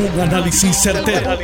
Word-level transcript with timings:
Un 0.00 0.18
análisis 0.18 0.76
certero, 0.78 1.38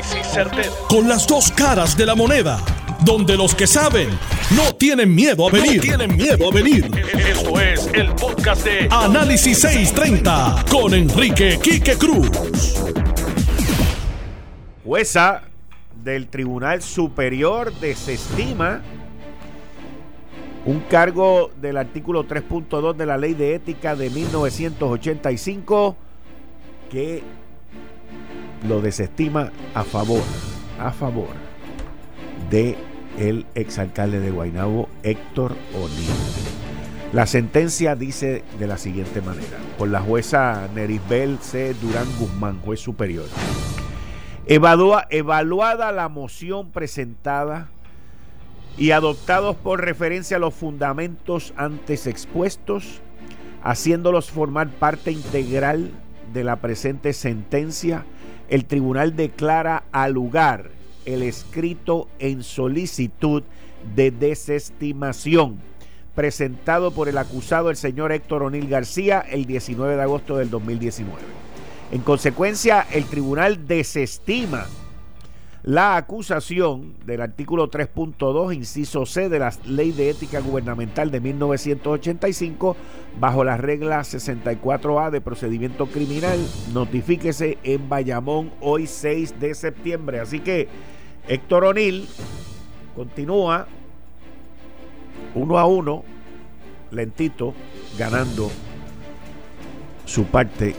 Con 0.89 1.07
las 1.07 1.27
dos 1.27 1.53
caras 1.53 1.95
de 1.95 2.07
la 2.07 2.15
moneda. 2.15 2.59
Donde 3.05 3.37
los 3.37 3.55
que 3.55 3.67
saben 3.67 4.09
no 4.57 4.75
tienen 4.77 5.15
miedo 5.15 5.47
a 5.47 5.51
venir. 5.51 5.83
tienen 5.83 6.17
miedo 6.17 6.49
a 6.49 6.55
venir. 6.55 6.91
Esto 7.19 7.61
es 7.61 7.87
el 7.93 8.15
podcast 8.15 8.65
de 8.65 8.89
Análisis 8.91 9.59
630 9.59 10.65
con 10.71 10.95
Enrique 10.95 11.59
Quique 11.63 11.99
Cruz. 11.99 12.31
Jueza 14.83 15.43
del 16.03 16.29
Tribunal 16.29 16.81
Superior 16.81 17.75
desestima 17.79 18.81
un 20.65 20.81
cargo 20.81 21.51
del 21.61 21.77
artículo 21.77 22.27
3.2 22.27 22.95
de 22.95 23.05
la 23.05 23.19
Ley 23.19 23.35
de 23.35 23.55
Ética 23.55 23.95
de 23.95 24.09
1985 24.09 25.95
que 26.91 27.23
lo 28.63 28.81
desestima 28.81 29.51
a 29.75 29.85
favor, 29.85 30.23
a 30.79 30.93
favor 30.93 31.35
de 32.51 32.77
el 33.19 33.47
exalcalde 33.55 34.21
de 34.21 34.31
Guaynabo, 34.31 34.89
Héctor 35.03 35.57
O'Neill. 35.75 36.57
La 37.13 37.27
sentencia 37.27 37.95
dice 37.95 38.45
de 38.59 38.67
la 38.67 38.79
siguiente 38.79 39.23
manera, 39.23 39.59
por 39.79 39.89
la 39.89 40.01
jueza 40.01 40.69
Nerisbel 40.75 41.39
C. 41.41 41.75
Durán 41.81 42.07
Guzmán, 42.19 42.61
juez 42.61 42.81
superior. 42.81 43.27
evaluada 44.47 45.93
la 45.93 46.09
moción 46.09 46.71
presentada 46.71 47.69
y 48.77 48.91
adoptados 48.91 49.57
por 49.57 49.83
referencia 49.83 50.37
a 50.37 50.41
los 50.41 50.53
fundamentos 50.53 51.55
antes 51.57 52.07
expuestos, 52.07 53.01
haciéndolos 53.63 54.31
formar 54.31 54.69
parte 54.69 55.11
integral 55.13 55.91
de 56.33 56.45
la 56.45 56.57
presente 56.57 57.13
sentencia, 57.13 58.05
el 58.49 58.65
tribunal 58.65 59.17
declara 59.17 59.85
al 59.93 60.13
lugar 60.13 60.71
el 61.05 61.23
escrito 61.23 62.09
en 62.19 62.43
solicitud 62.43 63.43
de 63.95 64.11
desestimación 64.11 65.61
presentado 66.15 66.91
por 66.91 67.09
el 67.09 67.19
acusado 67.19 67.71
el 67.71 67.77
señor 67.77 68.11
Héctor 68.11 68.43
O'Neill 68.43 68.69
García 68.69 69.21
el 69.21 69.45
19 69.45 69.97
de 69.97 70.03
agosto 70.03 70.39
del 70.39 70.51
2019. 70.51 71.19
En 71.93 72.01
consecuencia, 72.01 72.87
el 72.91 73.05
tribunal 73.05 73.69
desestima 73.69 74.67
la 75.67 75.97
acusación 75.97 76.95
del 77.05 77.21
artículo 77.21 77.69
3.2, 77.69 78.55
inciso 78.55 79.05
C 79.05 79.29
de 79.29 79.41
la 79.41 79.53
Ley 79.67 79.91
de 79.91 80.11
Ética 80.11 80.39
Gubernamental 80.39 81.11
de 81.11 81.19
1985, 81.19 82.77
bajo 83.19 83.43
la 83.43 83.57
regla 83.57 84.01
64A 84.01 85.11
de 85.11 85.21
procedimiento 85.21 85.87
criminal, 85.87 86.39
notifíquese 86.73 87.59
en 87.65 87.89
Bayamón 87.89 88.53
hoy 88.61 88.87
6 88.87 89.41
de 89.41 89.55
septiembre. 89.57 90.21
Así 90.21 90.39
que 90.39 90.69
Héctor 91.27 91.65
O'Neill 91.65 92.07
continúa 92.95 93.67
uno 95.35 95.59
a 95.59 95.67
uno, 95.67 96.05
lentito, 96.93 97.55
ganando 97.99 98.53
su 100.05 100.27
parte 100.27 100.77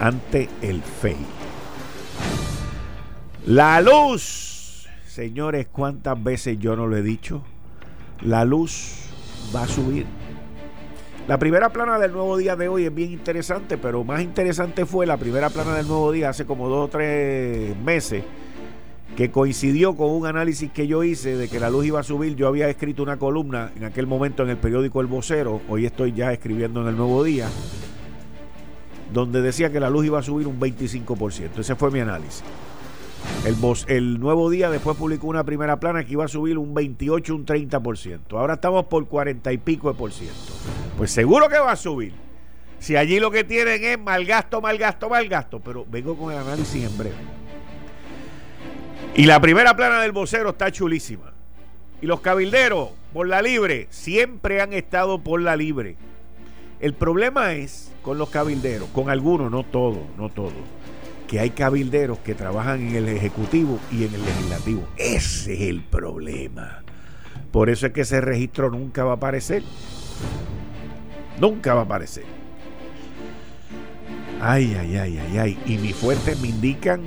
ante 0.00 0.48
el 0.62 0.82
FEI. 0.82 1.43
La 3.46 3.78
luz, 3.82 4.88
señores, 5.06 5.66
¿cuántas 5.70 6.22
veces 6.22 6.58
yo 6.58 6.76
no 6.76 6.86
lo 6.86 6.96
he 6.96 7.02
dicho? 7.02 7.42
La 8.22 8.46
luz 8.46 9.10
va 9.54 9.64
a 9.64 9.68
subir. 9.68 10.06
La 11.28 11.38
primera 11.38 11.68
plana 11.68 11.98
del 11.98 12.12
nuevo 12.12 12.38
día 12.38 12.56
de 12.56 12.68
hoy 12.68 12.86
es 12.86 12.94
bien 12.94 13.12
interesante, 13.12 13.76
pero 13.76 14.02
más 14.02 14.22
interesante 14.22 14.86
fue 14.86 15.04
la 15.04 15.18
primera 15.18 15.50
plana 15.50 15.74
del 15.74 15.86
nuevo 15.86 16.10
día 16.10 16.30
hace 16.30 16.46
como 16.46 16.70
dos 16.70 16.86
o 16.86 16.88
tres 16.88 17.76
meses, 17.84 18.24
que 19.14 19.30
coincidió 19.30 19.94
con 19.94 20.08
un 20.08 20.24
análisis 20.24 20.70
que 20.72 20.86
yo 20.86 21.04
hice 21.04 21.36
de 21.36 21.46
que 21.46 21.60
la 21.60 21.68
luz 21.68 21.84
iba 21.84 22.00
a 22.00 22.02
subir. 22.02 22.36
Yo 22.36 22.48
había 22.48 22.70
escrito 22.70 23.02
una 23.02 23.18
columna 23.18 23.72
en 23.76 23.84
aquel 23.84 24.06
momento 24.06 24.42
en 24.42 24.48
el 24.48 24.56
periódico 24.56 25.02
El 25.02 25.06
Vocero, 25.06 25.60
hoy 25.68 25.84
estoy 25.84 26.14
ya 26.14 26.32
escribiendo 26.32 26.80
en 26.80 26.88
el 26.88 26.96
nuevo 26.96 27.22
día, 27.22 27.50
donde 29.12 29.42
decía 29.42 29.70
que 29.70 29.80
la 29.80 29.90
luz 29.90 30.06
iba 30.06 30.18
a 30.18 30.22
subir 30.22 30.46
un 30.46 30.58
25%. 30.58 31.58
Ese 31.58 31.74
fue 31.74 31.90
mi 31.90 32.00
análisis. 32.00 32.42
El, 33.88 34.20
nuevo 34.20 34.48
día 34.48 34.70
después 34.70 34.96
publicó 34.96 35.26
una 35.26 35.44
primera 35.44 35.78
plana 35.78 36.04
que 36.04 36.12
iba 36.12 36.24
a 36.24 36.28
subir 36.28 36.56
un 36.56 36.72
28, 36.72 37.34
un 37.34 37.44
30%. 37.44 38.38
Ahora 38.38 38.54
estamos 38.54 38.86
por 38.86 39.06
40 39.06 39.52
y 39.52 39.58
pico 39.58 39.92
de 39.92 39.98
por 39.98 40.12
ciento. 40.12 40.34
Pues 40.96 41.10
seguro 41.10 41.48
que 41.48 41.58
va 41.58 41.72
a 41.72 41.76
subir. 41.76 42.14
Si 42.78 42.96
allí 42.96 43.20
lo 43.20 43.30
que 43.30 43.44
tienen 43.44 43.84
es 43.84 43.98
mal 43.98 44.24
gasto, 44.24 44.62
mal 44.62 44.78
gasto, 44.78 45.10
mal 45.10 45.28
gasto. 45.28 45.60
Pero 45.60 45.84
vengo 45.90 46.16
con 46.16 46.32
el 46.32 46.38
análisis 46.38 46.84
en 46.84 46.96
breve. 46.96 47.16
Y 49.14 49.26
la 49.26 49.40
primera 49.40 49.76
plana 49.76 50.00
del 50.00 50.12
vocero 50.12 50.50
está 50.50 50.72
chulísima. 50.72 51.34
Y 52.00 52.06
los 52.06 52.20
cabilderos, 52.20 52.90
por 53.12 53.28
la 53.28 53.42
libre, 53.42 53.88
siempre 53.90 54.62
han 54.62 54.72
estado 54.72 55.18
por 55.18 55.40
la 55.42 55.54
libre. 55.54 55.96
El 56.80 56.94
problema 56.94 57.52
es 57.52 57.92
con 58.02 58.16
los 58.16 58.30
cabilderos, 58.30 58.88
con 58.88 59.10
algunos, 59.10 59.50
no 59.50 59.64
todos, 59.64 60.02
no 60.16 60.30
todos 60.30 60.52
que 61.28 61.40
hay 61.40 61.50
cabilderos 61.50 62.18
que 62.18 62.34
trabajan 62.34 62.88
en 62.88 62.96
el 62.96 63.08
Ejecutivo 63.08 63.78
y 63.90 64.04
en 64.04 64.14
el 64.14 64.24
Legislativo. 64.24 64.86
Ese 64.96 65.54
es 65.54 65.60
el 65.62 65.82
problema. 65.82 66.82
Por 67.50 67.70
eso 67.70 67.86
es 67.86 67.92
que 67.92 68.02
ese 68.02 68.20
registro 68.20 68.70
nunca 68.70 69.04
va 69.04 69.12
a 69.12 69.16
aparecer. 69.16 69.62
Nunca 71.40 71.74
va 71.74 71.82
a 71.82 71.84
aparecer. 71.84 72.24
Ay, 74.40 74.76
ay, 74.78 74.96
ay, 74.96 75.18
ay, 75.18 75.38
ay. 75.38 75.58
Y 75.66 75.78
mis 75.78 75.94
fuentes 75.94 76.38
me 76.40 76.48
indican, 76.48 77.02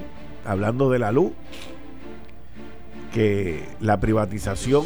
hablando 0.46 0.90
de 0.90 1.00
la 1.00 1.12
luz, 1.12 1.34
que 3.14 3.64
la 3.80 4.00
privatización, 4.00 4.86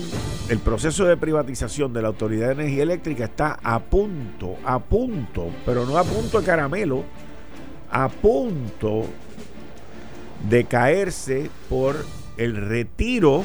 el 0.49 0.59
proceso 0.59 1.05
de 1.05 1.17
privatización 1.17 1.93
de 1.93 2.01
la 2.01 2.09
Autoridad 2.09 2.47
de 2.47 2.53
Energía 2.53 2.83
Eléctrica 2.83 3.25
está 3.25 3.59
a 3.63 3.79
punto, 3.79 4.57
a 4.63 4.79
punto, 4.79 5.49
pero 5.65 5.85
no 5.85 5.97
a 5.97 6.03
punto 6.03 6.39
de 6.39 6.45
caramelo, 6.45 7.03
a 7.91 8.09
punto 8.09 9.05
de 10.49 10.63
caerse 10.63 11.49
por 11.69 11.95
el 12.37 12.55
retiro 12.55 13.43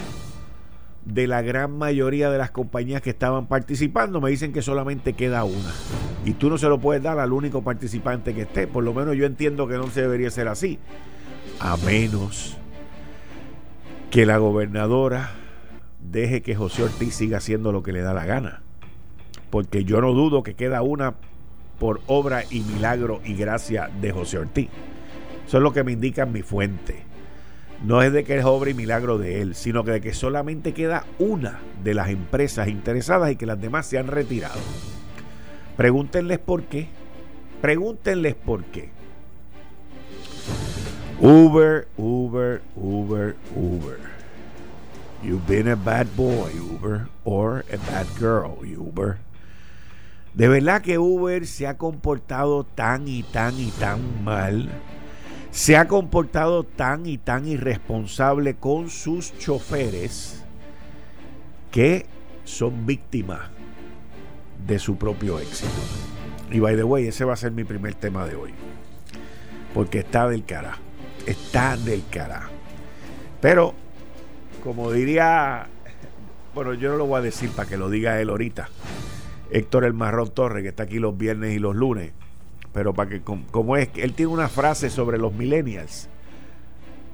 de 1.04 1.26
la 1.26 1.42
gran 1.42 1.76
mayoría 1.76 2.30
de 2.30 2.38
las 2.38 2.50
compañías 2.50 3.02
que 3.02 3.10
estaban 3.10 3.46
participando. 3.46 4.20
Me 4.20 4.30
dicen 4.30 4.52
que 4.52 4.62
solamente 4.62 5.12
queda 5.12 5.44
una. 5.44 5.72
Y 6.24 6.32
tú 6.32 6.48
no 6.50 6.58
se 6.58 6.68
lo 6.68 6.78
puedes 6.78 7.02
dar 7.02 7.18
al 7.18 7.32
único 7.32 7.62
participante 7.62 8.34
que 8.34 8.42
esté. 8.42 8.66
Por 8.66 8.84
lo 8.84 8.92
menos 8.92 9.16
yo 9.16 9.26
entiendo 9.26 9.68
que 9.68 9.74
no 9.74 9.88
se 9.88 10.02
debería 10.02 10.30
ser 10.30 10.48
así. 10.48 10.78
A 11.60 11.76
menos 11.78 12.56
que 14.10 14.26
la 14.26 14.38
gobernadora 14.38 15.30
deje 16.00 16.42
que 16.42 16.56
José 16.56 16.82
Ortiz 16.84 17.14
siga 17.14 17.38
haciendo 17.38 17.72
lo 17.72 17.82
que 17.82 17.92
le 17.92 18.00
da 18.00 18.14
la 18.14 18.26
gana. 18.26 18.62
Porque 19.50 19.84
yo 19.84 20.00
no 20.00 20.12
dudo 20.12 20.42
que 20.42 20.54
queda 20.54 20.82
una 20.82 21.14
por 21.78 22.00
obra 22.06 22.44
y 22.50 22.60
milagro 22.60 23.20
y 23.24 23.34
gracia 23.34 23.90
de 24.00 24.12
José 24.12 24.38
Ortiz. 24.38 24.68
Eso 25.46 25.58
es 25.58 25.62
lo 25.62 25.72
que 25.72 25.84
me 25.84 25.92
indica 25.92 26.26
mi 26.26 26.42
fuente. 26.42 27.04
No 27.84 28.02
es 28.02 28.12
de 28.12 28.24
que 28.24 28.38
es 28.38 28.44
obra 28.44 28.70
y 28.70 28.74
milagro 28.74 29.18
de 29.18 29.42
él, 29.42 29.54
sino 29.54 29.84
que 29.84 29.92
de 29.92 30.00
que 30.00 30.14
solamente 30.14 30.72
queda 30.72 31.04
una 31.18 31.60
de 31.84 31.94
las 31.94 32.08
empresas 32.08 32.68
interesadas 32.68 33.30
y 33.30 33.36
que 33.36 33.46
las 33.46 33.60
demás 33.60 33.86
se 33.86 33.98
han 33.98 34.06
retirado. 34.06 34.58
Pregúntenles 35.76 36.38
por 36.38 36.64
qué. 36.64 36.88
Pregúntenles 37.60 38.34
por 38.34 38.64
qué. 38.64 38.90
Uber, 41.20 41.86
Uber, 41.96 42.62
Uber, 42.76 43.36
Uber. 43.54 43.98
You've 45.22 45.46
been 45.46 45.68
a 45.68 45.76
bad 45.76 46.06
boy, 46.16 46.52
Uber, 46.54 47.08
or 47.24 47.64
a 47.72 47.78
bad 47.90 48.06
girl, 48.18 48.58
Uber. 48.62 49.18
De 50.36 50.48
verdad 50.48 50.82
que 50.82 50.98
Uber 50.98 51.46
se 51.46 51.66
ha 51.66 51.78
comportado 51.78 52.64
tan 52.64 53.08
y 53.08 53.22
tan 53.22 53.58
y 53.58 53.70
tan 53.70 54.22
mal. 54.22 54.68
Se 55.50 55.78
ha 55.78 55.88
comportado 55.88 56.62
tan 56.62 57.06
y 57.06 57.16
tan 57.16 57.46
irresponsable 57.46 58.54
con 58.54 58.90
sus 58.90 59.36
choferes 59.38 60.44
que 61.70 62.04
son 62.44 62.84
víctimas 62.84 63.48
de 64.66 64.78
su 64.78 64.98
propio 64.98 65.38
éxito. 65.40 65.72
Y 66.50 66.60
by 66.60 66.76
the 66.76 66.84
way, 66.84 67.06
ese 67.06 67.24
va 67.24 67.32
a 67.32 67.36
ser 67.36 67.52
mi 67.52 67.64
primer 67.64 67.94
tema 67.94 68.26
de 68.26 68.36
hoy. 68.36 68.52
Porque 69.72 70.00
está 70.00 70.28
del 70.28 70.44
cara. 70.44 70.76
Está 71.24 71.78
del 71.78 72.02
cara. 72.10 72.50
Pero, 73.40 73.72
como 74.62 74.92
diría, 74.92 75.66
bueno, 76.54 76.74
yo 76.74 76.90
no 76.90 76.98
lo 76.98 77.06
voy 77.06 77.20
a 77.20 77.22
decir 77.22 77.48
para 77.52 77.66
que 77.66 77.78
lo 77.78 77.88
diga 77.88 78.20
él 78.20 78.28
ahorita. 78.28 78.68
Héctor 79.50 79.84
El 79.84 79.94
Marrón 79.94 80.30
Torres, 80.30 80.62
que 80.62 80.68
está 80.68 80.84
aquí 80.84 80.98
los 80.98 81.16
viernes 81.16 81.54
y 81.54 81.58
los 81.58 81.74
lunes. 81.74 82.12
Pero 82.72 82.92
para 82.94 83.10
que, 83.10 83.22
como 83.22 83.76
es, 83.76 83.88
él 83.96 84.12
tiene 84.12 84.32
una 84.32 84.48
frase 84.48 84.90
sobre 84.90 85.18
los 85.18 85.32
millennials. 85.32 86.08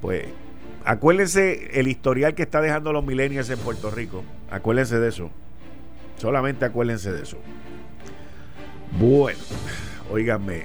Pues 0.01 0.25
acuérdense 0.85 1.79
el 1.79 1.87
historial 1.87 2.35
que 2.35 2.43
está 2.43 2.61
dejando 2.61 2.93
los 2.93 3.05
millennials 3.05 3.49
en 3.51 3.59
Puerto 3.59 3.91
Rico. 3.91 4.25
Acuérdense 4.51 4.99
de 4.99 5.09
eso. 5.09 5.31
Solamente 6.17 6.65
acuérdense 6.65 7.13
de 7.13 7.23
eso. 7.23 7.39
Bueno, 8.99 9.39
óiganme. 10.11 10.65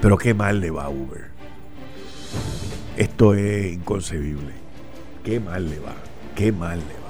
Pero 0.00 0.18
qué 0.18 0.34
mal 0.34 0.60
le 0.60 0.70
va 0.70 0.84
a 0.84 0.88
Uber. 0.90 1.26
Esto 2.96 3.34
es 3.34 3.72
inconcebible. 3.72 4.52
Qué 5.24 5.40
mal 5.40 5.70
le 5.70 5.78
va. 5.78 5.94
Qué 6.34 6.52
mal 6.52 6.78
le 6.78 6.94
va. 6.94 7.00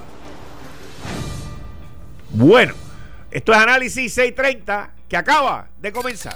Bueno, 2.35 2.73
esto 3.29 3.51
es 3.51 3.57
Análisis 3.59 4.11
630 4.11 4.89
que 5.07 5.15
acaba 5.15 5.67
de 5.79 5.91
comenzar. 5.91 6.35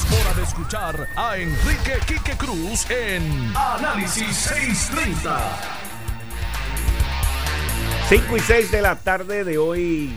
hora 0.09 0.33
de 0.35 0.43
escuchar 0.43 1.07
a 1.15 1.37
Enrique 1.37 1.93
Quique 2.07 2.37
Cruz 2.37 2.89
en 2.89 3.51
Análisis 3.55 4.35
630. 4.35 5.39
5 8.09 8.37
y 8.37 8.39
6 8.39 8.71
de 8.71 8.81
la 8.81 8.95
tarde 8.97 9.43
de 9.43 9.57
hoy, 9.57 10.13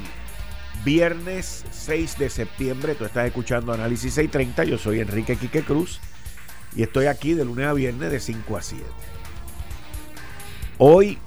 viernes 0.85 1.65
6 1.71 2.19
de 2.19 2.31
septiembre. 2.31 2.95
Tú 2.95 3.05
estás 3.05 3.27
escuchando 3.27 3.73
Análisis 3.73 4.15
630. 4.15 4.65
Yo 4.65 4.79
soy 4.79 5.01
Enrique 5.01 5.37
Quique 5.37 5.63
Cruz 5.63 6.01
y 6.75 6.83
estoy 6.83 7.07
aquí 7.07 7.35
de 7.35 7.45
lunes 7.45 7.67
a 7.67 7.73
viernes 7.73 8.11
de 8.11 8.21
5 8.21 8.57
a 8.57 8.63
7. 8.63 8.85
Hoy 10.79 11.19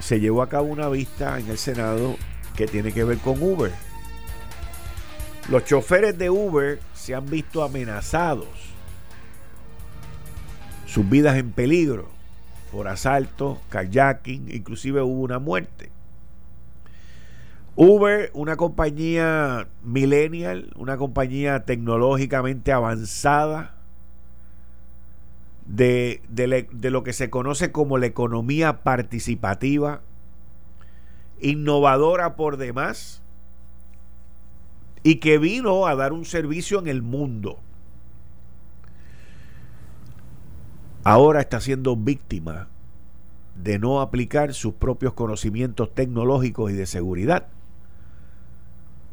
se 0.00 0.20
llevó 0.20 0.42
a 0.42 0.48
cabo 0.48 0.66
una 0.66 0.88
vista 0.88 1.38
en 1.38 1.48
el 1.50 1.58
Senado 1.58 2.16
que 2.56 2.66
tiene 2.66 2.92
que 2.92 3.04
ver 3.04 3.18
con 3.18 3.42
Uber. 3.42 3.72
Los 5.48 5.64
choferes 5.64 6.16
de 6.16 6.30
Uber 6.30 6.80
se 6.94 7.14
han 7.14 7.26
visto 7.26 7.62
amenazados, 7.62 8.48
sus 10.86 11.08
vidas 11.08 11.36
en 11.36 11.52
peligro 11.52 12.08
por 12.72 12.88
asalto, 12.88 13.60
kayaking, 13.68 14.50
inclusive 14.50 15.02
hubo 15.02 15.20
una 15.20 15.38
muerte. 15.38 15.90
Uber, 17.76 18.30
una 18.34 18.56
compañía 18.56 19.68
millennial, 19.82 20.72
una 20.76 20.96
compañía 20.96 21.64
tecnológicamente 21.64 22.72
avanzada, 22.72 23.74
de, 25.66 26.20
lo 26.82 27.02
que 27.02 27.12
se 27.12 27.30
conoce 27.30 27.72
como 27.72 27.98
la 27.98 28.06
economía 28.06 28.82
participativa, 28.82 30.02
innovadora 31.40 32.36
por 32.36 32.56
demás, 32.56 33.22
y 35.04 35.16
que 35.16 35.38
vino 35.38 35.86
a 35.86 35.94
dar 35.94 36.12
un 36.12 36.24
servicio 36.24 36.80
en 36.80 36.88
el 36.88 37.02
mundo. 37.02 37.60
Ahora 41.04 41.42
está 41.42 41.60
siendo 41.60 41.94
víctima 41.94 42.68
de 43.54 43.78
no 43.78 44.00
aplicar 44.00 44.54
sus 44.54 44.74
propios 44.74 45.12
conocimientos 45.12 45.94
tecnológicos 45.94 46.72
y 46.72 46.74
de 46.74 46.86
seguridad 46.86 47.46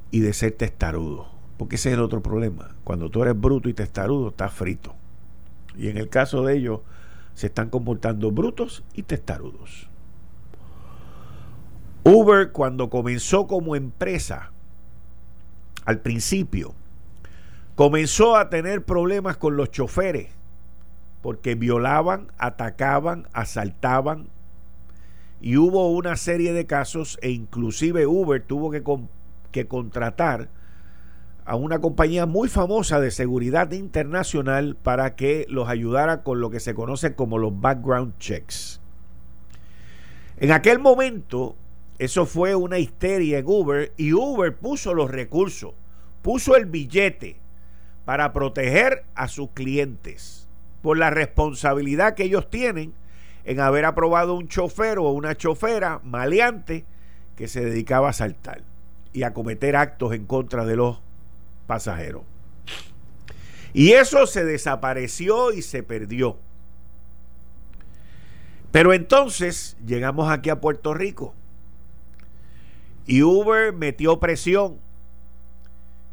y 0.10 0.22
de 0.22 0.34
ser 0.34 0.54
testarudo. 0.54 1.28
Porque 1.58 1.76
ese 1.76 1.90
es 1.90 1.96
el 1.96 2.02
otro 2.02 2.24
problema. 2.24 2.74
Cuando 2.86 3.10
tú 3.10 3.22
eres 3.22 3.40
bruto 3.40 3.68
y 3.68 3.74
testarudo, 3.74 4.30
estás 4.30 4.54
frito. 4.54 4.96
Y 5.78 5.90
en 5.90 5.98
el 5.98 6.08
caso 6.08 6.44
de 6.44 6.56
ellos, 6.56 6.80
se 7.36 7.48
están 7.48 7.70
comportando 7.70 8.32
brutos 8.32 8.84
y 8.94 9.04
testarudos. 9.04 9.90
Uber 12.04 12.52
cuando 12.52 12.90
comenzó 12.90 13.46
como 13.46 13.76
empresa, 13.76 14.52
al 15.86 16.00
principio, 16.00 16.74
comenzó 17.76 18.36
a 18.36 18.50
tener 18.50 18.84
problemas 18.84 19.38
con 19.38 19.58
los 19.58 19.72
choferes, 19.72 20.30
porque 21.22 21.56
violaban, 21.56 22.32
atacaban, 22.38 23.28
asaltaban, 23.34 24.28
y 25.40 25.58
hubo 25.58 25.92
una 25.92 26.16
serie 26.18 26.54
de 26.54 26.66
casos, 26.66 27.18
e 27.22 27.32
inclusive 27.32 28.06
Uber 28.06 28.42
tuvo 28.42 28.70
que, 28.72 28.84
que 29.52 29.68
contratar 29.68 30.50
a 31.46 31.56
una 31.56 31.80
compañía 31.80 32.26
muy 32.26 32.48
famosa 32.48 33.00
de 33.00 33.10
seguridad 33.10 33.72
internacional 33.72 34.76
para 34.76 35.16
que 35.16 35.46
los 35.50 35.68
ayudara 35.68 36.24
con 36.24 36.40
lo 36.40 36.52
que 36.52 36.60
se 36.60 36.76
conoce 36.76 37.16
como 37.16 37.40
los 37.40 37.60
background 37.60 38.18
checks. 38.20 38.80
En 40.38 40.52
aquel 40.52 40.80
momento, 40.80 41.56
eso 42.02 42.26
fue 42.26 42.56
una 42.56 42.80
histeria 42.80 43.38
en 43.38 43.46
Uber 43.46 43.94
y 43.96 44.14
Uber 44.14 44.56
puso 44.56 44.96
los 44.96 45.12
recursos, 45.12 45.76
puso 46.24 46.56
el 46.56 46.66
billete 46.66 47.38
para 48.06 48.34
proteger 48.34 49.04
a 49.14 49.28
sus 49.28 49.52
clientes 49.52 50.48
por 50.82 50.98
la 50.98 51.12
responsabilidad 51.12 52.16
que 52.16 52.24
ellos 52.24 52.50
tienen 52.50 52.96
en 53.46 53.60
haber 53.60 53.86
aprobado 53.86 54.34
un 54.34 54.48
chofer 54.48 54.98
o 54.98 55.12
una 55.12 55.38
chofera 55.38 56.02
maleante 56.04 56.86
que 57.36 57.48
se 57.48 57.64
dedicaba 57.64 58.10
a 58.10 58.14
saltar 58.14 58.64
y 59.14 59.22
a 59.22 59.36
cometer 59.36 59.76
actos 59.76 60.16
en 60.16 60.26
contra 60.26 60.66
de 60.66 60.78
los 60.78 60.98
pasajero. 61.68 62.24
Y 63.74 63.92
eso 63.92 64.26
se 64.26 64.44
desapareció 64.44 65.54
y 65.54 65.62
se 65.62 65.84
perdió. 65.84 66.40
Pero 68.72 68.92
entonces 68.92 69.78
llegamos 69.86 70.32
aquí 70.32 70.50
a 70.50 70.60
Puerto 70.60 70.96
Rico. 70.96 71.36
Y 73.06 73.24
Uber 73.24 73.74
metió 73.74 74.20
presión. 74.20 74.78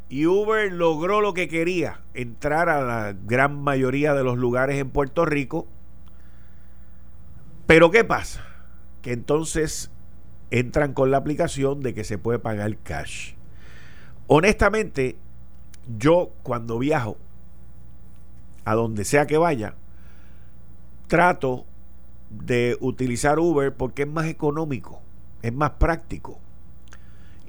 Y 0.09 0.25
Uber 0.25 0.71
logró 0.71 1.21
lo 1.21 1.33
que 1.33 1.47
quería, 1.47 2.01
entrar 2.15 2.67
a 2.67 2.81
la 2.81 3.15
gran 3.25 3.61
mayoría 3.61 4.15
de 4.15 4.23
los 4.23 4.37
lugares 4.37 4.77
en 4.79 4.89
Puerto 4.89 5.23
Rico. 5.23 5.67
Pero 7.67 7.91
¿qué 7.91 8.03
pasa? 8.03 8.43
Que 9.03 9.13
entonces 9.13 9.91
entran 10.49 10.93
con 10.93 11.11
la 11.11 11.17
aplicación 11.17 11.81
de 11.81 11.93
que 11.93 12.03
se 12.03 12.17
puede 12.17 12.39
pagar 12.39 12.75
cash. 12.77 13.33
Honestamente, 14.25 15.15
yo 15.97 16.31
cuando 16.43 16.79
viajo, 16.79 17.17
a 18.65 18.73
donde 18.75 19.05
sea 19.05 19.27
que 19.27 19.37
vaya, 19.37 19.75
trato 21.07 21.65
de 22.29 22.77
utilizar 22.79 23.39
Uber 23.39 23.73
porque 23.73 24.03
es 24.03 24.07
más 24.07 24.27
económico, 24.27 25.01
es 25.41 25.53
más 25.53 25.71
práctico. 25.71 26.39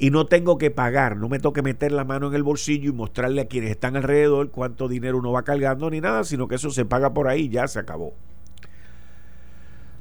Y 0.02 0.10
no 0.10 0.24
tengo 0.24 0.56
que 0.56 0.70
pagar, 0.70 1.18
no 1.18 1.28
me 1.28 1.38
tengo 1.38 1.52
que 1.52 1.60
meter 1.60 1.92
la 1.92 2.04
mano 2.04 2.28
en 2.28 2.34
el 2.34 2.42
bolsillo 2.42 2.88
y 2.88 2.92
mostrarle 2.94 3.42
a 3.42 3.48
quienes 3.48 3.70
están 3.70 3.96
alrededor 3.96 4.50
cuánto 4.50 4.88
dinero 4.88 5.18
uno 5.18 5.30
va 5.30 5.42
cargando 5.42 5.90
ni 5.90 6.00
nada, 6.00 6.24
sino 6.24 6.48
que 6.48 6.54
eso 6.54 6.70
se 6.70 6.86
paga 6.86 7.12
por 7.12 7.28
ahí 7.28 7.50
ya 7.50 7.68
se 7.68 7.80
acabó. 7.80 8.14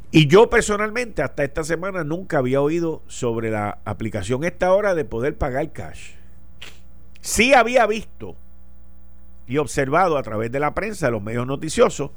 Y 0.10 0.27
yo 0.27 0.50
personalmente 0.50 1.22
hasta 1.22 1.44
esta 1.44 1.65
semana 1.65 2.06
nunca 2.06 2.38
había 2.38 2.62
oído 2.62 3.01
sobre 3.08 3.51
la 3.51 3.79
aplicación 3.84 4.46
esta 4.46 4.72
hora 4.72 4.96
de 4.96 5.03
poder 5.03 5.38
pagar 5.38 5.70
cash. 5.74 6.12
Sí 7.20 7.53
había 7.53 7.86
visto 7.86 8.38
y 9.48 9.58
observado 9.58 10.18
a 10.18 10.24
través 10.24 10.50
de 10.50 10.62
la 10.62 10.74
prensa, 10.74 11.08
de 11.08 11.12
los 11.12 11.22
medios 11.22 11.46
noticiosos, 11.46 12.12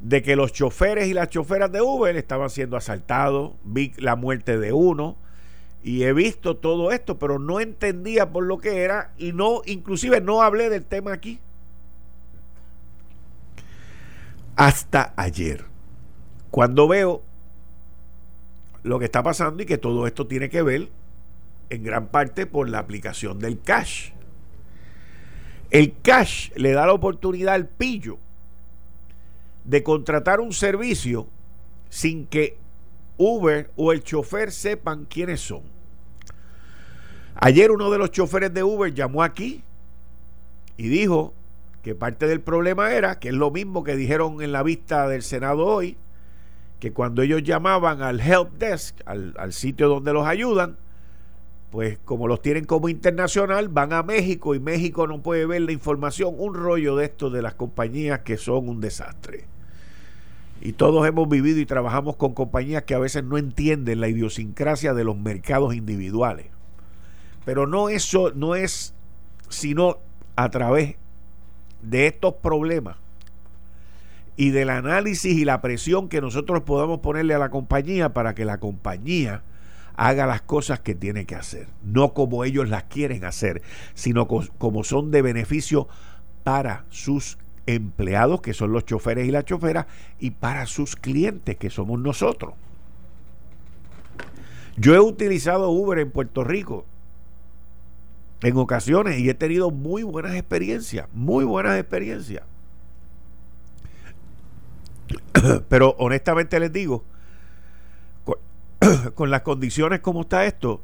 de 0.00 0.22
que 0.22 0.36
los 0.36 0.52
choferes 0.52 1.08
y 1.08 1.14
las 1.14 1.30
choferas 1.30 1.72
de 1.72 1.80
Uber 1.80 2.14
estaban 2.14 2.50
siendo 2.50 2.76
asaltados, 2.76 3.52
vi 3.64 3.94
la 3.96 4.16
muerte 4.16 4.58
de 4.58 4.74
uno 4.74 5.23
y 5.84 6.04
he 6.04 6.14
visto 6.14 6.56
todo 6.56 6.92
esto, 6.92 7.18
pero 7.18 7.38
no 7.38 7.60
entendía 7.60 8.30
por 8.32 8.44
lo 8.44 8.56
que 8.56 8.82
era 8.82 9.12
y 9.18 9.34
no, 9.34 9.60
inclusive 9.66 10.22
no 10.22 10.40
hablé 10.40 10.70
del 10.70 10.86
tema 10.86 11.12
aquí. 11.12 11.38
Hasta 14.56 15.12
ayer, 15.16 15.66
cuando 16.50 16.88
veo 16.88 17.22
lo 18.82 18.98
que 18.98 19.04
está 19.04 19.22
pasando 19.22 19.62
y 19.62 19.66
que 19.66 19.76
todo 19.76 20.06
esto 20.06 20.26
tiene 20.26 20.48
que 20.48 20.62
ver 20.62 20.88
en 21.68 21.82
gran 21.82 22.06
parte 22.06 22.46
por 22.46 22.70
la 22.70 22.78
aplicación 22.78 23.38
del 23.38 23.60
cash. 23.60 24.12
El 25.70 26.00
cash 26.00 26.50
le 26.56 26.72
da 26.72 26.86
la 26.86 26.94
oportunidad 26.94 27.52
al 27.52 27.68
pillo 27.68 28.16
de 29.64 29.82
contratar 29.82 30.40
un 30.40 30.54
servicio 30.54 31.26
sin 31.90 32.26
que 32.26 32.56
Uber 33.18 33.70
o 33.76 33.92
el 33.92 34.02
chofer 34.02 34.50
sepan 34.50 35.04
quiénes 35.04 35.42
son. 35.42 35.73
Ayer 37.36 37.70
uno 37.70 37.90
de 37.90 37.98
los 37.98 38.10
choferes 38.10 38.54
de 38.54 38.62
Uber 38.62 38.92
llamó 38.94 39.22
aquí 39.22 39.62
y 40.76 40.88
dijo 40.88 41.34
que 41.82 41.94
parte 41.94 42.26
del 42.26 42.40
problema 42.40 42.92
era, 42.92 43.18
que 43.18 43.28
es 43.28 43.34
lo 43.34 43.50
mismo 43.50 43.84
que 43.84 43.96
dijeron 43.96 44.42
en 44.42 44.52
la 44.52 44.62
vista 44.62 45.08
del 45.08 45.22
Senado 45.22 45.66
hoy, 45.66 45.96
que 46.80 46.92
cuando 46.92 47.22
ellos 47.22 47.42
llamaban 47.42 48.02
al 48.02 48.20
help 48.20 48.58
desk, 48.58 48.96
al, 49.04 49.34
al 49.38 49.52
sitio 49.52 49.88
donde 49.88 50.12
los 50.12 50.26
ayudan, 50.26 50.76
pues 51.70 51.98
como 52.04 52.28
los 52.28 52.40
tienen 52.40 52.66
como 52.66 52.88
internacional, 52.88 53.68
van 53.68 53.92
a 53.92 54.02
México 54.04 54.54
y 54.54 54.60
México 54.60 55.06
no 55.06 55.20
puede 55.22 55.44
ver 55.44 55.62
la 55.62 55.72
información, 55.72 56.34
un 56.38 56.54
rollo 56.54 56.96
de 56.96 57.06
esto 57.06 57.30
de 57.30 57.42
las 57.42 57.54
compañías 57.54 58.20
que 58.20 58.36
son 58.36 58.68
un 58.68 58.80
desastre. 58.80 59.44
Y 60.60 60.74
todos 60.74 61.06
hemos 61.06 61.28
vivido 61.28 61.58
y 61.58 61.66
trabajamos 61.66 62.16
con 62.16 62.32
compañías 62.32 62.84
que 62.84 62.94
a 62.94 62.98
veces 62.98 63.24
no 63.24 63.38
entienden 63.38 64.00
la 64.00 64.08
idiosincrasia 64.08 64.94
de 64.94 65.04
los 65.04 65.16
mercados 65.16 65.74
individuales. 65.74 66.53
Pero 67.44 67.66
no 67.66 67.88
eso 67.88 68.32
no 68.34 68.54
es 68.54 68.94
sino 69.48 69.98
a 70.36 70.50
través 70.50 70.96
de 71.82 72.06
estos 72.06 72.34
problemas 72.34 72.96
y 74.36 74.50
del 74.50 74.70
análisis 74.70 75.36
y 75.36 75.44
la 75.44 75.60
presión 75.60 76.08
que 76.08 76.20
nosotros 76.20 76.62
podamos 76.62 77.00
ponerle 77.00 77.34
a 77.34 77.38
la 77.38 77.50
compañía 77.50 78.12
para 78.12 78.34
que 78.34 78.44
la 78.44 78.58
compañía 78.58 79.42
haga 79.96 80.26
las 80.26 80.42
cosas 80.42 80.80
que 80.80 80.94
tiene 80.94 81.24
que 81.24 81.36
hacer, 81.36 81.68
no 81.84 82.14
como 82.14 82.44
ellos 82.44 82.68
las 82.68 82.84
quieren 82.84 83.24
hacer, 83.24 83.62
sino 83.94 84.26
como 84.26 84.82
son 84.82 85.12
de 85.12 85.22
beneficio 85.22 85.86
para 86.42 86.84
sus 86.90 87.38
empleados, 87.66 88.40
que 88.40 88.54
son 88.54 88.72
los 88.72 88.84
choferes 88.84 89.28
y 89.28 89.30
las 89.30 89.44
choferas, 89.44 89.86
y 90.18 90.32
para 90.32 90.66
sus 90.66 90.96
clientes, 90.96 91.56
que 91.56 91.70
somos 91.70 92.00
nosotros. 92.00 92.54
Yo 94.76 94.94
he 94.94 95.00
utilizado 95.00 95.70
Uber 95.70 96.00
en 96.00 96.10
Puerto 96.10 96.42
Rico 96.42 96.84
en 98.44 98.56
ocasiones 98.58 99.18
y 99.18 99.30
he 99.30 99.34
tenido 99.34 99.70
muy 99.70 100.02
buenas 100.02 100.34
experiencias, 100.34 101.08
muy 101.14 101.44
buenas 101.44 101.78
experiencias. 101.78 102.44
Pero 105.68 105.94
honestamente 105.98 106.60
les 106.60 106.70
digo, 106.70 107.04
con, 109.14 109.30
las 109.30 109.40
condiciones 109.40 110.00
como 110.00 110.22
está 110.22 110.44
esto 110.44 110.82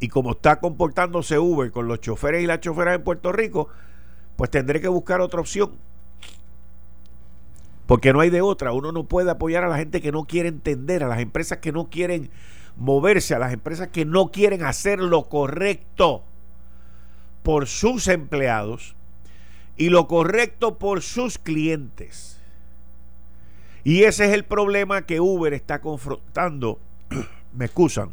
y 0.00 0.08
como 0.08 0.32
está 0.32 0.60
comportándose 0.60 1.38
Uber 1.38 1.70
con 1.70 1.88
los 1.88 2.00
choferes 2.00 2.42
y 2.42 2.46
las 2.46 2.60
choferas 2.60 2.96
en 2.96 3.04
Puerto 3.04 3.32
Rico, 3.32 3.68
pues 4.36 4.50
tendré 4.50 4.82
que 4.82 4.88
buscar 4.88 5.22
otra 5.22 5.40
opción. 5.40 5.72
Porque 7.86 8.12
no 8.12 8.20
hay 8.20 8.28
de 8.28 8.42
otra. 8.42 8.72
Uno 8.72 8.92
no 8.92 9.04
puede 9.04 9.30
apoyar 9.30 9.64
a 9.64 9.68
la 9.68 9.78
gente 9.78 10.02
que 10.02 10.12
no 10.12 10.24
quiere 10.24 10.48
entender, 10.48 11.04
a 11.04 11.08
las 11.08 11.20
empresas 11.20 11.58
que 11.58 11.72
no 11.72 11.88
quieren 11.88 12.30
moverse, 12.76 13.34
a 13.34 13.38
las 13.38 13.52
empresas 13.52 13.88
que 13.88 14.04
no 14.04 14.30
quieren 14.30 14.62
hacer 14.62 14.98
lo 15.00 15.28
correcto 15.30 16.24
por 17.44 17.68
sus 17.68 18.08
empleados 18.08 18.96
y 19.76 19.90
lo 19.90 20.08
correcto 20.08 20.78
por 20.78 21.02
sus 21.02 21.38
clientes. 21.38 22.40
Y 23.84 24.04
ese 24.04 24.24
es 24.24 24.32
el 24.32 24.44
problema 24.44 25.02
que 25.02 25.20
Uber 25.20 25.52
está 25.52 25.80
confrontando. 25.80 26.80
Me 27.54 27.66
excusan. 27.66 28.10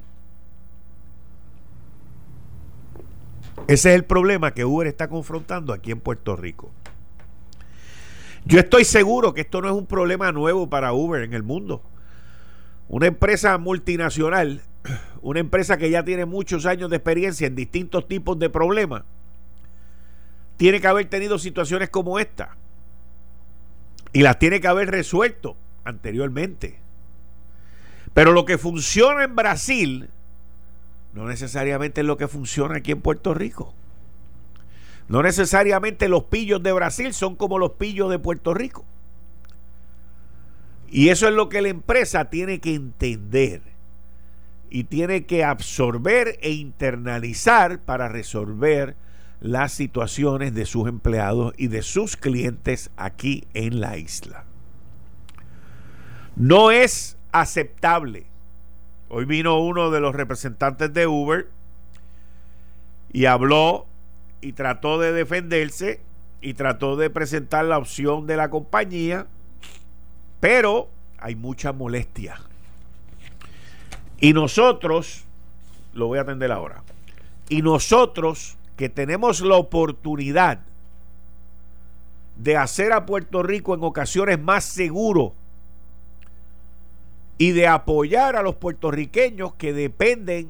Ese 3.67 3.89
es 3.89 3.95
el 3.95 4.03
problema 4.03 4.53
que 4.53 4.65
Uber 4.65 4.85
está 4.85 5.07
confrontando 5.07 5.71
aquí 5.71 5.91
en 5.91 6.01
Puerto 6.01 6.35
Rico. 6.35 6.69
Yo 8.43 8.59
estoy 8.59 8.83
seguro 8.83 9.33
que 9.33 9.41
esto 9.41 9.61
no 9.61 9.69
es 9.69 9.73
un 9.73 9.85
problema 9.85 10.31
nuevo 10.33 10.69
para 10.69 10.91
Uber 10.91 11.23
en 11.23 11.33
el 11.33 11.43
mundo. 11.43 11.81
Una 12.89 13.05
empresa 13.05 13.57
multinacional, 13.57 14.61
una 15.21 15.39
empresa 15.39 15.77
que 15.77 15.89
ya 15.89 16.03
tiene 16.03 16.25
muchos 16.25 16.65
años 16.65 16.89
de 16.89 16.97
experiencia 16.97 17.47
en 17.47 17.55
distintos 17.55 18.09
tipos 18.09 18.38
de 18.39 18.50
problemas, 18.50 19.03
tiene 20.61 20.79
que 20.79 20.85
haber 20.85 21.07
tenido 21.07 21.39
situaciones 21.39 21.89
como 21.89 22.19
esta. 22.19 22.55
Y 24.13 24.21
las 24.21 24.37
tiene 24.37 24.61
que 24.61 24.67
haber 24.67 24.91
resuelto 24.91 25.57
anteriormente. 25.83 26.77
Pero 28.13 28.31
lo 28.31 28.45
que 28.45 28.59
funciona 28.59 29.23
en 29.23 29.35
Brasil 29.35 30.11
no 31.15 31.25
necesariamente 31.25 32.01
es 32.01 32.07
lo 32.07 32.15
que 32.15 32.27
funciona 32.27 32.75
aquí 32.77 32.91
en 32.91 33.01
Puerto 33.01 33.33
Rico. 33.33 33.73
No 35.07 35.23
necesariamente 35.23 36.07
los 36.07 36.25
pillos 36.25 36.61
de 36.61 36.73
Brasil 36.73 37.11
son 37.15 37.35
como 37.35 37.57
los 37.57 37.71
pillos 37.71 38.11
de 38.11 38.19
Puerto 38.19 38.53
Rico. 38.53 38.85
Y 40.91 41.09
eso 41.09 41.27
es 41.27 41.33
lo 41.33 41.49
que 41.49 41.63
la 41.63 41.69
empresa 41.69 42.29
tiene 42.29 42.59
que 42.59 42.75
entender 42.75 43.63
y 44.69 44.83
tiene 44.83 45.25
que 45.25 45.43
absorber 45.43 46.37
e 46.43 46.51
internalizar 46.51 47.79
para 47.79 48.09
resolver 48.09 48.95
las 49.41 49.74
situaciones 49.74 50.53
de 50.53 50.65
sus 50.65 50.88
empleados 50.88 51.53
y 51.57 51.67
de 51.67 51.81
sus 51.81 52.15
clientes 52.15 52.91
aquí 52.95 53.45
en 53.53 53.81
la 53.81 53.98
isla. 53.98 54.45
No 56.36 56.71
es 56.71 57.17
aceptable. 57.31 58.27
Hoy 59.10 59.25
vino 59.25 59.60
uno 59.60 59.89
de 59.89 60.00
los 60.00 60.15
representantes 60.15 60.93
de 60.93 61.07
Uber 61.07 61.50
y 63.12 63.25
habló 63.25 63.88
y 64.41 64.53
trató 64.53 65.00
de 65.00 65.12
defenderse 65.12 66.01
y 66.39 66.53
trató 66.53 66.95
de 66.95 67.10
presentar 67.10 67.65
la 67.65 67.77
opción 67.77 68.27
de 68.27 68.38
la 68.38 68.50
compañía, 68.50 69.27
pero 70.39 70.88
hay 71.17 71.36
mucha 71.36 71.74
molestia. 71.74 72.39
Y 74.19 74.33
nosotros, 74.33 75.25
lo 75.93 76.07
voy 76.07 76.19
a 76.19 76.21
atender 76.21 76.51
ahora, 76.51 76.83
y 77.50 77.62
nosotros 77.63 78.55
que 78.75 78.89
tenemos 78.89 79.41
la 79.41 79.55
oportunidad 79.55 80.61
de 82.37 82.57
hacer 82.57 82.91
a 82.91 83.05
Puerto 83.05 83.43
Rico 83.43 83.75
en 83.75 83.83
ocasiones 83.83 84.39
más 84.39 84.63
seguro 84.63 85.33
y 87.37 87.51
de 87.51 87.67
apoyar 87.67 88.35
a 88.35 88.41
los 88.41 88.55
puertorriqueños 88.55 89.53
que 89.55 89.73
dependen 89.73 90.49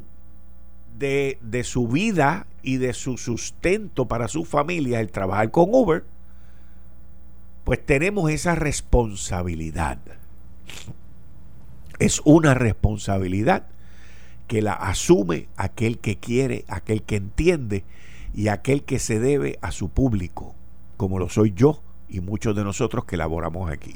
de, 0.98 1.38
de, 1.42 1.64
su 1.64 1.88
vida 1.88 2.48
y 2.64 2.78
de 2.78 2.94
su 2.94 3.18
sustento 3.18 4.08
para 4.08 4.28
su 4.28 4.46
familia, 4.46 5.00
el 5.00 5.12
trabajar 5.12 5.52
con 5.52 5.70
Uber, 5.72 6.04
pues 7.64 7.86
tenemos 7.86 8.30
esa 8.30 8.56
responsabilidad. 8.56 10.00
Es 12.00 12.22
una 12.26 12.54
responsabilidad 12.54 13.68
que 14.48 14.62
la 14.62 14.74
asume 14.74 15.48
aquel 15.56 16.00
que 16.00 16.18
quiere, 16.18 16.66
aquel 16.68 17.04
que 17.04 17.16
entiende 17.16 17.86
y 18.34 18.48
aquel 18.48 18.84
que 18.84 19.00
se 19.00 19.20
debe 19.20 19.58
a 19.62 19.72
su 19.72 19.90
público, 19.90 20.56
como 20.98 21.20
lo 21.20 21.30
soy 21.30 21.54
yo 21.56 21.82
y 22.08 22.22
muchos 22.22 22.56
de 22.56 22.64
nosotros 22.64 23.06
que 23.06 23.18
laboramos 23.18 23.72
aquí. 23.72 23.96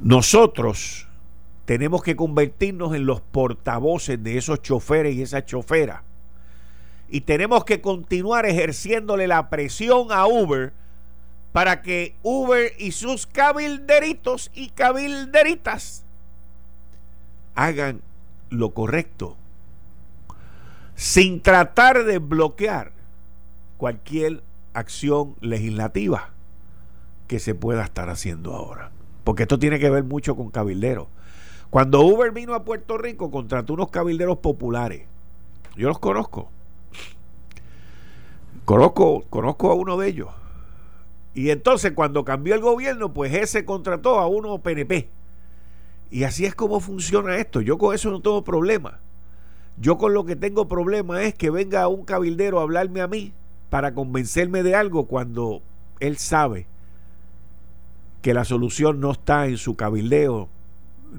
Nosotros 0.00 1.08
tenemos 1.64 2.02
que 2.02 2.16
convertirnos 2.16 2.94
en 2.94 3.06
los 3.06 3.20
portavoces 3.20 4.22
de 4.22 4.36
esos 4.36 4.60
choferes 4.62 5.14
y 5.14 5.22
esas 5.22 5.46
choferas. 5.46 6.02
Y 7.08 7.22
tenemos 7.22 7.64
que 7.64 7.80
continuar 7.80 8.44
ejerciéndole 8.46 9.26
la 9.26 9.48
presión 9.50 10.08
a 10.10 10.26
Uber 10.26 10.72
para 11.52 11.82
que 11.82 12.16
Uber 12.22 12.72
y 12.78 12.92
sus 12.92 13.26
cabilderitos 13.26 14.50
y 14.54 14.70
cabilderitas 14.70 16.04
hagan 17.54 18.02
lo 18.50 18.74
correcto 18.74 19.36
sin 20.94 21.40
tratar 21.40 22.04
de 22.04 22.18
bloquear 22.18 22.92
cualquier 23.76 24.42
acción 24.72 25.34
legislativa 25.40 26.30
que 27.26 27.38
se 27.38 27.54
pueda 27.54 27.84
estar 27.84 28.10
haciendo 28.10 28.54
ahora. 28.54 28.90
Porque 29.24 29.42
esto 29.42 29.58
tiene 29.58 29.78
que 29.78 29.90
ver 29.90 30.04
mucho 30.04 30.36
con 30.36 30.50
cabilderos. 30.50 31.08
Cuando 31.70 32.02
Uber 32.02 32.30
vino 32.30 32.54
a 32.54 32.64
Puerto 32.64 32.98
Rico, 32.98 33.30
contrató 33.30 33.72
unos 33.74 33.90
cabilderos 33.90 34.38
populares. 34.38 35.06
Yo 35.76 35.88
los 35.88 35.98
conozco. 35.98 36.50
Conozco, 38.64 39.24
conozco 39.28 39.70
a 39.70 39.74
uno 39.74 39.96
de 39.96 40.08
ellos. 40.08 40.28
Y 41.34 41.50
entonces 41.50 41.92
cuando 41.92 42.24
cambió 42.24 42.54
el 42.54 42.60
gobierno, 42.60 43.12
pues 43.12 43.34
ese 43.34 43.64
contrató 43.64 44.20
a 44.20 44.28
uno 44.28 44.58
PNP. 44.58 45.08
Y 46.10 46.22
así 46.22 46.46
es 46.46 46.54
como 46.54 46.78
funciona 46.78 47.36
esto. 47.36 47.60
Yo 47.60 47.76
con 47.76 47.94
eso 47.94 48.10
no 48.10 48.20
tengo 48.20 48.44
problema. 48.44 49.00
Yo 49.76 49.98
con 49.98 50.14
lo 50.14 50.24
que 50.24 50.36
tengo 50.36 50.68
problema 50.68 51.22
es 51.22 51.34
que 51.34 51.50
venga 51.50 51.88
un 51.88 52.04
cabildero 52.04 52.60
a 52.60 52.62
hablarme 52.62 53.00
a 53.00 53.08
mí 53.08 53.32
para 53.70 53.94
convencerme 53.94 54.62
de 54.62 54.74
algo 54.74 55.06
cuando 55.06 55.62
él 56.00 56.16
sabe 56.16 56.66
que 58.22 58.34
la 58.34 58.44
solución 58.44 59.00
no 59.00 59.10
está 59.10 59.46
en 59.46 59.58
su 59.58 59.76
cabildeo 59.76 60.48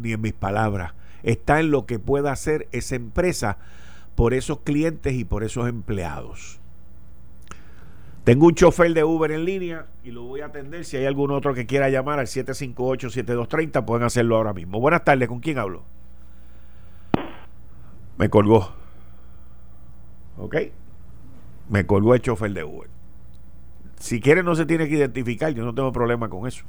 ni 0.01 0.13
en 0.13 0.21
mis 0.21 0.33
palabras, 0.33 0.93
está 1.23 1.59
en 1.59 1.71
lo 1.71 1.85
que 1.85 1.99
pueda 1.99 2.31
hacer 2.31 2.67
esa 2.71 2.95
empresa 2.95 3.57
por 4.15 4.33
esos 4.33 4.59
clientes 4.59 5.13
y 5.13 5.25
por 5.25 5.43
esos 5.43 5.67
empleados. 5.67 6.59
Tengo 8.23 8.47
un 8.47 8.55
chofer 8.55 8.93
de 8.93 9.03
Uber 9.03 9.31
en 9.31 9.45
línea 9.45 9.85
y 10.03 10.09
lo 10.09 10.23
voy 10.23 10.41
a 10.41 10.47
atender. 10.47 10.83
Si 10.83 10.97
hay 10.97 11.05
algún 11.05 11.29
otro 11.29 11.53
que 11.53 11.67
quiera 11.67 11.89
llamar 11.89 12.19
al 12.19 12.25
758-7230, 12.25 13.85
pueden 13.85 14.03
hacerlo 14.03 14.37
ahora 14.37 14.53
mismo. 14.53 14.79
Buenas 14.79 15.03
tardes, 15.03 15.27
¿con 15.27 15.41
quién 15.41 15.59
hablo? 15.59 15.83
Me 18.17 18.29
colgó. 18.29 18.73
¿Ok? 20.37 20.55
Me 21.69 21.85
colgó 21.85 22.15
el 22.15 22.21
chofer 22.21 22.51
de 22.51 22.63
Uber. 22.63 22.89
Si 23.99 24.21
quiere 24.21 24.43
no 24.43 24.55
se 24.55 24.65
tiene 24.65 24.87
que 24.87 24.95
identificar, 24.95 25.51
yo 25.53 25.65
no 25.65 25.73
tengo 25.73 25.91
problema 25.91 26.29
con 26.29 26.47
eso. 26.47 26.63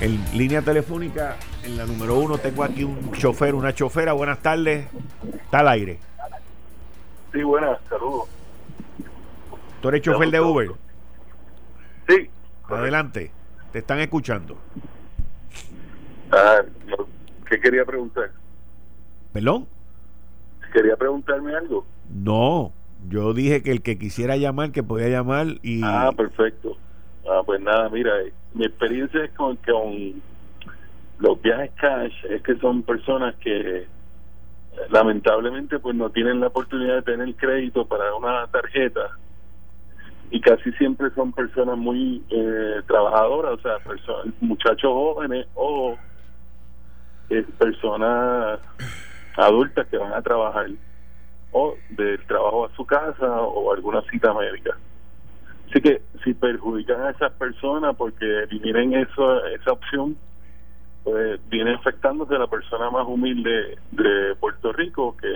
En 0.00 0.22
línea 0.36 0.62
telefónica, 0.62 1.36
en 1.62 1.76
la 1.76 1.86
número 1.86 2.18
uno, 2.18 2.38
tengo 2.38 2.64
aquí 2.64 2.82
un 2.82 3.12
chofer, 3.12 3.54
una 3.54 3.72
chofera. 3.72 4.12
Buenas 4.12 4.40
tardes. 4.40 4.88
Está 5.32 5.60
al 5.60 5.68
aire. 5.68 5.98
Sí, 7.32 7.42
buenas, 7.42 7.78
saludos. 7.88 8.28
¿Tú 9.80 9.88
eres 9.88 10.02
chofer 10.02 10.30
de 10.30 10.40
Uber? 10.40 10.72
Sí. 12.08 12.30
Adelante, 12.68 13.30
te 13.72 13.78
están 13.80 14.00
escuchando. 14.00 14.56
Ah, 16.32 16.62
¿Qué 17.48 17.60
quería 17.60 17.84
preguntar? 17.84 18.32
¿Perdón? 19.32 19.68
¿Quería 20.74 20.96
preguntarme 20.96 21.54
algo? 21.54 21.86
No, 22.12 22.72
yo 23.08 23.32
dije 23.32 23.62
que 23.62 23.70
el 23.70 23.80
que 23.80 23.96
quisiera 23.96 24.36
llamar, 24.36 24.72
que 24.72 24.82
podía 24.82 25.08
llamar 25.08 25.46
y... 25.62 25.82
Ah, 25.84 26.10
perfecto. 26.16 26.76
Ah, 27.30 27.42
pues 27.46 27.60
nada, 27.60 27.88
mira, 27.90 28.10
eh, 28.22 28.32
mi 28.54 28.64
experiencia 28.64 29.24
es 29.24 29.30
con, 29.34 29.54
con 29.58 30.20
los 31.20 31.40
viajes 31.40 31.70
cash, 31.80 32.12
es 32.28 32.42
que 32.42 32.56
son 32.56 32.82
personas 32.82 33.36
que 33.36 33.82
eh, 33.82 33.86
lamentablemente 34.90 35.78
pues 35.78 35.94
no 35.94 36.10
tienen 36.10 36.40
la 36.40 36.48
oportunidad 36.48 36.96
de 36.96 37.02
tener 37.02 37.36
crédito 37.36 37.86
para 37.86 38.12
una 38.16 38.44
tarjeta 38.48 39.16
y 40.32 40.40
casi 40.40 40.72
siempre 40.72 41.08
son 41.14 41.32
personas 41.32 41.78
muy 41.78 42.20
eh, 42.30 42.80
trabajadoras, 42.88 43.52
o 43.52 43.60
sea, 43.60 43.78
personas, 43.78 44.34
muchachos 44.40 44.90
jóvenes 44.92 45.46
o 45.54 45.96
personas 47.58 48.58
adultas 49.36 49.86
que 49.88 49.98
van 49.98 50.12
a 50.12 50.22
trabajar 50.22 50.66
o 51.52 51.74
del 51.90 52.24
trabajo 52.26 52.66
a 52.66 52.74
su 52.74 52.84
casa 52.84 53.26
o 53.26 53.72
alguna 53.72 54.02
cita 54.10 54.34
médica. 54.34 54.76
Así 55.70 55.80
que 55.80 56.02
si 56.22 56.34
perjudican 56.34 57.00
a 57.02 57.10
esas 57.10 57.32
personas 57.32 57.96
porque 57.96 58.24
eliminen 58.44 58.94
eso, 58.94 59.44
esa 59.46 59.72
opción, 59.72 60.16
pues 61.04 61.40
viene 61.48 61.74
afectándose 61.74 62.38
la 62.38 62.46
persona 62.46 62.90
más 62.90 63.06
humilde 63.06 63.78
de 63.92 64.34
Puerto 64.40 64.72
Rico 64.72 65.16
que, 65.16 65.28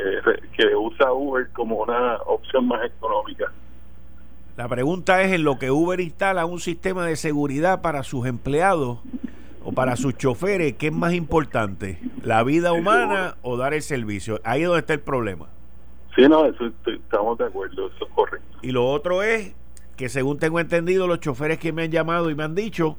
que 0.56 0.74
usa 0.74 1.12
Uber 1.12 1.48
como 1.52 1.76
una 1.76 2.16
opción 2.26 2.66
más 2.66 2.84
económica. 2.84 3.52
La 4.56 4.68
pregunta 4.68 5.22
es 5.22 5.32
en 5.32 5.44
lo 5.44 5.58
que 5.58 5.70
Uber 5.70 6.00
instala 6.00 6.46
un 6.46 6.58
sistema 6.58 7.06
de 7.06 7.14
seguridad 7.14 7.80
para 7.80 8.02
sus 8.02 8.26
empleados 8.26 8.98
o 9.68 9.72
para 9.72 9.96
sus 9.96 10.16
choferes, 10.16 10.76
¿qué 10.78 10.86
es 10.86 10.94
más 10.94 11.12
importante? 11.12 11.98
¿La 12.22 12.42
vida 12.42 12.72
humana 12.72 13.36
o 13.42 13.58
dar 13.58 13.74
el 13.74 13.82
servicio? 13.82 14.40
Ahí 14.42 14.62
es 14.62 14.66
donde 14.66 14.80
está 14.80 14.94
el 14.94 15.00
problema. 15.00 15.48
Sí, 16.16 16.22
no, 16.26 16.46
eso 16.46 16.72
estamos 16.86 17.36
de 17.36 17.44
acuerdo, 17.44 17.88
eso 17.88 18.06
es 18.06 18.14
correcto. 18.14 18.58
Y 18.62 18.72
lo 18.72 18.88
otro 18.88 19.22
es 19.22 19.54
que 19.96 20.08
según 20.08 20.38
tengo 20.38 20.58
entendido, 20.58 21.06
los 21.06 21.20
choferes 21.20 21.58
que 21.58 21.74
me 21.74 21.82
han 21.82 21.90
llamado 21.90 22.30
y 22.30 22.34
me 22.34 22.44
han 22.44 22.54
dicho 22.54 22.96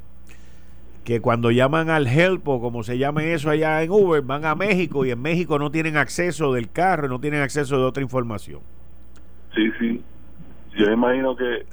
que 1.06 1.22
cuando 1.22 1.50
llaman 1.50 1.90
al 1.90 2.06
help 2.06 2.48
o 2.48 2.62
como 2.62 2.84
se 2.84 3.00
llame 3.00 3.34
eso 3.34 3.50
allá 3.50 3.82
en 3.82 3.90
Uber, 3.90 4.22
van 4.22 4.46
a 4.46 4.54
México 4.54 5.08
y 5.08 5.10
en 5.10 5.24
México 5.24 5.58
no 5.58 5.72
tienen 5.72 5.98
acceso 5.98 6.54
del 6.54 6.70
carro, 6.70 7.08
no 7.08 7.20
tienen 7.20 7.42
acceso 7.42 7.80
de 7.80 7.84
otra 7.84 8.04
información. 8.04 8.60
Sí, 9.56 9.72
sí. 9.80 10.04
Yo 10.80 10.90
imagino 10.90 11.36
que 11.36 11.56
eh, 11.56 11.66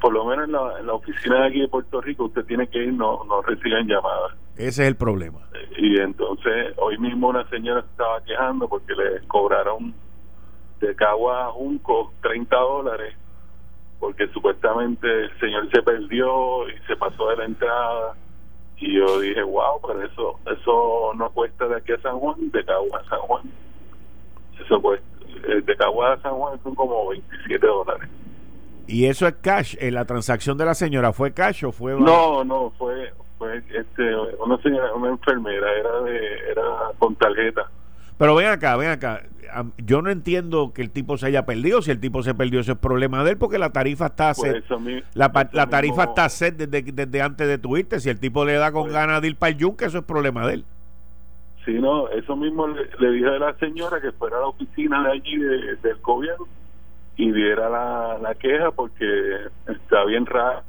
por 0.00 0.12
lo 0.12 0.24
menos 0.24 0.46
en 0.80 0.86
la, 0.86 0.92
oficina 0.92 1.42
de 1.42 1.46
aquí 1.46 1.60
de 1.60 1.68
Puerto 1.68 2.00
Rico 2.00 2.24
usted 2.24 2.44
tiene 2.44 2.66
que 2.66 2.82
ir, 2.82 2.92
no, 2.92 3.22
no 3.22 3.40
reciben 3.40 3.86
llamadas. 3.86 4.32
Ese 4.56 4.82
es 4.82 4.88
el 4.88 4.96
problema. 4.96 5.38
y 5.76 5.96
entonces 6.00 6.74
hoy 6.76 6.98
mismo 6.98 7.28
una 7.28 7.48
señora 7.50 7.80
estaba 7.88 8.20
quejando 8.24 8.68
porque 8.68 8.94
le 8.94 9.24
cobraron 9.28 9.94
de 10.80 10.92
Cagua 10.96 11.46
a 11.46 11.50
Junco 11.52 12.12
30 12.20 12.56
dólares 12.56 13.14
porque 14.00 14.26
supuestamente 14.28 15.06
el 15.06 15.38
señor 15.38 15.70
se 15.70 15.80
perdió 15.80 16.68
y 16.68 16.76
se 16.88 16.96
pasó 16.96 17.28
de 17.30 17.36
la 17.36 17.44
entrada 17.44 18.16
y 18.76 18.96
yo 18.96 19.20
dije 19.20 19.40
wow 19.40 19.80
pero 19.86 20.02
eso 20.02 20.40
eso 20.52 21.12
no 21.14 21.30
cuesta 21.30 21.68
de 21.68 21.76
aquí 21.76 21.92
a 21.92 22.00
San 22.00 22.18
Juan 22.18 22.50
de 22.50 22.64
Cagua 22.64 22.98
a 22.98 23.08
San 23.08 23.20
Juan 23.20 23.42
eso 24.64 24.82
cuesta 24.82 25.06
eh, 25.46 25.60
de 25.60 25.76
Cagua 25.76 26.14
a 26.14 26.20
San 26.22 26.34
Juan 26.34 26.60
son 26.64 26.74
como 26.74 27.08
27 27.10 27.64
dólares 27.64 28.08
y 28.88 29.06
eso 29.06 29.28
es 29.28 29.34
cash 29.40 29.76
en 29.78 29.94
la 29.94 30.04
transacción 30.04 30.58
de 30.58 30.64
la 30.64 30.74
señora 30.74 31.12
fue 31.12 31.32
cash 31.32 31.64
o 31.64 31.72
fue 31.72 31.94
no 32.00 32.42
no 32.44 32.72
fue 32.76 33.12
fue 33.38 33.58
este 33.58 34.16
una 34.40 34.60
señora 34.62 34.92
una 34.94 35.10
enfermera 35.10 35.72
era 35.72 36.00
de 36.00 36.50
era 36.50 36.62
con 36.98 37.14
tarjeta 37.14 37.70
pero 38.16 38.34
ven 38.34 38.48
acá 38.48 38.76
ven 38.76 38.90
acá 38.90 39.22
yo 39.78 40.02
no 40.02 40.10
entiendo 40.10 40.72
que 40.74 40.82
el 40.82 40.90
tipo 40.90 41.16
se 41.16 41.26
haya 41.26 41.46
perdido. 41.46 41.82
Si 41.82 41.90
el 41.90 42.00
tipo 42.00 42.22
se 42.22 42.34
perdió, 42.34 42.60
eso 42.60 42.72
es 42.72 42.78
problema 42.78 43.24
de 43.24 43.32
él, 43.32 43.38
porque 43.38 43.58
la 43.58 43.70
tarifa 43.70 44.06
está 44.06 44.32
pues 44.34 44.64
set. 44.64 45.04
la, 45.14 45.30
tarifa 45.68 46.04
está 46.04 46.28
set 46.28 46.56
desde, 46.56 46.92
desde 46.92 47.22
antes 47.22 47.48
de 47.48 47.58
tu 47.58 47.76
irte. 47.76 48.00
Si 48.00 48.08
el 48.10 48.18
tipo 48.18 48.44
le 48.44 48.54
da 48.54 48.72
con 48.72 48.82
pues 48.84 48.94
ganas 48.94 49.22
de 49.22 49.28
ir 49.28 49.36
para 49.36 49.50
el 49.50 49.58
yunque, 49.58 49.86
eso 49.86 49.98
es 49.98 50.04
problema 50.04 50.46
de 50.46 50.54
él. 50.54 50.64
Sí, 51.64 51.74
no, 51.74 52.08
eso 52.08 52.36
mismo 52.36 52.66
le, 52.66 53.10
dije 53.10 53.26
a 53.26 53.38
la 53.38 53.54
señora 53.58 54.00
que 54.00 54.12
fuera 54.12 54.38
a 54.38 54.40
la 54.40 54.46
oficina 54.46 55.02
de 55.02 55.12
allí 55.12 55.36
del 55.36 55.96
gobierno 56.02 56.46
y 57.18 57.30
viera 57.30 57.68
la, 57.68 58.18
la 58.22 58.34
queja 58.34 58.70
porque 58.70 59.04
está 59.66 60.04
bien 60.06 60.24
raro 60.24 60.62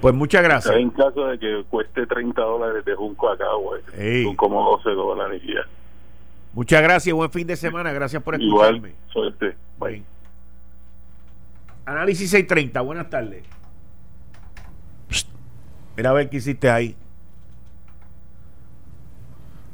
pues 0.00 0.14
muchas 0.14 0.42
gracias. 0.42 0.74
En 0.76 0.90
caso 0.90 1.26
de 1.26 1.38
que 1.38 1.64
cueste 1.68 2.06
30 2.06 2.40
dólares 2.40 2.84
de 2.84 2.94
Junco 2.94 3.28
acá, 3.28 3.44
güey, 3.54 4.24
son 4.24 4.34
como 4.36 4.62
12 4.78 4.90
dólares 4.90 5.42
ya. 5.44 5.60
Muchas 6.54 6.82
gracias, 6.82 7.14
buen 7.14 7.30
fin 7.30 7.46
de 7.46 7.56
semana, 7.56 7.92
gracias 7.92 8.22
por 8.22 8.34
escucharme. 8.34 8.88
Igual, 8.88 8.94
suerte. 9.12 9.56
Bye. 9.78 10.02
Análisis 11.84 12.30
630, 12.30 12.80
buenas 12.80 13.10
tardes. 13.10 13.44
Mira 15.96 16.10
a 16.10 16.12
ver 16.14 16.30
qué 16.30 16.38
hiciste 16.38 16.70
ahí. 16.70 16.96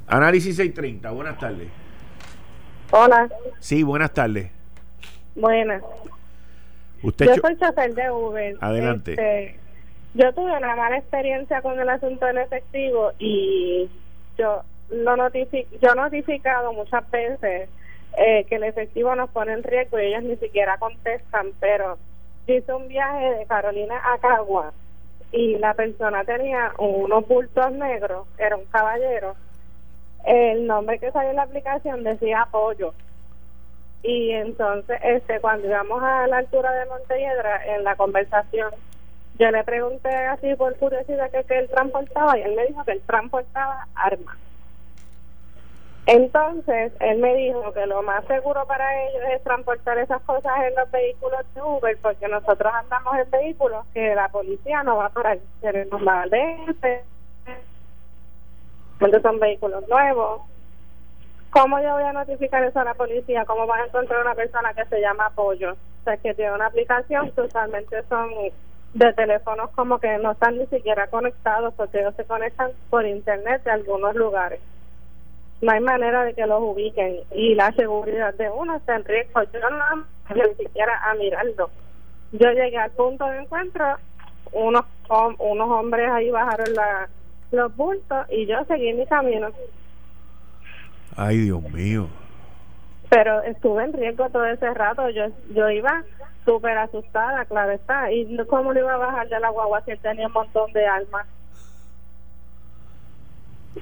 Análisis 0.08 0.56
630, 0.56 1.10
buenas 1.12 1.38
tardes. 1.38 1.68
Hola. 2.90 3.28
Sí, 3.60 3.82
buenas 3.82 4.12
tardes. 4.12 4.50
Buenas. 5.34 5.82
Usted 7.02 7.26
yo 7.26 7.34
soy 7.36 7.56
chofer 7.58 7.94
de 7.94 8.10
Uber. 8.10 8.56
Adelante. 8.60 9.12
Este, 9.12 9.58
yo 10.14 10.32
tuve 10.32 10.56
una 10.56 10.74
mala 10.76 10.98
experiencia 10.98 11.60
con 11.60 11.78
el 11.78 11.88
asunto 11.88 12.26
del 12.26 12.38
efectivo 12.38 13.12
y 13.18 13.88
yo 14.38 14.62
lo 14.90 15.16
notific 15.16 15.66
yo 15.80 15.90
he 15.92 15.94
notificado 15.94 16.72
muchas 16.72 17.08
veces 17.10 17.68
eh, 18.16 18.44
que 18.48 18.56
el 18.56 18.64
efectivo 18.64 19.14
nos 19.14 19.30
pone 19.30 19.52
en 19.52 19.62
riesgo 19.62 19.98
y 20.00 20.06
ellos 20.06 20.22
ni 20.22 20.36
siquiera 20.36 20.78
contestan, 20.78 21.48
pero 21.60 21.98
hice 22.46 22.72
un 22.72 22.88
viaje 22.88 23.34
de 23.34 23.46
Carolina 23.46 24.00
a 24.02 24.18
Cagua 24.18 24.72
y 25.32 25.58
la 25.58 25.74
persona 25.74 26.24
tenía 26.24 26.72
unos 26.78 27.26
bultos 27.28 27.72
negros, 27.72 28.26
era 28.38 28.56
un 28.56 28.64
caballero. 28.66 29.34
El 30.24 30.66
nombre 30.66 30.98
que 30.98 31.12
salió 31.12 31.30
en 31.30 31.36
la 31.36 31.42
aplicación 31.42 32.04
decía 32.04 32.42
apoyo. 32.42 32.94
Y 34.02 34.30
entonces, 34.32 34.98
este 35.02 35.40
cuando 35.40 35.66
íbamos 35.66 36.02
a 36.02 36.26
la 36.26 36.38
altura 36.38 36.72
de 36.72 36.86
Montelledra, 36.86 37.74
en 37.74 37.84
la 37.84 37.96
conversación, 37.96 38.72
yo 39.38 39.50
le 39.50 39.64
pregunté 39.64 40.08
así 40.08 40.54
por 40.54 40.76
curiosidad 40.76 41.30
que, 41.30 41.44
que 41.44 41.58
él 41.58 41.68
transportaba 41.68 42.38
y 42.38 42.42
él 42.42 42.54
me 42.54 42.66
dijo 42.66 42.84
que 42.84 42.92
él 42.92 43.02
transportaba 43.06 43.86
armas. 43.94 44.36
Entonces, 46.06 46.92
él 47.00 47.18
me 47.18 47.34
dijo 47.34 47.72
que 47.72 47.84
lo 47.86 48.00
más 48.02 48.24
seguro 48.26 48.64
para 48.66 49.06
ellos 49.06 49.22
es 49.34 49.42
transportar 49.42 49.98
esas 49.98 50.22
cosas 50.22 50.52
en 50.68 50.74
los 50.76 50.88
vehículos 50.92 51.40
de 51.52 51.62
Uber, 51.62 51.98
porque 52.00 52.28
nosotros 52.28 52.72
andamos 52.72 53.18
en 53.18 53.28
vehículos 53.28 53.84
que 53.92 54.14
la 54.14 54.28
policía 54.28 54.84
no 54.84 54.98
va 54.98 55.06
a 55.06 55.10
parar. 55.10 55.38
Tenemos 55.60 56.00
malvete, 56.00 57.02
porque 58.98 59.20
son 59.20 59.38
vehículos 59.38 59.86
nuevos. 59.88 60.42
¿Cómo 61.50 61.80
yo 61.80 61.92
voy 61.92 62.02
a 62.02 62.12
notificar 62.12 62.62
eso 62.64 62.80
a 62.80 62.84
la 62.84 62.94
policía? 62.94 63.44
¿Cómo 63.44 63.66
van 63.66 63.80
a 63.80 63.86
encontrar 63.86 64.20
una 64.20 64.34
persona 64.34 64.74
que 64.74 64.84
se 64.86 65.00
llama 65.00 65.26
Apoyo? 65.26 65.72
O 65.72 66.04
sea, 66.04 66.16
que 66.18 66.34
tiene 66.34 66.52
una 66.52 66.66
aplicación 66.66 67.30
que 67.32 67.40
usualmente 67.40 68.02
son 68.08 68.30
de 68.94 69.12
teléfonos 69.12 69.70
como 69.70 69.98
que 69.98 70.18
no 70.18 70.32
están 70.32 70.58
ni 70.58 70.66
siquiera 70.66 71.06
conectados 71.08 71.74
porque 71.74 72.00
ellos 72.00 72.14
se 72.16 72.24
conectan 72.24 72.70
por 72.90 73.06
internet 73.06 73.62
de 73.64 73.70
algunos 73.70 74.14
lugares 74.14 74.60
no 75.60 75.72
hay 75.72 75.80
manera 75.80 76.24
de 76.24 76.34
que 76.34 76.46
los 76.46 76.60
ubiquen 76.60 77.20
y 77.32 77.54
la 77.54 77.72
seguridad 77.72 78.34
de 78.34 78.50
uno 78.50 78.76
está 78.76 78.96
en 78.96 79.04
riesgo. 79.04 79.42
Yo 79.52 79.70
no 79.70 80.06
ni 80.34 80.54
siquiera 80.54 81.00
a 81.04 81.14
mirarlo. 81.14 81.70
Yo 82.32 82.50
llegué 82.50 82.76
al 82.76 82.90
punto 82.90 83.24
de 83.26 83.38
encuentro, 83.38 83.84
unos 84.52 84.84
unos 85.38 85.70
hombres 85.70 86.10
ahí 86.10 86.30
bajaron 86.30 86.74
la, 86.74 87.08
los 87.50 87.74
bultos 87.76 88.26
y 88.30 88.46
yo 88.46 88.64
seguí 88.64 88.92
mi 88.92 89.06
camino. 89.06 89.48
Ay, 91.16 91.38
Dios 91.38 91.62
mío. 91.72 92.08
Pero 93.08 93.42
estuve 93.42 93.84
en 93.84 93.92
riesgo 93.92 94.28
todo 94.30 94.44
ese 94.46 94.72
rato. 94.74 95.08
Yo 95.10 95.26
yo 95.54 95.70
iba 95.70 96.04
súper 96.44 96.76
asustada, 96.78 97.44
claro 97.44 97.72
está. 97.72 98.10
¿Y 98.12 98.36
cómo 98.46 98.72
le 98.72 98.80
iba 98.80 98.94
a 98.94 98.98
bajar 98.98 99.28
de 99.28 99.40
la 99.40 99.50
guagua 99.50 99.82
si 99.84 99.92
él 99.92 99.98
tenía 100.00 100.26
un 100.26 100.32
montón 100.32 100.72
de 100.72 100.86
armas? 100.86 101.26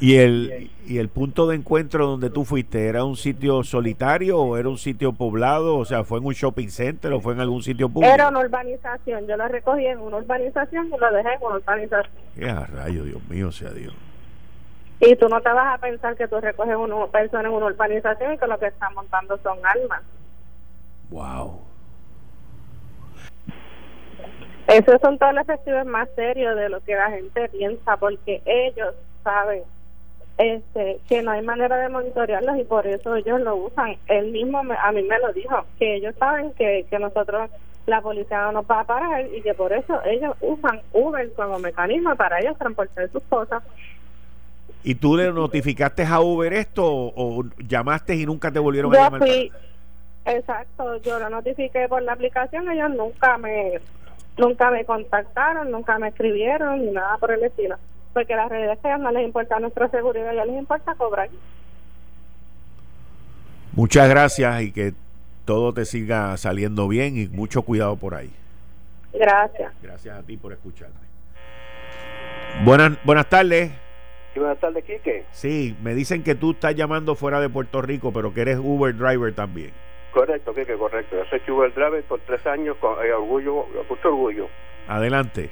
¿Y 0.01 0.17
el, 0.17 0.71
¿Y 0.87 0.99
el 0.99 1.09
punto 1.09 1.47
de 1.47 1.57
encuentro 1.57 2.07
donde 2.07 2.29
tú 2.29 2.45
fuiste 2.45 2.89
era 2.89 3.05
un 3.05 3.17
sitio 3.17 3.63
solitario 3.63 4.39
o 4.39 4.57
era 4.57 4.69
un 4.69 4.79
sitio 4.79 5.13
poblado? 5.13 5.77
O 5.77 5.85
sea, 5.85 6.05
¿fue 6.05 6.19
en 6.19 6.27
un 6.27 6.33
shopping 6.33 6.69
center 6.69 7.13
o 7.13 7.21
fue 7.21 7.35
en 7.35 7.41
algún 7.41 7.63
sitio 7.63 7.89
público? 7.89 8.13
Era 8.13 8.29
una 8.29 8.41
urbanización. 8.41 9.27
Yo 9.27 9.37
lo 9.37 9.47
recogí 9.49 9.87
en 9.87 9.99
una 9.99 10.17
urbanización 10.17 10.87
y 10.87 10.99
lo 10.99 11.13
dejé 11.13 11.35
en 11.35 11.43
una 11.43 11.57
urbanización. 11.57 12.13
¡Qué 12.35 12.53
rayo, 12.53 13.05
Dios 13.05 13.23
mío, 13.29 13.53
sea 13.53 13.71
Dios! 13.71 13.95
Y 15.01 15.17
tú 15.17 15.29
no 15.29 15.41
te 15.41 15.51
vas 15.51 15.75
a 15.75 15.79
pensar 15.79 16.17
que 16.17 16.27
tú 16.29 16.41
recoges 16.41 16.77
una 16.77 17.07
persona 17.07 17.49
en 17.49 17.55
una 17.55 17.67
urbanización 17.67 18.35
y 18.35 18.39
que 18.39 18.47
lo 18.47 18.59
que 18.59 18.67
están 18.67 18.95
montando 18.95 19.39
son 19.43 19.59
armas. 19.65 20.03
¡Wow! 21.11 21.61
Esos 24.67 25.01
son 25.03 25.19
todos 25.19 25.35
los 25.35 25.43
efectivos 25.45 25.85
más 25.87 26.09
serios 26.17 26.57
de 26.57 26.69
lo 26.69 26.83
que 26.83 26.95
la 26.95 27.11
gente 27.11 27.49
piensa, 27.51 27.97
porque 27.99 28.43
ellos 28.47 28.95
saben 29.23 29.63
este, 30.39 30.99
que 31.09 31.23
no 31.23 31.31
hay 31.31 31.43
manera 31.43 31.77
de 31.77 31.89
monitorearlos 31.89 32.59
y 32.59 32.65
por 32.65 32.87
eso 32.87 33.15
ellos 33.15 33.41
lo 33.41 33.57
usan. 33.57 33.97
Él 34.07 34.33
mismo 34.33 34.59
a 34.59 34.93
mí 34.93 35.03
me 35.03 35.19
lo 35.19 35.33
dijo, 35.33 35.65
que 35.79 35.97
ellos 35.97 36.15
saben 36.19 36.53
que, 36.53 36.87
que 36.91 36.99
nosotros, 36.99 37.51
la 37.87 38.01
policía 38.01 38.43
no 38.43 38.53
nos 38.53 38.65
va 38.67 38.81
a 38.81 38.85
parar 38.85 39.27
y 39.33 39.43
que 39.43 39.55
por 39.55 39.73
eso 39.73 40.01
ellos 40.05 40.35
usan 40.41 40.81
Uber 40.93 41.33
como 41.35 41.59
mecanismo 41.59 42.17
para 42.17 42.41
ellos 42.41 42.59
transportar 42.59 43.11
sus 43.11 43.23
cosas. 43.25 43.63
¿Y 44.83 44.97
tú 44.97 45.17
le 45.17 45.33
notificaste 45.33 46.05
a 46.05 46.21
Uber 46.21 46.53
esto 46.53 46.85
o, 46.85 47.45
llamaste 47.59 48.17
y 48.17 48.27
nunca 48.27 48.51
te 48.51 48.59
volvieron 48.59 48.95
a 48.95 48.99
llamar? 48.99 49.21
Fui, 49.21 49.53
exacto, 50.25 50.97
yo 51.03 51.19
lo 51.19 51.31
notifiqué 51.31 51.89
por 51.89 52.03
la 52.03 52.13
aplicación, 52.13 52.71
ellos 52.71 52.91
nunca 52.91 53.39
me 53.39 53.81
nunca 54.37 54.71
me 54.71 54.85
contactaron, 54.85 55.71
nunca 55.71 55.97
me 55.99 56.09
escribieron 56.09 56.85
ni 56.85 56.91
nada 56.91 57.19
por 57.19 57.31
el 57.31 57.45
estilo 57.45 57.77
porque 58.15 58.37
la 58.37 58.49
realidad 58.49 58.75
es 58.75 58.79
que 58.79 58.89
a 58.89 58.93
ellos 58.93 59.03
no 59.03 59.11
les 59.11 59.25
importa 59.25 59.59
nuestra 59.59 59.89
seguridad, 59.91 60.33
ya 60.33 60.45
les 60.45 60.57
importa 60.57 60.95
cobrar. 60.95 61.29
Muchas 63.73 64.09
gracias 64.09 64.63
y 64.63 64.73
que 64.73 64.95
todo 65.45 65.75
te 65.75 65.85
siga 65.85 66.37
saliendo 66.37 66.87
bien 66.89 67.19
y 67.19 67.27
mucho 67.27 67.63
cuidado 67.63 67.97
por 67.97 68.15
ahí. 68.15 68.31
Gracias. 69.13 69.73
Gracias 69.83 70.17
a 70.17 70.23
ti 70.23 70.37
por 70.37 70.53
escucharme. 70.53 70.95
Buenas, 72.65 72.93
buenas 73.05 73.29
tardes. 73.29 73.73
Sí, 74.33 74.41
buenas 74.41 74.59
tardes, 74.59 74.85
Quique. 74.85 75.25
Sí, 75.33 75.77
me 75.83 75.95
dicen 75.95 76.23
que 76.23 76.35
tú 76.35 76.53
estás 76.53 76.75
llamando 76.75 77.15
fuera 77.15 77.41
de 77.41 77.49
Puerto 77.49 77.83
Rico, 77.83 78.13
pero 78.13 78.33
que 78.33 78.43
eres 78.43 78.59
Uber 78.59 78.97
driver 78.97 79.35
también. 79.35 79.73
Correcto, 80.13 80.55
Quique, 80.55 80.75
correcto. 80.75 81.17
Yo 81.17 81.25
soy 81.25 81.53
Uber 81.53 81.75
driver 81.75 82.03
por 82.05 82.21
tres 82.21 82.47
años 82.47 82.77
con 82.81 83.05
eh, 83.05 83.13
orgullo, 83.13 83.67
mucho 83.89 84.09
orgullo. 84.09 84.49
Adelante. 84.87 85.51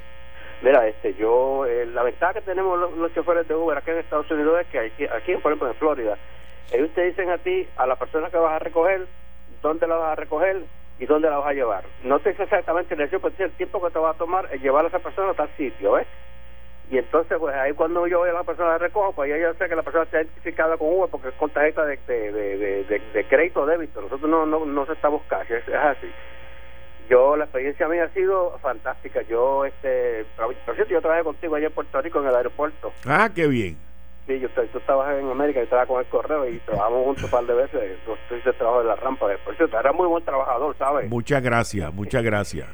Mira, 0.63 0.87
este, 0.87 1.13
yo, 1.15 1.65
eh, 1.65 1.85
la 1.87 2.03
ventaja 2.03 2.35
que 2.35 2.41
tenemos 2.41 2.79
los, 2.79 3.13
choferes 3.13 3.45
de 3.49 3.53
Uber 3.53 3.77
aquí 3.77 3.91
en 3.91 3.97
Estados 3.97 4.31
Unidos 4.31 4.61
es 4.61 4.67
que 4.67 4.79
aquí, 4.79 5.05
aquí, 5.05 5.35
por 5.35 5.51
ejemplo, 5.51 5.67
en 5.67 5.75
Florida, 5.75 6.17
ellos 6.71 6.89
te 6.95 7.03
dicen 7.03 7.29
a 7.29 7.37
ti, 7.37 7.67
a 7.75 7.85
la 7.85 7.97
persona 7.97 8.29
que 8.29 8.37
vas 8.37 8.53
a 8.53 8.59
recoger, 8.59 9.05
dónde 9.61 9.87
la 9.87 9.97
vas 9.97 10.13
a 10.13 10.15
recoger 10.15 10.61
y 10.99 11.05
dónde 11.05 11.29
la 11.29 11.39
vas 11.39 11.49
a 11.49 11.53
llevar. 11.53 11.83
No 12.05 12.19
te 12.19 12.29
dice 12.29 12.43
exactamente 12.43 12.95
el 12.95 13.09
pero 13.09 13.33
el 13.37 13.51
tiempo 13.51 13.83
que 13.83 13.91
te 13.91 13.99
va 13.99 14.11
a 14.11 14.13
tomar 14.13 14.47
es 14.53 14.61
llevar 14.61 14.85
a 14.85 14.87
esa 14.87 14.99
persona 14.99 15.31
a 15.31 15.33
tal 15.33 15.49
sitio, 15.57 15.91
¿ves? 15.91 16.07
Y 16.89 16.97
entonces, 16.97 17.37
pues 17.37 17.53
ahí 17.55 17.73
cuando 17.73 18.07
yo 18.07 18.19
voy 18.19 18.29
a 18.29 18.33
la 18.33 18.43
persona 18.43 18.69
la 18.69 18.77
recojo, 18.77 19.11
pues 19.11 19.29
ya 19.29 19.37
yo 19.37 19.53
sé 19.55 19.67
que 19.67 19.75
la 19.75 19.83
persona 19.83 20.05
está 20.05 20.21
identificada 20.21 20.77
con 20.77 20.87
Uber 20.93 21.09
porque 21.11 21.27
es 21.27 21.33
con 21.33 21.49
tarjeta 21.49 21.83
de, 21.85 21.97
de, 22.07 23.01
de, 23.13 23.23
crédito 23.25 23.63
o 23.63 23.65
débito. 23.65 23.99
Nosotros 23.99 24.29
no, 24.29 24.45
no, 24.45 24.65
no 24.65 24.81
aceptamos 24.83 25.23
cash, 25.27 25.51
es 25.51 25.67
así 25.67 26.09
yo 27.13 27.37
la 27.37 27.43
experiencia 27.43 27.87
mía 27.87 28.05
ha 28.05 28.09
sido 28.09 28.57
fantástica. 28.59 29.21
Yo 29.29 29.65
este 29.65 30.25
por 30.35 30.75
cierto 30.75 30.93
yo 30.93 31.01
trabajé 31.01 31.23
contigo 31.23 31.55
allá 31.55 31.67
en 31.67 31.73
Puerto 31.73 32.01
Rico 32.01 32.19
en 32.19 32.27
el 32.27 32.35
aeropuerto. 32.35 32.91
Ah 33.05 33.29
qué 33.33 33.45
bien. 33.47 33.77
Sí 34.25 34.39
yo 34.39 34.49
tú 34.49 34.79
estabas 34.79 35.19
en 35.19 35.29
América 35.29 35.59
y 35.59 35.63
estaba 35.63 35.85
con 35.85 35.99
el 35.99 36.07
correo 36.07 36.49
y 36.49 36.57
trabajamos 36.59 37.05
juntos 37.05 37.23
un 37.25 37.29
par 37.29 37.45
de 37.45 37.53
veces. 37.53 37.99
Yo 38.07 38.35
hice 38.35 38.53
trabajo 38.53 38.81
en 38.81 38.87
la 38.87 38.95
rampa. 38.95 39.27
Por 39.45 39.55
cierto 39.55 39.79
era 39.79 39.93
muy 39.93 40.07
buen 40.07 40.25
trabajador 40.25 40.75
sabes 40.77 41.07
muchas 41.07 41.43
gracias 41.43 41.93
muchas 41.93 42.23
gracias. 42.23 42.67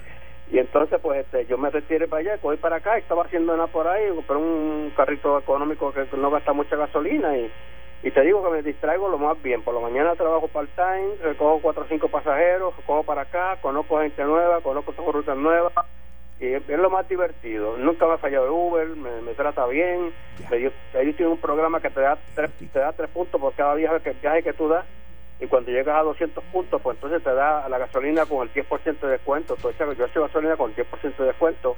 Y 0.51 0.57
entonces 0.57 0.99
pues 1.01 1.25
este 1.25 1.45
yo 1.47 1.57
me 1.57 1.69
retiré 1.69 2.07
para 2.07 2.21
allá 2.21 2.39
voy 2.41 2.55
para 2.55 2.77
acá 2.77 2.97
estaba 2.97 3.25
haciendo 3.25 3.57
nada 3.57 3.67
por 3.67 3.87
ahí 3.89 4.05
pero 4.25 4.39
un 4.39 4.93
carrito 4.95 5.37
económico 5.37 5.91
que 5.91 6.07
no 6.15 6.31
gasta 6.31 6.53
mucha 6.53 6.77
gasolina 6.77 7.37
y 7.37 7.51
y 8.01 8.11
te 8.11 8.21
digo 8.21 8.43
que 8.43 8.49
me 8.49 8.61
distraigo 8.61 9.09
lo 9.09 9.17
más 9.17 9.41
bien. 9.41 9.61
Por 9.61 9.73
la 9.73 9.81
mañana 9.81 10.15
trabajo 10.15 10.47
part-time, 10.47 11.15
recojo 11.21 11.59
cuatro 11.61 11.83
o 11.83 11.87
cinco 11.87 12.07
pasajeros, 12.07 12.75
recojo 12.77 13.03
para 13.03 13.23
acá, 13.23 13.57
conozco 13.61 13.99
gente 13.99 14.23
nueva, 14.23 14.61
conozco 14.61 14.93
rutas 15.11 15.37
nuevas. 15.37 15.73
Y 16.39 16.53
es, 16.53 16.69
lo 16.69 16.89
más 16.89 17.07
divertido. 17.09 17.75
Nunca 17.77 18.07
me 18.07 18.13
ha 18.13 18.17
fallado 18.17 18.53
Uber, 18.53 18.87
me, 18.87 19.33
trata 19.33 19.67
bien. 19.67 20.13
Ellos, 20.49 20.71
tienen 20.93 21.27
un 21.27 21.37
programa 21.37 21.81
que 21.81 21.89
te 21.89 21.99
da, 21.99 22.17
tres, 22.33 22.49
te 22.71 22.79
da 22.79 22.93
tres 22.93 23.09
puntos 23.09 23.41
por 23.41 23.53
cada 23.53 23.75
viaje 23.75 23.99
que, 24.01 24.11
viaje 24.11 24.43
que 24.43 24.53
tú 24.53 24.69
das. 24.69 24.85
Y 25.41 25.47
cuando 25.47 25.71
llegas 25.71 25.97
a 25.97 26.03
200 26.03 26.43
puntos, 26.45 26.81
pues 26.81 26.95
entonces 26.95 27.23
te 27.23 27.33
da 27.33 27.67
la 27.67 27.77
gasolina 27.77 28.25
con 28.25 28.47
el 28.47 28.53
10% 28.53 28.99
de 28.99 29.07
descuento. 29.07 29.55
Entonces 29.55 29.97
yo 29.97 30.05
hago 30.05 30.27
gasolina 30.27 30.55
con 30.55 30.71
el 30.71 30.77
10% 30.77 31.17
de 31.17 31.25
descuento 31.25 31.75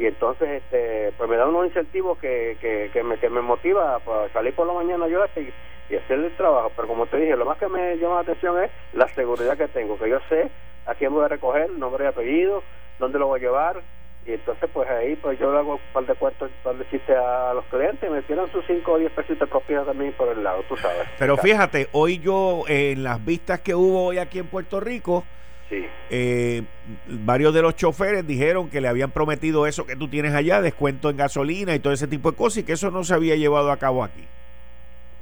y 0.00 0.06
entonces 0.06 0.62
este 0.62 1.12
pues 1.18 1.28
me 1.28 1.36
da 1.36 1.46
unos 1.46 1.66
incentivos 1.66 2.16
que, 2.18 2.56
que, 2.58 3.02
me, 3.02 3.18
que 3.18 3.28
me 3.28 3.42
motiva 3.42 3.98
para 3.98 4.32
salir 4.32 4.54
por 4.54 4.66
la 4.66 4.72
mañana 4.72 5.06
yo 5.08 5.22
y, 5.36 5.52
y 5.92 5.96
hacer 5.96 6.18
el 6.18 6.34
trabajo. 6.36 6.72
Pero 6.74 6.88
como 6.88 7.06
te 7.06 7.18
dije 7.18 7.36
lo 7.36 7.44
más 7.44 7.58
que 7.58 7.68
me 7.68 7.98
llama 7.98 8.14
la 8.14 8.20
atención 8.22 8.64
es 8.64 8.70
la 8.94 9.06
seguridad 9.08 9.58
que 9.58 9.68
tengo 9.68 9.98
que 9.98 10.08
yo 10.08 10.18
sé 10.30 10.50
a 10.86 10.94
quién 10.94 11.12
voy 11.12 11.26
a 11.26 11.28
recoger 11.28 11.70
nombre 11.72 12.04
y 12.04 12.08
apellido 12.08 12.62
dónde 12.98 13.18
lo 13.18 13.26
voy 13.26 13.40
a 13.40 13.42
llevar. 13.42 13.82
Y 14.24 14.32
entonces 14.32 14.70
pues 14.72 14.88
ahí 14.88 15.16
pues 15.16 15.38
yo 15.38 15.52
le 15.52 15.58
hago 15.58 15.74
un 15.74 15.80
par 15.92 16.06
de 16.06 16.14
cuartos 16.14 16.50
un 16.50 16.62
par 16.62 16.76
de 16.76 16.88
chistes 16.88 17.16
a 17.18 17.52
los 17.52 17.66
clientes 17.66 18.08
y 18.08 18.10
me 18.10 18.22
tiran 18.22 18.50
sus 18.52 18.64
5 18.66 18.90
o 18.90 18.98
10 18.98 19.12
pesos 19.12 19.38
de 19.38 19.46
propiedad 19.46 19.84
también 19.84 20.14
por 20.14 20.28
el 20.28 20.42
lado 20.42 20.62
tú 20.66 20.78
sabes. 20.78 21.08
Pero 21.18 21.36
fíjate 21.36 21.88
hoy 21.92 22.20
yo 22.20 22.64
en 22.68 23.02
las 23.02 23.22
vistas 23.22 23.60
que 23.60 23.74
hubo 23.74 24.06
hoy 24.06 24.16
aquí 24.16 24.38
en 24.38 24.46
Puerto 24.46 24.80
Rico 24.80 25.24
eh, 25.70 26.62
varios 27.06 27.54
de 27.54 27.62
los 27.62 27.76
choferes 27.76 28.26
dijeron 28.26 28.68
que 28.68 28.80
le 28.80 28.88
habían 28.88 29.10
prometido 29.10 29.66
eso 29.66 29.86
que 29.86 29.96
tú 29.96 30.08
tienes 30.08 30.34
allá, 30.34 30.60
descuento 30.60 31.10
en 31.10 31.16
gasolina 31.16 31.74
y 31.74 31.78
todo 31.78 31.92
ese 31.92 32.08
tipo 32.08 32.30
de 32.30 32.36
cosas, 32.36 32.58
y 32.58 32.64
que 32.64 32.72
eso 32.72 32.90
no 32.90 33.04
se 33.04 33.14
había 33.14 33.36
llevado 33.36 33.70
a 33.70 33.76
cabo 33.76 34.02
aquí. 34.02 34.26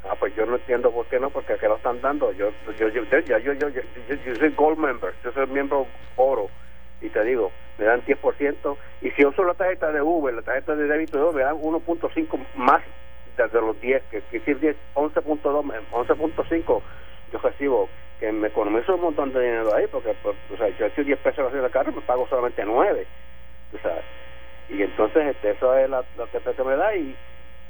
Ah, 0.08 0.14
pues 0.18 0.34
yo 0.34 0.46
no 0.46 0.56
entiendo 0.56 0.90
por 0.90 1.06
qué 1.06 1.20
no, 1.20 1.28
porque 1.30 1.52
aquí 1.52 1.66
lo 1.66 1.76
están 1.76 2.00
dando. 2.00 2.32
Yo, 2.32 2.50
yo, 2.78 2.88
yo, 2.88 3.04
yo, 3.04 3.20
yo, 3.20 3.52
yo, 3.52 3.68
yo, 3.68 4.34
soy 4.36 4.48
Gold 4.50 4.78
Member, 4.78 5.12
yo 5.22 5.32
soy 5.32 5.46
miembro 5.48 5.86
oro, 6.16 6.48
y 7.02 7.08
te 7.10 7.22
digo, 7.24 7.52
me 7.78 7.84
dan 7.84 8.02
10%, 8.02 8.76
y 9.02 9.10
si 9.10 9.24
uso 9.24 9.44
la 9.44 9.54
tarjeta 9.54 9.92
de 9.92 10.00
Uber, 10.00 10.34
la 10.34 10.42
tarjeta 10.42 10.74
de 10.74 10.86
débito, 10.86 11.32
me 11.32 11.42
dan 11.42 11.56
1.5 11.56 12.38
más 12.56 12.82
desde 13.36 13.60
los 13.60 13.80
10, 13.80 14.02
que 14.10 14.22
10, 14.30 14.76
11.2, 14.94 15.42
11.5 15.92 16.82
yo 17.32 17.38
recibo 17.38 17.88
que 18.18 18.32
me 18.32 18.48
economizo 18.48 18.94
un 18.94 19.02
montón 19.02 19.32
de 19.32 19.40
dinero 19.40 19.74
ahí, 19.74 19.86
porque 19.86 20.14
pues, 20.22 20.36
o 20.52 20.56
sea, 20.56 20.68
yo 20.68 20.86
hecho 20.86 21.04
10 21.04 21.18
pesos 21.20 21.52
de 21.52 21.70
carro, 21.70 21.92
me 21.92 22.00
pago 22.02 22.26
solamente 22.28 22.64
9, 22.64 23.06
tú 23.70 23.78
sabes. 23.78 24.04
Y 24.68 24.82
entonces 24.82 25.28
este, 25.28 25.50
eso 25.50 25.74
es 25.76 25.88
la, 25.88 26.04
lo 26.16 26.26
que 26.30 26.64
me 26.64 26.76
da 26.76 26.94
y, 26.94 27.16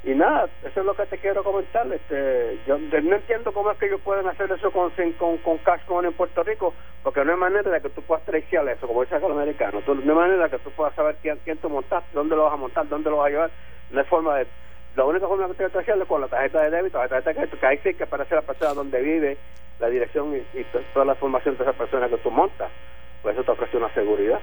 y 0.05 0.15
nada, 0.15 0.49
eso 0.65 0.81
es 0.81 0.87
lo 0.87 0.95
que 0.95 1.07
te 1.07 1.19
quiero 1.19 1.45
comentar. 1.45 1.87
Este, 1.93 2.59
yo 2.67 2.79
no 2.79 3.17
entiendo 3.17 3.53
cómo 3.53 3.71
es 3.71 3.79
que 3.79 3.87
ellos 3.87 4.01
pueden 4.03 4.27
hacer 4.27 4.51
eso 4.51 4.71
con, 4.71 4.91
con, 5.19 5.39
con 5.39 5.59
cash 5.59 5.83
money 5.89 6.11
en 6.11 6.17
Puerto 6.17 6.43
Rico, 6.43 6.73
porque 7.03 7.25
no 7.25 7.33
hay 7.33 7.39
manera 7.39 7.71
de 7.71 7.81
que 7.81 7.91
tú 7.91 8.03
puedas 8.03 8.25
traiciar 8.25 8.67
eso, 8.69 8.87
como 8.87 9.03
dicen 9.03 9.21
los 9.21 9.31
americanos. 9.31 9.87
no 9.87 9.95
hay 9.95 10.19
manera 10.19 10.45
de 10.45 10.51
que 10.51 10.59
tú 10.59 10.71
puedas 10.71 10.95
saber 10.95 11.17
quién, 11.21 11.39
quién 11.45 11.59
tú 11.59 11.69
montaste, 11.69 12.09
dónde 12.13 12.35
lo 12.35 12.45
vas 12.45 12.55
a 12.55 12.57
montar, 12.57 12.89
dónde 12.89 13.11
lo 13.11 13.19
vas 13.19 13.27
a 13.27 13.31
llevar. 13.31 13.51
No 13.91 14.01
hay 14.01 14.07
forma 14.07 14.37
de 14.37 14.47
la 14.99 15.05
única 15.05 15.29
forma 15.29 15.47
que 15.47 15.55
tienes 15.55 15.73
que 15.73 15.79
hacerlo 15.79 16.03
es 16.03 16.09
con 16.09 16.21
la 16.21 16.27
tarjeta 16.27 16.61
de 16.61 16.71
débito, 16.71 16.99
la 16.99 17.07
tarjeta 17.07 17.31
de 17.31 17.37
crédito, 17.37 17.61
que 17.61 17.67
ahí 17.67 17.79
sí 17.85 17.95
que 17.95 18.03
aparece 18.03 18.35
la 18.35 18.43
persona 18.43 18.75
donde 18.75 19.01
vive, 19.01 19.39
la 19.79 19.89
dirección 19.89 20.35
y, 20.35 20.65
toda 20.93 21.05
la 21.05 21.13
información 21.13 21.57
de 21.57 21.63
esa 21.63 21.73
persona 21.73 22.09
que 22.09 22.17
tú 22.19 22.33
montas. 22.33 22.69
Pues 23.23 23.37
eso 23.37 23.45
te 23.45 23.53
ofrece 23.53 23.77
una 23.77 23.95
seguridad. 23.95 24.41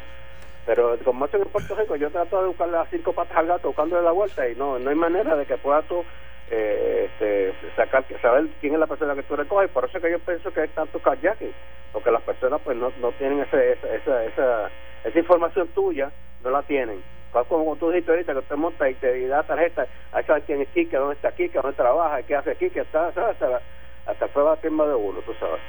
Pero 0.66 0.98
como 1.04 1.26
estoy 1.26 1.42
en 1.42 1.50
Puerto 1.50 1.76
Rico, 1.76 1.98
yo 1.98 2.10
trato 2.10 2.40
de 2.42 2.48
buscarle 2.48 2.78
las 2.78 2.90
cinco 2.90 3.12
patas 3.12 3.36
al 3.36 3.48
gato, 3.48 3.68
buscándole 3.68 4.02
la 4.02 4.12
vuelta 4.12 4.48
y 4.48 4.56
no 4.56 4.80
no 4.80 4.90
hay 4.90 4.96
manera 4.96 5.36
de 5.36 5.46
que 5.46 5.58
puedas 5.58 5.84
tú 5.90 6.06
eh, 6.50 7.10
este, 7.12 7.54
sacar, 7.76 8.06
saber 8.22 8.48
quién 8.62 8.76
es 8.76 8.80
la 8.80 8.88
persona 8.88 9.14
que 9.14 9.24
tú 9.24 9.36
recoges. 9.36 9.70
Por 9.72 9.84
eso 9.84 9.98
es 9.98 10.04
que 10.04 10.12
yo 10.12 10.20
pienso 10.20 10.54
que 10.54 10.62
hay 10.62 10.70
tanto 10.70 11.00
kayaking, 11.00 11.54
porque 11.92 12.12
las 12.12 12.22
personas 12.22 12.62
pues 12.64 12.78
no, 12.78 12.94
no 13.02 13.12
tienen 13.12 13.42
ese, 13.42 13.74
esa, 13.74 14.24
esa, 14.24 14.72
esa 15.04 15.20
información 15.20 15.68
tuya, 15.76 16.10
no 16.46 16.50
la 16.50 16.62
tienen 16.62 17.04
como 17.44 17.76
tú 17.76 17.90
dijiste 17.90 18.12
ahorita, 18.12 18.34
que 18.34 18.42
te 18.42 18.56
monta 18.56 18.90
y 18.90 18.94
te 18.96 19.28
da 19.28 19.44
tarjeta, 19.44 19.86
ahí 20.12 20.24
sabes 20.26 20.44
quién 20.46 20.62
es 20.62 20.70
Kike, 20.70 20.98
dónde 20.98 21.16
está 21.16 21.32
Kike, 21.32 21.60
dónde 21.62 21.76
trabaja, 21.76 22.24
qué 22.24 22.36
hace 22.36 22.56
Kike, 22.56 22.82
está, 22.82 23.08
hasta, 23.08 23.62
hasta 24.06 24.28
prueba 24.28 24.56
firma 24.58 24.86
de 24.86 24.96
uno, 24.96 25.20
tú 25.22 25.34
sabes. 25.40 25.60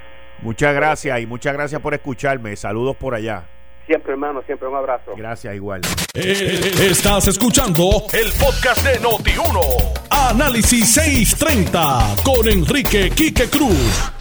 Muchas 0.42 0.74
gracias 0.74 1.20
y 1.20 1.26
muchas 1.26 1.52
gracias 1.54 1.80
por 1.80 1.94
escucharme. 1.94 2.54
Saludos 2.56 2.96
por 2.96 3.14
allá. 3.14 3.44
Siempre, 3.86 4.12
hermano, 4.12 4.42
siempre 4.42 4.66
un 4.68 4.74
abrazo. 4.74 5.14
Gracias, 5.16 5.54
igual. 5.54 5.80
Eh, 6.14 6.72
estás 6.90 7.28
escuchando 7.28 7.88
el 8.12 8.32
podcast 8.32 8.84
de 8.84 9.00
Noti1. 9.00 10.08
Análisis 10.10 10.92
630 10.92 12.16
con 12.24 12.48
Enrique 12.48 13.10
Quique 13.10 13.48
Cruz. 13.48 14.15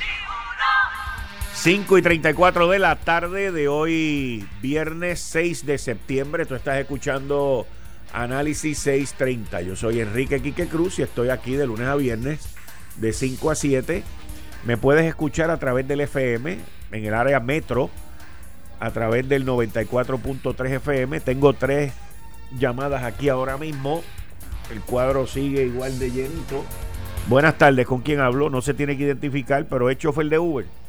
5 1.66 1.98
y 1.98 2.04
34 2.04 2.70
de 2.70 2.78
la 2.78 2.96
tarde 2.96 3.52
de 3.52 3.68
hoy, 3.68 4.48
viernes 4.62 5.20
6 5.22 5.66
de 5.66 5.80
septiembre. 5.80 6.46
Tú 6.46 6.54
estás 6.54 6.78
escuchando 6.78 7.66
Análisis 8.14 8.78
630. 8.78 9.62
Yo 9.64 9.76
soy 9.76 10.00
Enrique 10.00 10.44
Quique 10.44 10.68
Cruz 10.68 11.00
y 11.00 11.02
estoy 11.02 11.30
aquí 11.30 11.56
de 11.56 11.66
lunes 11.66 11.88
a 11.88 11.96
viernes 11.96 12.54
de 12.98 13.12
5 13.12 13.50
a 13.50 13.56
7. 13.56 14.04
Me 14.64 14.78
puedes 14.78 15.08
escuchar 15.08 15.50
a 15.50 15.58
través 15.58 15.88
del 15.88 16.02
FM 16.02 16.60
en 16.92 17.04
el 17.04 17.16
área 17.16 17.40
metro, 17.40 17.90
a 18.80 18.92
través 18.92 19.28
del 19.28 19.44
94.3 19.44 20.70
FM. 20.70 21.20
Tengo 21.22 21.54
tres 21.54 21.94
llamadas 22.60 23.04
aquí 23.04 23.28
ahora 23.28 23.58
mismo. 23.58 24.04
El 24.72 24.82
cuadro 24.82 25.26
sigue 25.26 25.64
igual 25.64 25.98
de 25.98 26.12
llenito. 26.12 26.64
Buenas 27.28 27.58
tardes, 27.58 27.88
¿con 27.88 28.02
quién 28.02 28.20
hablo? 28.20 28.52
No 28.52 28.62
se 28.62 28.76
tiene 28.76 28.96
que 28.96 29.06
identificar, 29.06 29.66
pero 29.68 29.90
es 29.90 29.98
chofer 29.98 30.30
de 30.30 30.38
Uber. 30.38 30.85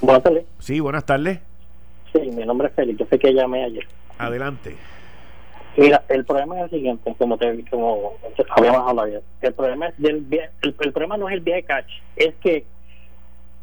Buenas 0.00 0.22
tardes. 0.22 0.44
Sí, 0.60 0.80
buenas 0.80 1.04
tardes. 1.04 1.40
Sí, 2.12 2.20
mi 2.30 2.44
nombre 2.44 2.68
es 2.68 2.74
Félix, 2.74 2.98
yo 2.98 3.06
sé 3.06 3.18
que 3.18 3.32
llamé 3.32 3.64
ayer. 3.64 3.86
Adelante. 4.18 4.76
Mira, 5.76 6.04
el 6.08 6.24
problema 6.24 6.56
es 6.56 6.64
el 6.64 6.70
siguiente, 6.70 7.14
como 7.18 7.38
te 7.38 7.64
como 7.70 8.14
habíamos 8.50 8.80
hablado 8.80 9.02
ayer. 9.02 9.22
El 9.42 9.52
problema 9.52 9.88
es 9.88 9.98
del 9.98 10.26
el, 10.62 10.92
problema 10.92 11.16
no 11.16 11.28
es 11.28 11.34
el 11.34 11.40
viaje 11.40 11.62
catch, 11.64 11.90
es 12.16 12.34
que 12.36 12.64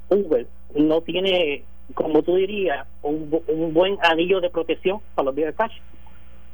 Uber 0.10 0.48
no 0.76 1.02
tiene, 1.02 1.64
como 1.94 2.22
tú 2.24 2.36
dirías, 2.36 2.88
un, 3.02 3.30
buen 3.74 3.98
anillo 4.04 4.40
de 4.40 4.50
protección 4.50 5.00
para 5.14 5.26
los 5.26 5.36
viajes 5.36 5.56
catch. 5.56 5.74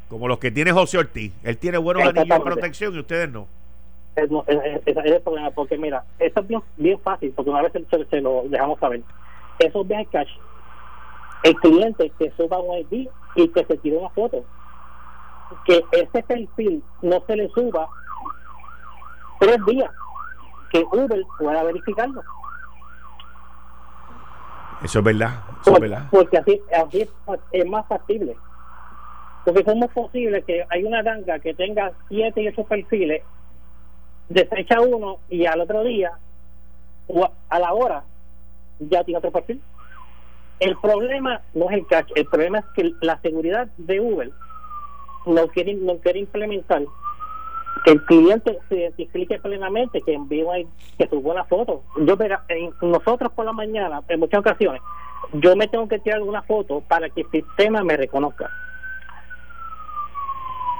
Como 0.09 0.27
los 0.27 0.39
que 0.39 0.51
tiene 0.51 0.71
José 0.71 0.97
Ortiz. 0.97 1.31
Él 1.43 1.57
tiene 1.57 1.77
buenos 1.77 2.03
anillos 2.03 2.27
de 2.27 2.39
protección 2.43 2.95
y 2.95 2.99
ustedes 2.99 3.29
no. 3.31 3.47
Es, 4.15 4.29
es, 4.85 4.97
el 4.97 5.21
problema, 5.21 5.51
porque 5.51 5.77
mira, 5.77 6.03
eso 6.19 6.39
es 6.39 6.47
bien, 6.47 6.61
bien 6.75 6.99
fácil, 6.99 7.31
porque 7.35 7.49
una 7.49 7.61
vez 7.61 7.71
se, 7.71 8.05
se 8.05 8.21
lo 8.21 8.43
dejamos 8.47 8.79
saber. 8.79 9.01
Esos 9.65 9.87
viajes 9.87 10.07
catch 10.11 10.29
el 11.43 11.55
cliente 11.55 12.11
que 12.19 12.31
suba 12.31 12.59
un 12.59 12.77
ID 12.79 13.07
y 13.35 13.47
que 13.49 13.65
se 13.65 13.77
tire 13.77 13.97
una 13.97 14.09
foto. 14.09 14.43
Que 15.65 15.83
ese 15.91 16.23
perfil 16.23 16.83
no 17.01 17.21
se 17.25 17.35
le 17.35 17.49
suba 17.49 17.87
tres 19.39 19.57
días, 19.65 19.91
que 20.71 20.83
Uber 20.91 21.21
pueda 21.37 21.63
verificarlo. 21.63 22.21
Eso 24.83 24.99
es 24.99 25.05
verdad, 25.05 25.43
eso 25.61 25.73
es 25.73 25.79
verdad. 25.79 26.07
Porque 26.11 26.37
así, 26.37 26.61
así 26.75 27.09
es 27.51 27.65
más 27.69 27.87
factible. 27.87 28.37
Porque 29.43 29.63
cómo 29.63 29.85
es 29.85 29.91
posible 29.91 30.43
que 30.43 30.65
hay 30.69 30.83
una 30.83 31.01
ganga 31.01 31.39
que 31.39 31.53
tenga 31.53 31.91
siete 32.07 32.41
y 32.41 32.47
ocho 32.47 32.63
perfiles, 32.63 33.23
desecha 34.29 34.79
uno 34.79 35.17
y 35.29 35.45
al 35.45 35.61
otro 35.61 35.83
día, 35.83 36.13
o 37.07 37.29
a 37.49 37.59
la 37.59 37.73
hora, 37.73 38.03
ya 38.89 39.03
tiene 39.03 39.19
otro 39.19 39.31
perfil. 39.31 39.61
El 40.59 40.77
problema 40.77 41.41
no 41.53 41.69
es 41.69 41.77
el 41.77 41.87
cash, 41.87 42.07
el 42.15 42.25
problema 42.25 42.59
es 42.59 42.65
que 42.75 42.91
la 43.01 43.19
seguridad 43.21 43.67
de 43.77 43.99
Uber 43.99 44.31
no 45.25 45.47
quiere, 45.47 45.73
no 45.73 45.97
quiere 45.97 46.19
implementar 46.19 46.83
que 47.83 47.91
el 47.91 48.03
cliente 48.05 48.59
se 48.69 48.75
identifique 48.75 49.39
plenamente 49.39 50.01
que 50.01 50.13
envió 50.13 50.49
que 50.97 51.07
tuvo 51.07 51.33
la 51.33 51.45
foto. 51.45 51.83
Yo 51.97 52.15
nosotros 52.81 53.31
por 53.31 53.45
la 53.45 53.53
mañana, 53.53 54.01
en 54.07 54.19
muchas 54.19 54.41
ocasiones, 54.41 54.81
yo 55.33 55.55
me 55.55 55.67
tengo 55.67 55.87
que 55.87 55.99
tirar 55.99 56.21
una 56.21 56.41
foto 56.43 56.81
para 56.81 57.09
que 57.09 57.21
el 57.21 57.31
sistema 57.31 57.83
me 57.83 57.97
reconozca. 57.97 58.49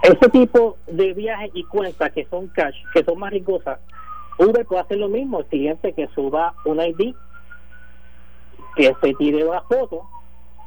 Ese 0.04 0.30
tipo 0.30 0.78
de 0.88 1.14
viajes 1.14 1.52
y 1.54 1.64
cuentas 1.64 2.12
que 2.12 2.26
son 2.26 2.48
cash, 2.50 2.76
que 2.94 3.04
son 3.04 3.20
más 3.20 3.32
rigosas, 3.32 3.80
Uber 4.38 4.66
puede 4.66 4.82
hacer 4.82 4.98
lo 4.98 5.08
mismo, 5.08 5.40
el 5.40 5.46
cliente 5.46 5.94
que 5.94 6.08
suba 6.16 6.54
un 6.66 6.82
ID 6.82 7.14
que 8.76 8.96
se 9.02 9.14
tire 9.16 9.44
la 9.44 9.62
foto 9.62 10.08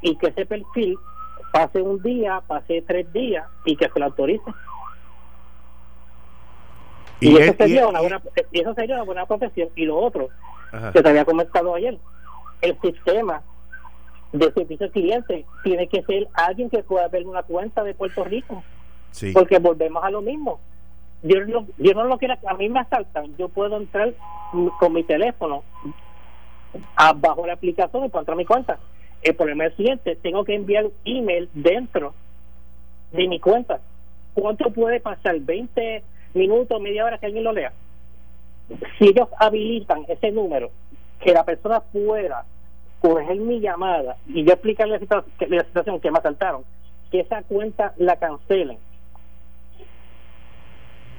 y 0.03 0.17
que 0.17 0.29
ese 0.29 0.47
perfil 0.47 0.99
pase 1.53 1.81
un 1.81 2.03
día, 2.03 2.43
pase 2.47 2.83
tres 2.87 3.11
días 3.13 3.47
y 3.65 3.77
que 3.77 3.89
se 3.89 3.99
lo 3.99 4.07
autorice. 4.07 4.53
Y, 7.21 7.37
eso, 7.39 7.55
sería 7.57 7.87
una 7.87 8.01
buena, 8.01 8.21
eso 8.53 8.75
sería 8.75 8.97
una 8.97 9.05
buena 9.05 9.27
profesión. 9.27 9.69
Y 9.77 9.87
lo 9.87 9.97
otro, 9.97 10.29
que 10.93 11.03
te 11.03 11.09
había 11.09 11.25
comentado 11.25 11.75
ayer, 11.75 11.97
el 12.61 12.79
sistema 12.81 13.43
de 14.33 14.53
servicio 14.53 14.87
al 14.87 14.93
cliente 14.93 15.47
tiene 15.63 15.87
que 15.87 16.03
ser 16.03 16.29
alguien 16.35 16.69
que 16.69 16.83
pueda 16.83 17.07
ver 17.09 17.27
una 17.27 17.43
cuenta 17.43 17.83
de 17.83 17.95
Puerto 17.95 18.25
Rico. 18.25 18.63
Porque 19.33 19.59
volvemos 19.59 20.03
a 20.03 20.11
lo 20.11 20.21
mismo. 20.21 20.61
Yo, 21.23 21.41
no, 21.47 21.67
yo 21.79 21.95
no 21.95 22.05
lo 22.05 22.19
quiero, 22.19 22.35
a 22.47 22.55
mí 22.55 22.69
me 22.69 22.81
asaltan, 22.81 23.35
yo 23.39 23.49
puedo 23.49 23.79
entrar 23.79 24.13
con 24.79 24.93
mi 24.93 25.05
teléfono 25.05 25.63
bajo 27.17 27.47
la 27.47 27.55
aplicación 27.55 28.05
y 28.05 28.09
puedo 28.09 28.23
entrar 28.23 28.35
a 28.35 28.39
mi 28.39 28.45
cuenta. 28.45 28.79
El 29.23 29.35
problema 29.35 29.65
es 29.65 29.71
el 29.71 29.77
siguiente, 29.77 30.17
tengo 30.17 30.45
que 30.45 30.55
enviar 30.55 30.85
un 30.85 30.93
email 31.05 31.49
dentro 31.55 32.15
de 33.13 33.27
mi 33.27 33.41
cuenta. 33.41 33.81
¿Cuánto 34.35 34.71
puede 34.71 35.01
pasar? 35.01 35.37
¿20 35.37 36.03
minutos, 36.35 36.81
media 36.81 37.05
hora 37.05 37.19
que 37.19 37.27
alguien 37.27 37.45
lo 37.45 37.53
lea? 37.53 37.73
Si 38.99 39.09
ellos 39.09 39.29
habilitan 39.39 40.05
ese 40.09 40.31
número, 40.31 40.71
que 41.21 41.33
la 41.33 41.45
persona 41.45 41.81
pueda 41.81 42.45
coger 43.01 43.37
mi 43.37 43.61
llamada 43.61 44.17
y 44.27 44.45
yo 44.45 44.53
explicarle 44.53 44.99
la, 44.99 45.25
la 45.49 45.65
situación 45.65 46.01
que 46.01 46.11
me 46.11 46.19
asaltaron, 46.19 46.65
que 47.11 47.21
esa 47.21 47.43
cuenta 47.43 47.95
la 47.97 48.17
cancelen. 48.17 48.79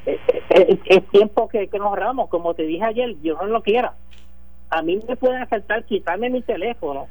Es, 0.05 0.19
es, 0.85 1.07
tiempo 1.07 1.47
que, 1.47 1.67
que 1.67 1.79
nos 1.79 1.87
ahorramos, 1.87 2.29
como 2.29 2.53
te 2.53 2.63
dije 2.63 2.83
ayer, 2.83 3.15
yo 3.23 3.35
no 3.35 3.45
lo 3.45 3.63
quiera 3.63 3.95
a 4.69 4.81
mí 4.81 4.99
me 5.07 5.15
pueden 5.15 5.41
asaltar, 5.41 5.83
quitarme 5.85 6.29
mi 6.29 6.41
teléfono. 6.41 7.07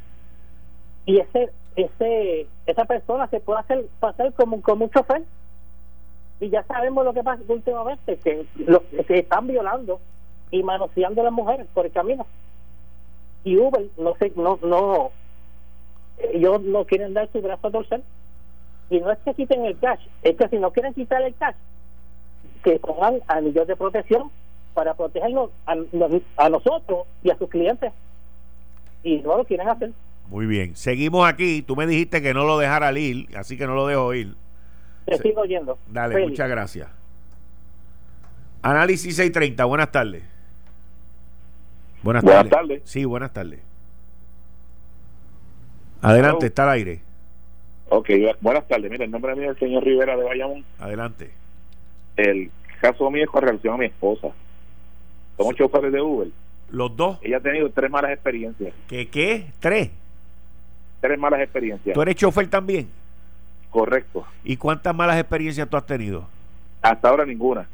Y 1.07 1.19
ese 1.19 1.51
ese 1.77 2.47
esa 2.67 2.85
persona 2.85 3.27
se 3.29 3.41
puede 3.41 3.61
hacer 3.61 3.85
pasar 4.01 4.33
como, 4.35 4.61
como 4.63 4.87
un 4.87 4.91
chofer. 4.91 5.23
Y 6.41 6.51
ya 6.51 6.63
sabemos 6.65 7.05
lo 7.05 7.15
que 7.15 7.23
pasa 7.23 7.43
últimamente 7.49 8.17
que 8.19 8.47
lo 8.57 8.83
que 9.07 9.19
están 9.19 9.47
violando 9.47 10.01
y 10.51 10.63
manoseando 10.63 11.21
a 11.21 11.25
las 11.25 11.33
mujeres 11.33 11.67
por 11.75 11.87
el 11.87 11.93
camino. 11.93 12.27
Y 13.45 13.57
Uber 13.57 13.87
no 13.99 14.15
sé 14.17 14.33
no 14.37 14.59
no 14.63 15.11
ellos 16.19 16.63
no 16.63 16.85
quieren 16.85 17.15
dar 17.15 17.29
su 17.33 17.41
brazo 17.41 17.69
a 17.69 17.71
torcer. 17.71 18.03
Y 18.91 19.01
no 19.01 19.11
es 19.11 19.19
que 19.21 19.35
quiten 19.35 19.65
el 19.65 19.79
cash 19.79 20.01
es 20.23 20.37
que 20.37 20.49
si 20.49 20.59
no 20.59 20.71
quieren 20.71 20.95
quitar 20.95 21.23
el 21.23 21.35
cash 21.35 21.57
que 22.63 22.79
pongan 22.79 23.21
anillos 23.29 23.67
de 23.67 23.77
protección 23.77 24.31
para 24.75 24.95
protegernos 24.95 25.51
a, 25.67 26.49
nosotros 26.49 27.07
y 27.23 27.31
a 27.31 27.39
sus 27.39 27.49
clientes. 27.49 27.93
Y 29.03 29.19
no 29.19 29.37
lo 29.37 29.45
quieren 29.45 29.69
hacer. 29.69 29.93
Muy 30.29 30.47
bien. 30.47 30.77
Seguimos 30.77 31.27
aquí. 31.29 31.63
Tú 31.63 31.77
me 31.77 31.87
dijiste 31.87 32.21
que 32.21 32.35
no 32.35 32.45
lo 32.45 32.59
dejara 32.59 32.93
ir, 32.99 33.29
así 33.37 33.57
que 33.57 33.67
no 33.67 33.75
lo 33.75 33.87
dejo 33.87 34.13
ir. 34.15 34.35
Te 35.07 35.19
sigo 35.19 35.43
oyendo. 35.43 35.79
Dale, 35.89 36.27
muchas 36.27 36.49
gracias. 36.49 36.89
Análisis 38.63 39.17
630, 39.17 39.65
buenas 39.67 39.93
tardes. 39.93 40.23
Buenas, 42.03 42.25
tardes. 42.25 42.83
Sí, 42.85 43.05
buenas 43.05 43.33
tardes. 43.33 43.61
Adelante, 46.03 46.47
está 46.47 46.65
al 46.65 46.71
aire. 46.71 47.01
Ok, 47.89 48.11
buenas 48.41 48.67
tardes. 48.67 48.91
Mira, 48.91 49.05
el 49.05 49.11
nombre 49.11 49.35
mío 49.35 49.51
es 49.51 49.57
el 49.57 49.69
señor 49.69 49.85
Rivera 49.85 50.17
de 50.17 50.25
Bayamón. 50.25 50.65
Adelante. 50.79 51.31
El 52.17 52.51
caso 52.81 53.11
mío 53.11 53.25
es 53.25 53.31
con 53.31 53.43
relación 53.43 53.75
a 53.75 53.77
mi 53.79 53.87
esposa. 53.87 54.29
Somos 55.37 55.55
choferes 55.57 55.93
de 55.93 56.01
Uber. 56.01 56.29
¿Los 56.71 56.97
dos? 56.97 57.19
Ella 57.23 57.39
ha 57.39 57.41
tenido 57.41 57.71
tres 57.71 57.91
malas 57.91 58.13
experiencias. 58.13 58.75
¿Qué 58.89 59.09
qué? 59.09 59.47
¿Tres? 59.61 59.91
Tres 61.01 61.19
malas 61.19 61.41
experiencias. 61.41 61.95
¿Tú 61.95 62.03
eres 62.03 62.17
chofer 62.17 62.49
también? 62.49 62.89
Correcto. 63.71 64.25
¿Y 64.45 64.57
cuántas 64.57 64.95
malas 64.95 65.19
experiencias 65.19 65.69
tú 65.69 65.77
has 65.77 65.87
tenido? 65.87 66.27
Hasta 66.83 67.09
ahora 67.09 67.27
ninguna. 67.27 67.67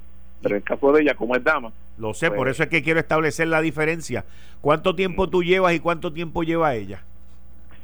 Pero 0.42 0.54
en 0.54 0.62
el 0.62 0.64
caso 0.64 0.92
de 0.92 1.02
ella, 1.02 1.14
como 1.14 1.36
es 1.36 1.44
dama. 1.44 1.72
Lo 1.98 2.14
sé, 2.14 2.28
por 2.28 2.38
pues 2.38 2.52
eso 2.52 2.62
es 2.62 2.68
que 2.70 2.82
quiero 2.82 2.98
establecer 2.98 3.48
la 3.48 3.60
diferencia. 3.60 4.24
¿Cuánto 4.62 4.94
tiempo 4.94 5.28
tú 5.28 5.42
llevas 5.42 5.74
y 5.74 5.80
cuánto 5.80 6.12
tiempo 6.12 6.42
lleva 6.42 6.74
ella? 6.74 7.02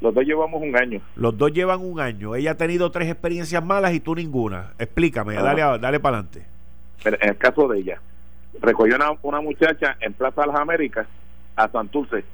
Los 0.00 0.14
dos 0.14 0.24
llevamos 0.24 0.62
un 0.62 0.76
año. 0.76 1.00
Los 1.16 1.36
dos 1.36 1.52
llevan 1.52 1.80
un 1.80 2.00
año. 2.00 2.34
Ella 2.34 2.52
ha 2.52 2.56
tenido 2.56 2.90
tres 2.90 3.10
experiencias 3.10 3.64
malas 3.64 3.92
y 3.94 4.00
tú 4.00 4.14
ninguna. 4.14 4.72
Explícame, 4.78 5.34
dale, 5.34 5.62
dale 5.78 6.00
para 6.00 6.18
adelante. 6.18 6.44
En 7.04 7.28
el 7.28 7.36
caso 7.36 7.68
de 7.68 7.78
ella, 7.78 8.00
recogió 8.60 8.96
una, 8.96 9.12
una 9.22 9.40
muchacha 9.40 9.96
en 10.00 10.12
Plaza 10.12 10.42
de 10.42 10.48
las 10.48 10.60
Américas 10.60 11.06
a 11.56 11.68
Santurce. 11.68 12.24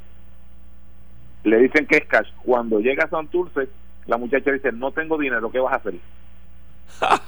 Le 1.44 1.58
dicen 1.58 1.86
que 1.86 1.98
es 1.98 2.06
cash. 2.06 2.28
Cuando 2.44 2.80
llega 2.80 3.04
a 3.04 3.10
Santurce, 3.10 3.68
la 4.06 4.16
muchacha 4.16 4.52
dice, 4.52 4.72
no 4.72 4.92
tengo 4.92 5.18
dinero, 5.18 5.50
¿qué 5.50 5.58
vas 5.58 5.72
a 5.72 5.76
hacer? 5.76 5.94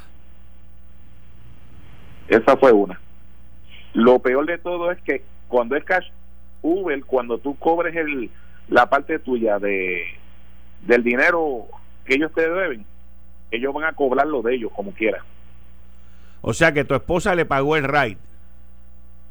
Esa 2.29 2.57
fue 2.57 2.73
una. 2.73 3.01
Lo 3.93 4.19
peor 4.19 4.47
de 4.47 4.59
todo 4.59 4.91
es 4.91 5.01
que 5.03 5.23
cuando 5.49 5.77
es 5.77 5.85
cash, 5.85 6.07
Uber, 6.63 7.05
cuando 7.05 7.39
tú 7.39 7.57
cobres 7.57 7.95
el, 7.95 8.31
la 8.69 8.89
parte 8.89 9.19
tuya 9.19 9.59
de 9.59 10.05
del 10.83 11.03
dinero 11.03 11.67
que 12.05 12.15
ellos 12.15 12.33
te 12.35 12.43
deben, 12.43 12.85
ellos 13.51 13.73
van 13.73 13.85
a 13.85 13.93
cobrar 13.93 14.27
lo 14.27 14.43
de 14.43 14.55
ellos 14.55 14.71
como 14.75 14.93
quieran. 14.93 15.23
O 16.43 16.53
sea 16.53 16.73
que 16.73 16.85
tu 16.85 16.95
esposa 16.95 17.35
le 17.35 17.47
pagó 17.47 17.77
el 17.77 17.85
ride. 17.85 18.19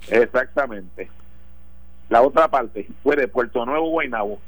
Exactamente. 0.10 1.10
La 2.10 2.22
otra 2.22 2.48
parte 2.48 2.88
fue 3.02 3.16
de 3.16 3.28
Puerto 3.28 3.66
Nuevo, 3.66 3.90
Guaynabo. 3.90 4.40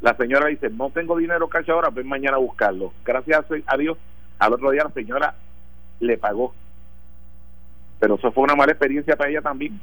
La 0.00 0.16
señora 0.16 0.48
dice, 0.48 0.70
no 0.70 0.90
tengo 0.90 1.16
dinero 1.16 1.48
cash 1.48 1.70
ahora, 1.70 1.90
ven 1.90 2.06
mañana 2.06 2.36
a 2.36 2.40
buscarlo. 2.40 2.92
Gracias 3.04 3.44
a 3.66 3.76
Dios, 3.76 3.98
al 4.38 4.52
otro 4.52 4.70
día 4.70 4.84
la 4.84 4.90
señora 4.90 5.34
le 6.00 6.18
pagó. 6.18 6.54
Pero 8.00 8.16
eso 8.16 8.32
fue 8.32 8.44
una 8.44 8.54
mala 8.54 8.72
experiencia 8.72 9.16
para 9.16 9.30
ella 9.30 9.40
también. 9.40 9.80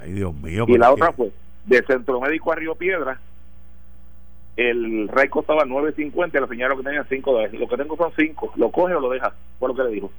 Ay, 0.00 0.12
Dios 0.12 0.34
mío. 0.34 0.64
Y 0.66 0.78
la 0.78 0.92
otra 0.92 1.12
fue, 1.12 1.30
de 1.66 1.82
Centro 1.84 2.20
Médico 2.20 2.52
a 2.52 2.56
Río 2.56 2.74
Piedra, 2.74 3.20
el 4.56 5.08
rey 5.08 5.28
costaba 5.28 5.64
9.50 5.64 6.34
y 6.34 6.40
la 6.40 6.46
señora 6.48 6.76
que 6.76 6.82
tenía 6.82 7.04
5 7.04 7.32
dólares. 7.32 7.58
Lo 7.58 7.68
que 7.68 7.76
tengo 7.76 7.96
son 7.96 8.12
5. 8.16 8.54
¿Lo 8.56 8.70
coge 8.70 8.94
o 8.94 9.00
lo 9.00 9.10
deja? 9.10 9.32
Fue 9.58 9.68
lo 9.68 9.74
que 9.74 9.84
le 9.84 9.90
dijo. 9.90 10.10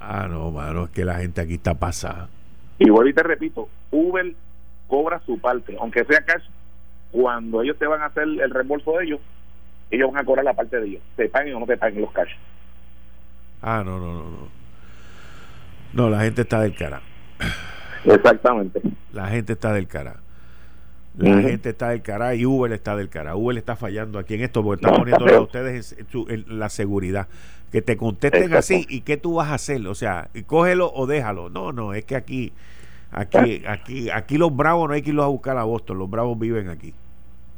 Ah, 0.00 0.26
no, 0.28 0.50
mano, 0.50 0.84
es 0.84 0.90
que 0.90 1.04
la 1.04 1.16
gente 1.16 1.40
aquí 1.40 1.54
está 1.54 1.74
pasada. 1.74 2.28
Y 2.78 2.90
vuelvo 2.90 3.10
y 3.10 3.14
te 3.14 3.22
repito, 3.22 3.68
Uber 3.90 4.34
cobra 4.88 5.20
su 5.24 5.38
parte, 5.38 5.76
aunque 5.80 6.04
sea 6.04 6.24
cash, 6.24 6.44
cuando 7.10 7.62
ellos 7.62 7.78
te 7.78 7.86
van 7.86 8.02
a 8.02 8.06
hacer 8.06 8.24
el 8.24 8.50
reembolso 8.50 8.98
de 8.98 9.04
ellos, 9.04 9.20
ellos 9.90 10.10
van 10.12 10.22
a 10.22 10.24
cobrar 10.24 10.44
la 10.44 10.54
parte 10.54 10.80
de 10.80 10.86
ellos, 10.86 11.02
te 11.16 11.28
paguen 11.28 11.54
o 11.54 11.60
no 11.60 11.66
te 11.66 11.76
paguen 11.76 12.00
los 12.00 12.12
cash. 12.12 12.32
Ah, 13.60 13.82
no, 13.84 13.98
no, 13.98 14.12
no, 14.12 14.30
no. 14.30 14.48
No, 15.92 16.10
la 16.10 16.20
gente 16.20 16.42
está 16.42 16.60
del 16.60 16.74
cara. 16.74 17.00
Exactamente. 18.04 18.80
La 19.12 19.28
gente 19.28 19.52
está 19.52 19.72
del 19.72 19.86
cara. 19.86 20.21
La 21.16 21.42
gente 21.42 21.70
está 21.70 21.90
del 21.90 22.00
cara 22.00 22.34
y 22.34 22.46
Uber 22.46 22.72
está 22.72 22.96
del 22.96 23.08
cara. 23.08 23.36
Uber 23.36 23.56
está 23.56 23.76
fallando 23.76 24.18
aquí 24.18 24.34
en 24.34 24.42
esto 24.42 24.62
porque 24.62 24.84
está 24.84 24.96
poniéndole 24.96 25.34
a 25.34 25.40
ustedes 25.40 25.94
en, 26.28 26.58
la 26.58 26.68
seguridad. 26.70 27.28
Que 27.70 27.82
te 27.82 27.96
contesten 27.96 28.54
así 28.54 28.86
y 28.88 29.02
qué 29.02 29.16
tú 29.16 29.34
vas 29.34 29.48
a 29.48 29.54
hacer. 29.54 29.86
O 29.86 29.94
sea, 29.94 30.28
cógelo 30.46 30.90
o 30.94 31.06
déjalo. 31.06 31.50
No, 31.50 31.72
no, 31.72 31.92
es 31.92 32.04
que 32.04 32.16
aquí, 32.16 32.52
aquí, 33.10 33.62
aquí, 33.66 34.10
aquí 34.10 34.38
los 34.38 34.54
bravos 34.54 34.88
no 34.88 34.94
hay 34.94 35.02
que 35.02 35.10
irlos 35.10 35.24
a 35.24 35.28
buscar 35.28 35.58
a 35.58 35.64
Boston. 35.64 35.98
Los 35.98 36.08
bravos 36.08 36.38
viven 36.38 36.68
aquí. 36.68 36.94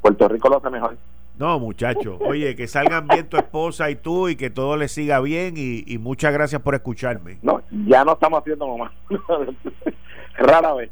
Puerto 0.03 0.29
Rico 0.29 0.49
lo 0.49 0.59
hace 0.59 0.71
mejor. 0.71 0.97
No, 1.39 1.59
muchachos. 1.59 2.17
Oye, 2.21 2.55
que 2.55 2.69
salgan 2.69 3.09
bien 3.09 3.29
tu 3.29 3.37
esposa 3.37 3.91
y 3.91 3.97
tú 3.97 4.29
y 4.29 4.37
que 4.37 4.51
todo 4.51 4.77
les 4.77 4.93
siga 4.93 5.21
bien 5.21 5.55
y, 5.57 5.99
muchas 5.99 6.33
gracias 6.33 6.63
por 6.63 6.75
escucharme. 6.75 7.39
No, 7.43 7.61
ya 7.87 8.05
no 8.05 8.13
estamos 8.13 8.41
haciendo 8.41 8.77
más. 8.77 8.93
Rara 10.39 10.75
vez. 10.75 10.91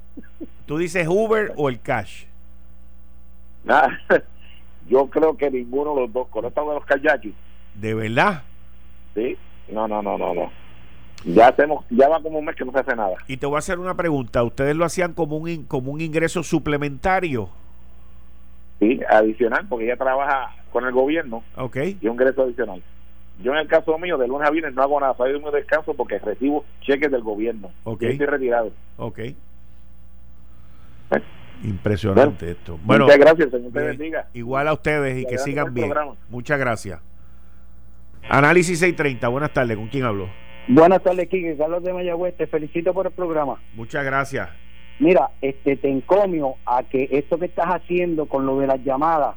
¿Tú 0.66 0.78
dices 0.78 1.06
Uber 1.08 1.52
o 1.56 1.68
el 1.68 1.80
cash? 1.80 2.24
yo 4.88 5.06
creo 5.06 5.36
que 5.36 5.50
ninguno 5.50 5.94
de 5.94 6.02
los 6.02 6.12
dos. 6.12 6.28
Con 6.28 6.44
esto 6.44 6.68
de 6.68 6.74
los 6.74 6.84
kayakis. 6.84 7.34
¿De 7.74 7.94
verdad? 7.94 8.42
Sí. 9.14 9.36
No, 9.68 9.88
no, 9.88 10.02
no, 10.02 10.18
no, 10.18 10.34
no. 10.34 10.50
Ya 11.24 11.48
hacemos, 11.48 11.84
ya 11.88 12.08
va 12.08 12.20
como 12.20 12.40
un 12.40 12.44
mes 12.44 12.56
que 12.56 12.64
no 12.64 12.72
se 12.72 12.80
hace 12.80 12.96
nada. 12.96 13.14
Y 13.28 13.36
te 13.36 13.46
voy 13.46 13.56
a 13.56 13.58
hacer 13.60 13.78
una 13.78 13.96
pregunta. 13.96 14.42
¿Ustedes 14.42 14.74
lo 14.74 14.84
hacían 14.84 15.12
como 15.12 15.36
un, 15.36 15.64
como 15.64 15.92
un 15.92 16.00
ingreso 16.00 16.42
suplementario? 16.42 17.48
Sí, 18.80 19.00
adicional, 19.08 19.66
porque 19.68 19.84
ella 19.84 19.96
trabaja 19.96 20.56
con 20.72 20.84
el 20.84 20.92
gobierno. 20.92 21.44
Ok. 21.56 21.76
Y 22.00 22.08
un 22.08 22.14
ingreso 22.14 22.42
adicional. 22.42 22.82
Yo 23.40 23.52
en 23.52 23.58
el 23.58 23.68
caso 23.68 23.96
mío, 23.98 24.18
de 24.18 24.26
lunes 24.26 24.48
a 24.48 24.50
viernes 24.50 24.74
no 24.74 24.82
hago 24.82 25.00
nada, 25.00 25.14
soy 25.16 25.30
de 25.30 25.38
un 25.38 25.50
descanso 25.52 25.94
porque 25.94 26.18
recibo 26.18 26.64
cheques 26.80 27.10
del 27.10 27.22
gobierno. 27.22 27.70
Ok. 27.84 28.02
Y 28.02 28.06
estoy 28.06 28.26
retirado. 28.26 28.72
Ok. 28.96 29.20
Impresionante 31.62 32.50
esto. 32.50 32.78
Bueno, 32.82 33.04
muchas 33.04 33.18
gracias, 33.18 33.50
Señor. 33.50 33.72
Te 33.72 33.80
bendiga. 33.80 34.28
Igual 34.34 34.68
a 34.68 34.72
ustedes 34.72 35.18
y 35.18 35.26
que 35.26 35.38
sigan 35.38 35.72
bien. 35.72 35.92
Muchas 36.28 36.58
gracias. 36.58 37.00
Análisis 38.28 38.78
630, 38.78 39.28
buenas 39.28 39.52
tardes. 39.52 39.76
¿Con 39.76 39.88
quién 39.88 40.04
hablo? 40.04 40.28
Buenas 40.68 41.02
tardes, 41.02 41.28
Kike. 41.28 41.56
Carlos 41.56 41.82
de 41.82 41.92
Mayagüez. 41.92 42.36
Te 42.36 42.46
felicito 42.46 42.94
por 42.94 43.06
el 43.06 43.12
programa. 43.12 43.60
Muchas 43.74 44.04
gracias. 44.04 44.48
Mira, 44.98 45.30
este 45.40 45.76
te 45.76 45.88
encomio 45.88 46.54
a 46.64 46.82
que 46.84 47.08
esto 47.10 47.38
que 47.38 47.46
estás 47.46 47.66
haciendo 47.66 48.26
con 48.26 48.46
lo 48.46 48.58
de 48.60 48.68
las 48.68 48.82
llamadas, 48.84 49.34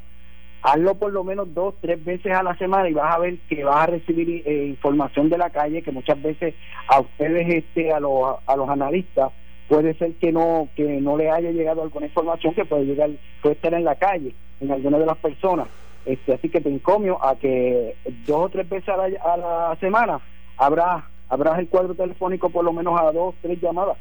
hazlo 0.61 0.95
por 0.95 1.11
lo 1.11 1.23
menos 1.23 1.53
dos, 1.53 1.73
tres 1.81 2.03
veces 2.03 2.33
a 2.33 2.43
la 2.43 2.55
semana 2.57 2.89
y 2.89 2.93
vas 2.93 3.15
a 3.15 3.19
ver 3.19 3.37
que 3.49 3.63
vas 3.63 3.77
a 3.77 3.85
recibir 3.87 4.43
eh, 4.45 4.67
información 4.67 5.29
de 5.29 5.37
la 5.37 5.49
calle 5.49 5.81
que 5.81 5.91
muchas 5.91 6.21
veces 6.21 6.53
a 6.87 6.99
ustedes, 6.99 7.47
este, 7.49 7.91
a 7.91 7.99
los, 7.99 8.37
a 8.45 8.55
los 8.55 8.69
analistas, 8.69 9.31
puede 9.67 9.93
ser 9.95 10.13
que 10.13 10.31
no 10.31 10.67
que 10.75 11.01
no 11.01 11.17
le 11.17 11.29
haya 11.29 11.51
llegado 11.51 11.81
alguna 11.81 12.05
información 12.05 12.53
que 12.53 12.65
puede 12.65 12.85
llegar 12.85 13.09
puede 13.41 13.55
estar 13.55 13.73
en 13.73 13.83
la 13.83 13.95
calle 13.95 14.33
en 14.59 14.71
alguna 14.71 14.99
de 14.99 15.05
las 15.05 15.17
personas 15.17 15.67
este 16.05 16.33
así 16.33 16.49
que 16.49 16.61
te 16.61 16.69
encomio 16.69 17.23
a 17.23 17.35
que 17.35 17.95
dos 18.25 18.45
o 18.45 18.49
tres 18.49 18.69
veces 18.69 18.89
a 18.89 19.37
la, 19.37 19.77
semana 19.79 20.19
habrá 20.57 21.07
habrá 21.29 21.59
el 21.59 21.67
cuadro 21.67 21.95
telefónico 21.95 22.49
por 22.49 22.63
lo 22.63 22.73
menos 22.73 22.99
a 22.99 23.11
dos 23.11 23.33
tres 23.41 23.59
llamadas 23.59 23.97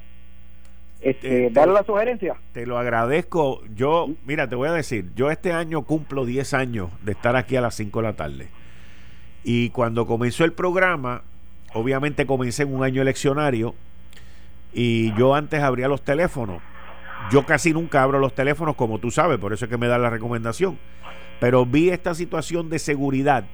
este, 1.00 1.50
darle 1.50 1.74
la 1.74 1.85
sugerencia. 1.85 2.37
Te 2.53 2.64
lo 2.64 2.79
agradezco. 2.79 3.61
Yo, 3.74 4.09
mira, 4.24 4.48
te 4.48 4.55
voy 4.57 4.68
a 4.68 4.72
decir, 4.72 5.11
yo 5.14 5.31
este 5.31 5.53
año 5.53 5.83
cumplo 5.83 6.24
10 6.24 6.55
años 6.55 6.90
de 7.03 7.12
estar 7.12 7.37
aquí 7.37 7.57
a 7.57 7.61
las 7.61 7.74
5 7.74 8.00
de 8.00 8.07
la 8.07 8.14
tarde. 8.14 8.48
Y 9.42 9.68
cuando 9.68 10.07
comenzó 10.07 10.44
el 10.44 10.55
programa, 10.55 11.22
obviamente 11.74 12.24
comencé 12.24 12.62
en 12.62 12.74
un 12.74 12.85
año 12.85 13.03
eleccionario 13.03 13.74
y 14.74 15.14
yo 15.14 15.34
antes 15.34 15.62
abría 15.62 15.88
los 15.88 16.02
teléfonos. 16.02 16.60
Yo 17.30 17.46
casi 17.46 17.72
nunca 17.72 18.02
abro 18.02 18.18
los 18.18 18.34
teléfonos, 18.34 18.76
como 18.76 18.98
tú 18.98 19.10
sabes, 19.10 19.38
por 19.38 19.52
eso 19.52 19.64
es 19.64 19.70
que 19.70 19.78
me 19.78 19.87
da 19.87 19.96
la 19.96 20.10
recomendación. 20.10 20.78
Pero 21.40 21.64
vi 21.64 21.90
esta 21.90 22.14
situación 22.14 22.68
de 22.68 22.78
seguridad 22.78 23.44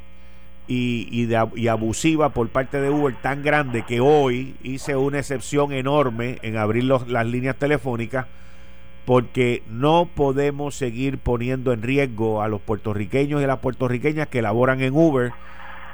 y, 0.67 1.29
y, 1.55 1.69
abusiva 1.69 2.31
por 2.31 2.49
parte 2.49 2.81
de 2.81 2.91
Uber 2.91 3.15
tan 3.21 3.43
grande 3.43 3.83
que 3.83 4.01
hoy 4.01 4.55
hice 4.63 4.97
una 4.97 5.19
excepción 5.19 5.73
enorme 5.73 6.39
en 6.43 6.57
abrir 6.57 6.85
las 6.85 7.27
líneas 7.27 7.57
telefónicas 7.57 8.27
porque 9.05 9.65
no 9.69 10.09
podemos 10.15 10.77
seguir 10.77 11.19
poniendo 11.19 11.73
en 11.73 11.83
riesgo 11.83 12.43
a 12.43 12.49
los 12.49 12.61
puertorriqueños 12.61 13.41
y 13.41 13.45
a 13.45 13.49
las 13.49 13.59
puertorriqueñas 13.59 14.29
que 14.29 14.43
laboran 14.43 14.81
en 14.83 14.95
Uber 14.95 15.33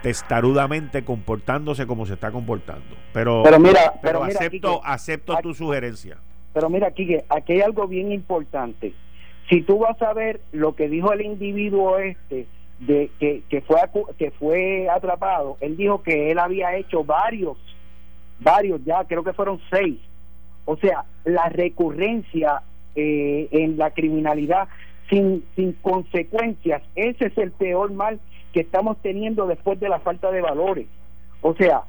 testarudamente 0.07 1.05
comportándose 1.05 1.85
como 1.85 2.07
se 2.07 2.14
está 2.14 2.31
comportando. 2.31 2.95
Pero, 3.12 3.42
pero 3.42 3.59
mira, 3.59 3.95
pero, 4.01 4.23
acepto, 4.23 4.81
acepto 4.85 5.37
tu 5.42 5.53
sugerencia. 5.53 6.19
Pero 6.53 6.71
mira, 6.71 6.92
Quique, 6.92 7.25
aquí 7.29 7.55
hay 7.55 7.62
algo 7.62 7.88
bien 7.88 8.12
importante. 8.12 8.95
Si 9.51 9.62
tú 9.62 9.81
vas 9.81 10.01
a 10.01 10.12
ver 10.12 10.40
lo 10.53 10.77
que 10.77 10.88
dijo 10.88 11.12
el 11.12 11.23
individuo 11.23 11.99
este 11.99 12.47
de 12.79 13.11
que, 13.19 13.42
que 13.49 13.62
fue 13.62 13.79
que 14.16 14.31
fue 14.31 14.88
atrapado, 14.88 15.57
él 15.61 15.77
dijo 15.77 16.05
que 16.05 16.31
él 16.31 16.38
había 16.38 16.77
hecho 16.77 17.03
varios, 17.03 17.57
varios 18.38 18.85
ya, 18.85 19.03
creo 19.09 19.25
que 19.25 19.33
fueron 19.33 19.61
seis. 19.71 19.99
O 20.66 20.77
sea, 20.77 21.05
la 21.25 21.49
recurrencia 21.49 22.62
eh, 22.95 23.49
en 23.51 23.77
la 23.77 23.90
criminalidad 23.90 24.69
sin, 25.11 25.45
sin 25.57 25.73
consecuencias, 25.73 26.81
ese 26.95 27.27
es 27.27 27.38
el 27.38 27.51
peor 27.51 27.90
mal 27.90 28.21
que 28.57 28.62
estamos 28.62 28.97
teniendo 29.03 29.47
después 29.47 29.79
de 29.81 29.90
la 29.90 29.99
falta 29.99 30.31
de 30.31 30.40
valores. 30.40 30.87
O 31.42 31.53
sea, 31.53 31.83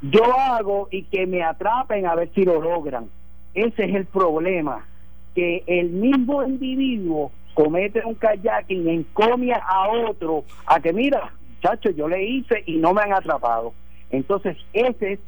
yo 0.00 0.22
hago 0.38 0.86
y 0.92 1.02
que 1.02 1.26
me 1.26 1.42
atrapen 1.42 2.06
a 2.06 2.14
ver 2.14 2.30
si 2.36 2.44
lo 2.44 2.60
logran. 2.60 3.08
Ese 3.52 3.86
es 3.86 3.94
el 3.96 4.06
problema, 4.06 4.86
que 5.34 5.64
el 5.66 5.90
mismo 5.90 6.44
individuo 6.44 7.32
comete 7.54 8.00
un 8.04 8.14
kayaking, 8.14 8.88
encomia 8.90 9.56
a 9.56 9.88
otro, 9.88 10.44
a 10.66 10.78
que 10.78 10.92
mira, 10.92 11.32
chacho, 11.60 11.90
yo 11.90 12.06
le 12.06 12.22
hice 12.22 12.62
y 12.64 12.76
no 12.76 12.94
me 12.94 13.02
han 13.02 13.12
atrapado. 13.12 13.74
Entonces, 14.10 14.56
esa 14.72 15.06
es 15.08 15.18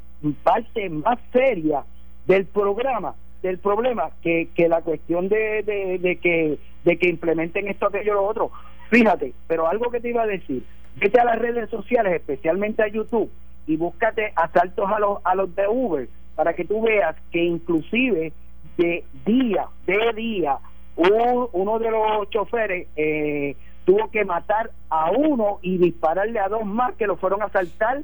parte 0.44 0.88
más 0.88 1.18
seria 1.32 1.82
del 2.28 2.46
programa, 2.46 3.16
del 3.46 3.58
problema, 3.58 4.10
que, 4.22 4.48
que 4.54 4.68
la 4.68 4.82
cuestión 4.82 5.28
de, 5.28 5.62
de, 5.62 6.16
que, 6.16 6.58
de 6.84 6.98
que 6.98 7.08
implementen 7.08 7.68
esto, 7.68 7.86
aquello, 7.86 8.14
lo 8.14 8.24
otro. 8.24 8.50
Fíjate, 8.90 9.32
pero 9.46 9.68
algo 9.68 9.90
que 9.90 10.00
te 10.00 10.10
iba 10.10 10.22
a 10.22 10.26
decir, 10.26 10.62
vete 10.96 11.20
a 11.20 11.24
las 11.24 11.38
redes 11.38 11.70
sociales, 11.70 12.12
especialmente 12.14 12.82
a 12.82 12.88
YouTube, 12.88 13.30
y 13.66 13.76
búscate 13.76 14.32
asaltos 14.34 14.90
a 14.90 14.98
los, 14.98 15.18
a 15.24 15.34
los 15.34 15.54
de 15.54 15.66
Uber, 15.68 16.08
para 16.34 16.54
que 16.54 16.64
tú 16.64 16.82
veas 16.82 17.16
que 17.30 17.42
inclusive 17.42 18.32
de 18.76 19.04
día, 19.24 19.66
de 19.86 20.12
día, 20.14 20.58
uno 20.96 21.78
de 21.78 21.90
los 21.90 22.30
choferes 22.30 22.88
eh, 22.96 23.56
tuvo 23.84 24.10
que 24.10 24.24
matar 24.24 24.70
a 24.90 25.10
uno 25.10 25.58
y 25.62 25.78
dispararle 25.78 26.40
a 26.40 26.48
dos 26.48 26.64
más 26.64 26.94
que 26.94 27.06
lo 27.06 27.16
fueron 27.16 27.42
a 27.42 27.46
asaltar 27.46 28.02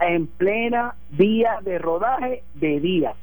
en 0.00 0.26
plena 0.26 0.94
vía 1.10 1.58
de 1.62 1.78
rodaje 1.78 2.42
de 2.54 2.80
día. 2.80 3.14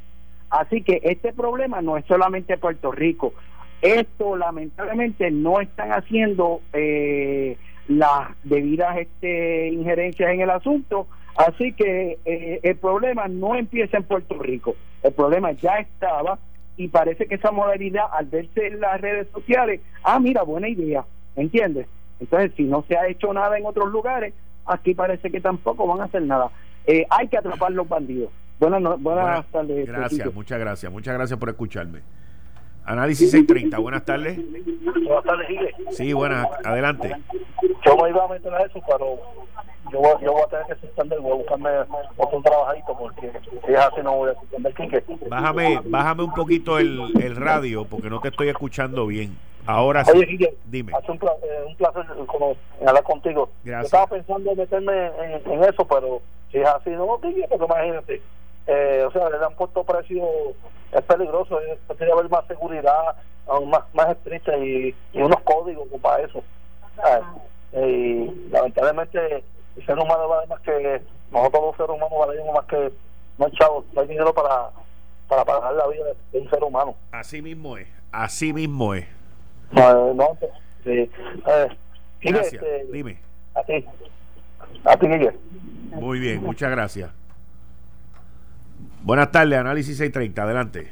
Así 0.50 0.82
que 0.82 1.02
este 1.04 1.34
problema 1.34 1.82
no 1.82 1.98
es 1.98 2.06
solamente 2.06 2.58
Puerto 2.58 2.92
Rico. 2.92 3.34
Esto 3.82 4.36
lamentablemente 4.36 5.30
no 5.30 5.60
están 5.60 5.92
haciendo 5.92 6.62
eh, 6.74 7.58
las 7.88 8.30
debidas 8.44 8.98
este, 8.98 9.70
injerencias 9.70 10.32
en 10.32 10.42
el 10.42 10.50
asunto, 10.50 11.08
así 11.36 11.74
que 11.74 12.18
eh, 12.26 12.60
el 12.64 12.76
problema 12.78 13.28
no 13.28 13.56
empieza 13.56 13.98
en 13.98 14.04
Puerto 14.04 14.38
Rico, 14.40 14.76
el 15.04 15.14
problema 15.14 15.52
ya 15.52 15.78
estaba 15.78 16.40
y 16.76 16.88
parece 16.90 17.28
que 17.28 17.36
esa 17.36 17.52
modalidad 17.52 18.06
al 18.12 18.26
verse 18.26 18.68
en 18.68 18.80
las 18.80 19.00
redes 19.00 19.28
sociales, 19.32 19.82
ah 20.04 20.19
mira, 20.19 20.44
buena 20.44 20.69
idea, 20.69 21.06
¿entiendes? 21.36 21.88
Entonces 22.19 22.52
si 22.58 22.63
no 22.63 22.84
se 22.88 22.98
ha 22.98 23.08
hecho 23.08 23.32
nada 23.32 23.58
en 23.58 23.65
otros 23.65 23.92
lugares, 23.92 24.34
aquí 24.65 24.94
parece 24.94 25.32
que 25.32 25.40
tampoco 25.40 25.88
van 25.88 26.02
a 26.02 26.06
hacer 26.06 26.24
nada. 26.24 26.50
Eh, 26.86 27.06
hay 27.10 27.28
que 27.28 27.38
atrapar 27.38 27.71
los 27.71 27.88
bandidos. 27.88 28.32
Buenas, 28.60 29.02
buenas 29.02 29.46
tardes. 29.48 29.88
Gracias, 29.88 30.34
muchas 30.34 30.60
gracias, 30.60 30.92
muchas 30.92 31.14
gracias 31.14 31.40
por 31.40 31.50
escucharme. 31.50 32.02
Análisis 32.86 33.32
630, 33.32 33.78
buenas 33.80 34.06
tardes. 34.06 34.40
Buenas 34.84 35.24
tardes, 35.24 35.48
Gile. 35.48 35.76
Sí, 35.92 36.14
buenas, 36.14 36.48
adelante. 36.64 37.14
Yo 37.86 37.98
me 37.98 38.10
iba 38.10 38.24
a 38.24 38.28
meter 38.30 38.54
a 38.54 38.64
eso, 38.64 38.82
pero 38.88 39.20
yo, 39.92 40.20
yo 40.22 40.32
voy 40.32 40.42
a 40.42 40.48
tener 40.48 40.66
que 40.68 40.88
suspender, 40.88 41.20
voy 41.20 41.34
a 41.34 41.36
buscar 41.36 41.60
buscarme 41.60 42.06
otro 42.16 42.42
trabajito 42.42 42.98
porque 42.98 43.32
si 43.66 43.74
es 43.74 43.80
así 43.80 44.02
no 44.04 44.16
voy 44.16 44.32
a 44.32 44.40
suspender 44.40 44.74
Quique. 44.74 45.04
Bájame, 45.30 45.82
bájame 45.86 46.24
un 46.24 46.34
poquito 46.34 46.80
el, 46.80 47.12
el 47.22 47.36
radio 47.36 47.86
porque 47.86 48.10
no 48.10 48.20
te 48.22 48.30
estoy 48.30 48.50
escuchando 48.50 49.06
bien. 49.06 49.38
Ahora 49.66 50.06
sí, 50.06 50.40
dime. 50.66 50.94
Hace 50.96 51.12
un, 51.12 51.20
placer, 51.20 51.66
un 51.68 51.76
placer 51.76 52.06
como, 52.26 52.56
hablar 52.86 53.04
contigo. 53.04 53.50
Gracias. 53.66 53.92
Yo 53.92 53.98
estaba 53.98 54.08
pensando 54.08 54.52
en 54.52 54.58
meterme 54.58 55.08
en, 55.46 55.64
eso, 55.66 55.86
pero 55.86 56.22
si 56.50 56.60
es 56.60 56.68
así, 56.68 56.90
no, 56.92 57.20
Quique, 57.20 57.46
porque 57.50 57.66
imagínate. 57.66 58.22
Eh, 58.68 59.04
o 59.08 59.12
sea, 59.12 59.30
le 59.30 59.38
han 59.38 59.56
puesto 59.56 59.84
precio, 59.84 60.24
es 60.92 61.02
peligroso, 61.04 61.58
tiene 61.58 62.06
que 62.06 62.12
haber 62.12 62.30
más 62.30 62.46
seguridad, 62.48 63.15
más, 63.65 63.84
más 63.94 64.10
estricta 64.10 64.58
y, 64.58 64.94
y 65.13 65.22
unos 65.22 65.40
códigos 65.42 65.88
para 66.02 66.24
eso. 66.24 66.44
Y 67.74 68.50
lamentablemente 68.50 69.44
el 69.76 69.86
ser 69.86 69.98
humano 69.98 70.28
vale 70.28 70.48
más 70.48 70.60
que 70.62 71.02
nosotros 71.32 71.63
los 71.63 71.78
seres 71.78 71.90
humanos 71.90 72.28
valemos 72.28 72.56
más 72.56 72.65
que 72.65 72.92
no 73.38 73.46
hay 73.46 73.52
chavos, 73.54 73.86
no 73.94 74.02
hay 74.02 74.08
dinero 74.08 74.34
para, 74.34 74.70
para 75.28 75.46
pagar 75.46 75.74
la 75.74 75.88
vida 75.88 76.06
de 76.32 76.40
un 76.40 76.50
ser 76.50 76.63
humano. 76.63 76.96
Así 77.12 77.42
mismo 77.42 77.78
es, 77.78 77.88
así 78.12 78.54
mismo 78.54 78.94
es. 78.94 79.06
No, 79.72 80.13
no 80.13 80.38
sí. 80.84 80.92
Eh, 80.92 81.68
gracias. 82.22 82.54
Este, 82.54 82.86
Dime. 82.92 83.20
A 83.54 83.63
ti. 83.63 83.86
A 84.86 84.98
ti, 84.98 85.08
Muy 85.92 86.20
bien, 86.20 86.44
muchas 86.44 86.72
gracias. 86.72 87.12
Buenas 89.08 89.32
tardes, 89.32 89.58
Análisis 89.58 89.96
630, 89.96 90.44
adelante. 90.44 90.88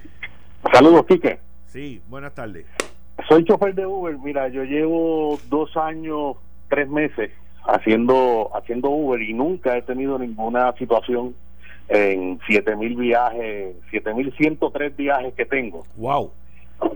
Saludos, 0.71 1.05
Quique. 1.05 1.37
Sí, 1.67 2.01
buenas 2.07 2.33
tardes. 2.33 2.65
Soy 3.27 3.43
chofer 3.43 3.75
de 3.75 3.85
Uber. 3.85 4.17
Mira, 4.19 4.47
yo 4.47 4.63
llevo 4.63 5.37
dos 5.49 5.75
años, 5.75 6.37
tres 6.69 6.87
meses 6.87 7.31
haciendo 7.65 8.51
haciendo 8.55 8.89
Uber 8.89 9.21
y 9.21 9.33
nunca 9.33 9.75
he 9.75 9.81
tenido 9.81 10.17
ninguna 10.17 10.71
situación 10.77 11.35
en 11.89 12.39
7000 12.47 12.95
viajes, 12.95 13.75
7103 13.91 14.95
viajes 14.95 15.33
que 15.33 15.43
tengo. 15.43 15.85
Wow. 15.97 16.31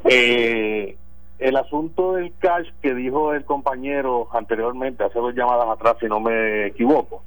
Eh, 0.06 0.96
el 1.40 1.56
asunto 1.58 2.14
del 2.14 2.32
cash 2.40 2.70
que 2.82 2.96
dijo 2.96 3.34
el 3.34 3.44
compañero 3.44 4.30
anteriormente, 4.32 5.04
hace 5.04 5.20
dos 5.20 5.36
llamadas 5.36 5.68
atrás, 5.68 5.98
si 6.00 6.06
no 6.06 6.22
me 6.22 6.68
equivoco, 6.68 7.24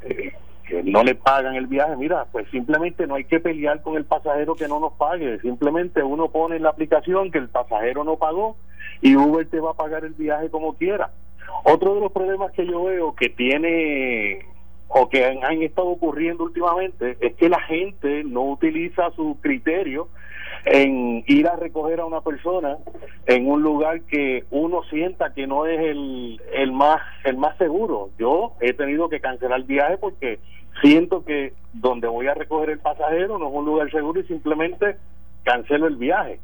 eh, 0.00 0.32
que 0.66 0.82
no 0.82 1.02
le 1.04 1.14
pagan 1.14 1.54
el 1.54 1.66
viaje, 1.66 1.96
mira, 1.96 2.26
pues 2.32 2.48
simplemente 2.50 3.06
no 3.06 3.14
hay 3.14 3.24
que 3.24 3.40
pelear 3.40 3.82
con 3.82 3.96
el 3.96 4.04
pasajero 4.04 4.54
que 4.54 4.68
no 4.68 4.80
nos 4.80 4.94
pague, 4.94 5.38
simplemente 5.40 6.02
uno 6.02 6.28
pone 6.28 6.56
en 6.56 6.62
la 6.62 6.70
aplicación 6.70 7.30
que 7.30 7.38
el 7.38 7.48
pasajero 7.48 8.04
no 8.04 8.16
pagó 8.16 8.56
y 9.00 9.16
Uber 9.16 9.46
te 9.48 9.60
va 9.60 9.72
a 9.72 9.74
pagar 9.74 10.04
el 10.04 10.14
viaje 10.14 10.50
como 10.50 10.74
quiera. 10.74 11.10
Otro 11.64 11.94
de 11.94 12.00
los 12.00 12.12
problemas 12.12 12.52
que 12.52 12.66
yo 12.66 12.84
veo 12.84 13.14
que 13.14 13.28
tiene 13.28 14.46
o 14.88 15.08
que 15.08 15.24
han, 15.24 15.44
han 15.44 15.62
estado 15.62 15.88
ocurriendo 15.88 16.44
últimamente 16.44 17.16
es 17.20 17.34
que 17.34 17.48
la 17.48 17.60
gente 17.60 18.24
no 18.24 18.42
utiliza 18.42 19.10
su 19.12 19.38
criterio 19.40 20.08
en 20.64 21.24
ir 21.26 21.46
a 21.46 21.56
recoger 21.56 22.00
a 22.00 22.06
una 22.06 22.20
persona 22.20 22.78
en 23.26 23.48
un 23.48 23.62
lugar 23.62 24.00
que 24.02 24.44
uno 24.50 24.82
sienta 24.84 25.34
que 25.34 25.46
no 25.46 25.66
es 25.66 25.78
el, 25.80 26.40
el 26.54 26.72
más 26.72 27.00
el 27.24 27.36
más 27.36 27.56
seguro. 27.58 28.10
Yo 28.18 28.52
he 28.60 28.72
tenido 28.72 29.08
que 29.08 29.20
cancelar 29.20 29.60
el 29.60 29.66
viaje 29.66 29.98
porque 29.98 30.38
siento 30.80 31.24
que 31.24 31.52
donde 31.72 32.08
voy 32.08 32.26
a 32.28 32.34
recoger 32.34 32.70
el 32.70 32.78
pasajero 32.78 33.38
no 33.38 33.48
es 33.48 33.54
un 33.54 33.64
lugar 33.64 33.90
seguro 33.90 34.20
y 34.20 34.24
simplemente 34.24 34.96
cancelo 35.42 35.86
el 35.86 35.96
viaje. 35.96 36.40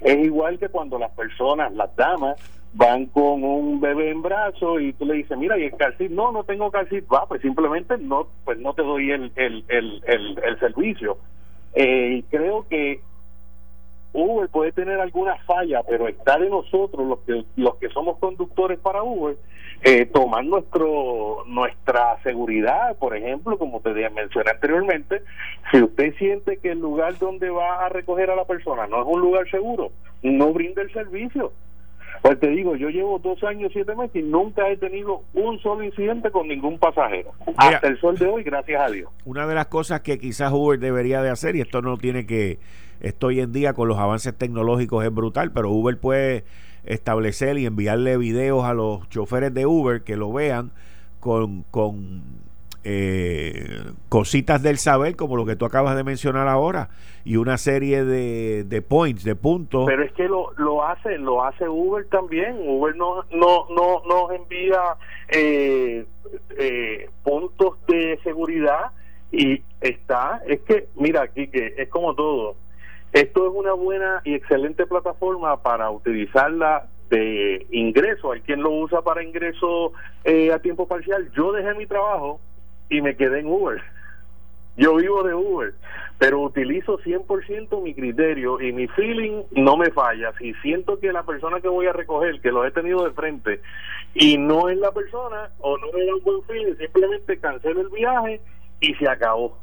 Es 0.00 0.16
igual 0.24 0.58
que 0.58 0.68
cuando 0.68 0.98
las 0.98 1.12
personas, 1.12 1.72
las 1.74 1.94
damas, 1.94 2.40
van 2.72 3.06
con 3.06 3.42
un 3.42 3.80
bebé 3.80 4.10
en 4.10 4.22
brazo 4.22 4.78
y 4.78 4.92
tú 4.92 5.04
le 5.04 5.14
dices, 5.14 5.36
mira, 5.36 5.58
¿y 5.58 5.64
el 5.64 5.76
calcit? 5.76 6.10
No, 6.10 6.32
no 6.32 6.44
tengo 6.44 6.70
calcit. 6.70 7.04
Va, 7.12 7.26
pues 7.26 7.42
simplemente 7.42 7.98
no, 7.98 8.28
pues 8.44 8.58
no 8.58 8.74
te 8.74 8.82
doy 8.82 9.10
el, 9.10 9.32
el, 9.36 9.64
el, 9.68 10.02
el, 10.06 10.58
servicio. 10.60 11.18
Eh, 11.74 12.22
creo 12.30 12.66
que 12.68 13.00
Uber 14.12 14.48
puede 14.48 14.72
tener 14.72 15.00
alguna 15.00 15.36
falla, 15.44 15.82
pero 15.82 16.08
está 16.08 16.38
de 16.38 16.50
nosotros, 16.50 17.06
los 17.06 17.20
que, 17.20 17.44
los 17.56 17.76
que 17.76 17.88
somos 17.90 18.18
conductores 18.18 18.78
para 18.80 19.02
Uber, 19.02 19.36
eh, 19.82 20.04
tomar 20.06 20.44
nuestro, 20.44 21.44
nuestra 21.46 22.20
seguridad, 22.22 22.96
por 22.98 23.16
ejemplo, 23.16 23.56
como 23.56 23.80
te 23.80 23.90
mencioné 24.10 24.50
anteriormente, 24.50 25.22
si 25.70 25.82
usted 25.82 26.14
siente 26.16 26.58
que 26.58 26.72
el 26.72 26.80
lugar 26.80 27.18
donde 27.18 27.50
va 27.50 27.86
a 27.86 27.88
recoger 27.88 28.30
a 28.30 28.36
la 28.36 28.44
persona 28.44 28.86
no 28.86 29.00
es 29.00 29.06
un 29.06 29.20
lugar 29.20 29.48
seguro, 29.50 29.92
no 30.22 30.52
brinda 30.52 30.82
el 30.82 30.92
servicio. 30.92 31.52
Pues 32.22 32.38
te 32.38 32.48
digo, 32.48 32.76
yo 32.76 32.88
llevo 32.90 33.18
dos 33.18 33.42
años, 33.44 33.70
siete 33.72 33.94
meses 33.94 34.16
y 34.16 34.22
nunca 34.22 34.68
he 34.68 34.76
tenido 34.76 35.22
un 35.34 35.58
solo 35.60 35.82
incidente 35.82 36.30
con 36.30 36.48
ningún 36.48 36.78
pasajero. 36.78 37.32
hasta 37.56 37.88
el 37.88 37.98
sol 37.98 38.18
de 38.18 38.26
hoy, 38.26 38.42
gracias 38.42 38.82
a 38.82 38.90
Dios. 38.90 39.10
Una 39.24 39.46
de 39.46 39.54
las 39.54 39.66
cosas 39.66 40.00
que 40.02 40.18
quizás 40.18 40.52
Uber 40.52 40.78
debería 40.78 41.22
de 41.22 41.30
hacer, 41.30 41.56
y 41.56 41.60
esto 41.60 41.82
no 41.82 41.96
tiene 41.96 42.26
que, 42.26 42.58
esto 43.00 43.28
hoy 43.28 43.40
en 43.40 43.52
día 43.52 43.72
con 43.72 43.88
los 43.88 43.98
avances 43.98 44.36
tecnológicos 44.36 45.04
es 45.04 45.12
brutal, 45.12 45.52
pero 45.52 45.70
Uber 45.70 45.98
puede 45.98 46.44
establecer 46.84 47.58
y 47.58 47.66
enviarle 47.66 48.16
videos 48.16 48.64
a 48.64 48.74
los 48.74 49.08
choferes 49.08 49.52
de 49.54 49.66
Uber 49.66 50.02
que 50.02 50.16
lo 50.16 50.32
vean 50.32 50.72
con, 51.20 51.64
con 51.70 52.22
eh, 52.82 53.92
cositas 54.08 54.62
del 54.62 54.78
saber, 54.78 55.16
como 55.16 55.36
lo 55.36 55.44
que 55.44 55.56
tú 55.56 55.64
acabas 55.64 55.96
de 55.96 56.04
mencionar 56.04 56.48
ahora, 56.48 56.88
y 57.24 57.36
una 57.36 57.58
serie 57.58 58.04
de, 58.04 58.64
de 58.64 58.82
points, 58.82 59.24
de 59.24 59.36
puntos. 59.36 59.84
Pero 59.86 60.02
es 60.02 60.12
que 60.12 60.28
lo, 60.28 60.52
lo 60.56 60.84
hace, 60.84 61.18
lo 61.18 61.44
hace 61.44 61.68
Uber 61.68 62.06
también. 62.06 62.56
Uber 62.66 62.96
no, 62.96 63.24
no, 63.30 63.66
no 63.68 64.02
nos 64.08 64.32
envía 64.32 64.80
eh, 65.28 66.06
eh, 66.58 67.10
puntos 67.22 67.74
de 67.86 68.18
seguridad 68.24 68.92
y 69.30 69.62
está, 69.80 70.42
es 70.46 70.60
que, 70.60 70.88
mira, 70.96 71.22
aquí 71.22 71.48
que 71.48 71.74
es 71.76 71.88
como 71.88 72.14
todo. 72.14 72.56
Esto 73.12 73.46
es 73.48 73.52
una 73.54 73.72
buena 73.72 74.22
y 74.24 74.34
excelente 74.34 74.86
plataforma 74.86 75.60
para 75.62 75.90
utilizarla 75.90 76.86
de 77.10 77.66
ingreso. 77.72 78.32
Hay 78.32 78.40
quien 78.40 78.62
lo 78.62 78.70
usa 78.70 79.02
para 79.02 79.22
ingreso 79.22 79.92
a 80.24 80.58
tiempo 80.60 80.86
parcial. 80.86 81.28
Yo 81.36 81.50
dejé 81.50 81.74
mi 81.74 81.86
trabajo 81.86 82.40
y 82.90 83.00
me 83.00 83.16
quedé 83.16 83.40
en 83.40 83.46
Uber. 83.46 83.82
Yo 84.76 84.96
vivo 84.96 85.22
de 85.22 85.34
Uber, 85.34 85.74
pero 86.18 86.40
utilizo 86.40 86.98
100% 86.98 87.82
mi 87.82 87.94
criterio 87.94 88.60
y 88.60 88.72
mi 88.72 88.86
feeling 88.88 89.42
no 89.52 89.76
me 89.76 89.90
falla. 89.90 90.32
Si 90.38 90.54
siento 90.54 90.98
que 90.98 91.12
la 91.12 91.22
persona 91.22 91.60
que 91.60 91.68
voy 91.68 91.86
a 91.86 91.92
recoger, 91.92 92.40
que 92.40 92.52
lo 92.52 92.64
he 92.64 92.70
tenido 92.70 93.04
de 93.04 93.12
frente, 93.12 93.60
y 94.14 94.38
no 94.38 94.68
es 94.68 94.78
la 94.78 94.92
persona 94.92 95.50
o 95.58 95.76
no 95.78 95.86
me 95.92 96.04
da 96.04 96.14
un 96.14 96.24
buen 96.24 96.42
feeling, 96.44 96.76
simplemente 96.76 97.38
cancelo 97.38 97.80
el 97.80 97.88
viaje 97.88 98.40
y 98.80 98.94
se 98.94 99.08
acabó. 99.08 99.56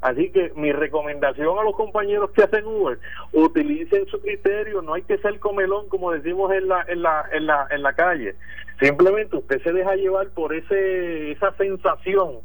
Así 0.00 0.30
que 0.30 0.52
mi 0.56 0.72
recomendación 0.72 1.58
a 1.58 1.62
los 1.62 1.76
compañeros 1.76 2.30
que 2.30 2.42
hacen 2.42 2.64
Uber, 2.64 2.98
utilicen 3.32 4.06
su 4.06 4.20
criterio, 4.20 4.80
no 4.80 4.94
hay 4.94 5.02
que 5.02 5.18
ser 5.18 5.38
comelón 5.38 5.88
como 5.88 6.12
decimos 6.12 6.50
en 6.52 6.68
la 6.68 6.84
en 6.88 7.02
la 7.02 7.26
en 7.32 7.46
la 7.46 7.66
en 7.70 7.82
la 7.82 7.92
calle. 7.92 8.34
Simplemente 8.80 9.36
usted 9.36 9.62
se 9.62 9.72
deja 9.72 9.94
llevar 9.96 10.28
por 10.30 10.54
ese 10.54 11.32
esa 11.32 11.52
sensación 11.56 12.38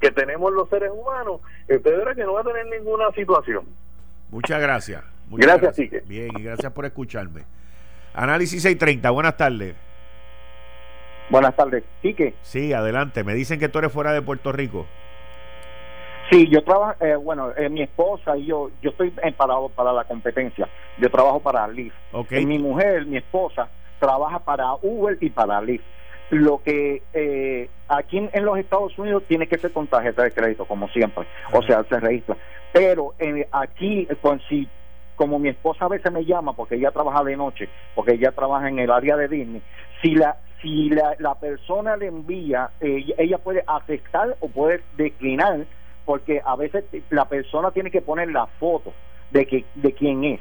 que 0.00 0.10
tenemos 0.12 0.52
los 0.52 0.68
seres 0.68 0.90
humanos 0.92 1.40
y 1.68 1.74
usted 1.74 1.98
verá 1.98 2.14
que 2.14 2.22
no 2.22 2.34
va 2.34 2.42
a 2.42 2.44
tener 2.44 2.66
ninguna 2.66 3.10
situación. 3.10 3.64
Muchas 4.30 4.60
gracias. 4.60 5.02
gracias, 5.28 5.76
gracias. 5.76 6.08
Bien, 6.08 6.30
y 6.38 6.42
gracias 6.42 6.72
por 6.72 6.86
escucharme. 6.86 7.42
Análisis 8.14 8.62
630, 8.62 9.10
buenas 9.10 9.36
tardes. 9.36 9.74
Buenas 11.28 11.54
tardes, 11.54 11.84
Quique. 12.02 12.34
Sí, 12.42 12.72
adelante. 12.72 13.22
Me 13.24 13.34
dicen 13.34 13.60
que 13.60 13.68
tú 13.68 13.78
eres 13.78 13.92
fuera 13.92 14.12
de 14.12 14.22
Puerto 14.22 14.52
Rico. 14.52 14.86
Sí, 16.30 16.46
yo 16.48 16.62
trabajo, 16.62 16.94
eh, 17.04 17.16
bueno, 17.16 17.50
eh, 17.56 17.68
mi 17.68 17.82
esposa 17.82 18.36
y 18.36 18.46
yo, 18.46 18.70
yo 18.80 18.90
estoy 18.90 19.10
parado 19.36 19.68
para 19.70 19.92
la 19.92 20.04
competencia. 20.04 20.68
Yo 20.98 21.10
trabajo 21.10 21.40
para 21.40 21.66
Lyft. 21.66 21.96
Okay. 22.12 22.46
mi 22.46 22.58
mujer, 22.58 23.04
mi 23.06 23.16
esposa, 23.16 23.68
trabaja 23.98 24.38
para 24.38 24.74
Uber 24.80 25.18
y 25.20 25.30
para 25.30 25.60
Lyft. 25.60 25.84
Lo 26.30 26.62
que 26.62 27.02
eh, 27.12 27.68
aquí 27.88 28.18
en, 28.32 28.44
los 28.44 28.56
Estados 28.58 28.96
Unidos 28.96 29.24
tiene 29.26 29.48
que 29.48 29.58
ser 29.58 29.72
con 29.72 29.88
tarjeta 29.88 30.22
de 30.22 30.30
crédito, 30.30 30.64
como 30.66 30.86
siempre. 30.88 31.26
O 31.52 31.62
sea, 31.62 31.82
se 31.82 31.98
registra. 31.98 32.36
Pero 32.72 33.14
aquí, 33.50 34.06
con 34.22 34.40
si 34.48 34.68
como 35.16 35.40
mi 35.40 35.48
esposa 35.48 35.86
a 35.86 35.88
veces 35.88 36.10
me 36.12 36.24
llama 36.24 36.52
porque 36.52 36.76
ella 36.76 36.92
trabaja 36.92 37.24
de 37.24 37.36
noche, 37.36 37.68
porque 37.96 38.12
ella 38.12 38.30
trabaja 38.30 38.68
en 38.68 38.78
el 38.78 38.90
área 38.90 39.16
de 39.16 39.28
Disney, 39.28 39.62
si 40.00 40.14
la 40.14 40.36
si 40.62 40.88
la, 40.90 41.16
la 41.18 41.34
persona 41.34 41.96
le 41.96 42.06
envía, 42.06 42.70
ella 42.80 43.38
puede 43.38 43.64
aceptar 43.66 44.36
o 44.40 44.48
puede 44.48 44.82
declinar 44.96 45.66
porque 46.04 46.40
a 46.44 46.56
veces 46.56 46.84
la 47.10 47.26
persona 47.26 47.70
tiene 47.70 47.90
que 47.90 48.02
poner 48.02 48.30
la 48.30 48.46
foto 48.46 48.92
de 49.30 49.46
que 49.46 49.64
de 49.74 49.92
quién 49.92 50.24
es. 50.24 50.40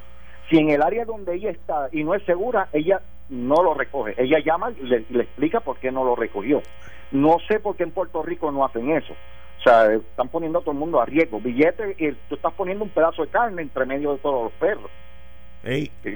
Si 0.49 0.57
en 0.57 0.69
el 0.69 0.81
área 0.81 1.05
donde 1.05 1.35
ella 1.35 1.51
está 1.51 1.89
y 1.91 2.03
no 2.03 2.15
es 2.15 2.23
segura, 2.23 2.69
ella 2.73 3.01
no 3.29 3.61
lo 3.63 3.73
recoge. 3.73 4.15
Ella 4.17 4.39
llama 4.39 4.71
y 4.71 4.83
le, 4.83 5.05
explica 5.21 5.59
por 5.59 5.77
qué 5.77 5.91
no 5.91 6.03
lo 6.03 6.15
recogió. 6.15 6.61
No 7.11 7.37
sé 7.47 7.59
por 7.59 7.75
qué 7.75 7.83
en 7.83 7.91
Puerto 7.91 8.23
Rico 8.23 8.51
no 8.51 8.65
hacen 8.65 8.89
eso. 8.91 9.13
O 9.59 9.61
sea, 9.61 9.93
están 9.93 10.29
poniendo 10.29 10.59
a 10.59 10.61
todo 10.61 10.71
el 10.71 10.77
mundo 10.77 10.99
a 10.99 11.05
riesgo. 11.05 11.39
Billete, 11.39 11.95
y 11.99 12.11
tú 12.27 12.35
estás 12.35 12.53
poniendo 12.53 12.83
un 12.83 12.89
pedazo 12.89 13.23
de 13.23 13.29
carne 13.29 13.61
entre 13.61 13.85
medio 13.85 14.13
de 14.13 14.19
todos 14.19 14.43
los 14.45 14.53
perros. 14.53 14.89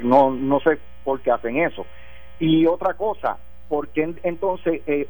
No, 0.03 0.31
no 0.31 0.59
sé 0.61 0.79
por 1.03 1.19
qué 1.21 1.31
hacen 1.31 1.57
eso. 1.57 1.85
Y 2.39 2.65
otra 2.65 2.93
cosa, 2.95 3.37
¿por 3.67 3.89
qué 3.89 4.15
entonces 4.23 4.81
eh, 4.87 5.07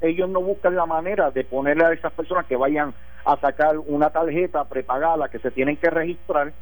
ellos 0.00 0.28
no 0.28 0.40
buscan 0.40 0.76
la 0.76 0.86
manera 0.86 1.30
de 1.30 1.44
ponerle 1.44 1.84
a 1.84 1.92
esas 1.92 2.12
personas 2.12 2.46
que 2.46 2.56
vayan 2.56 2.94
a 3.24 3.36
sacar 3.36 3.78
una 3.78 4.10
tarjeta 4.10 4.64
prepagada 4.64 5.28
que 5.28 5.38
se 5.38 5.50
tienen 5.50 5.76
que 5.76 5.90
registrar 5.90 6.52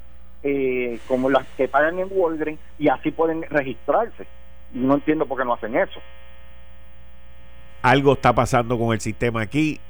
eh, 0.43 0.99
como 1.07 1.30
las 1.30 1.47
que 1.57 1.68
pagan 1.68 1.99
en 1.99 2.09
Walgreens 2.11 2.61
y 2.78 2.89
así 2.89 3.11
pueden 3.11 3.43
registrarse. 3.43 4.26
No 4.72 4.95
entiendo 4.95 5.26
por 5.26 5.39
qué 5.39 5.45
no 5.45 5.55
hacen 5.55 5.76
eso. 5.76 6.01
Algo 7.82 8.14
está 8.14 8.34
pasando 8.34 8.78
con 8.78 8.93
el 8.93 9.01
sistema 9.01 9.43
aquí 9.43 9.80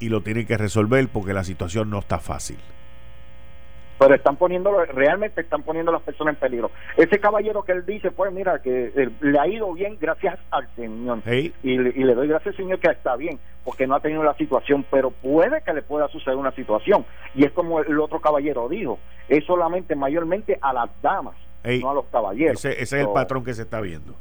y 0.00 0.08
lo 0.08 0.20
tienen 0.22 0.46
que 0.46 0.58
resolver 0.58 1.08
porque 1.08 1.32
la 1.32 1.44
situación 1.44 1.88
no 1.88 2.00
está 2.00 2.18
fácil 2.18 2.58
pero 4.02 4.16
están 4.16 4.36
poniendo 4.36 4.84
realmente 4.86 5.40
están 5.40 5.62
poniendo 5.62 5.90
a 5.90 5.94
las 5.94 6.02
personas 6.02 6.34
en 6.34 6.40
peligro. 6.40 6.70
Ese 6.96 7.20
caballero 7.20 7.62
que 7.62 7.72
él 7.72 7.86
dice, 7.86 8.10
pues 8.10 8.32
mira, 8.32 8.60
que 8.60 8.92
eh, 8.96 9.10
le 9.20 9.38
ha 9.38 9.46
ido 9.46 9.72
bien 9.72 9.96
gracias 10.00 10.38
al 10.50 10.68
Señor. 10.74 11.20
Y, 11.26 11.78
le 11.78 12.14
doy 12.14 12.26
gracias 12.26 12.54
al 12.54 12.56
Señor 12.56 12.80
que 12.80 12.90
está 12.90 13.14
bien, 13.16 13.38
porque 13.64 13.86
no 13.86 13.94
ha 13.94 14.00
tenido 14.00 14.24
la 14.24 14.34
situación, 14.34 14.84
pero 14.90 15.10
puede 15.10 15.62
que 15.62 15.72
le 15.72 15.82
pueda 15.82 16.08
suceder 16.08 16.36
una 16.36 16.52
situación. 16.52 17.04
Y 17.34 17.44
es 17.44 17.52
como 17.52 17.80
el 17.80 18.00
otro 18.00 18.20
caballero 18.20 18.68
dijo, 18.68 18.98
es 19.28 19.44
solamente 19.44 19.94
mayormente 19.94 20.58
a 20.60 20.72
las 20.72 20.90
damas, 21.00 21.36
no 21.64 21.90
a 21.90 21.94
los 21.94 22.06
caballeros. 22.06 22.64
Ese, 22.64 22.82
es 22.82 22.92
el 22.92 23.08
patrón 23.10 23.44
que 23.44 23.54
se 23.54 23.62
está 23.62 23.80
viendo. 23.80 24.14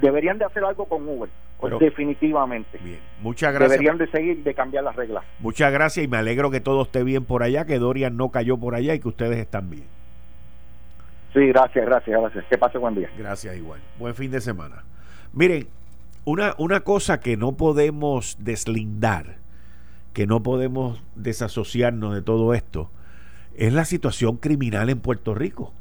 deberían 0.00 0.38
de 0.38 0.44
hacer 0.44 0.64
algo 0.64 0.86
con 0.86 1.08
Uber 1.08 1.30
definitivamente. 1.80 2.78
Bien, 2.82 3.00
muchas 3.20 3.52
gracias. 3.52 3.72
Deberían 3.72 3.98
de 3.98 4.10
seguir 4.10 4.42
de 4.42 4.54
cambiar 4.54 4.84
las 4.84 4.96
reglas. 4.96 5.24
Muchas 5.40 5.72
gracias 5.72 6.04
y 6.04 6.08
me 6.08 6.16
alegro 6.16 6.50
que 6.50 6.60
todo 6.60 6.82
esté 6.82 7.02
bien 7.04 7.24
por 7.24 7.42
allá, 7.42 7.64
que 7.64 7.78
Dorian 7.78 8.16
no 8.16 8.30
cayó 8.30 8.56
por 8.58 8.74
allá 8.74 8.94
y 8.94 9.00
que 9.00 9.08
ustedes 9.08 9.38
están 9.38 9.70
bien. 9.70 9.84
Sí, 11.32 11.46
gracias, 11.48 11.84
gracias, 11.84 12.20
gracias. 12.20 12.44
Que 12.46 12.58
pase 12.58 12.78
buen 12.78 12.94
día. 12.94 13.10
Gracias 13.18 13.56
igual. 13.56 13.80
Buen 13.98 14.14
fin 14.14 14.30
de 14.30 14.40
semana. 14.40 14.84
Miren, 15.32 15.66
una, 16.24 16.54
una 16.58 16.80
cosa 16.80 17.20
que 17.20 17.36
no 17.36 17.52
podemos 17.52 18.36
deslindar, 18.40 19.36
que 20.12 20.26
no 20.26 20.42
podemos 20.42 21.02
desasociarnos 21.16 22.14
de 22.14 22.22
todo 22.22 22.54
esto, 22.54 22.90
es 23.56 23.72
la 23.72 23.84
situación 23.84 24.36
criminal 24.36 24.88
en 24.88 25.00
Puerto 25.00 25.34
Rico. 25.34 25.72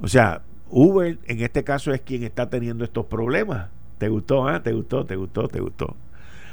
O 0.00 0.08
sea, 0.08 0.42
Uber 0.70 1.18
en 1.26 1.40
este 1.40 1.64
caso 1.64 1.92
es 1.92 2.00
quien 2.00 2.22
está 2.22 2.50
teniendo 2.50 2.84
estos 2.84 3.06
problemas 3.06 3.68
¿Te 3.98 4.08
gustó? 4.08 4.46
Ah? 4.46 4.62
¿Te 4.62 4.72
gustó? 4.72 5.04
¿Te 5.06 5.16
gustó? 5.16 5.48
¿Te 5.48 5.60
gustó? 5.60 5.96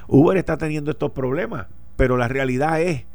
Uber 0.07 0.37
está 0.37 0.57
teniendo 0.57 0.91
estos 0.91 1.11
problemas, 1.11 1.67
pero 1.95 2.17
la 2.17 2.27
realidad 2.27 2.81
es 2.81 3.05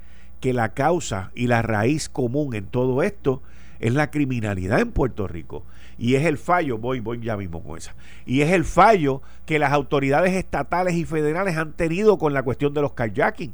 que 0.40 0.52
la 0.52 0.70
causa 0.70 1.30
y 1.34 1.46
la 1.46 1.62
raíz 1.62 2.08
común 2.08 2.54
en 2.54 2.66
todo 2.66 3.02
esto 3.02 3.42
es 3.80 3.94
la 3.94 4.10
criminalidad 4.10 4.80
en 4.80 4.92
Puerto 4.92 5.26
Rico. 5.26 5.64
Y 5.98 6.14
es 6.14 6.24
el 6.24 6.38
fallo, 6.38 6.78
voy, 6.78 7.00
voy 7.00 7.20
ya 7.20 7.36
mismo 7.36 7.62
con 7.62 7.76
esa. 7.76 7.94
Y 8.24 8.42
es 8.42 8.52
el 8.52 8.64
fallo 8.64 9.20
que 9.46 9.58
las 9.58 9.72
autoridades 9.72 10.32
estatales 10.34 10.94
y 10.94 11.04
federales 11.04 11.56
han 11.56 11.72
tenido 11.72 12.18
con 12.18 12.32
la 12.32 12.42
cuestión 12.42 12.72
de 12.72 12.82
los 12.82 12.92
kayaking. 12.92 13.52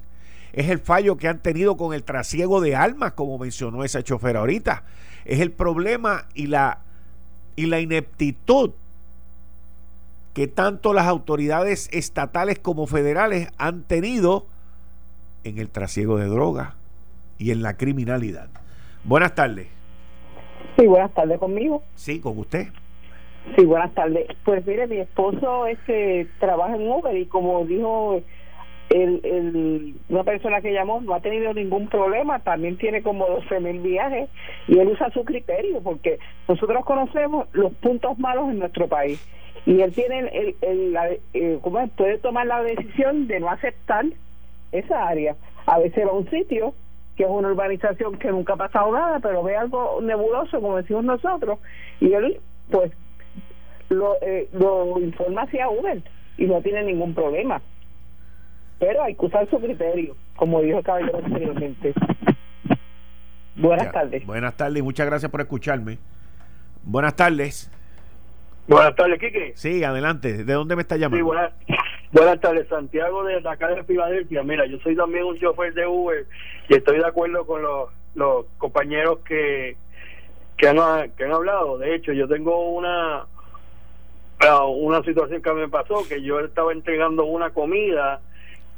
Es 0.52 0.68
el 0.68 0.78
fallo 0.78 1.16
que 1.16 1.28
han 1.28 1.40
tenido 1.40 1.76
con 1.76 1.94
el 1.94 2.04
trasiego 2.04 2.60
de 2.60 2.76
armas, 2.76 3.12
como 3.12 3.38
mencionó 3.38 3.82
esa 3.82 4.02
chofer 4.02 4.36
ahorita. 4.36 4.84
Es 5.24 5.40
el 5.40 5.52
problema 5.52 6.26
y 6.34 6.46
la, 6.46 6.80
y 7.56 7.66
la 7.66 7.80
ineptitud 7.80 8.72
que 10.34 10.48
tanto 10.48 10.92
las 10.92 11.06
autoridades 11.06 11.88
estatales 11.92 12.58
como 12.58 12.86
federales 12.86 13.48
han 13.56 13.84
tenido 13.84 14.46
en 15.44 15.58
el 15.58 15.70
trasiego 15.70 16.18
de 16.18 16.26
drogas 16.26 16.74
y 17.38 17.52
en 17.52 17.62
la 17.62 17.76
criminalidad. 17.76 18.48
Buenas 19.04 19.34
tardes. 19.34 19.68
Sí, 20.76 20.86
buenas 20.86 21.12
tardes 21.14 21.38
conmigo. 21.38 21.82
Sí, 21.94 22.20
con 22.20 22.38
usted. 22.38 22.66
Sí, 23.56 23.64
buenas 23.64 23.94
tardes. 23.94 24.26
Pues 24.44 24.66
mire, 24.66 24.86
mi 24.88 24.98
esposo 24.98 25.66
es 25.66 25.78
que 25.86 26.26
trabaja 26.40 26.74
en 26.74 26.90
Uber 26.90 27.16
y 27.16 27.26
como 27.26 27.64
dijo 27.64 28.20
el, 28.90 29.20
el, 29.22 29.94
una 30.08 30.24
persona 30.24 30.60
que 30.60 30.72
llamó, 30.72 31.00
no 31.00 31.14
ha 31.14 31.20
tenido 31.20 31.52
ningún 31.54 31.88
problema, 31.88 32.40
también 32.40 32.76
tiene 32.76 33.02
como 33.02 33.26
12 33.26 33.60
mil 33.60 33.80
viajes 33.80 34.28
y 34.66 34.78
él 34.78 34.88
usa 34.88 35.10
su 35.12 35.24
criterio 35.24 35.80
porque 35.82 36.18
nosotros 36.48 36.84
conocemos 36.84 37.46
los 37.52 37.72
puntos 37.74 38.18
malos 38.18 38.50
en 38.50 38.58
nuestro 38.58 38.88
país 38.88 39.24
y 39.66 39.80
él 39.80 39.92
tiene 39.92 40.18
el, 40.18 40.56
el, 40.60 40.92
la, 40.92 41.08
eh, 41.32 41.58
puede 41.96 42.18
tomar 42.18 42.46
la 42.46 42.62
decisión 42.62 43.26
de 43.26 43.40
no 43.40 43.48
aceptar 43.48 44.04
esa 44.72 45.08
área. 45.08 45.36
A 45.66 45.78
veces 45.78 46.06
va 46.06 46.10
a 46.10 46.14
un 46.14 46.28
sitio 46.28 46.74
que 47.16 47.22
es 47.22 47.28
una 47.30 47.48
urbanización 47.48 48.18
que 48.18 48.30
nunca 48.30 48.54
ha 48.54 48.56
pasado 48.56 48.92
nada 48.92 49.20
pero 49.20 49.44
ve 49.44 49.56
algo 49.56 50.00
nebuloso 50.02 50.60
como 50.60 50.78
decimos 50.78 51.04
nosotros 51.04 51.60
y 52.00 52.12
él 52.12 52.40
pues 52.72 52.90
lo, 53.88 54.16
eh, 54.20 54.48
lo 54.52 54.98
informa 54.98 55.42
hacia 55.42 55.68
Uber 55.68 56.02
y 56.36 56.46
no 56.46 56.60
tiene 56.60 56.82
ningún 56.82 57.14
problema. 57.14 57.62
Pero 58.80 59.04
hay 59.04 59.14
que 59.14 59.26
usar 59.26 59.48
su 59.48 59.58
criterio 59.60 60.16
como 60.36 60.60
dijo 60.60 60.78
el 60.78 60.84
caballero 60.84 61.18
anteriormente. 61.24 61.94
Buenas 63.56 63.92
tardes. 63.92 64.26
Buenas 64.26 64.56
tardes 64.56 64.80
y 64.80 64.82
muchas 64.82 65.06
gracias 65.06 65.30
por 65.30 65.40
escucharme. 65.40 65.98
Buenas 66.82 67.14
tardes 67.14 67.70
Buenas 68.66 68.96
tardes, 68.96 69.20
Kike. 69.20 69.52
Sí, 69.56 69.84
adelante. 69.84 70.44
¿De 70.44 70.52
dónde 70.52 70.76
me 70.76 70.82
está 70.82 70.96
llamando? 70.96 71.16
Sí, 71.18 71.22
buenas, 71.22 71.52
buenas 72.12 72.40
tardes, 72.40 72.66
Santiago 72.68 73.24
de 73.24 73.36
acá 73.46 73.68
de 73.68 73.84
Filadelfia. 73.84 74.42
Mira, 74.42 74.66
yo 74.66 74.78
soy 74.78 74.96
también 74.96 75.24
un 75.24 75.38
chofer 75.38 75.74
de 75.74 75.86
Uber 75.86 76.26
y 76.68 76.74
estoy 76.74 76.98
de 76.98 77.06
acuerdo 77.06 77.46
con 77.46 77.62
los, 77.62 77.90
los 78.14 78.46
compañeros 78.56 79.18
que, 79.20 79.76
que, 80.56 80.68
han, 80.68 81.10
que 81.12 81.24
han 81.24 81.32
hablado. 81.32 81.78
De 81.78 81.94
hecho, 81.94 82.12
yo 82.12 82.26
tengo 82.26 82.70
una 82.70 83.26
ah, 84.40 84.64
una 84.66 85.02
situación 85.02 85.42
que 85.42 85.52
me 85.52 85.68
pasó, 85.68 86.06
que 86.08 86.22
yo 86.22 86.40
estaba 86.40 86.72
entregando 86.72 87.24
una 87.24 87.50
comida 87.50 88.20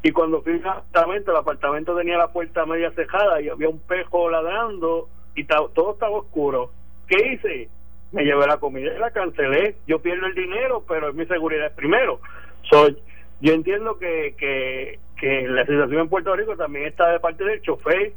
y 0.03 0.13
cuando 0.13 0.43
fui 0.43 0.53
al 0.53 0.67
apartamento, 0.67 1.31
el 1.31 1.37
apartamento 1.37 1.97
tenía 1.97 2.19
la 2.19 2.29
puerta 2.29 2.67
media 2.67 2.91
cejada 2.93 3.41
y 3.41 3.49
había 3.49 3.69
un 3.69 3.79
pejo 3.81 4.31
ladrando 4.31 5.09
y 5.35 5.45
todo 5.45 5.93
estaba 5.93 6.19
oscuro. 6.19 6.71
¿Qué 7.09 7.33
hice? 7.33 7.69
Me 8.17 8.25
llevé 8.25 8.47
la 8.47 8.57
comida 8.57 8.99
la 8.99 9.11
cancelé. 9.11 9.77
Yo 9.87 10.01
pierdo 10.01 10.27
el 10.27 10.35
dinero, 10.35 10.83
pero 10.89 11.11
es 11.11 11.15
mi 11.15 11.27
seguridad 11.27 11.73
primero. 11.75 12.19
Soy, 12.63 12.97
yo 13.41 13.53
entiendo 13.53 13.99
que, 13.99 14.35
que, 14.39 14.99
que 15.21 15.43
la 15.49 15.67
situación 15.67 16.01
en 16.01 16.09
Puerto 16.09 16.35
Rico 16.35 16.57
también 16.57 16.87
está 16.87 17.11
de 17.11 17.21
parte 17.21 17.45
del 17.45 17.61
chofer, 17.61 18.15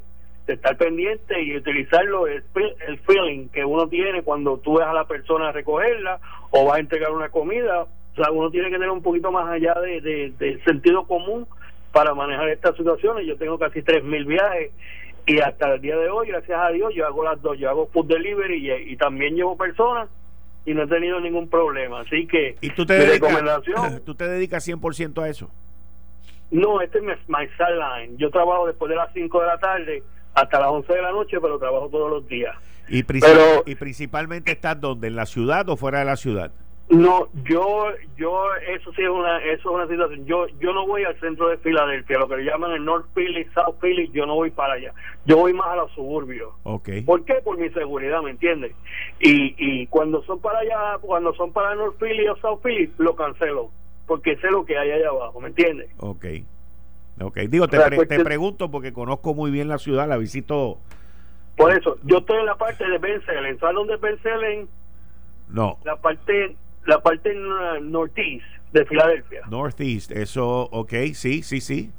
de 0.47 0.53
estar 0.53 0.77
pendiente 0.77 1.41
y 1.41 1.57
utilizarlo, 1.57 2.27
el, 2.27 2.43
el 2.87 2.99
feeling 2.99 3.49
que 3.49 3.65
uno 3.65 3.89
tiene 3.89 4.23
cuando 4.23 4.57
tú 4.57 4.77
ves 4.77 4.87
a 4.87 4.93
la 4.93 5.05
persona 5.05 5.49
a 5.49 5.51
recogerla 5.51 6.19
o 6.51 6.65
va 6.65 6.77
a 6.77 6.79
entregar 6.79 7.11
una 7.11 7.27
comida. 7.27 7.83
O 7.83 8.15
sea, 8.15 8.31
uno 8.31 8.49
tiene 8.49 8.69
que 8.69 8.75
tener 8.75 8.89
un 8.89 9.03
poquito 9.03 9.33
más 9.33 9.49
allá 9.49 9.73
de, 9.81 9.99
de, 9.99 10.31
de 10.39 10.63
sentido 10.63 11.05
común 11.05 11.45
para 11.91 12.13
manejar 12.13 12.47
estas 12.49 12.77
situaciones. 12.77 13.27
Yo 13.27 13.35
tengo 13.37 13.59
casi 13.59 13.81
3.000 13.81 14.25
viajes 14.25 14.71
y 15.29 15.39
hasta 15.41 15.75
el 15.75 15.81
día 15.81 15.95
de 15.95 16.09
hoy, 16.09 16.27
gracias 16.27 16.59
a 16.59 16.69
Dios, 16.69 16.91
yo 16.95 17.05
hago 17.05 17.23
las 17.23 17.39
dos, 17.39 17.57
yo 17.59 17.69
hago 17.69 17.87
food 17.93 18.07
delivery 18.07 18.91
y, 18.91 18.97
también 18.97 19.35
llevo 19.35 19.55
personas 19.55 20.09
y 20.65 20.73
no 20.73 20.83
he 20.83 20.87
tenido 20.87 21.19
ningún 21.19 21.47
problema. 21.47 21.99
Así 21.99 22.25
que, 22.25 22.55
¿Y 22.61 22.71
tú 22.71 22.83
te 22.83 22.93
dedicas, 22.93 23.31
recomendación... 23.31 24.01
¿Tú 24.03 24.15
te 24.15 24.27
dedicas 24.27 24.67
100% 24.67 25.21
a 25.21 25.29
eso? 25.29 25.51
No, 26.49 26.81
este 26.81 26.97
es 26.97 27.03
my 27.27 27.47
sideline. 27.57 28.17
Yo 28.17 28.31
trabajo 28.31 28.65
después 28.65 28.89
de 28.89 28.95
las 28.95 29.13
5 29.13 29.39
de 29.39 29.45
la 29.45 29.59
tarde 29.59 30.03
hasta 30.33 30.59
las 30.59 30.69
11 30.69 30.93
de 30.93 31.01
la 31.01 31.11
noche, 31.11 31.37
pero 31.39 31.59
trabajo 31.59 31.89
todos 31.89 32.09
los 32.09 32.27
días. 32.27 32.55
¿Y, 32.87 32.99
¿Y 32.99 33.75
principalmente 33.75 34.51
estás 34.51 34.81
donde? 34.81 35.09
¿En 35.09 35.15
la 35.15 35.27
ciudad 35.27 35.69
o 35.69 35.77
fuera 35.77 35.99
de 35.99 36.05
la 36.05 36.15
ciudad? 36.15 36.51
No, 36.89 37.27
yo, 37.43 37.85
yo, 38.17 38.43
eso 38.67 38.91
sí 38.93 39.03
es 39.03 39.09
una, 39.09 39.37
eso 39.43 39.69
es 39.69 39.75
una 39.75 39.87
situación. 39.87 40.25
Yo, 40.25 40.47
yo 40.59 40.73
no 40.73 40.87
voy 40.87 41.03
al 41.03 41.19
centro 41.19 41.47
de 41.49 41.57
Filadelfia, 41.57 42.17
lo 42.17 42.27
que 42.27 42.37
le 42.37 42.45
llaman 42.45 42.71
el 42.71 42.83
North 42.83 43.05
Philly, 43.13 43.45
South 43.53 43.75
Philly, 43.79 44.09
yo 44.11 44.25
no 44.25 44.33
voy 44.33 44.49
para 44.49 44.73
allá. 44.73 44.91
Yo 45.25 45.37
voy 45.37 45.53
más 45.53 45.67
a 45.67 45.75
los 45.75 45.91
suburbios. 45.91 46.51
Okay. 46.63 47.01
¿Por 47.01 47.23
qué? 47.25 47.35
Por 47.43 47.59
mi 47.59 47.69
seguridad, 47.69 48.23
¿me 48.23 48.31
entiendes? 48.31 48.71
Y, 49.19 49.53
y 49.59 49.85
cuando 49.85 50.23
son 50.23 50.39
para 50.39 50.59
allá, 50.59 50.97
cuando 50.99 51.31
son 51.35 51.53
para 51.53 51.75
North 51.75 51.99
Philly 51.99 52.27
o 52.27 52.35
South 52.37 52.61
Philly, 52.63 52.91
lo 52.97 53.15
cancelo, 53.15 53.69
porque 54.07 54.35
sé 54.37 54.49
lo 54.49 54.65
que 54.65 54.75
hay 54.75 54.89
allá 54.89 55.09
abajo, 55.09 55.39
¿me 55.41 55.49
entiendes? 55.49 55.91
Ok. 55.99 56.25
Ok, 57.21 57.37
digo, 57.49 57.67
te, 57.67 57.77
te 58.07 58.23
pregunto 58.23 58.71
porque 58.71 58.93
conozco 58.93 59.35
muy 59.35 59.51
bien 59.51 59.67
la 59.67 59.77
ciudad, 59.77 60.07
la 60.07 60.17
visito. 60.17 60.79
Por 61.55 61.71
eso, 61.71 61.97
yo 62.03 62.19
estoy 62.19 62.39
en 62.39 62.45
la 62.47 62.55
parte 62.55 62.89
de 62.89 62.97
Benzelen, 62.97 63.59
¿sabes 63.59 63.75
dónde 63.75 63.93
es 63.93 64.01
Benzelen? 64.01 64.69
No. 65.49 65.77
La 65.83 65.97
parte 65.97 66.55
la 66.89 67.01
parte 67.01 67.33
northeast 67.81 68.45
de 68.73 68.85
Filadelfia. 68.85 69.41
Northeast, 69.49 70.11
eso, 70.11 70.63
ok, 70.71 70.93
sí, 71.13 71.43
sí, 71.43 71.61
sí. 71.61 71.91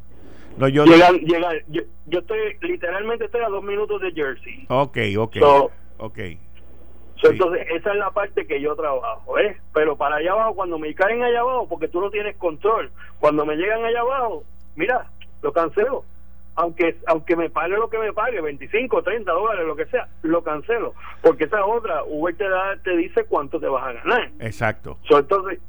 No, 0.58 0.68
yo, 0.68 0.84
llega, 0.84 1.12
llega, 1.12 1.52
yo, 1.68 1.82
yo, 2.06 2.18
estoy, 2.18 2.56
literalmente 2.60 3.24
estoy 3.24 3.40
a 3.42 3.48
dos 3.48 3.62
minutos 3.62 4.00
de 4.02 4.12
Jersey. 4.12 4.66
Ok, 4.68 4.98
ok. 5.16 5.36
ok. 5.98 6.18
Entonces, 7.22 7.66
esa 7.74 7.90
es 7.92 7.96
la 7.98 8.10
parte 8.10 8.46
que 8.46 8.60
yo 8.60 8.74
trabajo, 8.74 9.38
¿eh? 9.38 9.56
Pero 9.74 9.96
para 9.96 10.16
allá 10.16 10.32
abajo, 10.32 10.54
cuando 10.54 10.78
me 10.78 10.94
caen 10.94 11.22
allá 11.22 11.40
abajo, 11.40 11.68
porque 11.68 11.88
tú 11.88 12.00
no 12.00 12.10
tienes 12.10 12.36
control, 12.36 12.90
cuando 13.20 13.44
me 13.44 13.56
llegan 13.56 13.84
allá 13.84 14.00
abajo, 14.00 14.44
mira, 14.74 15.10
lo 15.42 15.52
cancelo 15.52 16.04
aunque 16.56 16.98
aunque 17.06 17.36
me 17.36 17.50
pague 17.50 17.76
lo 17.76 17.88
que 17.88 17.98
me 17.98 18.12
pague, 18.12 18.40
25, 18.40 19.02
30 19.02 19.32
dólares, 19.32 19.66
lo 19.66 19.76
que 19.76 19.86
sea, 19.86 20.08
lo 20.22 20.42
cancelo. 20.42 20.94
Porque 21.22 21.44
esa 21.44 21.64
otra, 21.64 22.04
Uber 22.04 22.36
te, 22.36 22.48
da, 22.48 22.76
te 22.82 22.96
dice 22.96 23.24
cuánto 23.24 23.60
te 23.60 23.66
vas 23.66 23.84
a 23.84 23.92
ganar. 23.92 24.30
Exacto. 24.40 24.98
entonces, 25.08 25.60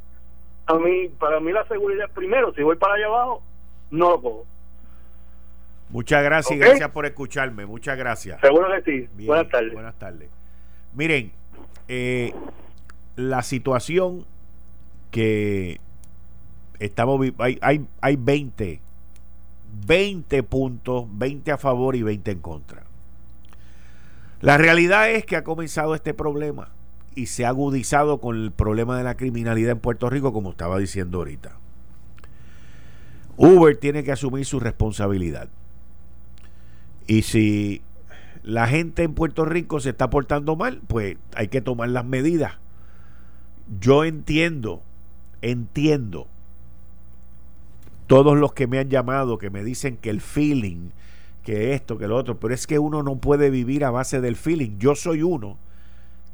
a 0.66 0.76
mí, 0.76 1.10
para 1.20 1.40
mí 1.40 1.52
la 1.52 1.66
seguridad 1.68 2.10
primero, 2.14 2.54
si 2.54 2.64
voy 2.64 2.76
para 2.76 2.96
allá 2.96 3.06
abajo, 3.08 3.44
no 3.90 4.12
lo 4.12 4.22
cojo. 4.22 4.46
Muchas 5.90 6.24
gracias 6.24 6.56
y 6.56 6.60
gracias 6.60 6.90
por 6.92 7.06
escucharme. 7.06 7.66
Muchas 7.66 7.98
gracias. 7.98 8.40
Seguro 8.40 8.70
que 8.84 9.10
sí. 9.10 9.26
buenas 9.26 9.50
tardes. 9.50 9.74
Buenas 9.74 10.00
tardes. 10.00 10.30
Miren, 10.94 11.32
eh, 11.90 12.34
la 13.18 13.44
situación 13.44 14.26
que 15.12 15.80
estamos 16.80 17.20
hay, 17.40 17.60
hay, 17.62 17.86
hay 18.00 18.16
20 18.16 18.80
20 19.86 20.44
puntos, 20.44 21.06
20 21.14 21.52
a 21.52 21.58
favor 21.58 21.96
y 21.96 22.04
20 22.04 22.32
en 22.32 22.40
contra. 22.40 22.84
La 24.42 24.58
realidad 24.58 25.10
es 25.12 25.26
que 25.26 25.36
ha 25.36 25.44
comenzado 25.44 25.96
este 25.96 26.14
problema 26.14 26.70
y 27.16 27.28
se 27.28 27.46
ha 27.46 27.50
agudizado 27.50 28.20
con 28.20 28.38
el 28.38 28.52
problema 28.52 28.98
de 28.98 29.04
la 29.04 29.16
criminalidad 29.16 29.72
en 29.72 29.80
Puerto 29.80 30.10
Rico, 30.10 30.34
como 30.34 30.52
estaba 30.52 30.80
diciendo 30.80 31.20
ahorita. 31.20 31.58
Uber 33.38 33.78
tiene 33.78 34.04
que 34.04 34.12
asumir 34.12 34.46
su 34.46 34.60
responsabilidad. 34.60 35.50
Y 37.08 37.24
si 37.24 37.82
la 38.44 38.68
gente 38.68 39.04
en 39.04 39.14
Puerto 39.14 39.46
Rico 39.46 39.80
se 39.80 39.90
está 39.90 40.10
portando 40.10 40.56
mal, 40.56 40.82
pues 40.88 41.18
hay 41.36 41.48
que 41.48 41.62
tomar 41.62 41.90
las 41.90 42.06
medidas. 42.06 42.54
Yo 43.80 44.04
entiendo, 44.04 44.82
entiendo 45.42 46.28
todos 48.12 48.38
los 48.38 48.52
que 48.52 48.68
me 48.68 48.78
han 48.78 48.90
llamado, 48.90 49.38
que 49.38 49.50
me 49.50 49.64
dicen 49.64 49.96
que 49.96 50.10
el 50.10 50.20
feeling, 50.20 50.90
que 51.46 51.74
esto, 51.74 51.98
que 51.98 52.10
lo 52.10 52.18
otro, 52.18 52.42
pero 52.42 52.54
es 52.54 52.68
que 52.68 52.78
uno 52.78 53.04
no 53.04 53.16
puede 53.16 53.50
vivir 53.50 53.86
a 53.86 53.90
base 53.90 54.20
del 54.20 54.36
feeling. 54.36 54.80
Yo 54.80 54.96
soy 54.96 55.24
uno 55.24 55.58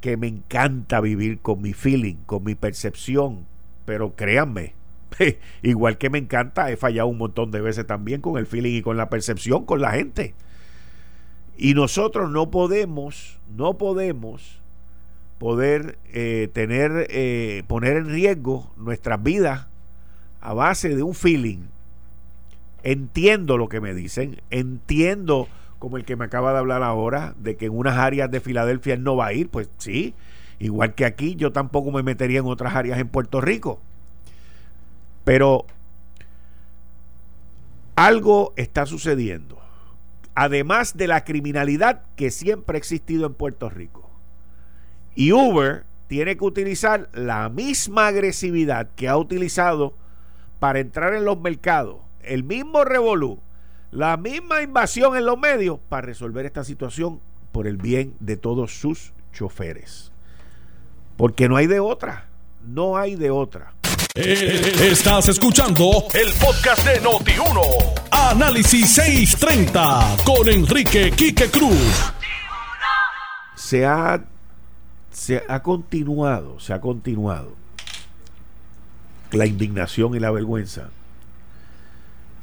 que 0.02 0.18
me 0.18 0.26
encanta 0.26 1.02
vivir 1.02 1.38
con 1.38 1.62
mi 1.62 1.74
feeling, 1.74 2.16
con 2.26 2.44
mi 2.44 2.56
percepción, 2.56 3.46
pero 3.86 4.16
créanme, 4.16 4.74
igual 5.62 6.00
que 6.00 6.10
me 6.10 6.18
encanta, 6.18 6.72
he 6.72 6.78
fallado 6.78 7.10
un 7.10 7.20
montón 7.20 7.52
de 7.52 7.62
veces 7.62 7.86
también 7.86 8.22
con 8.22 8.40
el 8.40 8.48
feeling 8.48 8.80
y 8.80 8.82
con 8.82 8.98
la 8.98 9.12
percepción 9.12 9.64
con 9.64 9.80
la 9.80 9.92
gente. 9.92 10.34
Y 11.58 11.76
nosotros 11.76 12.32
no 12.32 12.50
podemos, 12.50 13.38
no 13.56 13.78
podemos 13.78 14.62
poder 15.38 16.00
eh, 16.12 16.50
tener, 16.54 17.06
eh, 17.12 17.62
poner 17.68 17.98
en 17.98 18.10
riesgo 18.10 18.74
nuestras 18.78 19.22
vidas 19.22 19.68
a 20.48 20.54
base 20.54 20.96
de 20.96 21.04
un 21.04 21.14
feeling. 21.14 21.68
Entiendo 22.84 23.58
lo 23.58 23.68
que 23.68 23.82
me 23.82 23.94
dicen, 23.94 24.42
entiendo 24.50 25.50
como 25.78 25.98
el 25.98 26.06
que 26.06 26.16
me 26.16 26.24
acaba 26.24 26.54
de 26.54 26.60
hablar 26.60 26.84
ahora, 26.84 27.36
de 27.38 27.58
que 27.58 27.66
en 27.66 27.78
unas 27.78 27.98
áreas 27.98 28.32
de 28.32 28.40
Filadelfia 28.40 28.94
él 28.94 29.04
no 29.04 29.18
va 29.18 29.28
a 29.28 29.34
ir, 29.34 29.50
pues 29.50 29.70
sí, 29.78 30.16
igual 30.60 30.96
que 30.96 31.04
aquí, 31.04 31.36
yo 31.36 31.52
tampoco 31.52 31.92
me 31.92 32.02
metería 32.02 32.40
en 32.40 32.46
otras 32.46 32.76
áreas 32.76 32.98
en 32.98 33.10
Puerto 33.10 33.42
Rico. 33.42 33.82
Pero 35.26 35.66
algo 37.96 38.54
está 38.56 38.86
sucediendo 38.86 39.58
además 40.34 40.96
de 40.96 41.08
la 41.08 41.24
criminalidad 41.24 42.04
que 42.16 42.30
siempre 42.30 42.78
ha 42.78 42.80
existido 42.80 43.26
en 43.26 43.34
Puerto 43.34 43.70
Rico. 43.72 44.08
Y 45.16 45.32
Uber 45.32 45.84
tiene 46.08 46.38
que 46.38 46.46
utilizar 46.46 47.10
la 47.12 47.50
misma 47.50 48.06
agresividad 48.06 48.88
que 48.96 49.08
ha 49.08 49.18
utilizado 49.18 49.96
para 50.60 50.80
entrar 50.80 51.14
en 51.14 51.26
los 51.26 51.40
mercados, 51.40 51.98
el 52.22 52.44
mismo 52.44 52.84
revolú, 52.84 53.40
la 53.92 54.18
misma 54.18 54.62
invasión 54.62 55.16
en 55.16 55.26
los 55.26 55.38
medios 55.38 55.80
para 55.88 56.06
resolver 56.06 56.46
esta 56.46 56.64
situación 56.64 57.20
por 57.52 57.68
el 57.68 57.78
bien 57.78 58.16
de 58.20 58.38
todos 58.38 58.80
sus 58.80 59.14
choferes. 59.34 60.12
Porque 61.16 61.48
no 61.48 61.56
hay 61.58 61.68
de 61.68 61.80
otra, 61.80 62.28
no 62.66 62.98
hay 62.98 63.16
de 63.16 63.32
otra. 63.32 63.74
Eh, 64.16 64.74
estás 64.82 65.30
escuchando 65.30 66.06
el 66.14 66.34
podcast 66.34 66.86
de 66.86 67.02
Noti1. 67.02 67.62
Análisis 68.12 68.96
630 68.96 70.18
con 70.26 70.48
Enrique 70.50 71.12
Quique 71.12 71.50
Cruz. 71.50 72.14
Se 73.56 73.86
ha, 73.86 74.24
se 75.12 75.44
ha 75.48 75.62
continuado, 75.62 76.60
se 76.60 76.74
ha 76.74 76.82
continuado 76.82 77.67
la 79.32 79.46
indignación 79.46 80.16
y 80.16 80.20
la 80.20 80.32
vergüenza 80.32 80.90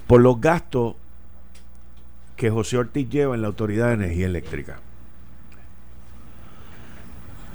por 0.06 0.20
los 0.20 0.40
gastos 0.40 0.96
que 2.36 2.50
José 2.50 2.78
Ortiz 2.78 3.08
lleva 3.08 3.34
en 3.34 3.42
la 3.42 3.48
Autoridad 3.48 3.88
de 3.88 3.94
Energía 3.94 4.26
Eléctrica. 4.26 4.80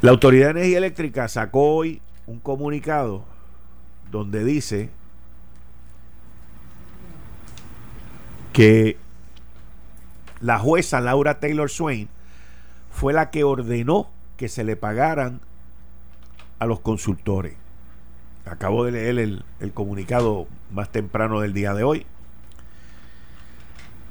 La 0.02 0.12
Autoridad 0.12 0.46
de 0.46 0.52
Energía 0.52 0.78
Eléctrica 0.78 1.28
sacó 1.28 1.76
hoy 1.76 2.02
un 2.26 2.40
comunicado 2.40 3.26
donde 4.12 4.44
dice 4.44 4.90
que 8.54 8.98
la 10.42 10.58
jueza 10.58 11.02
Laura 11.02 11.40
Taylor 11.40 11.70
Swain 11.70 12.08
fue 12.92 13.14
la 13.14 13.30
que 13.30 13.44
ordenó 13.44 14.10
que 14.38 14.48
se 14.48 14.64
le 14.64 14.76
pagaran 14.76 15.42
a 16.60 16.66
los 16.66 16.80
consultores. 16.80 17.56
Acabo 18.50 18.84
de 18.84 18.92
leer 18.92 19.20
el, 19.20 19.74
comunicado 19.74 20.48
más 20.72 20.92
temprano 20.92 21.40
del 21.42 21.54
día 21.54 21.74
de 21.74 21.84
hoy. 21.84 22.06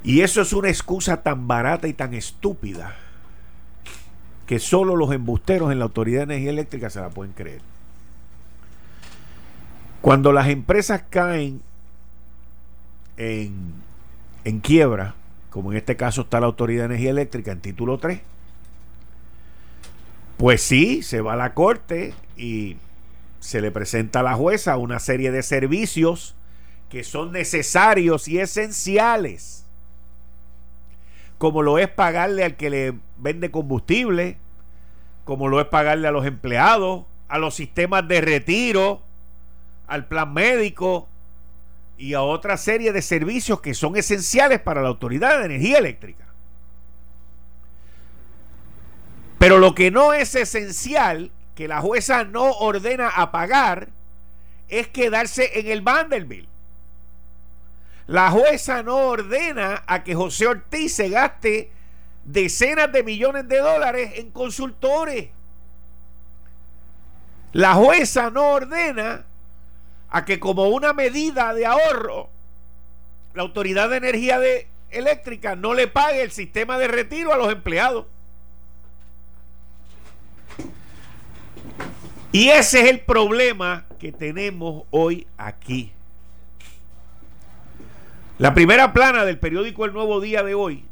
Y 0.05 0.21
eso 0.21 0.41
es 0.41 0.53
una 0.53 0.69
excusa 0.69 1.23
tan 1.23 1.49
barata 1.49 1.89
y 1.89 1.93
tan 1.93 2.15
estúpida 2.15 2.95
que 4.47 4.61
solo 4.61 4.97
los 4.97 5.13
embusteros 5.13 5.73
en 5.73 5.81
la 5.81 5.87
Autoridad 5.87 6.21
de 6.21 6.35
Energía 6.35 6.51
Eléctrica 6.51 6.89
se 6.89 7.01
la 7.01 7.11
pueden 7.11 7.33
creer. 7.33 7.61
Cuando 10.01 10.33
las 10.33 10.49
empresas 10.49 11.03
caen 11.11 11.61
en, 13.17 13.75
en 14.45 14.61
quiebra, 14.61 15.17
como 15.51 15.73
en 15.73 15.79
este 15.79 15.97
caso 15.97 16.23
está 16.23 16.39
la 16.39 16.47
Autoridad 16.47 16.83
de 16.83 16.95
Energía 16.95 17.11
Eléctrica 17.11 17.51
en 17.51 17.61
título 17.61 17.99
3, 17.99 18.21
pues 20.37 20.63
sí, 20.63 21.03
se 21.03 21.21
va 21.21 21.33
a 21.33 21.37
la 21.37 21.53
corte 21.53 22.15
y 22.37 22.77
se 23.41 23.61
le 23.61 23.71
presenta 23.71 24.21
a 24.21 24.23
la 24.23 24.35
jueza 24.35 24.77
una 24.77 24.99
serie 24.99 25.31
de 25.31 25.43
servicios 25.43 26.35
que 26.89 27.05
son 27.05 27.33
necesarios 27.33 28.29
y 28.29 28.39
esenciales, 28.39 29.67
como 31.37 31.63
lo 31.63 31.79
es 31.79 31.89
pagarle 31.89 32.45
al 32.45 32.57
que 32.57 32.71
le 32.71 32.95
vende 33.19 33.51
combustible, 33.51 34.39
como 35.25 35.49
lo 35.49 35.61
es 35.61 35.67
pagarle 35.67 36.09
a 36.09 36.13
los 36.13 36.27
empleados, 36.27 37.05
a 37.29 37.39
los 37.39 37.55
sistemas 37.55 38.09
de 38.09 38.21
retiro, 38.21 39.03
al 39.87 40.07
plan 40.07 40.33
médico 40.33 41.09
y 41.99 42.15
a 42.15 42.23
otra 42.23 42.57
serie 42.57 42.93
de 42.93 43.03
servicios 43.03 43.61
que 43.61 43.75
son 43.75 43.97
esenciales 43.97 44.61
para 44.61 44.83
la 44.83 44.89
Autoridad 44.89 45.39
de 45.39 45.47
Energía 45.47 45.79
Eléctrica. 45.79 46.25
Pero 49.39 49.59
lo 49.59 49.75
que 49.75 49.91
no 49.91 50.13
es 50.13 50.35
esencial, 50.35 51.31
que 51.59 51.67
la 51.67 51.81
jueza 51.81 52.23
no 52.23 52.53
ordena 52.53 53.09
a 53.09 53.33
pagar, 53.33 53.89
es 54.69 54.87
quedarse 54.87 55.59
en 55.59 55.67
el 55.67 55.81
Vanderbilt. 55.83 56.49
La 58.07 58.31
jueza 58.31 58.85
no 58.85 58.97
ordena 58.99 59.83
a 59.89 60.05
que 60.05 60.15
José 60.15 60.47
Ortiz 60.47 60.95
se 60.95 61.09
gaste 61.09 61.73
decenas 62.23 62.93
de 62.93 63.03
millones 63.03 63.49
de 63.49 63.59
dólares 63.59 64.13
en 64.15 64.31
consultores. 64.31 65.31
La 67.53 67.75
jueza 67.75 68.31
no 68.31 68.51
ordena 68.51 69.25
a 70.11 70.25
que 70.25 70.39
como 70.39 70.69
una 70.69 70.93
medida 70.93 71.53
de 71.55 71.67
ahorro, 71.67 72.31
la 73.35 73.43
Autoridad 73.43 73.91
de 73.91 73.97
Energía 73.97 74.39
Eléctrica 74.91 75.57
no 75.57 75.75
le 75.75 75.89
pague 75.89 76.23
el 76.23 76.31
sistema 76.31 76.79
de 76.79 76.87
retiro 76.87 77.35
a 77.35 77.37
los 77.37 77.51
empleados. 77.51 78.07
Y 82.31 82.49
ese 82.49 82.83
es 82.83 82.91
el 82.91 83.01
problema 83.01 83.87
que 83.99 84.13
tenemos 84.13 84.85
hoy 84.91 85.27
aquí. 85.39 85.93
La 88.39 88.55
primera 88.55 88.93
plana 88.93 89.25
del 89.25 89.39
periódico 89.39 89.85
El 89.85 89.95
Nuevo 89.95 90.21
Día 90.21 90.43
de 90.43 90.55
hoy 90.55 90.85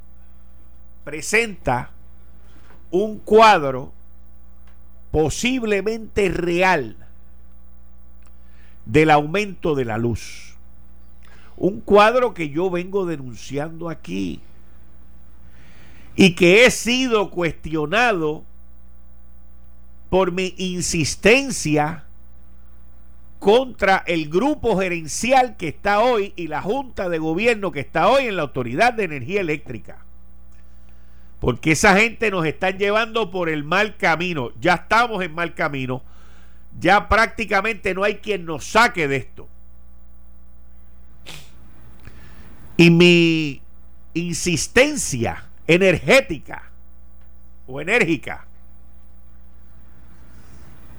presenta 1.05 1.91
un 2.91 3.19
cuadro 3.19 3.93
posiblemente 5.11 6.29
real 6.31 6.97
del 8.87 9.11
aumento 9.11 9.75
de 9.75 9.85
la 9.85 9.99
luz. 9.99 10.57
Un 11.57 11.81
cuadro 11.81 12.35
que 12.35 12.49
yo 12.49 12.71
vengo 12.71 13.07
denunciando 13.07 13.89
aquí 13.91 14.41
y 16.17 16.35
que 16.35 16.65
he 16.65 16.71
sido 16.71 17.31
cuestionado 17.31 18.43
por 20.09 20.33
mi 20.33 20.55
insistencia 20.57 22.05
contra 23.39 24.03
el 24.07 24.29
grupo 24.29 24.79
gerencial 24.79 25.57
que 25.57 25.69
está 25.69 26.01
hoy 26.01 26.33
y 26.37 26.49
la 26.49 26.63
junta 26.63 27.09
de 27.09 27.19
gobierno 27.19 27.71
que 27.71 27.81
está 27.81 28.09
hoy 28.09 28.27
en 28.27 28.37
la 28.37 28.43
Autoridad 28.43 28.93
de 28.93 29.05
Energía 29.05 29.41
Eléctrica. 29.41 29.99
Porque 31.41 31.73
esa 31.73 31.97
gente 31.97 32.31
nos 32.31 32.47
está 32.47 32.71
llevando 32.71 33.31
por 33.31 33.49
el 33.49 33.63
mal 33.63 33.97
camino. 33.97 34.53
Ya 34.61 34.75
estamos 34.75 35.23
en 35.23 35.35
mal 35.35 35.55
camino 35.55 36.03
Ya 36.81 37.09
prácticamente 37.09 37.95
no 37.95 38.05
hay 38.05 38.17
quien 38.17 38.45
nos 38.45 38.65
saque 38.65 39.07
de 39.07 39.17
esto. 39.17 39.49
Y 42.79 42.91
mi 42.91 43.63
insistencia 44.15 45.45
energética 45.67 46.71
o 47.67 47.81
enérgica 47.81 48.46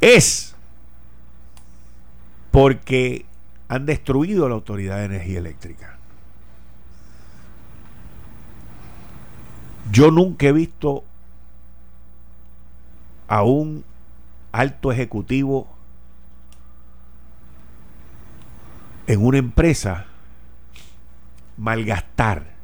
es 0.02 0.56
porque 2.52 3.26
han 3.68 3.86
destruido 3.86 4.48
la 4.48 4.56
Autoridad 4.56 4.98
de 4.98 5.06
Energía 5.06 5.40
Eléctrica. 5.40 5.98
Yo 9.92 10.12
nunca 10.12 10.48
he 10.48 10.52
visto 10.52 11.04
a 13.28 13.44
un 13.44 13.84
alto 14.52 14.92
ejecutivo 14.92 15.68
en 19.08 19.26
una 19.26 19.38
empresa 19.38 20.06
malgastar 21.58 22.58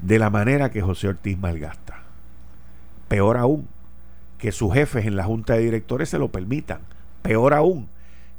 de 0.00 0.18
la 0.18 0.30
manera 0.30 0.70
que 0.70 0.82
José 0.82 1.08
Ortiz 1.08 1.38
malgasta. 1.38 2.02
Peor 3.08 3.36
aún, 3.36 3.68
que 4.38 4.52
sus 4.52 4.72
jefes 4.72 5.06
en 5.06 5.16
la 5.16 5.24
junta 5.24 5.54
de 5.54 5.60
directores 5.60 6.08
se 6.08 6.18
lo 6.18 6.28
permitan. 6.28 6.80
Peor 7.22 7.54
aún, 7.54 7.88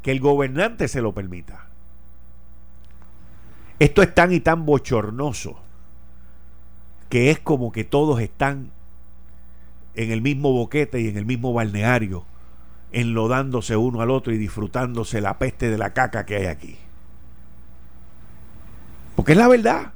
que 0.01 0.11
el 0.11 0.19
gobernante 0.19 0.87
se 0.87 1.01
lo 1.01 1.13
permita. 1.13 1.67
Esto 3.79 4.01
es 4.01 4.13
tan 4.13 4.31
y 4.33 4.39
tan 4.39 4.65
bochornoso 4.65 5.59
que 7.09 7.31
es 7.31 7.39
como 7.39 7.71
que 7.71 7.83
todos 7.83 8.19
están 8.19 8.71
en 9.95 10.11
el 10.11 10.21
mismo 10.21 10.51
boquete 10.51 11.01
y 11.01 11.07
en 11.07 11.17
el 11.17 11.25
mismo 11.25 11.53
balneario, 11.53 12.25
enlodándose 12.91 13.75
uno 13.75 14.01
al 14.01 14.11
otro 14.11 14.33
y 14.33 14.37
disfrutándose 14.37 15.21
la 15.21 15.37
peste 15.37 15.69
de 15.69 15.77
la 15.77 15.93
caca 15.93 16.25
que 16.25 16.35
hay 16.35 16.45
aquí. 16.45 16.77
Porque 19.15 19.31
es 19.31 19.37
la 19.37 19.47
verdad. 19.47 19.93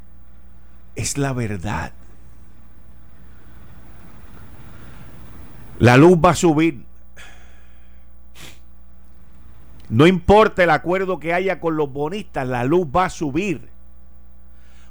Es 0.96 1.18
la 1.18 1.34
verdad. 1.34 1.94
La 5.82 5.98
luz 5.98 6.16
va 6.24 6.30
a 6.30 6.36
subir. 6.36 6.86
No 9.90 10.06
importa 10.06 10.64
el 10.64 10.70
acuerdo 10.70 11.20
que 11.20 11.34
haya 11.34 11.60
con 11.60 11.76
los 11.76 11.92
bonistas, 11.92 12.48
la 12.48 12.64
luz 12.66 12.86
va 12.86 13.06
a 13.06 13.10
subir. 13.10 13.68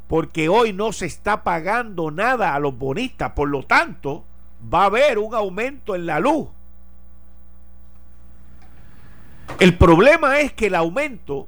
Porque 0.08 0.48
hoy 0.48 0.72
no 0.72 0.90
se 0.90 1.06
está 1.06 1.44
pagando 1.44 2.10
nada 2.10 2.56
a 2.56 2.58
los 2.58 2.76
bonistas. 2.76 3.30
Por 3.36 3.50
lo 3.50 3.62
tanto, 3.62 4.24
va 4.62 4.82
a 4.82 4.86
haber 4.86 5.20
un 5.20 5.32
aumento 5.32 5.94
en 5.94 6.06
la 6.06 6.18
luz. 6.18 6.48
El 9.60 9.78
problema 9.78 10.40
es 10.40 10.52
que 10.52 10.66
el 10.66 10.74
aumento, 10.74 11.46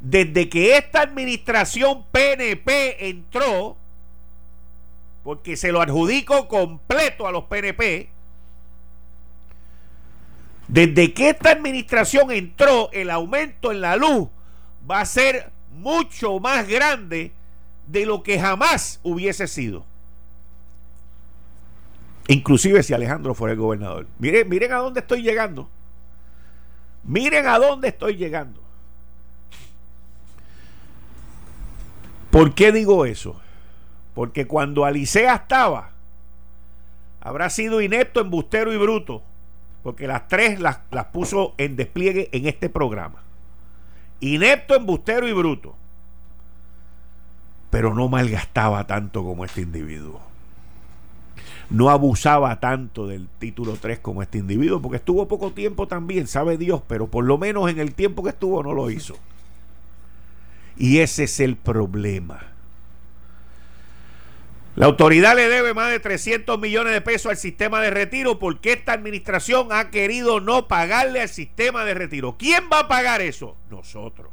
desde 0.00 0.48
que 0.48 0.78
esta 0.78 1.02
administración 1.02 2.04
PNP 2.12 3.10
entró, 3.10 3.76
porque 5.22 5.56
se 5.56 5.72
lo 5.72 5.80
adjudico 5.80 6.48
completo 6.48 7.26
a 7.26 7.32
los 7.32 7.44
PNP, 7.44 8.08
desde 10.68 11.12
que 11.12 11.30
esta 11.30 11.50
administración 11.50 12.30
entró, 12.30 12.90
el 12.92 13.10
aumento 13.10 13.72
en 13.72 13.80
la 13.80 13.96
luz 13.96 14.28
va 14.90 15.00
a 15.00 15.06
ser 15.06 15.50
mucho 15.70 16.40
más 16.40 16.66
grande 16.66 17.32
de 17.86 18.06
lo 18.06 18.22
que 18.22 18.40
jamás 18.40 19.00
hubiese 19.02 19.48
sido. 19.48 19.84
Inclusive 22.28 22.82
si 22.82 22.94
Alejandro 22.94 23.34
fuera 23.34 23.52
el 23.52 23.58
gobernador. 23.58 24.06
Miren, 24.18 24.48
miren 24.48 24.72
a 24.72 24.76
dónde 24.76 25.00
estoy 25.00 25.22
llegando. 25.22 25.68
Miren 27.04 27.46
a 27.46 27.58
dónde 27.58 27.88
estoy 27.88 28.16
llegando. 28.16 28.60
¿Por 32.30 32.54
qué 32.54 32.72
digo 32.72 33.04
eso? 33.04 33.38
Porque 34.14 34.46
cuando 34.46 34.84
Alicea 34.84 35.34
estaba, 35.34 35.90
habrá 37.20 37.50
sido 37.50 37.80
inepto, 37.80 38.20
embustero 38.20 38.72
y 38.72 38.76
bruto. 38.76 39.22
Porque 39.82 40.06
las 40.06 40.28
tres 40.28 40.60
las, 40.60 40.80
las 40.90 41.06
puso 41.06 41.54
en 41.58 41.76
despliegue 41.76 42.28
en 42.32 42.46
este 42.46 42.68
programa. 42.68 43.22
Inepto, 44.20 44.74
embustero 44.74 45.26
y 45.26 45.32
bruto. 45.32 45.74
Pero 47.70 47.94
no 47.94 48.08
malgastaba 48.08 48.86
tanto 48.86 49.24
como 49.24 49.44
este 49.44 49.62
individuo 49.62 50.20
no 51.72 51.88
abusaba 51.88 52.60
tanto 52.60 53.06
del 53.06 53.28
título 53.38 53.76
3 53.80 53.98
como 54.00 54.22
este 54.22 54.38
individuo, 54.38 54.80
porque 54.82 54.98
estuvo 54.98 55.26
poco 55.26 55.52
tiempo 55.52 55.88
también, 55.88 56.26
sabe 56.26 56.58
Dios, 56.58 56.82
pero 56.86 57.06
por 57.06 57.24
lo 57.24 57.38
menos 57.38 57.70
en 57.70 57.78
el 57.78 57.94
tiempo 57.94 58.22
que 58.22 58.28
estuvo 58.28 58.62
no 58.62 58.74
lo 58.74 58.90
hizo. 58.90 59.16
Y 60.76 60.98
ese 60.98 61.24
es 61.24 61.40
el 61.40 61.56
problema. 61.56 62.51
La 64.74 64.86
autoridad 64.86 65.36
le 65.36 65.48
debe 65.48 65.74
más 65.74 65.90
de 65.90 66.00
300 66.00 66.58
millones 66.58 66.94
de 66.94 67.02
pesos 67.02 67.30
al 67.30 67.36
sistema 67.36 67.80
de 67.82 67.90
retiro 67.90 68.38
porque 68.38 68.72
esta 68.72 68.92
administración 68.92 69.68
ha 69.70 69.90
querido 69.90 70.40
no 70.40 70.66
pagarle 70.66 71.20
al 71.20 71.28
sistema 71.28 71.84
de 71.84 71.94
retiro. 71.94 72.36
¿Quién 72.38 72.64
va 72.72 72.80
a 72.80 72.88
pagar 72.88 73.20
eso? 73.20 73.56
Nosotros. 73.68 74.30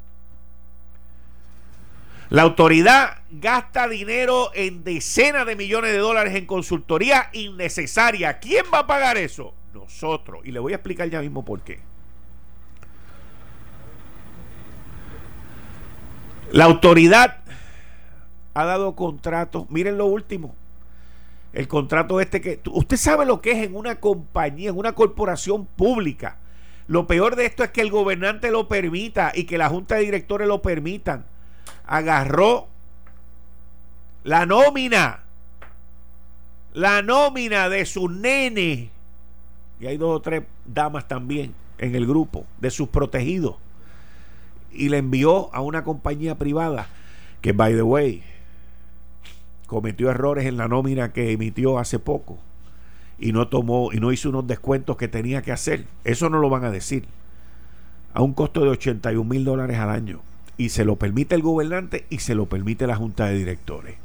La 2.29 2.43
autoridad 2.43 3.17
gasta 3.31 3.87
dinero 3.87 4.51
en 4.53 4.83
decenas 4.83 5.45
de 5.45 5.55
millones 5.55 5.91
de 5.91 5.97
dólares 5.97 6.35
en 6.35 6.45
consultoría 6.45 7.29
innecesaria. 7.33 8.39
¿Quién 8.39 8.65
va 8.73 8.79
a 8.79 8.87
pagar 8.87 9.17
eso? 9.17 9.53
Nosotros. 9.73 10.41
Y 10.45 10.51
le 10.51 10.59
voy 10.59 10.71
a 10.73 10.75
explicar 10.77 11.09
ya 11.09 11.21
mismo 11.21 11.43
por 11.43 11.61
qué. 11.61 11.79
La 16.51 16.65
autoridad 16.65 17.39
ha 18.61 18.65
dado 18.65 18.95
contratos. 18.95 19.69
Miren 19.69 19.97
lo 19.97 20.05
último. 20.05 20.55
El 21.53 21.67
contrato 21.67 22.21
este 22.21 22.41
que... 22.41 22.59
Usted 22.69 22.97
sabe 22.97 23.25
lo 23.25 23.41
que 23.41 23.51
es 23.51 23.65
en 23.65 23.75
una 23.75 23.95
compañía, 23.95 24.69
en 24.69 24.77
una 24.77 24.93
corporación 24.93 25.65
pública. 25.65 26.37
Lo 26.87 27.07
peor 27.07 27.35
de 27.35 27.45
esto 27.45 27.63
es 27.63 27.71
que 27.71 27.81
el 27.81 27.91
gobernante 27.91 28.51
lo 28.51 28.67
permita 28.67 29.31
y 29.33 29.43
que 29.45 29.57
la 29.57 29.69
junta 29.69 29.95
de 29.95 30.01
directores 30.01 30.47
lo 30.47 30.61
permitan 30.61 31.25
agarró 31.89 32.67
la 34.23 34.45
nómina, 34.45 35.23
la 36.73 37.01
nómina 37.01 37.67
de 37.67 37.85
su 37.85 38.09
nene, 38.09 38.91
y 39.79 39.87
hay 39.87 39.97
dos 39.97 40.17
o 40.17 40.21
tres 40.21 40.43
damas 40.65 41.07
también 41.07 41.55
en 41.79 41.95
el 41.95 42.05
grupo, 42.05 42.45
de 42.59 42.69
sus 42.69 42.89
protegidos, 42.89 43.55
y 44.71 44.89
le 44.89 44.97
envió 44.97 45.53
a 45.53 45.61
una 45.61 45.83
compañía 45.83 46.35
privada 46.35 46.87
que, 47.41 47.53
by 47.53 47.73
the 47.73 47.81
way, 47.81 48.23
cometió 49.69 50.09
errores 50.09 50.47
en 50.47 50.57
la 50.57 50.67
nómina 50.67 51.13
que 51.13 51.31
emitió 51.31 51.77
hace 51.77 51.99
poco 51.99 52.39
y 53.19 53.33
no 53.33 53.49
tomó 53.49 53.93
y 53.93 53.99
no 53.99 54.11
hizo 54.11 54.29
unos 54.29 54.47
descuentos 54.47 54.97
que 54.97 55.07
tenía 55.07 55.43
que 55.43 55.51
hacer. 55.51 55.85
Eso 56.03 56.27
no 56.29 56.39
lo 56.39 56.49
van 56.49 56.63
a 56.63 56.71
decir. 56.71 57.05
A 58.15 58.23
un 58.23 58.33
costo 58.33 58.63
de 58.63 58.69
81 58.71 59.23
mil 59.29 59.45
dólares 59.45 59.77
al 59.77 59.91
año 59.91 60.21
y 60.57 60.69
se 60.69 60.85
lo 60.85 60.95
permite 60.95 61.35
el 61.35 61.43
gobernante 61.43 62.07
y 62.09 62.17
se 62.17 62.33
lo 62.33 62.47
permite 62.47 62.87
la 62.87 62.95
junta 62.95 63.27
de 63.27 63.37
directores. 63.37 63.95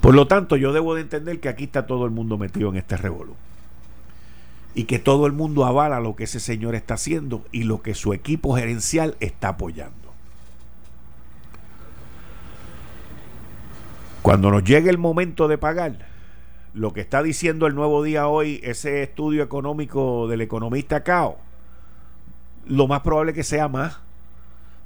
Por 0.00 0.16
lo 0.16 0.26
tanto, 0.26 0.56
yo 0.56 0.72
debo 0.72 0.96
de 0.96 1.02
entender 1.02 1.38
que 1.38 1.48
aquí 1.48 1.64
está 1.64 1.86
todo 1.86 2.06
el 2.06 2.10
mundo 2.10 2.38
metido 2.38 2.70
en 2.70 2.76
este 2.76 2.96
revolú. 2.96 3.36
Y 4.74 4.84
que 4.84 4.98
todo 4.98 5.26
el 5.26 5.32
mundo 5.32 5.64
avala 5.64 6.00
lo 6.00 6.16
que 6.16 6.24
ese 6.24 6.40
señor 6.40 6.74
está 6.74 6.94
haciendo 6.94 7.44
y 7.52 7.62
lo 7.62 7.82
que 7.82 7.94
su 7.94 8.12
equipo 8.12 8.56
gerencial 8.56 9.16
está 9.20 9.50
apoyando. 9.50 9.97
Cuando 14.22 14.50
nos 14.50 14.64
llegue 14.64 14.90
el 14.90 14.98
momento 14.98 15.48
de 15.48 15.58
pagar, 15.58 16.06
lo 16.74 16.92
que 16.92 17.00
está 17.00 17.22
diciendo 17.22 17.66
el 17.66 17.74
nuevo 17.74 18.02
día 18.02 18.28
hoy, 18.28 18.60
ese 18.62 19.02
estudio 19.02 19.42
económico 19.42 20.28
del 20.28 20.40
economista 20.40 21.02
Cao, 21.02 21.38
lo 22.66 22.86
más 22.86 23.00
probable 23.00 23.32
que 23.32 23.44
sea 23.44 23.68
más 23.68 24.00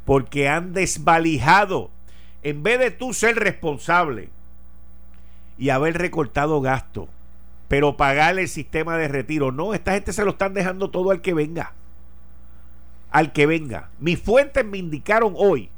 porque 0.05 0.49
han 0.49 0.73
desvalijado. 0.73 1.91
En 2.43 2.63
vez 2.63 2.79
de 2.79 2.91
tú 2.91 3.15
ser 3.15 3.37
responsable 3.37 4.31
y 5.59 5.71
haber 5.71 5.97
recortado 5.99 6.61
gasto, 6.61 7.09
pero 7.69 7.97
pagar 7.97 8.39
el 8.39 8.49
sistema 8.49 8.97
de 8.97 9.09
retiro, 9.09 9.53
no, 9.53 9.75
esta 9.75 9.93
gente 9.93 10.13
se 10.13 10.25
lo 10.25 10.33
están 10.33 10.55
dejando 10.55 10.91
todo 10.91 11.11
al 11.11 11.21
que 11.21 11.35
venga. 11.35 11.73
Al 13.11 13.33
que 13.33 13.47
venga. 13.47 13.91
Mis 14.01 14.21
fuentes 14.21 14.65
me 14.65 14.79
indicaron 14.79 15.35
hoy 15.37 15.71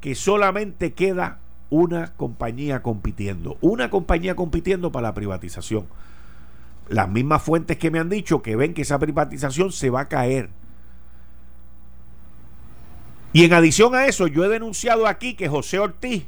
que 0.00 0.14
solamente 0.14 0.92
queda 0.92 1.38
una 1.72 2.12
compañía 2.14 2.82
compitiendo. 2.82 3.56
Una 3.60 3.90
compañía 3.90 4.36
compitiendo 4.36 4.92
para 4.92 5.08
la 5.08 5.14
privatización. 5.14 5.86
Las 6.88 7.08
mismas 7.08 7.42
fuentes 7.42 7.78
que 7.78 7.90
me 7.90 7.98
han 7.98 8.08
dicho 8.08 8.42
que 8.42 8.56
ven 8.56 8.74
que 8.74 8.82
esa 8.82 8.98
privatización 8.98 9.72
se 9.72 9.90
va 9.90 10.02
a 10.02 10.08
caer 10.08 10.50
y 13.32 13.44
en 13.44 13.52
adición 13.54 13.94
a 13.94 14.06
eso, 14.06 14.26
yo 14.26 14.44
he 14.44 14.48
denunciado 14.48 15.06
aquí 15.06 15.34
que 15.34 15.48
José 15.48 15.78
Ortiz 15.78 16.26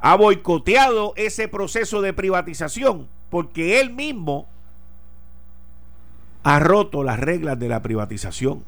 ha 0.00 0.16
boicoteado 0.16 1.12
ese 1.16 1.46
proceso 1.46 2.00
de 2.00 2.14
privatización 2.14 3.06
porque 3.28 3.80
él 3.80 3.90
mismo 3.92 4.48
ha 6.42 6.58
roto 6.58 7.04
las 7.04 7.20
reglas 7.20 7.58
de 7.58 7.68
la 7.68 7.82
privatización. 7.82 8.64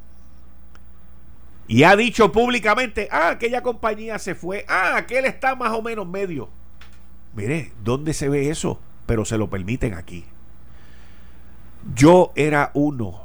Y 1.72 1.84
ha 1.84 1.96
dicho 1.96 2.32
públicamente, 2.32 3.08
ah, 3.10 3.30
aquella 3.30 3.62
compañía 3.62 4.18
se 4.18 4.34
fue, 4.34 4.66
ah, 4.68 4.98
aquel 4.98 5.24
está 5.24 5.54
más 5.54 5.70
o 5.70 5.80
menos 5.80 6.06
medio. 6.06 6.50
Mire, 7.34 7.72
¿dónde 7.82 8.12
se 8.12 8.28
ve 8.28 8.50
eso? 8.50 8.78
Pero 9.06 9.24
se 9.24 9.38
lo 9.38 9.48
permiten 9.48 9.94
aquí. 9.94 10.26
Yo 11.94 12.30
era 12.36 12.72
uno 12.74 13.22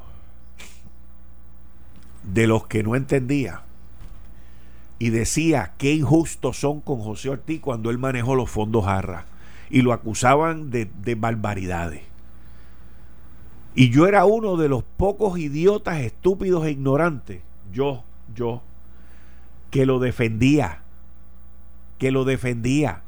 de 2.24 2.48
los 2.48 2.68
que 2.68 2.84
no 2.84 2.96
entendía 2.96 3.64
y 4.98 5.10
decía 5.10 5.74
qué 5.78 5.92
injustos 5.92 6.58
son 6.58 6.80
con 6.80 7.02
José 7.02 7.28
Ortiz 7.28 7.60
cuando 7.60 7.90
él 7.90 7.98
manejó 7.98 8.34
los 8.34 8.50
fondos 8.50 8.86
Jarra 8.86 9.26
y 9.70 9.82
lo 9.82 9.92
acusaban 9.92 10.72
de, 10.72 10.90
de 11.02 11.16
barbaridades. 11.16 12.04
Y 13.76 13.90
yo 13.90 14.08
era 14.08 14.24
uno 14.24 14.56
de 14.56 14.70
los 14.70 14.86
pocos 14.86 15.38
idiotas, 15.38 16.00
estúpidos 16.00 16.66
e 16.66 16.72
ignorantes, 16.72 17.42
yo, 17.74 18.06
yo, 18.34 18.62
que 19.72 19.86
lo 19.86 20.00
defendía, 20.00 20.82
que 21.98 22.12
lo 22.12 22.26
defendía. 22.26 23.02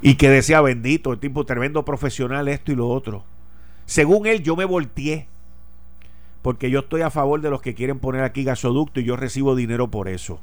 Y 0.00 0.14
que 0.14 0.30
decía, 0.30 0.60
bendito, 0.60 1.12
el 1.12 1.18
tipo 1.18 1.44
tremendo 1.44 1.84
profesional, 1.84 2.48
esto 2.48 2.70
y 2.70 2.76
lo 2.76 2.88
otro. 2.88 3.24
Según 3.86 4.26
él, 4.26 4.42
yo 4.42 4.54
me 4.54 4.64
volteé. 4.64 5.26
Porque 6.42 6.70
yo 6.70 6.80
estoy 6.80 7.02
a 7.02 7.10
favor 7.10 7.40
de 7.40 7.50
los 7.50 7.60
que 7.60 7.74
quieren 7.74 7.98
poner 7.98 8.22
aquí 8.22 8.44
gasoducto 8.44 9.00
y 9.00 9.04
yo 9.04 9.16
recibo 9.16 9.56
dinero 9.56 9.88
por 9.88 10.08
eso. 10.08 10.40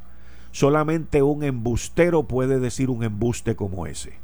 Solamente 0.51 1.21
un 1.21 1.43
embustero 1.43 2.23
puede 2.23 2.59
decir 2.59 2.89
un 2.89 3.03
embuste 3.03 3.55
como 3.55 3.88
ese. 3.88 4.17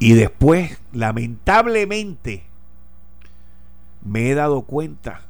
Y 0.00 0.12
después, 0.14 0.80
lamentablemente, 0.92 2.44
me 4.04 4.30
he 4.30 4.34
dado 4.34 4.62
cuenta 4.62 5.22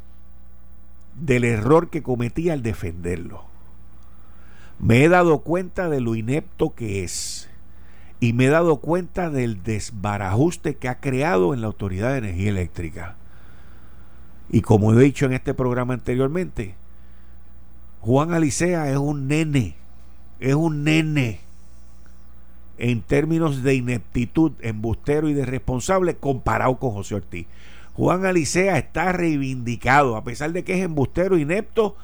del 1.14 1.44
error 1.44 1.90
que 1.90 2.02
cometí 2.02 2.50
al 2.50 2.62
defenderlo. 2.62 3.44
Me 4.78 5.04
he 5.04 5.08
dado 5.08 5.38
cuenta 5.38 5.88
de 5.88 6.00
lo 6.00 6.14
inepto 6.14 6.74
que 6.74 7.04
es. 7.04 7.48
Y 8.20 8.32
me 8.32 8.46
he 8.46 8.48
dado 8.48 8.76
cuenta 8.76 9.30
del 9.30 9.62
desbarajuste 9.62 10.76
que 10.76 10.88
ha 10.88 11.00
creado 11.00 11.54
en 11.54 11.60
la 11.60 11.68
Autoridad 11.68 12.12
de 12.12 12.18
Energía 12.18 12.50
Eléctrica. 12.50 13.16
Y 14.50 14.62
como 14.62 14.92
he 14.92 15.02
dicho 15.02 15.26
en 15.26 15.32
este 15.32 15.54
programa 15.54 15.94
anteriormente, 15.94 16.74
Juan 18.00 18.32
Alicea 18.32 18.90
es 18.90 18.96
un 18.96 19.28
nene. 19.28 19.76
Es 20.40 20.54
un 20.54 20.84
nene 20.84 21.44
en 22.78 23.02
términos 23.02 23.62
de 23.62 23.76
ineptitud, 23.76 24.52
embustero 24.60 25.28
y 25.28 25.34
de 25.34 25.46
responsable 25.46 26.16
comparado 26.16 26.76
con 26.76 26.90
José 26.92 27.14
Ortiz. 27.16 27.46
Juan 27.94 28.26
Alicea 28.26 28.76
está 28.76 29.12
reivindicado, 29.12 30.16
a 30.16 30.24
pesar 30.24 30.52
de 30.52 30.64
que 30.64 30.74
es 30.74 30.84
embustero, 30.84 31.38
inepto 31.38 31.96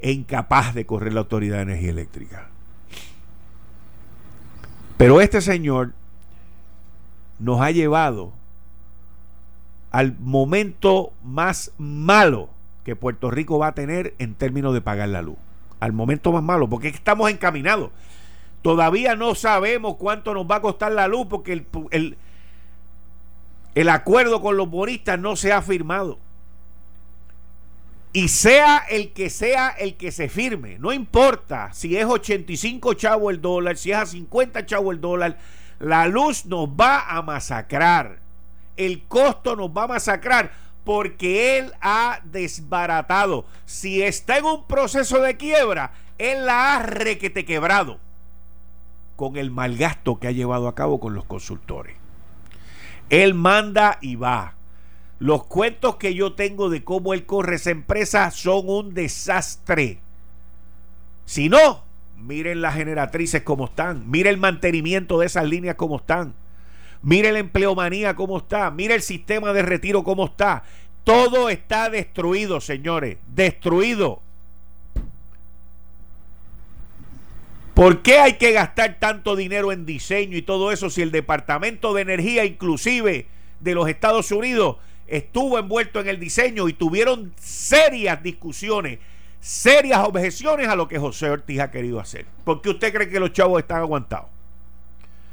e 0.00 0.12
incapaz 0.12 0.74
de 0.74 0.86
correr 0.86 1.12
la 1.12 1.20
Autoridad 1.20 1.56
de 1.56 1.62
Energía 1.62 1.90
Eléctrica. 1.90 2.48
Pero 4.96 5.20
este 5.20 5.40
señor 5.40 5.92
nos 7.38 7.60
ha 7.60 7.70
llevado 7.70 8.32
al 9.90 10.16
momento 10.18 11.12
más 11.22 11.72
malo 11.78 12.50
que 12.84 12.96
Puerto 12.96 13.30
Rico 13.30 13.58
va 13.58 13.68
a 13.68 13.74
tener 13.74 14.14
en 14.18 14.34
términos 14.34 14.74
de 14.74 14.80
pagar 14.80 15.08
la 15.08 15.22
luz. 15.22 15.36
Al 15.80 15.92
momento 15.92 16.32
más 16.32 16.42
malo, 16.42 16.68
porque 16.68 16.88
estamos 16.88 17.30
encaminados. 17.30 17.90
Todavía 18.62 19.16
no 19.16 19.34
sabemos 19.34 19.96
cuánto 19.96 20.34
nos 20.34 20.46
va 20.46 20.56
a 20.56 20.60
costar 20.60 20.92
la 20.92 21.08
luz 21.08 21.26
porque 21.30 21.52
el, 21.52 21.66
el, 21.90 22.18
el 23.74 23.88
acuerdo 23.88 24.40
con 24.40 24.56
los 24.56 24.68
bonistas 24.68 25.18
no 25.18 25.36
se 25.36 25.52
ha 25.52 25.62
firmado. 25.62 26.18
Y 28.12 28.28
sea 28.28 28.78
el 28.78 29.12
que 29.12 29.30
sea 29.30 29.68
el 29.68 29.96
que 29.96 30.10
se 30.10 30.28
firme, 30.28 30.78
no 30.80 30.92
importa 30.92 31.72
si 31.72 31.96
es 31.96 32.04
85 32.04 32.94
chavo 32.94 33.30
el 33.30 33.40
dólar, 33.40 33.76
si 33.76 33.92
es 33.92 33.98
a 33.98 34.06
50 34.06 34.66
chavo 34.66 34.90
el 34.90 35.00
dólar, 35.00 35.38
la 35.78 36.08
luz 36.08 36.44
nos 36.46 36.68
va 36.68 37.08
a 37.08 37.22
masacrar. 37.22 38.18
El 38.76 39.04
costo 39.04 39.54
nos 39.54 39.70
va 39.70 39.84
a 39.84 39.88
masacrar 39.88 40.50
porque 40.84 41.58
él 41.58 41.72
ha 41.80 42.20
desbaratado. 42.24 43.44
Si 43.64 44.02
está 44.02 44.38
en 44.38 44.44
un 44.44 44.66
proceso 44.66 45.20
de 45.20 45.36
quiebra, 45.36 45.92
él 46.18 46.46
la 46.46 46.74
ha 46.74 46.82
requete 46.82 47.44
quebrado 47.44 47.98
con 49.14 49.36
el 49.36 49.50
mal 49.50 49.76
gasto 49.76 50.18
que 50.18 50.28
ha 50.28 50.32
llevado 50.32 50.66
a 50.66 50.74
cabo 50.74 50.98
con 50.98 51.14
los 51.14 51.26
consultores. 51.26 51.99
Él 53.10 53.34
manda 53.34 53.98
y 54.00 54.16
va. 54.16 54.54
Los 55.18 55.44
cuentos 55.44 55.96
que 55.96 56.14
yo 56.14 56.32
tengo 56.32 56.70
de 56.70 56.82
cómo 56.82 57.12
él 57.12 57.26
corre 57.26 57.56
esa 57.56 57.70
empresa 57.70 58.30
son 58.30 58.68
un 58.70 58.94
desastre. 58.94 60.00
Si 61.26 61.48
no, 61.48 61.84
miren 62.16 62.62
las 62.62 62.74
generatrices 62.74 63.42
como 63.42 63.66
están, 63.66 64.10
miren 64.10 64.34
el 64.34 64.40
mantenimiento 64.40 65.18
de 65.18 65.26
esas 65.26 65.44
líneas 65.44 65.74
como 65.74 65.96
están, 65.96 66.34
miren 67.02 67.34
la 67.34 67.40
empleomanía 67.40 68.14
como 68.14 68.38
está, 68.38 68.70
miren 68.70 68.96
el 68.96 69.02
sistema 69.02 69.52
de 69.52 69.62
retiro 69.62 70.04
como 70.04 70.26
está. 70.26 70.62
Todo 71.04 71.48
está 71.50 71.90
destruido, 71.90 72.60
señores, 72.60 73.18
destruido. 73.26 74.22
¿Por 77.74 78.02
qué 78.02 78.18
hay 78.18 78.34
que 78.34 78.52
gastar 78.52 78.98
tanto 78.98 79.36
dinero 79.36 79.72
en 79.72 79.86
diseño 79.86 80.36
y 80.36 80.42
todo 80.42 80.72
eso 80.72 80.90
si 80.90 81.02
el 81.02 81.10
Departamento 81.10 81.94
de 81.94 82.02
Energía 82.02 82.44
inclusive 82.44 83.26
de 83.60 83.74
los 83.74 83.88
Estados 83.88 84.32
Unidos 84.32 84.76
estuvo 85.06 85.58
envuelto 85.58 86.00
en 86.00 86.08
el 86.08 86.18
diseño 86.18 86.68
y 86.68 86.72
tuvieron 86.72 87.32
serias 87.40 88.22
discusiones, 88.22 88.98
serias 89.40 90.00
objeciones 90.00 90.68
a 90.68 90.76
lo 90.76 90.88
que 90.88 90.98
José 90.98 91.30
Ortiz 91.30 91.60
ha 91.60 91.70
querido 91.70 92.00
hacer? 92.00 92.26
¿Por 92.44 92.60
qué 92.60 92.70
usted 92.70 92.92
cree 92.92 93.08
que 93.08 93.20
los 93.20 93.32
chavos 93.32 93.60
están 93.60 93.78
aguantados? 93.78 94.28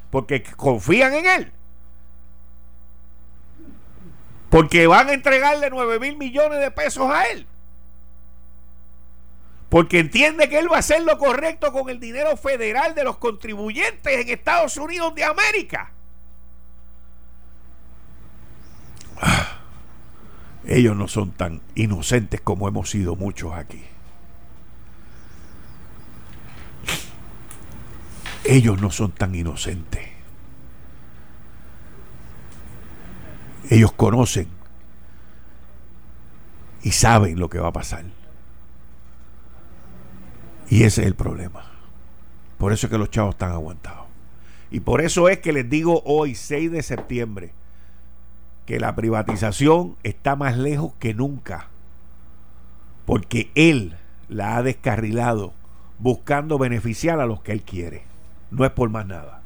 Porque 0.10 0.44
confían 0.44 1.14
en 1.14 1.26
él. 1.26 1.52
Porque 4.50 4.88
van 4.88 5.10
a 5.10 5.14
entregarle 5.14 5.70
9 5.70 6.00
mil 6.00 6.18
millones 6.18 6.60
de 6.60 6.72
pesos 6.72 7.10
a 7.12 7.26
él 7.26 7.46
porque 9.70 9.99
entiende 9.99 10.47
que 10.47 10.59
él 10.59 10.72
va 10.72 10.78
a 10.78 10.80
hacer 10.80 11.01
lo 11.03 11.18
correcto 11.18 11.72
con 11.74 11.89
el 11.89 11.99
dinero 11.99 12.38
federal 12.38 12.95
de 12.95 13.03
los 13.03 13.18
contribuyentes 13.18 14.13
en 14.13 14.30
Estados 14.30 14.78
Unidos 14.78 15.13
de 15.15 15.26
América. 15.26 15.91
Ah, 19.20 19.59
ellos 20.65 20.95
no 20.95 21.07
son 21.07 21.32
tan 21.32 21.61
inocentes 21.76 22.39
como 22.41 22.68
hemos 22.68 22.89
sido 22.89 23.15
muchos 23.15 23.53
aquí. 23.53 23.84
Ellos 28.45 28.80
no 28.80 28.91
son 28.91 29.11
tan 29.11 29.36
inocentes. 29.36 30.07
Ellos 33.70 33.91
conocen 33.91 34.47
y 36.84 36.91
saben 36.91 37.38
lo 37.38 37.49
que 37.49 37.59
va 37.59 37.68
a 37.68 37.74
pasar. 37.74 38.05
Y 40.70 40.84
ese 40.84 41.01
es 41.01 41.07
el 41.07 41.15
problema. 41.15 41.65
Por 42.57 42.74
eso 42.74 42.88
es 42.88 42.91
que 42.91 42.97
los 42.97 43.09
chavos 43.09 43.36
están 43.36 43.51
aguantados. 43.51 44.05
Y 44.72 44.82
por 44.82 45.01
eso 45.01 45.30
es 45.30 45.39
que 45.39 45.53
les 45.53 45.70
digo 45.70 46.01
hoy, 46.05 46.36
6 46.36 46.72
de 46.72 46.84
septiembre, 46.84 47.53
que 48.65 48.80
la 48.80 48.95
privatización 48.95 49.95
está 50.03 50.36
más 50.36 50.57
lejos 50.57 50.93
que 50.99 51.13
nunca. 51.13 51.68
Porque 53.05 53.49
él 53.55 53.95
la 54.28 54.57
ha 54.57 54.63
descarrilado 54.63 55.53
buscando 55.99 56.57
beneficiar 56.57 57.20
a 57.22 57.26
los 57.26 57.41
que 57.41 57.53
él 57.53 57.61
quiere. 57.61 58.03
No 58.51 58.65
es 58.65 58.72
por 58.72 58.89
más 58.89 59.05
nada. 59.05 59.41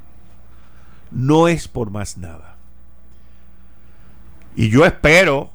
No 1.11 1.47
es 1.47 1.67
por 1.67 1.91
más 1.91 2.17
nada. 2.17 2.55
Y 4.55 4.69
yo 4.69 4.85
espero, 4.85 5.51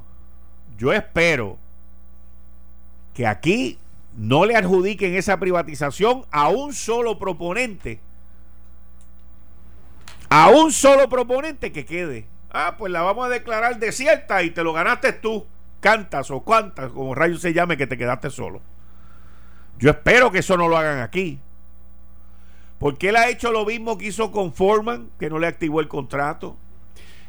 yo 0.78 0.92
espero 0.92 1.58
que 3.14 3.26
aquí 3.26 3.78
no 4.16 4.46
le 4.46 4.56
adjudiquen 4.56 5.14
esa 5.14 5.38
privatización 5.38 6.24
a 6.30 6.48
un 6.48 6.72
solo 6.72 7.18
proponente. 7.18 8.00
A 10.30 10.48
un 10.48 10.72
solo 10.72 11.08
proponente 11.08 11.70
que 11.70 11.84
quede. 11.84 12.26
Ah, 12.50 12.76
pues 12.78 12.90
la 12.90 13.02
vamos 13.02 13.26
a 13.26 13.28
declarar 13.28 13.78
desierta 13.78 14.42
y 14.42 14.50
te 14.50 14.64
lo 14.64 14.72
ganaste 14.72 15.12
tú. 15.12 15.46
Cantas 15.80 16.30
o 16.30 16.40
cuantas, 16.40 16.90
como 16.90 17.14
rayos 17.14 17.42
se 17.42 17.52
llame, 17.52 17.76
que 17.76 17.86
te 17.86 17.98
quedaste 17.98 18.30
solo. 18.30 18.62
Yo 19.78 19.90
espero 19.90 20.32
que 20.32 20.38
eso 20.38 20.56
no 20.56 20.66
lo 20.66 20.78
hagan 20.78 21.00
aquí. 21.00 21.38
Porque 22.78 23.10
él 23.10 23.16
ha 23.16 23.28
hecho 23.28 23.52
lo 23.52 23.66
mismo 23.66 23.98
que 23.98 24.06
hizo 24.06 24.32
con 24.32 24.54
Forman, 24.54 25.10
que 25.18 25.28
no 25.28 25.38
le 25.38 25.46
activó 25.46 25.80
el 25.80 25.88
contrato. 25.88 26.56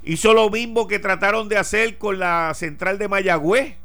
Hizo 0.03 0.33
lo 0.33 0.49
mismo 0.49 0.87
que 0.87 0.99
trataron 0.99 1.49
de 1.49 1.57
hacer 1.57 1.97
con 1.97 2.17
la 2.19 2.53
central 2.53 2.97
de 2.97 3.09
Mayagüez 3.09 3.75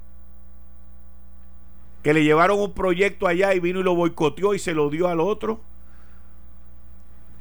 que 2.03 2.13
le 2.13 2.25
llevaron 2.25 2.61
un 2.61 2.73
proyecto 2.73 3.27
allá 3.27 3.55
y 3.55 3.61
vino 3.61 3.81
y 3.81 3.83
lo 3.83 3.95
boicoteó 3.95 4.55
y 4.55 4.59
se 4.59 4.75
lo 4.75 4.91
dio 4.91 5.09
al 5.09 5.21
otro. 5.21 5.61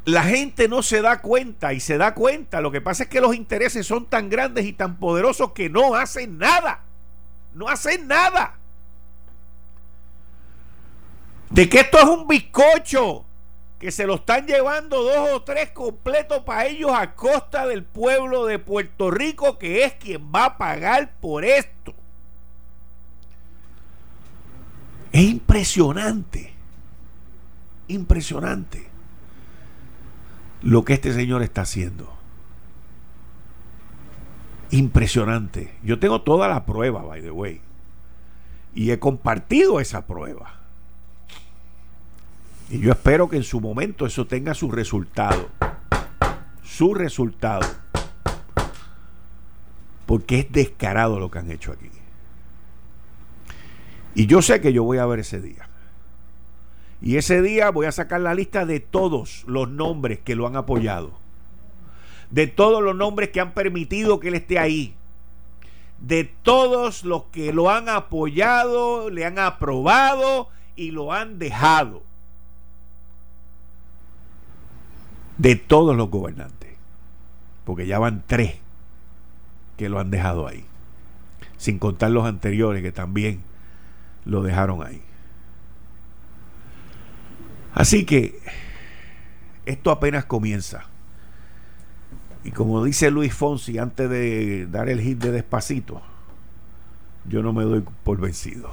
la 0.06 0.24
gente 0.24 0.68
no 0.68 0.82
se 0.82 1.02
da 1.02 1.22
cuenta 1.22 1.74
y 1.74 1.80
se 1.80 1.98
da 1.98 2.16
cuenta. 2.16 2.60
Lo 2.62 2.72
que 2.72 2.82
pasa 2.82 3.04
es 3.04 3.10
que 3.10 3.22
los 3.22 3.36
intereses 3.36 3.86
son 3.86 4.08
tan 4.08 4.30
grandes 4.30 4.66
y 4.66 4.74
tan 4.74 4.98
poderosos 4.98 5.52
que 5.52 5.70
no 5.70 5.96
hacen 5.96 6.38
nada. 6.40 6.82
No 7.54 7.68
hacen 7.68 8.08
nada. 8.08 8.58
De 11.52 11.70
que 11.70 11.82
esto 11.82 12.00
es 12.00 12.06
un 12.06 12.28
bizcocho 12.28 13.26
que 13.78 13.92
se 13.92 14.06
lo 14.06 14.16
están 14.16 14.48
llevando 14.48 15.04
dos 15.04 15.30
o 15.34 15.42
tres 15.44 15.72
completos 15.72 16.44
para 16.44 16.68
ellos 16.68 16.92
a 16.94 17.14
costa 17.14 17.68
del 17.68 17.84
pueblo 17.84 18.46
de 18.46 18.60
Puerto 18.60 19.12
Rico, 19.12 19.58
que 19.58 19.84
es 19.84 19.94
quien 19.94 20.32
va 20.34 20.46
a 20.46 20.58
pagar 20.58 21.14
por 21.20 21.44
esto. 21.44 21.94
Es 25.12 25.24
impresionante. 25.24 26.54
Impresionante 27.88 28.92
lo 30.62 30.86
que 30.86 30.94
este 30.94 31.14
señor 31.14 31.42
está 31.42 31.62
haciendo. 31.62 32.12
Impresionante. 34.70 35.76
Yo 35.84 36.00
tengo 36.00 36.22
toda 36.22 36.48
la 36.48 36.66
prueba, 36.66 37.04
by 37.04 37.22
the 37.22 37.32
way. 37.32 37.62
Y 38.74 38.92
he 38.92 39.00
compartido 39.00 39.80
esa 39.80 40.06
prueba. 40.06 40.60
Y 42.70 42.80
yo 42.80 42.92
espero 42.92 43.28
que 43.28 43.36
en 43.36 43.44
su 43.44 43.60
momento 43.60 44.06
eso 44.06 44.28
tenga 44.28 44.54
su 44.54 44.72
resultado. 44.72 45.50
Su 46.64 46.94
resultado. 46.94 47.68
Porque 50.06 50.40
es 50.40 50.52
descarado 50.52 51.20
lo 51.20 51.30
que 51.30 51.40
han 51.40 51.52
hecho 51.52 51.74
aquí. 51.74 51.90
Y 54.14 54.26
yo 54.28 54.42
sé 54.42 54.62
que 54.62 54.74
yo 54.74 54.84
voy 54.84 54.98
a 54.98 55.06
ver 55.06 55.20
ese 55.20 55.42
día. 55.42 55.70
Y 57.02 57.18
ese 57.18 57.42
día 57.42 57.72
voy 57.72 57.88
a 57.88 57.92
sacar 57.92 58.22
la 58.22 58.36
lista 58.36 58.66
de 58.66 58.80
todos 58.80 59.44
los 59.48 59.70
nombres 59.70 60.20
que 60.20 60.36
lo 60.36 60.46
han 60.46 60.56
apoyado. 60.56 61.12
De 62.30 62.48
todos 62.48 62.84
los 62.84 62.96
nombres 62.96 63.30
que 63.30 63.42
han 63.42 63.54
permitido 63.54 64.20
que 64.20 64.28
él 64.28 64.36
esté 64.36 64.60
ahí. 64.60 64.96
De 66.00 66.24
todos 66.24 67.04
los 67.04 67.26
que 67.26 67.54
lo 67.54 67.70
han 67.70 67.90
apoyado, 67.90 69.10
le 69.10 69.26
han 69.26 69.40
aprobado 69.40 70.50
y 70.76 70.92
lo 70.92 71.12
han 71.12 71.40
dejado. 71.40 72.04
De 75.38 75.56
todos 75.56 75.96
los 75.96 76.10
gobernantes. 76.10 76.70
Porque 77.66 77.88
ya 77.88 77.98
van 77.98 78.24
tres 78.28 78.56
que 79.78 79.90
lo 79.90 80.00
han 80.00 80.12
dejado 80.12 80.48
ahí. 80.48 80.66
Sin 81.58 81.80
contar 81.80 82.12
los 82.12 82.26
anteriores 82.26 82.84
que 82.84 82.92
también 82.92 83.44
lo 84.26 84.42
dejaron 84.44 84.86
ahí. 84.86 85.02
Así 87.74 88.06
que 88.06 88.40
esto 89.66 89.92
apenas 89.92 90.26
comienza. 90.26 90.86
Y 92.44 92.52
como 92.52 92.84
dice 92.84 93.12
Luis 93.12 93.34
Fonsi 93.34 93.78
antes 93.78 94.10
de 94.10 94.68
dar 94.68 94.90
el 94.90 95.00
hit 95.00 95.20
de 95.20 95.32
despacito, 95.32 96.02
yo 97.26 97.44
no 97.44 97.54
me 97.54 97.64
doy 97.64 97.84
por 98.04 98.20
vencido. 98.20 98.72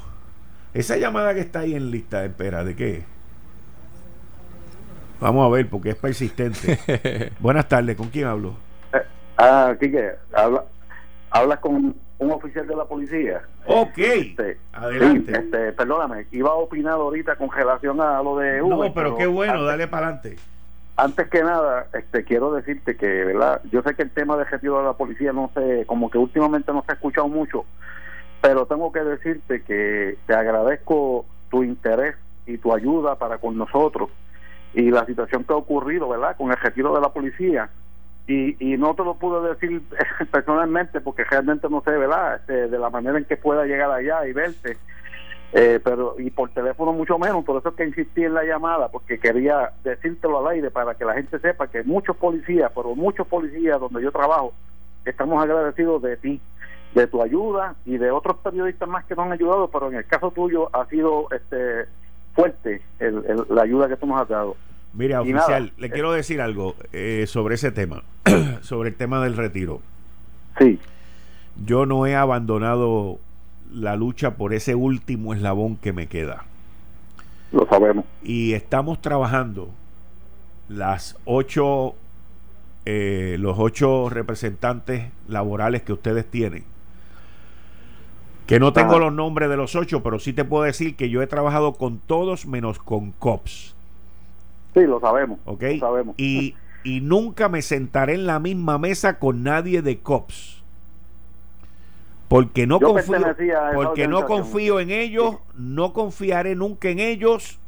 Esa 0.74 0.96
llamada 0.96 1.34
que 1.34 1.40
está 1.40 1.60
ahí 1.60 1.74
en 1.74 1.90
lista 1.90 2.20
de 2.20 2.26
espera, 2.28 2.64
¿de 2.64 2.74
qué? 2.74 3.04
Vamos 5.20 5.46
a 5.46 5.50
ver, 5.50 5.68
porque 5.68 5.90
es 5.90 5.96
persistente. 5.96 7.32
Buenas 7.40 7.68
tardes, 7.68 7.96
¿con 7.96 8.08
quién 8.08 8.26
hablo? 8.26 8.54
Eh, 8.92 9.02
ah, 9.36 9.74
Quique, 9.78 10.12
habla, 10.32 10.64
hablas 11.30 11.58
con 11.58 11.96
un 12.18 12.32
oficial 12.32 12.66
de 12.66 12.76
la 12.76 12.84
policía. 12.84 13.42
Ok. 13.66 13.98
Este, 13.98 14.58
adelante. 14.72 15.32
este, 15.32 15.72
perdóname, 15.72 16.26
iba 16.32 16.50
a 16.50 16.54
opinar 16.54 16.94
ahorita 16.94 17.36
con 17.36 17.50
relación 17.50 18.00
a 18.00 18.22
lo 18.22 18.38
de 18.38 18.60
Uber. 18.62 18.88
No, 18.88 18.94
pero, 18.94 19.16
qué 19.16 19.26
bueno, 19.26 19.62
dale 19.64 19.86
para 19.86 20.08
adelante. 20.08 20.36
Antes 20.96 21.28
que 21.28 21.44
nada, 21.44 21.86
este 21.92 22.24
quiero 22.24 22.52
decirte 22.52 22.96
que, 22.96 23.06
¿verdad? 23.06 23.62
Yo 23.70 23.82
sé 23.82 23.94
que 23.94 24.02
el 24.02 24.10
tema 24.10 24.36
de 24.36 24.44
retiro 24.44 24.78
de 24.78 24.84
la 24.84 24.94
policía 24.94 25.32
no 25.32 25.48
sé, 25.54 25.84
como 25.86 26.10
que 26.10 26.18
últimamente 26.18 26.72
no 26.72 26.82
se 26.84 26.90
ha 26.90 26.94
escuchado 26.94 27.28
mucho, 27.28 27.64
pero 28.40 28.66
tengo 28.66 28.90
que 28.90 29.04
decirte 29.04 29.62
que 29.62 30.18
te 30.26 30.34
agradezco 30.34 31.24
tu 31.50 31.62
interés 31.62 32.16
y 32.46 32.58
tu 32.58 32.74
ayuda 32.74 33.14
para 33.14 33.38
con 33.38 33.56
nosotros 33.56 34.10
y 34.74 34.90
la 34.90 35.06
situación 35.06 35.44
que 35.44 35.52
ha 35.52 35.56
ocurrido, 35.56 36.08
¿verdad? 36.08 36.36
Con 36.36 36.50
el 36.50 36.56
retiro 36.56 36.92
de 36.92 37.00
la 37.00 37.10
policía 37.10 37.70
y, 38.28 38.56
y 38.60 38.76
no 38.76 38.94
te 38.94 39.02
lo 39.02 39.14
pude 39.14 39.48
decir 39.48 39.82
personalmente 40.30 41.00
porque 41.00 41.24
realmente 41.24 41.68
no 41.68 41.82
sé, 41.82 41.92
¿verdad? 41.92 42.36
Este, 42.36 42.68
de 42.68 42.78
la 42.78 42.90
manera 42.90 43.18
en 43.18 43.24
que 43.24 43.38
pueda 43.38 43.64
llegar 43.64 43.90
allá 43.90 44.26
y 44.28 44.32
verte. 44.32 44.76
Eh, 45.54 45.80
pero 45.82 46.14
y 46.18 46.28
por 46.28 46.50
teléfono 46.50 46.92
mucho 46.92 47.18
menos, 47.18 47.42
por 47.42 47.58
eso 47.58 47.70
es 47.70 47.74
que 47.74 47.86
insistí 47.86 48.22
en 48.22 48.34
la 48.34 48.44
llamada, 48.44 48.88
porque 48.88 49.18
quería 49.18 49.72
decírtelo 49.82 50.40
al 50.40 50.54
aire 50.54 50.70
para 50.70 50.94
que 50.94 51.06
la 51.06 51.14
gente 51.14 51.38
sepa 51.38 51.68
que 51.68 51.82
muchos 51.84 52.18
policías, 52.18 52.70
pero 52.74 52.94
muchos 52.94 53.26
policías 53.26 53.80
donde 53.80 54.02
yo 54.02 54.12
trabajo, 54.12 54.52
estamos 55.06 55.42
agradecidos 55.42 56.02
de 56.02 56.18
ti, 56.18 56.38
de 56.94 57.06
tu 57.06 57.22
ayuda 57.22 57.76
y 57.86 57.96
de 57.96 58.10
otros 58.10 58.36
periodistas 58.44 58.90
más 58.90 59.06
que 59.06 59.14
nos 59.14 59.24
han 59.24 59.32
ayudado, 59.32 59.70
pero 59.70 59.88
en 59.88 59.94
el 59.94 60.06
caso 60.06 60.30
tuyo 60.32 60.68
ha 60.76 60.84
sido 60.86 61.28
este 61.30 61.86
fuerte 62.34 62.82
la 63.48 63.62
ayuda 63.62 63.88
que 63.88 63.96
tú 63.96 64.06
nos 64.06 64.20
has 64.20 64.28
dado. 64.28 64.54
Mira, 64.98 65.20
oficial, 65.20 65.72
le 65.78 65.90
quiero 65.90 66.10
decir 66.10 66.40
algo 66.40 66.74
eh, 66.92 67.26
sobre 67.28 67.54
ese 67.54 67.70
tema, 67.70 68.02
sobre 68.62 68.88
el 68.88 68.96
tema 68.96 69.22
del 69.22 69.36
retiro. 69.36 69.80
Sí. 70.58 70.80
Yo 71.64 71.86
no 71.86 72.04
he 72.04 72.16
abandonado 72.16 73.20
la 73.72 73.94
lucha 73.94 74.34
por 74.34 74.52
ese 74.52 74.74
último 74.74 75.34
eslabón 75.34 75.76
que 75.76 75.92
me 75.92 76.08
queda. 76.08 76.46
Lo 77.52 77.64
sabemos. 77.68 78.06
Y 78.24 78.54
estamos 78.54 79.00
trabajando 79.00 79.70
las 80.68 81.16
ocho, 81.24 81.94
eh, 82.84 83.36
los 83.38 83.56
ocho 83.56 84.08
representantes 84.10 85.12
laborales 85.28 85.82
que 85.82 85.92
ustedes 85.92 86.26
tienen. 86.26 86.64
Que 88.48 88.58
no 88.58 88.72
tengo 88.72 88.98
los 88.98 89.12
nombres 89.12 89.48
de 89.48 89.56
los 89.56 89.76
ocho, 89.76 90.02
pero 90.02 90.18
sí 90.18 90.32
te 90.32 90.44
puedo 90.44 90.64
decir 90.64 90.96
que 90.96 91.08
yo 91.08 91.22
he 91.22 91.28
trabajado 91.28 91.74
con 91.74 91.98
todos 92.00 92.46
menos 92.46 92.80
con 92.80 93.12
COPS. 93.12 93.77
Sí, 94.74 94.80
lo 94.80 95.00
sabemos. 95.00 95.38
¿Ok? 95.44 95.64
sabemos. 95.80 96.14
Y, 96.18 96.54
y 96.84 97.00
nunca 97.00 97.48
me 97.48 97.62
sentaré 97.62 98.14
en 98.14 98.26
la 98.26 98.38
misma 98.38 98.78
mesa 98.78 99.18
con 99.18 99.42
nadie 99.42 99.82
de 99.82 99.98
COPS. 99.98 100.62
Porque 102.28 102.66
no 102.66 102.78
confío, 102.78 103.16
porque 103.74 104.06
no 104.06 104.26
confío 104.26 104.80
en 104.80 104.90
ellos, 104.90 105.36
no 105.56 105.94
confiaré 105.94 106.54
nunca 106.54 106.90
en 106.90 106.98
ellos 106.98 107.58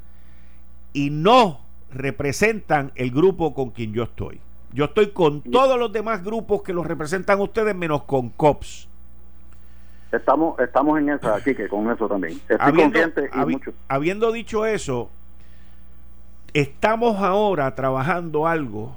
y 0.93 1.09
no 1.09 1.61
representan 1.91 2.93
el 2.95 3.11
grupo 3.11 3.55
con 3.55 3.71
quien 3.71 3.95
yo 3.95 4.03
estoy. 4.03 4.41
Yo 4.73 4.85
estoy 4.85 5.11
con 5.11 5.41
todos 5.43 5.79
los 5.79 5.93
demás 5.93 6.23
grupos 6.23 6.63
que 6.63 6.75
los 6.75 6.87
representan 6.87 7.41
ustedes 7.41 7.75
menos 7.75 8.05
con 8.05 8.29
COPS. 8.29 8.89
Estamos, 10.13 10.59
estamos 10.61 10.99
en 10.99 11.09
esa 11.11 11.37
aquí, 11.37 11.55
que 11.55 11.69
con 11.69 11.91
eso 11.91 12.07
también. 12.09 12.35
Estoy 12.49 12.57
habiendo, 12.61 13.73
habiendo 13.89 14.33
dicho 14.33 14.67
eso, 14.67 15.09
estamos 16.55 17.19
ahora 17.19 17.75
trabajando 17.75 18.47
algo 18.47 18.95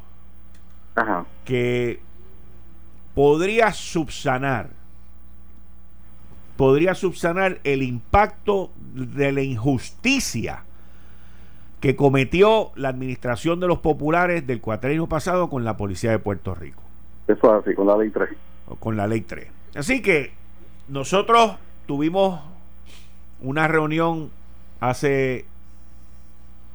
que 1.46 2.00
podría 3.16 3.72
subsanar 3.72 4.70
podría 6.56 6.94
subsanar 6.94 7.60
el 7.64 7.82
impacto 7.82 8.70
de 8.94 9.32
la 9.32 9.42
injusticia 9.42 10.64
que 11.80 11.96
cometió 11.96 12.72
la 12.76 12.90
administración 12.90 13.60
de 13.60 13.68
los 13.68 13.80
populares 13.80 14.48
del 14.48 14.62
cuatrienio 14.62 15.08
pasado 15.08 15.50
con 15.50 15.66
la 15.66 15.76
policía 15.76 16.12
de 16.12 16.20
Puerto 16.20 16.56
Rico. 16.56 16.82
Eso 17.28 17.58
es 17.58 17.64
así, 17.64 17.76
con 17.76 17.88
la 17.88 17.98
ley 17.98 18.10
3. 18.10 18.30
con 18.80 18.96
la 18.96 19.08
ley 19.08 19.22
3. 19.22 19.48
Así 19.76 20.02
que 20.02 20.32
nosotros 20.88 21.58
tuvimos 21.86 22.40
una 23.42 23.68
reunión 23.68 24.30
hace 24.80 25.46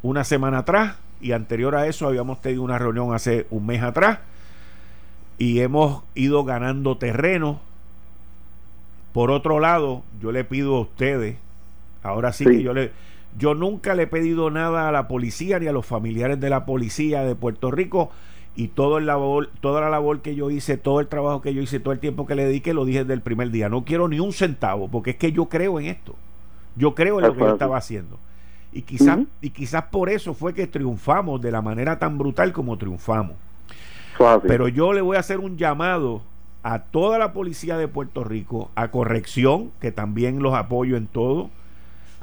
una 0.02 0.24
semana 0.24 0.58
atrás 0.58 0.96
y 1.20 1.32
anterior 1.32 1.74
a 1.74 1.86
eso 1.86 2.06
habíamos 2.06 2.40
tenido 2.40 2.62
una 2.62 2.78
reunión 2.78 3.14
hace 3.14 3.46
un 3.50 3.66
mes 3.66 3.82
atrás 3.82 4.20
y 5.38 5.60
hemos 5.60 6.02
ido 6.14 6.44
ganando 6.44 6.96
terreno. 6.98 7.60
Por 9.12 9.30
otro 9.30 9.58
lado, 9.60 10.02
yo 10.20 10.32
le 10.32 10.44
pido 10.44 10.76
a 10.76 10.80
ustedes, 10.80 11.36
ahora 12.02 12.32
sí, 12.32 12.44
que 12.44 12.62
yo 12.62 12.74
le 12.74 12.92
yo 13.36 13.54
nunca 13.54 13.94
le 13.94 14.04
he 14.04 14.06
pedido 14.06 14.50
nada 14.50 14.88
a 14.88 14.92
la 14.92 15.06
policía 15.06 15.58
ni 15.58 15.66
a 15.66 15.72
los 15.72 15.86
familiares 15.86 16.40
de 16.40 16.50
la 16.50 16.64
policía 16.64 17.22
de 17.22 17.34
Puerto 17.34 17.70
Rico 17.70 18.10
y 18.56 18.68
todo 18.68 18.98
el 18.98 19.06
labor, 19.06 19.50
toda 19.60 19.80
la 19.80 19.90
labor 19.90 20.20
que 20.20 20.34
yo 20.34 20.50
hice, 20.50 20.76
todo 20.76 20.98
el 20.98 21.06
trabajo 21.06 21.40
que 21.40 21.54
yo 21.54 21.62
hice, 21.62 21.78
todo 21.78 21.92
el 21.92 22.00
tiempo 22.00 22.26
que 22.26 22.34
le 22.34 22.44
dediqué, 22.44 22.74
lo 22.74 22.84
dije 22.84 23.00
desde 23.00 23.14
el 23.14 23.20
primer 23.20 23.50
día. 23.50 23.68
No 23.68 23.84
quiero 23.84 24.08
ni 24.08 24.18
un 24.18 24.32
centavo, 24.32 24.88
porque 24.88 25.10
es 25.10 25.16
que 25.16 25.30
yo 25.30 25.46
creo 25.46 25.78
en 25.78 25.86
esto. 25.86 26.16
Yo 26.74 26.94
creo 26.94 27.20
en 27.20 27.26
lo 27.26 27.34
que 27.34 27.40
yo 27.40 27.52
estaba 27.52 27.76
haciendo. 27.76 28.18
Y 28.72 28.82
quizás, 28.82 29.20
y 29.40 29.50
quizás 29.50 29.84
por 29.84 30.10
eso 30.10 30.34
fue 30.34 30.54
que 30.54 30.66
triunfamos 30.66 31.40
de 31.40 31.50
la 31.50 31.62
manera 31.62 31.98
tan 31.98 32.18
brutal 32.18 32.52
como 32.52 32.76
triunfamos. 32.76 33.36
Pero 34.46 34.68
yo 34.68 34.92
le 34.92 35.00
voy 35.00 35.16
a 35.16 35.20
hacer 35.20 35.38
un 35.38 35.56
llamado 35.56 36.22
a 36.62 36.80
toda 36.80 37.18
la 37.18 37.32
policía 37.32 37.78
de 37.78 37.88
Puerto 37.88 38.24
Rico, 38.24 38.70
a 38.74 38.88
corrección, 38.88 39.70
que 39.80 39.92
también 39.92 40.42
los 40.42 40.54
apoyo 40.54 40.96
en 40.96 41.06
todo, 41.06 41.50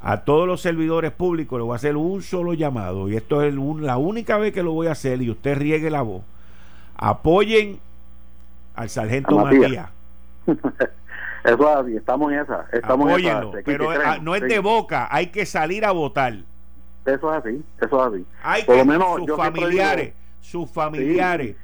a 0.02 0.22
todos 0.22 0.48
los 0.48 0.62
servidores 0.62 1.12
públicos 1.12 1.58
le 1.58 1.64
voy 1.64 1.74
a 1.74 1.78
hacer 1.78 1.98
un 1.98 2.22
solo 2.22 2.54
llamado 2.54 3.10
y 3.10 3.16
esto 3.16 3.42
es 3.42 3.56
la 3.56 3.98
única 3.98 4.38
vez 4.38 4.54
que 4.54 4.62
lo 4.62 4.72
voy 4.72 4.86
a 4.86 4.92
hacer 4.92 5.20
y 5.22 5.32
usted 5.32 5.58
riegue 5.58 5.90
la 5.90 6.04
voz. 6.04 6.22
Apoyen 6.96 7.80
al 8.76 8.90
sargento 8.90 9.40
Matías. 9.40 9.90
Eso 11.46 11.70
así, 11.70 11.96
estamos 11.96 12.32
en 12.32 12.40
esa. 12.40 12.66
Estamos 12.72 13.20
en 13.20 13.28
esa. 13.28 13.42
pero 13.64 13.92
ah, 13.92 14.18
no 14.20 14.36
es 14.36 14.42
de 14.42 14.60
boca, 14.60 15.08
hay 15.12 15.28
que 15.28 15.46
salir 15.46 15.86
a 15.86 15.92
votar. 15.92 16.34
Eso 17.06 17.32
es 17.34 17.38
así, 17.38 17.64
eso 17.80 18.08
es 18.08 18.14
así. 18.14 18.26
Hay 18.42 18.64
Por 18.64 18.78
lo 18.78 18.86
menos 18.86 19.08
sus 19.18 19.38
familiares, 19.38 20.14
sus 20.42 20.72
familiares. 20.72 21.56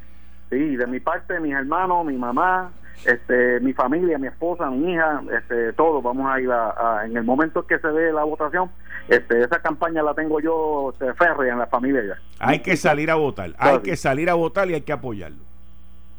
Sí, 0.51 0.75
de 0.75 0.85
mi 0.85 0.99
parte, 0.99 1.39
mis 1.39 1.53
hermanos, 1.53 2.05
mi 2.05 2.15
mamá, 2.15 2.71
este, 3.05 3.59
mi 3.61 3.73
familia, 3.73 4.19
mi 4.19 4.27
esposa, 4.27 4.69
mi 4.69 4.93
hija, 4.93 5.23
este, 5.35 5.73
todos 5.73 6.03
vamos 6.03 6.31
a 6.31 6.39
ir 6.39 6.51
a, 6.51 7.01
en 7.05 7.17
el 7.17 7.23
momento 7.23 7.65
que 7.65 7.79
se 7.79 7.87
dé 7.87 8.13
la 8.13 8.23
votación, 8.23 8.69
este, 9.07 9.43
esa 9.43 9.59
campaña 9.61 10.03
la 10.03 10.13
tengo 10.13 10.39
yo 10.39 10.91
este, 10.91 11.11
férrea 11.15 11.53
en 11.53 11.59
la 11.59 11.67
familia 11.67 12.03
ya. 12.05 12.19
Hay 12.39 12.59
que 12.59 12.77
salir 12.77 13.09
a 13.09 13.15
votar, 13.15 13.55
hay 13.57 13.79
que 13.79 13.95
salir 13.95 14.29
a 14.29 14.35
votar 14.35 14.69
y 14.69 14.75
hay 14.75 14.81
que 14.81 14.93
apoyarlo. 14.93 15.50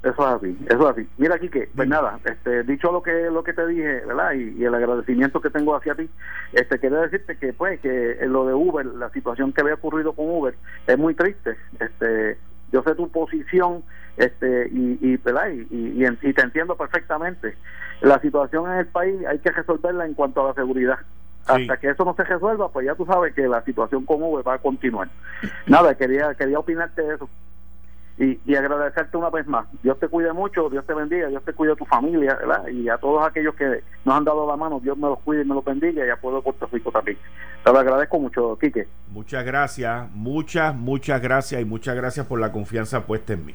Eso 0.03 0.29
es 0.29 0.35
así, 0.35 0.59
eso 0.67 0.91
es 0.91 0.97
así. 0.97 1.09
Mira, 1.17 1.37
aquí 1.37 1.49
que, 1.49 1.71
pues 1.77 1.89
nada, 1.89 2.19
este, 2.25 2.65
dicho 2.65 2.91
lo 2.91 3.05
que 3.05 3.31
lo 3.31 3.45
que 3.45 3.53
te 3.53 3.65
dije, 3.69 4.01
¿verdad? 4.05 4.33
Y, 4.33 4.65
el 4.65 4.75
agradecimiento 4.75 5.41
que 5.41 5.49
tengo 5.49 5.77
hacia 5.77 5.95
ti, 5.95 6.11
este, 6.53 6.81
quería 6.81 6.99
decirte 7.03 7.37
que, 7.37 7.53
pues, 7.53 7.79
que 7.81 8.19
lo 8.27 8.45
de 8.45 8.53
Uber, 8.53 8.85
la 8.85 9.11
situación 9.11 9.53
que 9.53 9.61
había 9.61 9.75
ocurrido 9.75 10.13
con 10.13 10.29
Uber, 10.29 10.55
es 10.89 10.99
muy 10.99 11.15
triste. 11.15 11.57
Este, 11.79 12.37
yo 12.73 12.83
sé 12.83 12.97
tu 12.97 13.11
posición, 13.11 13.85
este, 14.17 14.69
y, 14.73 14.99
y, 15.01 15.17
¿verdad? 15.19 15.51
Y, 15.51 16.05
y, 16.05 16.33
te 16.33 16.43
entiendo 16.43 16.77
perfectamente. 16.77 17.55
La 18.01 18.21
situación 18.21 18.73
en 18.73 18.79
el 18.79 18.87
país 18.87 19.25
hay 19.25 19.39
que 19.39 19.53
resolverla 19.53 20.05
en 20.05 20.15
cuanto 20.15 20.45
a 20.45 20.49
la 20.49 20.55
seguridad. 20.55 20.99
Hasta 21.47 21.77
que 21.77 21.91
eso 21.91 22.05
no 22.05 22.15
se 22.15 22.25
resuelva, 22.25 22.69
pues 22.71 22.87
ya 22.87 22.95
tú 22.95 23.05
sabes 23.05 23.35
que 23.35 23.49
la 23.49 23.63
situación 23.65 24.05
con 24.05 24.23
Uber 24.23 24.47
va 24.47 24.55
a 24.55 24.59
continuar. 24.59 25.09
Nada, 25.67 25.97
quería 25.97 26.35
quería 26.35 26.59
opinarte 26.59 27.03
de 27.03 27.15
eso 27.17 27.29
y, 28.23 28.55
agradecerte 28.55 29.17
una 29.17 29.31
vez 29.31 29.47
más. 29.47 29.67
Dios 29.83 29.99
te 29.99 30.09
cuide 30.09 30.33
mucho, 30.33 30.71
Dios 30.71 30.87
te 30.87 30.95
bendiga, 30.95 31.29
Dios 31.29 31.43
te 31.45 31.53
cuide 31.53 31.73
a 31.73 31.77
tu 31.77 31.85
familia, 31.85 32.37
¿verdad? 32.37 32.69
Y 32.69 32.89
a 32.89 32.97
todos 32.99 33.27
aquellos 33.27 33.55
que 33.55 33.83
nos 34.05 34.17
han 34.17 34.25
dado 34.25 34.47
la 34.47 34.57
mano, 34.57 34.81
Dios 34.81 34.97
me 34.97 35.09
los 35.09 35.19
cuide 35.21 35.43
y 35.43 35.45
me 35.45 35.55
los 35.55 35.65
bendiga 35.65 36.07
y 36.07 36.11
a 36.11 36.17
pueblo 36.17 36.39
de 36.39 36.45
Puerto 36.45 36.69
Rico 36.71 36.93
también. 36.93 37.19
Te 37.65 37.73
lo 37.73 37.79
agradezco 37.79 38.19
mucho, 38.19 38.57
Quique. 38.61 38.87
Muchas 39.09 39.45
gracias, 39.45 40.09
muchas, 40.13 40.75
muchas 40.75 41.21
gracias 41.21 41.61
y 41.61 41.65
muchas 41.65 41.97
gracias 41.97 42.27
por 42.27 42.39
la 42.41 42.53
confianza 42.53 43.07
puesta 43.07 43.33
en 43.33 43.47
mí. 43.47 43.55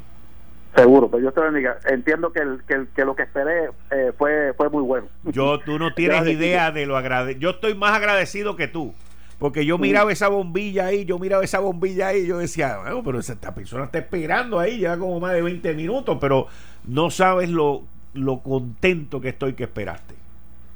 Seguro, 0.76 1.10
pues 1.10 1.22
Dios 1.22 1.34
te 1.34 1.42
bendiga. 1.42 1.78
Entiendo 1.86 2.32
que, 2.32 2.40
el, 2.40 2.88
que, 2.94 3.06
lo 3.06 3.16
que 3.16 3.24
esperé 3.24 3.70
eh, 3.90 4.12
fue, 4.18 4.54
fue 4.54 4.70
muy 4.70 4.84
bueno. 4.84 5.08
Yo, 5.24 5.60
tú 5.60 5.80
no 5.80 5.94
tienes 5.96 6.28
idea 6.28 6.72
de 6.72 6.86
lo 6.86 6.98
agradecido. 6.98 7.40
Yo 7.40 7.50
estoy 7.52 7.74
más 7.74 7.96
agradecido 7.96 8.56
que 8.56 8.68
tú. 8.68 8.94
Porque 9.40 9.66
yo 9.66 9.78
miraba 9.78 10.12
esa 10.12 10.30
bombilla 10.30 10.88
ahí, 10.88 11.06
yo 11.06 11.20
miraba 11.20 11.44
esa 11.44 11.60
bombilla 11.60 12.08
ahí 12.08 12.22
y 12.22 12.28
yo 12.28 12.40
decía, 12.40 12.80
bueno, 12.80 13.04
pero 13.04 13.20
esta 13.20 13.54
persona 13.54 13.86
está 13.86 14.00
esperando 14.00 14.60
ahí, 14.60 14.80
ya 14.80 14.98
como 14.98 15.20
más 15.20 15.34
de 15.34 15.44
20 15.44 15.74
minutos, 15.76 16.18
pero 16.20 16.48
no 16.86 17.12
sabes 17.12 17.50
lo, 17.50 17.84
lo 18.14 18.40
contento 18.40 19.22
que 19.22 19.30
estoy 19.30 19.54
que 19.54 19.66
esperaste. 19.66 20.16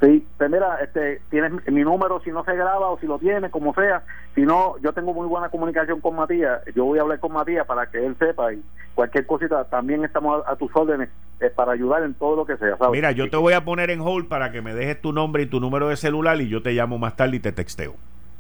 Sí, 0.02 0.26
pues 0.36 0.50
mira, 0.50 0.78
este, 0.82 1.22
tienes 1.30 1.52
mi 1.68 1.82
número 1.84 2.20
si 2.24 2.32
no 2.32 2.44
se 2.44 2.56
graba 2.56 2.90
o 2.90 3.00
si 3.00 3.06
lo 3.06 3.20
tienes, 3.20 3.52
como 3.52 3.72
sea. 3.76 4.02
Si 4.34 4.42
no, 4.42 4.80
yo 4.80 4.94
tengo 4.94 5.14
muy 5.14 5.28
buena 5.28 5.50
comunicación 5.50 6.02
con 6.02 6.16
Matías. 6.16 6.62
Yo 6.76 6.86
voy 6.86 6.98
a 6.98 7.04
hablar 7.04 7.20
con 7.20 7.34
Matías 7.34 7.68
para 7.68 7.86
que 7.86 8.04
él 8.04 8.16
sepa 8.18 8.52
y 8.52 8.64
cualquier 8.96 9.28
cosita. 9.28 9.64
También 9.66 10.04
estamos 10.04 10.44
a, 10.48 10.56
tus 10.56 10.76
órdenes 10.76 11.10
eh, 11.40 11.52
para 11.56 11.74
ayudar 11.74 12.02
en 12.02 12.16
todo 12.16 12.36
lo 12.36 12.46
que 12.48 12.58
sea. 12.58 12.78
Mira, 12.92 13.12
yo 13.12 13.30
te 13.30 13.38
voy 13.38 13.54
a 13.54 13.64
poner 13.64 13.92
en 13.92 14.02
hold 14.02 14.28
para 14.28 14.52
que 14.52 14.64
me 14.64 14.74
dejes 14.74 15.00
tu 15.00 15.14
nombre 15.14 15.44
y 15.44 15.46
tu 15.46 15.60
número 15.60 15.88
de 15.88 15.96
celular 15.96 16.42
y 16.42 16.50
yo 16.50 16.64
te 16.64 16.72
llamo 16.72 16.98
más 16.98 17.16
tarde 17.16 17.36
y 17.36 17.40
te 17.40 17.52
texteo. 17.52 17.94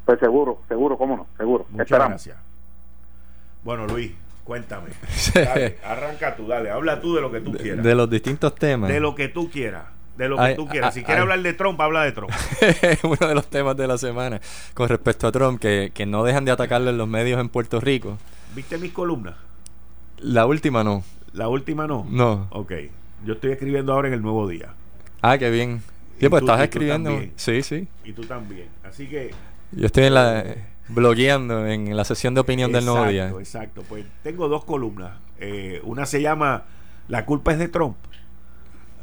Pues 0.05 0.19
seguro, 0.19 0.59
seguro, 0.67 0.97
cómo 0.97 1.17
no, 1.17 1.27
seguro. 1.37 1.65
Muchas 1.69 1.89
gracias. 1.89 2.37
Bueno, 3.63 3.85
Luis, 3.87 4.11
cuéntame. 4.43 4.89
Dale, 5.33 5.77
arranca 5.83 6.35
tú, 6.35 6.47
dale, 6.47 6.71
habla 6.71 6.99
tú 6.99 7.15
de 7.15 7.21
lo 7.21 7.31
que 7.31 7.41
tú 7.41 7.53
quieras. 7.53 7.83
De 7.83 7.95
los 7.95 8.09
distintos 8.09 8.55
temas. 8.55 8.89
De 8.89 8.99
lo 8.99 9.13
que 9.13 9.27
tú 9.27 9.49
quieras. 9.49 9.85
De 10.17 10.27
lo 10.27 10.37
que 10.37 10.55
tú 10.55 10.67
quieras. 10.67 10.93
Si 10.93 11.03
quieres 11.03 11.21
hablar 11.21 11.41
de 11.41 11.53
Trump, 11.53 11.79
habla 11.79 12.03
de 12.03 12.11
Trump. 12.11 12.31
Uno 13.03 13.27
de 13.27 13.35
los 13.35 13.47
temas 13.47 13.77
de 13.77 13.87
la 13.87 13.97
semana 13.97 14.41
con 14.73 14.89
respecto 14.89 15.27
a 15.27 15.31
Trump, 15.31 15.59
que, 15.59 15.91
que 15.93 16.05
no 16.05 16.23
dejan 16.23 16.45
de 16.45 16.51
atacarle 16.51 16.89
en 16.89 16.97
los 16.97 17.07
medios 17.07 17.39
en 17.39 17.49
Puerto 17.49 17.79
Rico. 17.79 18.17
¿Viste 18.55 18.77
mis 18.77 18.91
columnas? 18.91 19.35
La 20.17 20.45
última 20.45 20.83
no. 20.83 21.03
¿La 21.33 21.47
última 21.47 21.87
no? 21.87 22.05
No. 22.09 22.47
Ok. 22.51 22.73
Yo 23.25 23.33
estoy 23.33 23.51
escribiendo 23.51 23.93
ahora 23.93 24.09
en 24.09 24.15
el 24.15 24.21
Nuevo 24.21 24.47
Día. 24.47 24.73
Ah, 25.21 25.37
qué 25.37 25.49
bien. 25.49 25.81
Sí, 26.19 26.29
pues 26.29 26.43
estás 26.43 26.61
escribiendo. 26.61 27.19
Sí, 27.35 27.63
sí. 27.63 27.87
Y 28.03 28.13
tú 28.13 28.23
también. 28.23 28.67
Así 28.83 29.07
que 29.07 29.31
yo 29.71 29.85
estoy 29.85 30.05
en 30.05 30.13
la 30.13 30.45
blogueando 30.89 31.67
en 31.67 31.95
la 31.95 32.03
sesión 32.03 32.33
de 32.33 32.41
opinión 32.41 32.71
del 32.71 32.85
nuevo 32.85 33.07
día. 33.07 33.29
Exacto, 33.29 33.83
pues 33.87 34.05
tengo 34.23 34.47
dos 34.47 34.65
columnas. 34.65 35.13
Eh, 35.39 35.81
una 35.83 36.05
se 36.05 36.21
llama 36.21 36.65
La 37.07 37.25
culpa 37.25 37.53
es 37.53 37.59
de 37.59 37.67
Trump. 37.67 37.97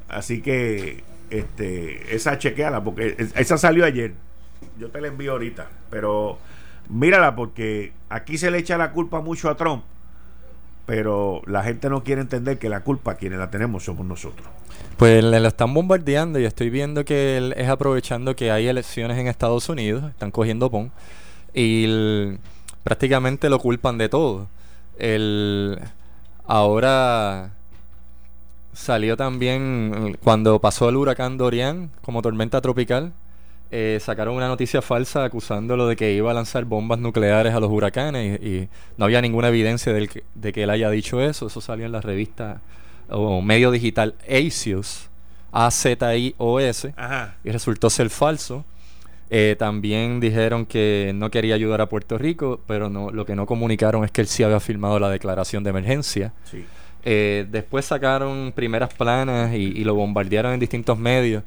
Así 0.08 0.40
que 0.40 1.02
este 1.30 2.14
esa 2.14 2.38
chequeala 2.38 2.82
porque 2.82 3.16
esa 3.34 3.58
salió 3.58 3.84
ayer. 3.84 4.14
Yo 4.78 4.90
te 4.90 5.00
la 5.00 5.08
envío 5.08 5.32
ahorita, 5.32 5.68
pero 5.90 6.38
mírala 6.88 7.34
porque 7.34 7.92
aquí 8.08 8.38
se 8.38 8.50
le 8.50 8.58
echa 8.58 8.78
la 8.78 8.92
culpa 8.92 9.20
mucho 9.20 9.50
a 9.50 9.56
Trump, 9.56 9.84
pero 10.86 11.42
la 11.46 11.62
gente 11.62 11.90
no 11.90 12.02
quiere 12.02 12.22
entender 12.22 12.58
que 12.58 12.68
la 12.68 12.80
culpa 12.80 13.16
quienes 13.16 13.38
la 13.38 13.50
tenemos 13.50 13.84
somos 13.84 14.06
nosotros. 14.06 14.48
Pues 14.99 15.22
le 15.22 15.38
lo 15.38 15.46
están 15.46 15.72
bombardeando 15.74 16.40
y 16.40 16.44
estoy 16.44 16.70
viendo 16.70 17.05
que 17.05 17.36
él 17.36 17.55
es 17.57 17.68
aprovechando 17.68 18.34
que 18.34 18.51
hay 18.51 18.66
elecciones 18.66 19.16
en 19.16 19.28
Estados 19.28 19.68
Unidos, 19.68 20.03
están 20.11 20.32
cogiendo 20.32 20.72
PON, 20.72 20.90
y 21.55 22.34
prácticamente 22.82 23.49
lo 23.49 23.61
culpan 23.61 23.96
de 23.96 24.09
todo. 24.09 24.49
El, 24.99 25.78
ahora 26.46 27.53
salió 28.72 29.16
también 29.16 30.18
cuando 30.24 30.61
pasó 30.61 30.88
el 30.88 30.96
huracán 30.96 31.38
Dorian 31.38 31.90
como 32.03 32.20
tormenta 32.20 32.61
tropical. 32.61 33.12
Eh, 33.70 34.01
sacaron 34.01 34.34
una 34.34 34.49
noticia 34.49 34.82
falsa 34.82 35.22
acusándolo 35.22 35.86
de 35.86 35.94
que 35.94 36.12
iba 36.12 36.32
a 36.32 36.34
lanzar 36.34 36.64
bombas 36.64 36.99
nucleares 36.99 37.55
a 37.55 37.61
los 37.61 37.70
huracanes 37.70 38.40
y, 38.42 38.68
no 38.96 39.05
había 39.05 39.22
ninguna 39.22 39.46
evidencia 39.46 39.92
de 39.92 40.53
que 40.53 40.62
él 40.64 40.70
haya 40.70 40.90
dicho 40.90 41.20
eso. 41.20 41.46
Eso 41.46 41.61
salió 41.61 41.86
en 41.86 41.92
la 41.92 42.01
revista 42.01 42.61
o 43.11 43.40
medio 43.42 43.70
digital 43.70 44.14
Azios, 44.28 45.09
A-Z-I-O-S, 45.52 46.94
y 47.44 47.50
resultó 47.50 47.90
ser 47.90 48.11
falso. 48.11 48.64
Eh, 49.30 49.56
también 49.59 50.20
dijeron 50.20 50.64
que 50.64 51.12
no 51.14 51.30
quería 51.30 51.54
ayudar 51.54 51.82
a 51.82 51.88
Puerto 51.88 52.16
Rico, 52.16 52.61
pero 52.66 52.88
no, 52.88 53.11
lo 53.11 53.26
que 53.26 53.34
no 53.34 53.44
comunicaron 53.44 54.04
es 54.04 54.11
que 54.11 54.22
él 54.22 54.26
sí 54.26 54.42
había 54.42 54.61
firmado 54.61 54.98
la 54.98 55.11
declaración 55.11 55.62
de 55.64 55.70
emergencia. 55.70 56.32
Eh, 57.04 57.46
después 57.50 57.84
sacaron 57.84 58.52
primeras 58.54 58.92
planas 58.94 59.54
y, 59.54 59.84
lo 59.84 59.94
bombardearon 59.94 60.52
en 60.54 60.61
distintos 60.61 60.98
medios 60.98 61.44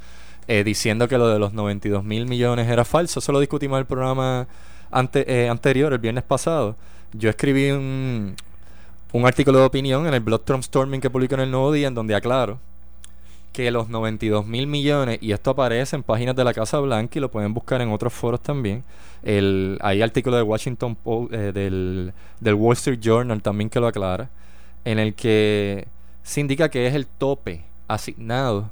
eh, 0.47 0.63
diciendo 0.63 1.07
que 1.07 1.17
lo 1.17 1.27
de 1.27 1.39
los 1.39 1.53
92 1.53 2.03
mil 2.03 2.27
millones 2.27 2.69
era 2.69 2.85
falso. 2.85 3.19
Eso 3.19 3.31
lo 3.31 3.39
discutimos 3.39 3.77
en 3.77 3.81
el 3.81 3.87
programa 3.87 4.47
ante, 4.91 5.49
anterior, 5.49 5.91
el 5.93 5.99
viernes 5.99 6.23
pasado. 6.23 6.75
Yo 7.13 7.29
escribí 7.29 7.71
un, 7.71 8.35
un 9.11 9.25
artículo 9.25 9.59
de 9.59 9.65
opinión 9.65 10.07
en 10.07 10.13
el 10.13 10.21
blog 10.21 10.43
Storming 10.61 11.01
que 11.01 11.09
publicó 11.09 11.35
en 11.35 11.41
el 11.41 11.51
Nuevo 11.51 11.71
Día 11.71 11.87
en 11.87 11.95
donde 11.95 12.15
aclaro 12.15 12.59
que 13.51 13.69
los 13.69 13.89
92 13.89 14.45
mil 14.45 14.65
millones, 14.67 15.19
y 15.21 15.33
esto 15.33 15.51
aparece 15.51 15.95
en 15.95 16.03
páginas 16.03 16.35
de 16.35 16.43
la 16.43 16.53
Casa 16.53 16.79
Blanca 16.79 17.19
y 17.19 17.21
lo 17.21 17.29
pueden 17.29 17.53
buscar 17.53 17.81
en 17.81 17.91
otros 17.91 18.13
foros 18.13 18.39
también. 18.39 18.83
El, 19.23 19.77
hay 19.81 20.01
artículo 20.01 20.37
de 20.37 20.43
Washington 20.43 20.95
Post, 20.95 21.33
eh, 21.33 21.51
del, 21.51 22.13
del 22.39 22.53
Wall 22.53 22.73
Street 22.73 22.99
Journal 23.01 23.41
también 23.41 23.69
que 23.69 23.79
lo 23.79 23.87
aclara, 23.87 24.29
en 24.85 24.99
el 24.99 25.13
que 25.13 25.87
se 26.23 26.39
indica 26.39 26.69
que 26.69 26.87
es 26.87 26.95
el 26.95 27.05
tope 27.05 27.63
asignado 27.87 28.69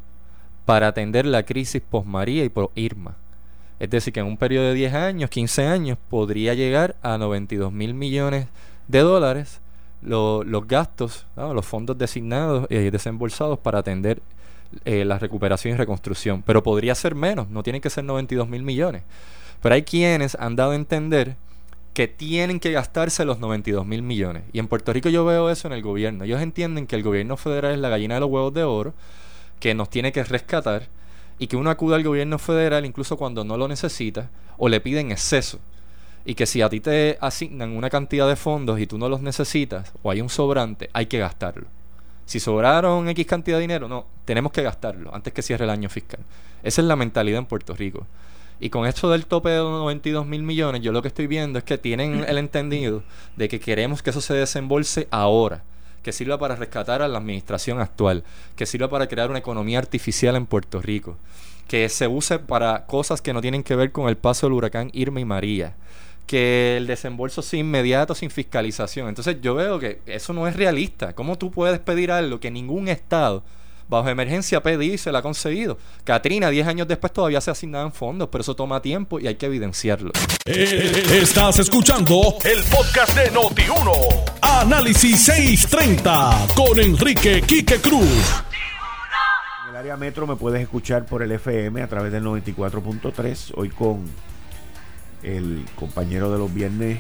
para 0.66 0.88
atender 0.88 1.26
la 1.26 1.44
crisis 1.44 1.82
post 1.82 2.08
María 2.08 2.46
y 2.46 2.50
por 2.50 2.72
Irma. 2.76 3.16
Es 3.80 3.90
decir, 3.90 4.14
que 4.14 4.20
en 4.20 4.28
un 4.28 4.38
periodo 4.38 4.68
de 4.68 4.74
10 4.74 4.94
años, 4.94 5.30
15 5.30 5.66
años, 5.66 5.98
podría 6.10 6.54
llegar 6.54 6.96
a 7.02 7.18
92 7.18 7.72
mil 7.72 7.94
millones 7.94 8.48
de 8.88 9.00
dólares 9.00 9.62
los 10.02 10.68
gastos, 10.68 11.26
los 11.36 11.66
fondos 11.66 11.98
designados 11.98 12.68
y 12.70 12.90
desembolsados 12.90 13.60
para 13.60 13.80
atender 13.80 14.22
eh, 14.86 15.04
la 15.06 15.20
recuperación 15.20 15.74
y 15.74 15.78
reconstrucción. 15.78 16.44
Pero 16.44 16.64
podría 16.64 16.96
ser 16.96 17.16
menos, 17.16 17.50
no 17.50 17.64
tienen 17.64 17.82
que 17.82 17.90
ser 17.90 18.04
92 18.04 18.48
mil 18.48 18.64
millones. 18.64 19.04
Pero 19.62 19.76
hay 19.76 19.84
quienes 19.84 20.36
han 20.36 20.56
dado 20.56 20.72
a 20.72 20.76
entender 20.76 21.36
que 21.94 22.08
tienen 22.08 22.60
que 22.60 22.72
gastarse 22.72 23.26
los 23.26 23.40
92 23.40 23.86
mil 23.86 24.02
millones. 24.02 24.44
Y 24.54 24.60
en 24.60 24.68
Puerto 24.68 24.94
Rico 24.94 25.10
yo 25.10 25.26
veo 25.26 25.50
eso 25.50 25.68
en 25.68 25.74
el 25.74 25.82
gobierno. 25.82 26.24
Ellos 26.24 26.42
entienden 26.42 26.88
que 26.88 26.96
el 26.96 27.04
gobierno 27.04 27.36
federal 27.36 27.74
es 27.74 27.80
la 27.80 27.90
gallina 27.90 28.16
de 28.16 28.22
los 28.22 28.30
huevos 28.30 28.54
de 28.54 28.64
oro, 28.64 28.94
que 29.60 29.74
nos 29.74 29.90
tiene 29.90 30.12
que 30.12 30.24
rescatar 30.24 30.88
y 31.40 31.48
que 31.48 31.58
uno 31.58 31.70
acude 31.70 31.96
al 31.96 32.04
gobierno 32.04 32.38
federal 32.38 32.86
incluso 32.86 33.18
cuando 33.18 33.44
no 33.44 33.58
lo 33.58 33.68
necesita 33.68 34.30
o 34.58 34.70
le 34.70 34.80
piden 34.82 35.12
exceso 35.12 35.60
y 36.30 36.36
que 36.36 36.46
si 36.46 36.62
a 36.62 36.70
ti 36.70 36.80
te 36.80 37.18
asignan 37.22 37.76
una 37.76 37.90
cantidad 37.90 38.28
de 38.28 38.36
fondos 38.36 38.80
y 38.80 38.86
tú 38.86 39.00
no 39.00 39.10
los 39.10 39.20
necesitas 39.20 39.92
o 40.04 40.12
hay 40.12 40.22
un 40.22 40.30
sobrante, 40.30 40.88
hay 40.94 41.08
que 41.08 41.18
gastarlo. 41.18 41.66
Si 42.28 42.40
sobraron 42.40 43.10
X 43.10 43.26
cantidad 43.26 43.58
de 43.58 43.62
dinero, 43.62 43.88
no, 43.88 44.06
tenemos 44.26 44.52
que 44.52 44.62
gastarlo 44.62 45.12
antes 45.12 45.34
que 45.34 45.42
cierre 45.42 45.64
el 45.64 45.72
año 45.72 45.90
fiscal. 45.90 46.20
Esa 46.62 46.82
es 46.82 46.88
la 46.88 46.96
mentalidad 46.96 47.40
en 47.40 47.48
Puerto 47.48 47.74
Rico. 47.74 48.06
Y 48.60 48.70
con 48.70 48.86
esto 48.86 49.10
del 49.10 49.26
tope 49.26 49.50
de 49.50 49.58
92 49.58 50.28
mil 50.28 50.44
millones, 50.44 50.84
yo 50.84 50.92
lo 50.92 51.02
que 51.02 51.08
estoy 51.08 51.26
viendo 51.26 51.58
es 51.58 51.66
que 51.66 51.80
tienen 51.80 52.24
el 52.28 52.38
entendido 52.38 53.02
de 53.36 53.50
que 53.50 53.60
queremos 53.60 54.04
que 54.04 54.12
eso 54.12 54.22
se 54.22 54.36
desembolse 54.36 55.08
ahora, 55.10 55.64
que 56.04 56.12
sirva 56.12 56.38
para 56.38 56.56
rescatar 56.56 57.02
a 57.02 57.08
la 57.08 57.18
administración 57.18 57.80
actual, 57.80 58.24
que 58.56 58.68
sirva 58.68 58.88
para 58.88 59.08
crear 59.08 59.32
una 59.32 59.40
economía 59.40 59.80
artificial 59.80 60.36
en 60.36 60.46
Puerto 60.46 60.80
Rico, 60.80 61.18
que 61.68 61.90
se 61.90 62.08
use 62.08 62.38
para 62.38 62.86
cosas 62.86 63.20
que 63.20 63.34
no 63.34 63.42
tienen 63.42 63.64
que 63.64 63.76
ver 63.76 63.92
con 63.92 64.10
el 64.10 64.18
paso 64.18 64.46
del 64.46 64.54
huracán 64.54 64.92
Irma 64.94 65.22
y 65.22 65.26
María, 65.26 65.74
que 66.30 66.78
el 66.78 66.86
desembolso 66.86 67.42
sea 67.42 67.60
inmediato, 67.60 68.14
sin 68.14 68.30
fiscalización. 68.30 69.10
Entonces 69.10 69.38
yo 69.42 69.56
veo 69.56 69.80
que 69.80 70.00
eso 70.06 70.32
no 70.32 70.48
es 70.48 70.56
realista. 70.56 71.16
¿Cómo 71.16 71.40
tú 71.40 71.50
puedes 71.50 71.80
pedir 71.80 72.12
algo 72.12 72.40
que 72.40 72.52
ningún 72.52 72.88
Estado 72.88 73.44
bajo 73.88 74.08
emergencia 74.10 74.62
pedí 74.62 74.94
y 74.94 74.98
se 75.00 75.12
la 75.12 75.20
ha 75.20 75.22
conseguido. 75.24 75.80
Katrina, 76.04 76.52
10 76.52 76.68
años 76.68 76.88
después, 76.88 77.12
todavía 77.12 77.42
se 77.42 77.50
asignaban 77.50 77.92
fondos, 77.92 78.30
pero 78.32 78.44
eso 78.44 78.56
toma 78.56 78.80
tiempo 78.80 79.20
y 79.20 79.26
hay 79.26 79.38
que 79.38 79.48
evidenciarlo. 79.48 80.12
Eh, 80.46 81.04
estás 81.20 81.58
escuchando 81.58 82.36
el 82.44 82.64
podcast 82.66 83.16
de 83.16 83.32
Noti1. 83.32 83.92
Análisis 84.44 85.26
630 85.26 86.50
con 86.56 86.80
Enrique 86.80 87.42
Quique 87.42 87.80
Cruz. 87.82 88.44
En 89.64 89.72
el 89.72 89.76
área 89.78 89.98
metro 89.98 90.28
me 90.28 90.36
puedes 90.36 90.62
escuchar 90.62 91.08
por 91.08 91.24
el 91.24 91.32
FM 91.32 91.82
a 91.82 91.88
través 91.88 92.12
del 92.12 92.24
94.3. 92.24 93.54
Hoy 93.56 93.70
con 93.70 94.06
el 95.24 95.66
compañero 95.76 96.32
de 96.32 96.38
los 96.38 96.54
viernes, 96.54 97.00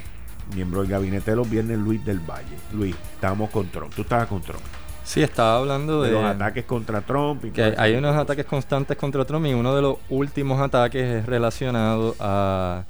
miembro 0.56 0.82
del 0.82 0.90
gabinete 0.90 1.32
de 1.32 1.38
los 1.38 1.50
viernes, 1.50 1.78
Luis 1.78 2.04
del 2.06 2.20
Valle. 2.20 2.58
Luis, 2.74 2.96
estamos 3.14 3.50
con 3.50 3.68
Trump. 3.68 3.94
Tú 3.96 4.02
estabas 4.02 4.28
con 4.28 4.41
Trump. 4.41 4.62
Sí, 5.04 5.24
estaba 5.24 5.58
hablando 5.58 6.04
de, 6.04 6.12
los 6.12 6.24
ataques 6.24 6.66
contra 6.66 7.02
Trump. 7.02 7.44
Y 7.46 7.50
que 7.52 7.74
hay 7.78 7.96
unos 7.96 8.16
ataques 8.16 8.46
constantes 8.46 8.96
contra 8.96 9.26
Trump 9.26 9.46
y 9.48 9.54
uno 9.54 9.76
de 9.76 9.82
los 9.82 9.98
últimos 10.10 10.62
ataques 10.62 11.04
es 11.04 11.26
relacionado 11.26 12.16
a 12.20 12.84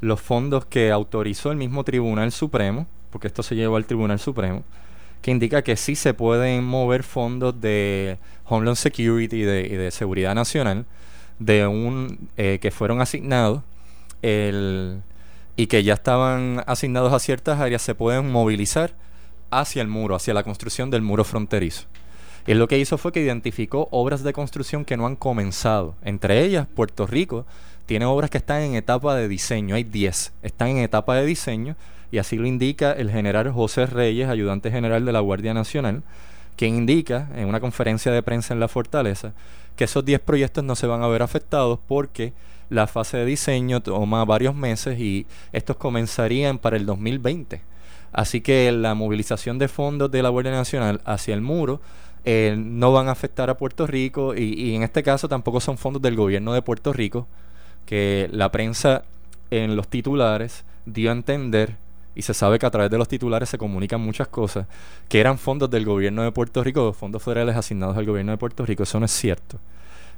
los 0.00 0.20
fondos 0.20 0.64
que 0.64 0.90
autorizó 0.90 1.50
el 1.50 1.58
mismo 1.58 1.84
Tribunal 1.84 2.32
Supremo, 2.32 2.86
porque 3.10 3.26
esto 3.26 3.42
se 3.42 3.56
llevó 3.56 3.76
al 3.76 3.84
Tribunal 3.84 4.18
Supremo, 4.18 4.62
que 5.20 5.30
indica 5.30 5.62
que 5.62 5.76
sí 5.76 5.96
se 5.96 6.14
pueden 6.14 6.64
mover 6.64 7.02
fondos 7.02 7.60
de 7.60 8.18
Homeland 8.46 8.76
Security 8.76 9.36
y 9.36 9.42
de, 9.42 9.90
Seguridad 9.90 10.34
Nacional 10.34 10.86
de 11.38 11.66
un 11.66 12.30
eh, 12.38 12.58
que 12.60 12.70
fueron 12.70 13.02
asignados 13.02 13.62
el, 14.22 15.02
y 15.56 15.66
que 15.66 15.82
ya 15.82 15.94
estaban 15.94 16.62
asignados 16.66 17.12
a 17.12 17.18
ciertas 17.18 17.60
áreas 17.60 17.82
se 17.82 17.94
pueden 17.94 18.30
movilizar 18.30 18.94
hacia 19.50 19.82
el 19.82 19.88
muro, 19.88 20.14
hacia 20.14 20.34
la 20.34 20.42
construcción 20.42 20.90
del 20.90 21.02
muro 21.02 21.24
fronterizo. 21.24 21.84
Y 22.46 22.54
lo 22.54 22.68
que 22.68 22.78
hizo 22.78 22.96
fue 22.98 23.12
que 23.12 23.20
identificó 23.20 23.88
obras 23.90 24.22
de 24.22 24.32
construcción 24.32 24.84
que 24.84 24.96
no 24.96 25.06
han 25.06 25.16
comenzado. 25.16 25.96
Entre 26.02 26.44
ellas, 26.44 26.68
Puerto 26.72 27.06
Rico 27.06 27.44
tiene 27.86 28.04
obras 28.04 28.30
que 28.30 28.38
están 28.38 28.62
en 28.62 28.74
etapa 28.74 29.16
de 29.16 29.28
diseño. 29.28 29.74
Hay 29.74 29.84
10. 29.84 30.32
Están 30.42 30.68
en 30.68 30.78
etapa 30.78 31.16
de 31.16 31.26
diseño 31.26 31.76
y 32.12 32.18
así 32.18 32.36
lo 32.36 32.46
indica 32.46 32.92
el 32.92 33.10
general 33.10 33.50
José 33.50 33.86
Reyes, 33.86 34.28
ayudante 34.28 34.70
general 34.70 35.04
de 35.04 35.12
la 35.12 35.20
Guardia 35.20 35.54
Nacional, 35.54 36.02
quien 36.56 36.76
indica 36.76 37.28
en 37.34 37.48
una 37.48 37.60
conferencia 37.60 38.12
de 38.12 38.22
prensa 38.22 38.54
en 38.54 38.60
la 38.60 38.68
Fortaleza 38.68 39.32
que 39.76 39.84
esos 39.84 40.04
10 40.04 40.20
proyectos 40.20 40.64
no 40.64 40.74
se 40.74 40.86
van 40.86 41.02
a 41.02 41.08
ver 41.08 41.22
afectados 41.22 41.78
porque 41.86 42.32
la 42.70 42.86
fase 42.86 43.18
de 43.18 43.24
diseño 43.24 43.80
toma 43.80 44.24
varios 44.24 44.54
meses 44.54 44.98
y 44.98 45.26
estos 45.52 45.76
comenzarían 45.76 46.58
para 46.58 46.76
el 46.76 46.86
2020 46.86 47.62
Así 48.16 48.40
que 48.40 48.72
la 48.72 48.94
movilización 48.94 49.58
de 49.58 49.68
fondos 49.68 50.10
de 50.10 50.22
la 50.22 50.30
Guardia 50.30 50.52
Nacional 50.52 51.02
hacia 51.04 51.34
el 51.34 51.42
muro 51.42 51.82
eh, 52.24 52.56
no 52.58 52.90
van 52.90 53.08
a 53.08 53.12
afectar 53.12 53.50
a 53.50 53.58
Puerto 53.58 53.86
Rico 53.86 54.34
y, 54.34 54.74
en 54.74 54.82
este 54.82 55.02
caso 55.02 55.28
tampoco 55.28 55.60
son 55.60 55.76
fondos 55.76 56.00
del 56.00 56.16
gobierno 56.16 56.54
de 56.54 56.62
Puerto 56.62 56.94
Rico, 56.94 57.26
que 57.84 58.28
la 58.32 58.50
prensa 58.50 59.04
en 59.50 59.76
los 59.76 59.88
titulares 59.88 60.64
dio 60.86 61.10
a 61.10 61.12
entender, 61.12 61.76
y 62.14 62.22
se 62.22 62.32
sabe 62.32 62.58
que 62.58 62.64
a 62.64 62.70
través 62.70 62.90
de 62.90 62.96
los 62.96 63.06
titulares 63.06 63.50
se 63.50 63.58
comunican 63.58 64.00
muchas 64.00 64.28
cosas, 64.28 64.66
que 65.10 65.20
eran 65.20 65.36
fondos 65.36 65.68
del 65.68 65.84
gobierno 65.84 66.22
de 66.22 66.32
Puerto 66.32 66.64
Rico, 66.64 66.94
fondos 66.94 67.22
federales 67.22 67.54
asignados 67.54 67.98
al 67.98 68.06
gobierno 68.06 68.32
de 68.32 68.38
Puerto 68.38 68.64
Rico. 68.64 68.84
Eso 68.84 68.98
no 68.98 69.04
es 69.04 69.12
cierto. 69.12 69.58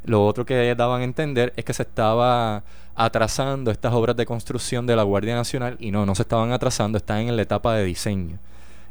Lo 0.04 0.24
otro 0.26 0.46
que 0.46 0.74
daban 0.74 1.02
a 1.02 1.04
entender 1.04 1.52
es 1.56 1.64
que 1.64 1.74
se 1.74 1.82
estaba 1.82 2.62
atrasando 2.94 3.70
estas 3.70 3.92
obras 3.92 4.16
de 4.16 4.26
construcción 4.26 4.86
de 4.86 4.96
la 4.96 5.02
Guardia 5.02 5.34
Nacional 5.34 5.76
y 5.78 5.90
no, 5.90 6.04
no 6.06 6.14
se 6.14 6.22
estaban 6.22 6.52
atrasando, 6.52 6.98
están 6.98 7.28
en 7.28 7.36
la 7.36 7.42
etapa 7.42 7.74
de 7.74 7.84
diseño. 7.84 8.38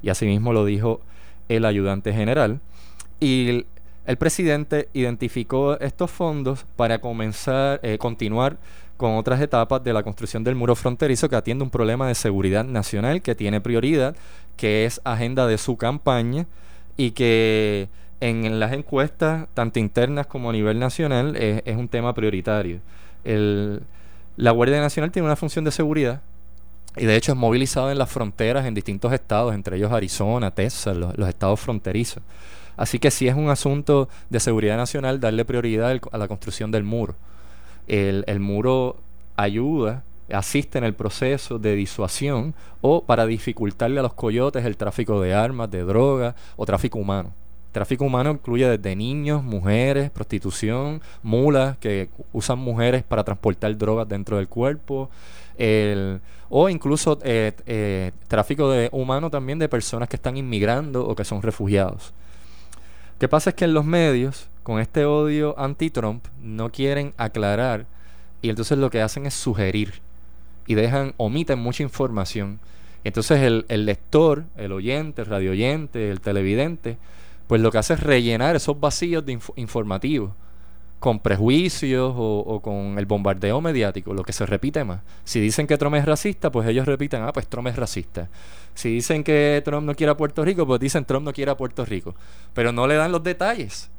Y 0.02 0.10
asimismo 0.10 0.54
lo 0.54 0.66
dijo 0.66 1.02
el 1.50 1.66
ayudante 1.66 2.14
general. 2.14 2.60
Y 3.20 3.66
el, 4.06 4.18
presidente 4.18 4.90
identificó 4.94 5.80
estos 5.80 6.12
fondos 6.12 6.66
para 6.76 7.00
comenzar, 7.00 7.80
eh, 7.84 7.98
continuar 7.98 8.58
con 8.96 9.16
otras 9.16 9.42
etapas 9.42 9.84
de 9.84 9.94
la 9.94 10.04
construcción 10.04 10.44
del 10.44 10.56
muro 10.56 10.76
fronterizo 10.76 11.30
que 11.30 11.36
atiende 11.36 11.64
un 11.64 11.70
problema 11.70 12.08
de 12.08 12.16
seguridad 12.16 12.64
nacional 12.64 13.22
que 13.22 13.36
tiene 13.36 13.62
prioridad, 13.62 14.16
que 14.56 14.86
es 14.86 15.02
agenda 15.04 15.46
de 15.48 15.58
su 15.58 15.78
campaña 15.78 16.48
y 16.96 17.12
que 17.12 17.90
en 18.20 18.60
las 18.60 18.74
encuestas, 18.74 19.48
tanto 19.54 19.80
internas 19.80 20.28
como 20.28 20.50
a 20.50 20.54
nivel 20.54 20.80
nacional, 20.80 21.36
es, 21.36 21.78
un 21.78 21.88
tema 21.88 22.14
prioritario. 22.14 22.80
la 23.24 24.52
Guardia 24.52 24.82
Nacional 24.82 25.12
tiene 25.12 25.26
una 25.26 25.36
función 25.36 25.66
de 25.66 25.72
seguridad 25.72 26.22
y 26.96 27.06
de 27.06 27.16
hecho 27.16 27.32
es 27.32 27.38
movilizado 27.38 27.92
en 27.92 27.98
las 27.98 28.10
fronteras 28.10 28.66
en 28.66 28.74
distintos 28.74 29.14
estados, 29.14 29.54
entre 29.54 29.78
ellos 29.78 29.92
Arizona, 29.92 30.52
Texas, 30.52 30.98
los, 30.98 31.30
estados 31.30 31.60
fronterizos. 31.60 32.24
Así 32.76 33.00
que 33.00 33.12
sí 33.12 33.28
es 33.28 33.36
un 33.36 33.50
asunto 33.50 34.10
de 34.30 34.40
seguridad 34.40 34.78
nacional 34.78 35.20
darle 35.20 35.46
prioridad 35.46 36.00
a 36.12 36.18
la 36.18 36.28
construcción 36.28 36.72
del 36.72 36.84
muro. 36.84 37.16
El, 37.88 38.24
el 38.28 38.40
muro 38.40 38.98
ayuda 39.36 40.04
asiste 40.34 40.78
en 40.78 40.84
el 40.84 40.94
proceso 40.94 41.58
de 41.60 41.76
disuasión 41.76 42.54
o 42.82 43.04
para 43.04 43.26
dificultarle 43.26 44.00
a 44.00 44.04
los 44.04 44.14
coyotes 44.14 44.66
el 44.66 44.78
tráfico 44.78 45.22
de 45.22 45.34
armas, 45.34 45.72
de 45.72 45.84
drogas 45.84 46.36
o 46.56 46.66
tráfico 46.66 47.00
humano. 47.00 47.32
Tráfico 47.72 48.06
humano 48.06 48.32
incluye 48.32 48.68
desde 48.68 48.96
niños, 48.96 49.44
mujeres, 49.44 50.10
prostitución, 50.10 51.02
mulas 51.22 51.78
que 51.78 52.10
usan 52.34 52.60
mujeres 52.60 53.04
para 53.04 53.24
transportar 53.24 53.78
drogas 53.78 54.08
dentro 54.08 54.38
del 54.38 54.48
cuerpo, 54.48 55.10
o 56.50 56.70
incluso 56.70 57.20
eh, 57.24 57.52
eh, 57.66 58.12
tráfico 58.28 58.70
de 58.72 58.90
humano 58.92 59.30
también 59.30 59.60
de 59.60 59.68
personas 59.68 60.08
que 60.08 60.16
están 60.16 60.38
inmigrando 60.38 61.06
o 61.06 61.16
que 61.16 61.26
son 61.26 61.42
refugiados. 61.42 62.14
¿Qué 63.20 63.28
pasa 63.28 63.50
es 63.50 63.56
que 63.56 63.66
en 63.66 63.74
los 63.74 63.84
medios, 63.84 64.48
con 64.64 64.80
este 64.80 65.06
odio 65.06 65.58
anti-Trump, 65.58 66.26
no 66.42 66.72
quieren 66.72 67.14
aclarar 67.18 67.86
y 68.42 68.50
entonces 68.50 68.78
lo 68.78 68.90
que 68.90 69.02
hacen 69.02 69.26
es 69.26 69.34
sugerir 69.34 70.02
y 70.68 70.76
dejan, 70.76 71.14
omiten 71.18 71.60
mucha 71.60 71.82
información. 71.82 72.60
Entonces 73.04 73.42
el, 73.42 73.66
el 73.70 73.86
lector, 73.86 74.44
el 74.58 74.72
oyente, 74.72 75.22
el 75.22 75.28
radio 75.28 75.52
oyente, 75.52 76.12
el 76.12 76.22
televidente, 76.22 76.98
pues 77.48 77.62
lo 77.62 77.72
que 77.72 77.78
hace 77.78 77.94
es 77.94 78.02
rellenar 78.02 78.56
esos 78.56 78.80
vacíos 78.80 79.26
de 79.26 79.40
informativos 79.56 80.32
con 81.00 81.20
prejuicios 81.20 82.14
o, 82.16 82.60
con 82.62 82.98
el 82.98 83.06
bombardeo 83.06 83.62
mediático, 83.62 84.14
lo 84.14 84.24
que 84.24 84.34
se 84.34 84.46
repite 84.46 84.84
más. 84.84 85.02
Si 85.24 85.40
dicen 85.40 85.68
que 85.68 85.78
Trump 85.78 85.96
es 85.96 86.06
racista, 86.06 86.52
pues 86.52 86.68
ellos 86.68 86.86
repiten, 86.86 87.22
ah, 87.22 87.32
pues 87.32 87.48
Trump 87.48 87.68
es 87.68 87.76
racista. 87.76 88.30
Si 88.74 88.90
dicen 88.90 89.24
que 89.24 89.62
Trump 89.64 89.86
no 89.86 89.96
quiere 89.96 90.12
a 90.12 90.18
Puerto 90.18 90.44
Rico, 90.44 90.66
pues 90.66 90.80
dicen 90.80 91.06
Trump 91.06 91.26
no 91.26 91.34
quiere 91.34 91.52
a 91.52 91.58
Puerto 91.58 91.86
Rico. 91.86 92.16
Pero 92.54 92.72
no 92.72 92.88
le 92.88 92.96
dan 92.96 93.12
los 93.12 93.24
detalles. 93.24 93.90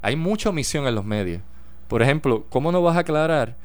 Hay 0.00 0.16
mucha 0.16 0.50
omisión 0.50 0.86
en 0.86 0.94
los 0.94 1.04
medios. 1.04 1.42
Por 1.88 2.02
ejemplo, 2.02 2.46
¿cómo 2.48 2.70
no 2.70 2.82
vas 2.82 2.96
a 2.96 3.00
aclarar 3.00 3.56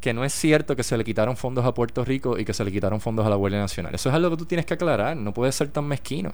que 0.00 0.14
no 0.14 0.24
es 0.24 0.32
cierto 0.32 0.76
que 0.76 0.82
se 0.82 0.96
le 0.96 1.04
quitaron 1.04 1.36
fondos 1.36 1.64
a 1.64 1.74
Puerto 1.74 2.04
Rico 2.04 2.38
y 2.38 2.44
que 2.44 2.54
se 2.54 2.64
le 2.64 2.72
quitaron 2.72 3.00
fondos 3.00 3.26
a 3.26 3.30
la 3.30 3.36
Guardia 3.36 3.58
Nacional? 3.58 3.94
Eso 3.94 4.08
es 4.08 4.14
algo 4.14 4.30
que 4.30 4.36
tú 4.36 4.46
tienes 4.46 4.64
que 4.64 4.74
aclarar. 4.74 5.16
No 5.16 5.34
puedes 5.34 5.54
ser 5.54 5.68
tan 5.68 5.86
mezquino. 5.86 6.32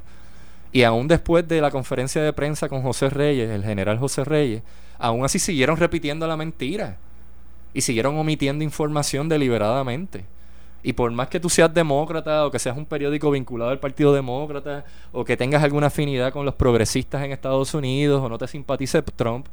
Y 0.74 0.82
aún 0.82 1.06
después 1.06 1.46
de 1.46 1.60
la 1.60 1.70
conferencia 1.70 2.20
de 2.20 2.32
prensa 2.32 2.68
con 2.68 2.82
José 2.82 3.08
Reyes, 3.08 3.48
el 3.48 3.62
general 3.62 3.96
José 3.96 4.24
Reyes, 4.24 4.64
aún 4.98 5.24
así 5.24 5.38
siguieron 5.38 5.76
repitiendo 5.76 6.26
la 6.26 6.36
mentira 6.36 6.96
y 7.72 7.80
siguieron 7.80 8.18
omitiendo 8.18 8.64
información 8.64 9.28
deliberadamente. 9.28 10.24
Y 10.82 10.94
por 10.94 11.12
más 11.12 11.28
que 11.28 11.38
tú 11.38 11.48
seas 11.48 11.72
demócrata 11.72 12.44
o 12.44 12.50
que 12.50 12.58
seas 12.58 12.76
un 12.76 12.86
periódico 12.86 13.30
vinculado 13.30 13.70
al 13.70 13.78
Partido 13.78 14.12
Demócrata 14.12 14.84
o 15.12 15.24
que 15.24 15.36
tengas 15.36 15.62
alguna 15.62 15.86
afinidad 15.86 16.32
con 16.32 16.44
los 16.44 16.56
progresistas 16.56 17.22
en 17.22 17.30
Estados 17.30 17.72
Unidos 17.72 18.20
o 18.20 18.28
no 18.28 18.36
te 18.36 18.48
simpatice 18.48 19.00
Trump, 19.02 19.46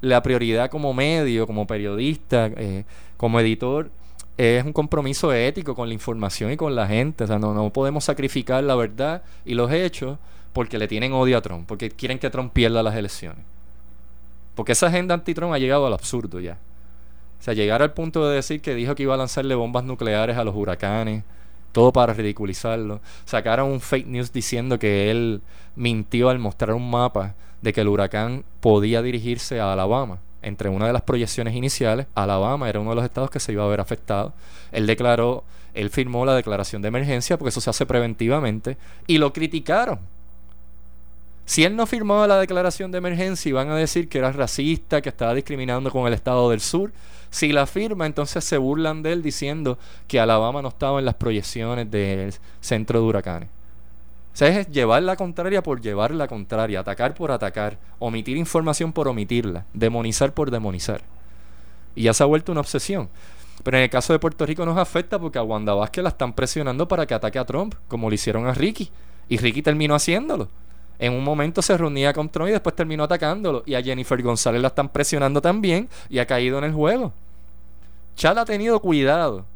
la 0.00 0.20
prioridad 0.20 0.68
como 0.68 0.92
medio, 0.92 1.46
como 1.46 1.64
periodista, 1.64 2.50
eh, 2.56 2.82
como 3.16 3.38
editor, 3.38 3.88
es 4.36 4.64
un 4.64 4.72
compromiso 4.72 5.32
ético 5.32 5.76
con 5.76 5.86
la 5.86 5.94
información 5.94 6.50
y 6.50 6.56
con 6.56 6.74
la 6.74 6.88
gente. 6.88 7.22
O 7.22 7.26
sea, 7.28 7.38
no, 7.38 7.54
no 7.54 7.72
podemos 7.72 8.02
sacrificar 8.02 8.64
la 8.64 8.74
verdad 8.74 9.22
y 9.44 9.54
los 9.54 9.70
hechos 9.70 10.18
porque 10.52 10.78
le 10.78 10.88
tienen 10.88 11.12
odio 11.12 11.38
a 11.38 11.42
Trump, 11.42 11.66
porque 11.66 11.90
quieren 11.90 12.18
que 12.18 12.30
Trump 12.30 12.52
pierda 12.52 12.82
las 12.82 12.96
elecciones. 12.96 13.44
Porque 14.54 14.72
esa 14.72 14.88
agenda 14.88 15.14
anti-Trump 15.14 15.52
ha 15.52 15.58
llegado 15.58 15.86
al 15.86 15.92
absurdo 15.92 16.40
ya. 16.40 16.58
O 17.38 17.42
sea, 17.42 17.54
llegar 17.54 17.82
al 17.82 17.92
punto 17.92 18.28
de 18.28 18.36
decir 18.36 18.60
que 18.60 18.74
dijo 18.74 18.94
que 18.94 19.04
iba 19.04 19.14
a 19.14 19.18
lanzarle 19.18 19.54
bombas 19.54 19.84
nucleares 19.84 20.36
a 20.36 20.44
los 20.44 20.54
huracanes, 20.54 21.24
todo 21.72 21.92
para 21.92 22.12
ridiculizarlo. 22.12 23.00
Sacaron 23.24 23.70
un 23.70 23.80
fake 23.80 24.06
news 24.06 24.32
diciendo 24.32 24.78
que 24.78 25.10
él 25.10 25.40
mintió 25.76 26.28
al 26.28 26.38
mostrar 26.38 26.74
un 26.74 26.90
mapa 26.90 27.34
de 27.62 27.72
que 27.72 27.80
el 27.80 27.88
huracán 27.88 28.44
podía 28.60 29.02
dirigirse 29.02 29.60
a 29.60 29.72
Alabama 29.72 30.18
entre 30.42 30.68
una 30.68 30.86
de 30.86 30.92
las 30.92 31.02
proyecciones 31.02 31.54
iniciales, 31.54 32.06
Alabama 32.14 32.68
era 32.68 32.80
uno 32.80 32.90
de 32.90 32.96
los 32.96 33.04
estados 33.04 33.30
que 33.30 33.40
se 33.40 33.52
iba 33.52 33.64
a 33.64 33.68
ver 33.68 33.80
afectado. 33.80 34.32
Él 34.72 34.86
declaró, 34.86 35.44
él 35.74 35.90
firmó 35.90 36.24
la 36.24 36.34
declaración 36.34 36.82
de 36.82 36.88
emergencia 36.88 37.38
porque 37.38 37.50
eso 37.50 37.60
se 37.60 37.70
hace 37.70 37.86
preventivamente 37.86 38.76
y 39.06 39.18
lo 39.18 39.32
criticaron. 39.32 40.00
Si 41.50 41.64
él 41.64 41.74
no 41.74 41.84
firmaba 41.84 42.28
la 42.28 42.38
declaración 42.38 42.92
de 42.92 42.98
emergencia, 42.98 43.48
iban 43.48 43.70
a 43.70 43.74
decir 43.74 44.08
que 44.08 44.18
era 44.18 44.30
racista, 44.30 45.02
que 45.02 45.08
estaba 45.08 45.34
discriminando 45.34 45.90
con 45.90 46.06
el 46.06 46.14
estado 46.14 46.48
del 46.48 46.60
sur. 46.60 46.92
Si 47.30 47.52
la 47.52 47.66
firma, 47.66 48.06
entonces 48.06 48.44
se 48.44 48.56
burlan 48.56 49.02
de 49.02 49.10
él 49.10 49.20
diciendo 49.20 49.76
que 50.06 50.20
Alabama 50.20 50.62
no 50.62 50.68
estaba 50.68 51.00
en 51.00 51.06
las 51.06 51.16
proyecciones 51.16 51.90
del 51.90 52.32
centro 52.60 53.00
de 53.00 53.04
huracanes. 53.04 53.48
O 54.32 54.36
sea, 54.36 54.46
es 54.46 54.68
llevar 54.68 55.02
la 55.02 55.16
contraria 55.16 55.60
por 55.60 55.80
llevar 55.80 56.12
la 56.12 56.28
contraria, 56.28 56.78
atacar 56.78 57.14
por 57.14 57.32
atacar, 57.32 57.78
omitir 57.98 58.36
información 58.36 58.92
por 58.92 59.08
omitirla, 59.08 59.64
demonizar 59.74 60.32
por 60.32 60.52
demonizar. 60.52 61.02
Y 61.96 62.04
ya 62.04 62.14
se 62.14 62.22
ha 62.22 62.26
vuelto 62.26 62.52
una 62.52 62.60
obsesión. 62.60 63.08
Pero 63.64 63.76
en 63.76 63.82
el 63.82 63.90
caso 63.90 64.12
de 64.12 64.20
Puerto 64.20 64.46
Rico 64.46 64.64
nos 64.64 64.78
afecta 64.78 65.18
porque 65.18 65.40
a 65.40 65.42
Wanda 65.42 65.74
Vázquez 65.74 66.04
la 66.04 66.10
están 66.10 66.32
presionando 66.32 66.86
para 66.86 67.06
que 67.06 67.14
ataque 67.14 67.40
a 67.40 67.44
Trump, 67.44 67.74
como 67.88 68.08
lo 68.08 68.14
hicieron 68.14 68.46
a 68.46 68.54
Ricky. 68.54 68.88
Y 69.28 69.38
Ricky 69.38 69.62
terminó 69.62 69.96
haciéndolo. 69.96 70.48
En 71.00 71.14
un 71.14 71.24
momento 71.24 71.62
se 71.62 71.76
reunía 71.76 72.12
con 72.12 72.28
Trump 72.28 72.50
y 72.50 72.52
después 72.52 72.76
terminó 72.76 73.04
atacándolo. 73.04 73.62
Y 73.64 73.74
a 73.74 73.82
Jennifer 73.82 74.22
González 74.22 74.60
la 74.60 74.68
están 74.68 74.90
presionando 74.90 75.40
también 75.40 75.88
y 76.10 76.18
ha 76.18 76.26
caído 76.26 76.58
en 76.58 76.64
el 76.64 76.72
juego. 76.72 77.12
Chad 78.16 78.38
ha 78.38 78.44
tenido 78.44 78.78
cuidado 78.80 79.46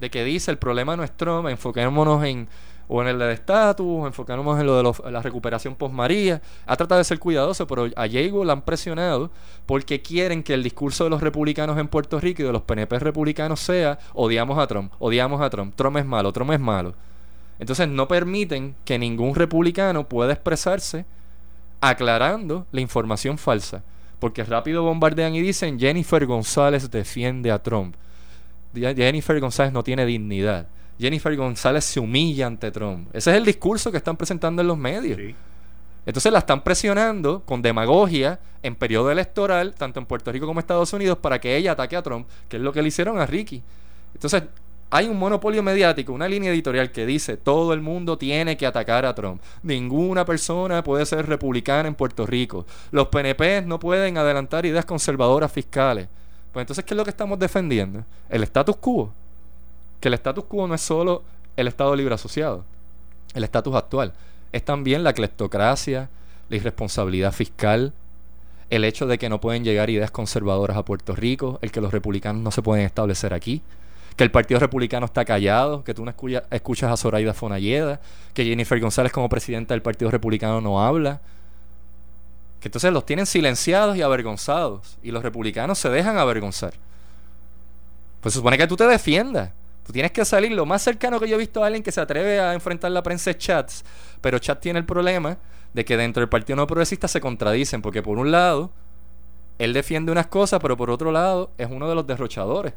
de 0.00 0.10
que 0.10 0.24
dice 0.24 0.50
el 0.50 0.56
problema 0.56 0.96
no 0.96 1.04
es 1.04 1.12
Trump, 1.16 1.48
enfoquémonos 1.48 2.24
en 2.24 2.48
o 2.88 3.02
en 3.02 3.08
el 3.08 3.18
de 3.18 3.32
estatus, 3.32 4.06
enfocándonos 4.06 4.60
en 4.60 4.66
lo 4.66 4.76
de 4.76 5.10
la 5.10 5.22
recuperación 5.22 5.74
post-María. 5.74 6.40
Ha 6.66 6.76
tratado 6.76 6.98
de 6.98 7.04
ser 7.04 7.18
cuidadoso, 7.18 7.66
pero 7.66 7.88
a 7.96 8.04
Diego 8.04 8.44
la 8.44 8.52
han 8.52 8.62
presionado 8.62 9.30
porque 9.66 10.02
quieren 10.02 10.42
que 10.42 10.54
el 10.54 10.62
discurso 10.62 11.04
de 11.04 11.10
los 11.10 11.22
republicanos 11.22 11.78
en 11.78 11.88
Puerto 11.88 12.20
Rico 12.20 12.42
y 12.42 12.46
de 12.46 12.52
los 12.52 12.62
PNP 12.62 12.98
republicanos 12.98 13.60
sea 13.60 13.98
odiamos 14.12 14.58
a 14.58 14.66
Trump, 14.66 14.92
odiamos 14.98 15.40
a 15.40 15.50
Trump, 15.50 15.74
Trump 15.76 15.96
es 15.96 16.06
malo, 16.06 16.32
Trump 16.32 16.52
es 16.52 16.60
malo. 16.60 16.94
Entonces 17.58 17.88
no 17.88 18.08
permiten 18.08 18.74
que 18.84 18.98
ningún 18.98 19.34
republicano 19.34 20.08
pueda 20.08 20.32
expresarse 20.32 21.04
aclarando 21.80 22.66
la 22.72 22.80
información 22.80 23.38
falsa. 23.38 23.82
Porque 24.18 24.44
rápido 24.44 24.82
bombardean 24.82 25.34
y 25.34 25.40
dicen 25.40 25.78
Jennifer 25.78 26.24
González 26.26 26.90
defiende 26.90 27.50
a 27.50 27.62
Trump. 27.62 27.94
Jennifer 28.74 29.38
González 29.40 29.72
no 29.72 29.84
tiene 29.84 30.06
dignidad. 30.06 30.66
Jennifer 30.98 31.36
González 31.36 31.84
se 31.84 32.00
humilla 32.00 32.46
ante 32.46 32.70
Trump. 32.70 33.08
Ese 33.12 33.30
es 33.30 33.36
el 33.36 33.44
discurso 33.44 33.90
que 33.90 33.98
están 33.98 34.16
presentando 34.16 34.62
en 34.62 34.68
los 34.68 34.78
medios. 34.78 35.18
Entonces 36.06 36.32
la 36.32 36.40
están 36.40 36.62
presionando 36.62 37.42
con 37.44 37.62
demagogia 37.62 38.38
en 38.62 38.74
periodo 38.74 39.10
electoral, 39.10 39.74
tanto 39.74 40.00
en 40.00 40.06
Puerto 40.06 40.30
Rico 40.30 40.46
como 40.46 40.60
en 40.60 40.64
Estados 40.64 40.92
Unidos, 40.92 41.18
para 41.18 41.40
que 41.40 41.56
ella 41.56 41.72
ataque 41.72 41.96
a 41.96 42.02
Trump, 42.02 42.28
que 42.48 42.56
es 42.56 42.62
lo 42.62 42.72
que 42.72 42.82
le 42.82 42.88
hicieron 42.88 43.18
a 43.18 43.26
Ricky. 43.26 43.62
Entonces 44.14 44.44
hay 44.94 45.08
un 45.08 45.18
monopolio 45.18 45.60
mediático, 45.60 46.12
una 46.12 46.28
línea 46.28 46.52
editorial 46.52 46.92
que 46.92 47.04
dice 47.04 47.36
todo 47.36 47.72
el 47.72 47.80
mundo 47.80 48.16
tiene 48.16 48.56
que 48.56 48.64
atacar 48.64 49.04
a 49.04 49.12
Trump. 49.12 49.42
Ninguna 49.64 50.24
persona 50.24 50.84
puede 50.84 51.04
ser 51.04 51.26
republicana 51.26 51.88
en 51.88 51.96
Puerto 51.96 52.24
Rico. 52.24 52.64
Los 52.92 53.08
PNP 53.08 53.62
no 53.62 53.80
pueden 53.80 54.18
adelantar 54.18 54.64
ideas 54.66 54.84
conservadoras 54.84 55.50
fiscales. 55.50 56.06
Pues 56.52 56.62
entonces, 56.62 56.84
¿qué 56.84 56.94
es 56.94 56.96
lo 56.96 57.02
que 57.02 57.10
estamos 57.10 57.40
defendiendo? 57.40 58.04
El 58.28 58.44
status 58.44 58.76
quo 58.76 59.12
que 59.98 60.06
el 60.06 60.14
status 60.14 60.44
quo 60.44 60.68
no 60.68 60.74
es 60.76 60.80
solo 60.80 61.24
el 61.56 61.66
Estado 61.66 61.96
libre 61.96 62.14
asociado, 62.14 62.64
el 63.34 63.42
estatus 63.42 63.74
actual, 63.74 64.12
es 64.52 64.64
también 64.64 65.02
la 65.02 65.12
cleptocracia, 65.12 66.08
la 66.48 66.56
irresponsabilidad 66.56 67.32
fiscal, 67.32 67.94
el 68.70 68.84
hecho 68.84 69.08
de 69.08 69.18
que 69.18 69.28
no 69.28 69.40
pueden 69.40 69.64
llegar 69.64 69.90
ideas 69.90 70.12
conservadoras 70.12 70.76
a 70.76 70.84
Puerto 70.84 71.16
Rico, 71.16 71.58
el 71.62 71.72
que 71.72 71.80
los 71.80 71.90
republicanos 71.90 72.42
no 72.42 72.50
se 72.52 72.62
pueden 72.62 72.86
establecer 72.86 73.34
aquí, 73.34 73.62
que 74.16 74.24
el 74.24 74.30
Partido 74.30 74.60
Republicano 74.60 75.06
está 75.06 75.24
callado, 75.24 75.82
que 75.82 75.94
tú 75.94 76.04
no 76.04 76.14
escuchas 76.50 76.90
a 76.90 76.96
Zoraida 76.96 77.34
Fonalleda, 77.34 78.00
que 78.32 78.44
Jennifer 78.44 78.78
González 78.80 79.12
como 79.12 79.28
presidenta 79.28 79.74
del 79.74 79.82
Partido 79.82 80.10
Republicano 80.10 80.60
no 80.60 80.84
habla, 80.84 81.20
que 82.60 82.68
entonces 82.68 82.92
los 82.92 83.04
tienen 83.04 83.26
silenciados 83.26 83.96
y 83.96 84.02
avergonzados, 84.02 84.98
y 85.02 85.10
los 85.10 85.22
republicanos 85.22 85.78
se 85.78 85.88
dejan 85.88 86.16
avergonzar. 86.16 86.74
Pues 88.20 88.32
se 88.32 88.38
supone 88.38 88.56
que 88.56 88.66
tú 88.66 88.76
te 88.76 88.86
defiendas. 88.86 89.50
Tú 89.86 89.92
tienes 89.92 90.12
que 90.12 90.24
salir. 90.24 90.50
Lo 90.52 90.64
más 90.64 90.80
cercano 90.80 91.20
que 91.20 91.28
yo 91.28 91.34
he 91.34 91.38
visto 91.38 91.62
a 91.62 91.66
alguien 91.66 91.82
que 91.82 91.92
se 91.92 92.00
atreve 92.00 92.40
a 92.40 92.54
enfrentar 92.54 92.90
la 92.90 93.02
prensa 93.02 93.30
es 93.30 93.36
Chats. 93.36 93.84
Pero 94.22 94.38
Chat 94.38 94.60
tiene 94.60 94.78
el 94.78 94.86
problema 94.86 95.36
de 95.74 95.84
que 95.84 95.98
dentro 95.98 96.22
del 96.22 96.30
Partido 96.30 96.56
No 96.56 96.66
Progresista 96.66 97.06
se 97.06 97.20
contradicen. 97.20 97.82
Porque 97.82 98.02
por 98.02 98.16
un 98.16 98.32
lado, 98.32 98.70
él 99.58 99.74
defiende 99.74 100.10
unas 100.10 100.28
cosas, 100.28 100.58
pero 100.60 100.74
por 100.74 100.88
otro 100.88 101.12
lado, 101.12 101.50
es 101.58 101.68
uno 101.70 101.86
de 101.86 101.94
los 101.94 102.06
derrochadores. 102.06 102.72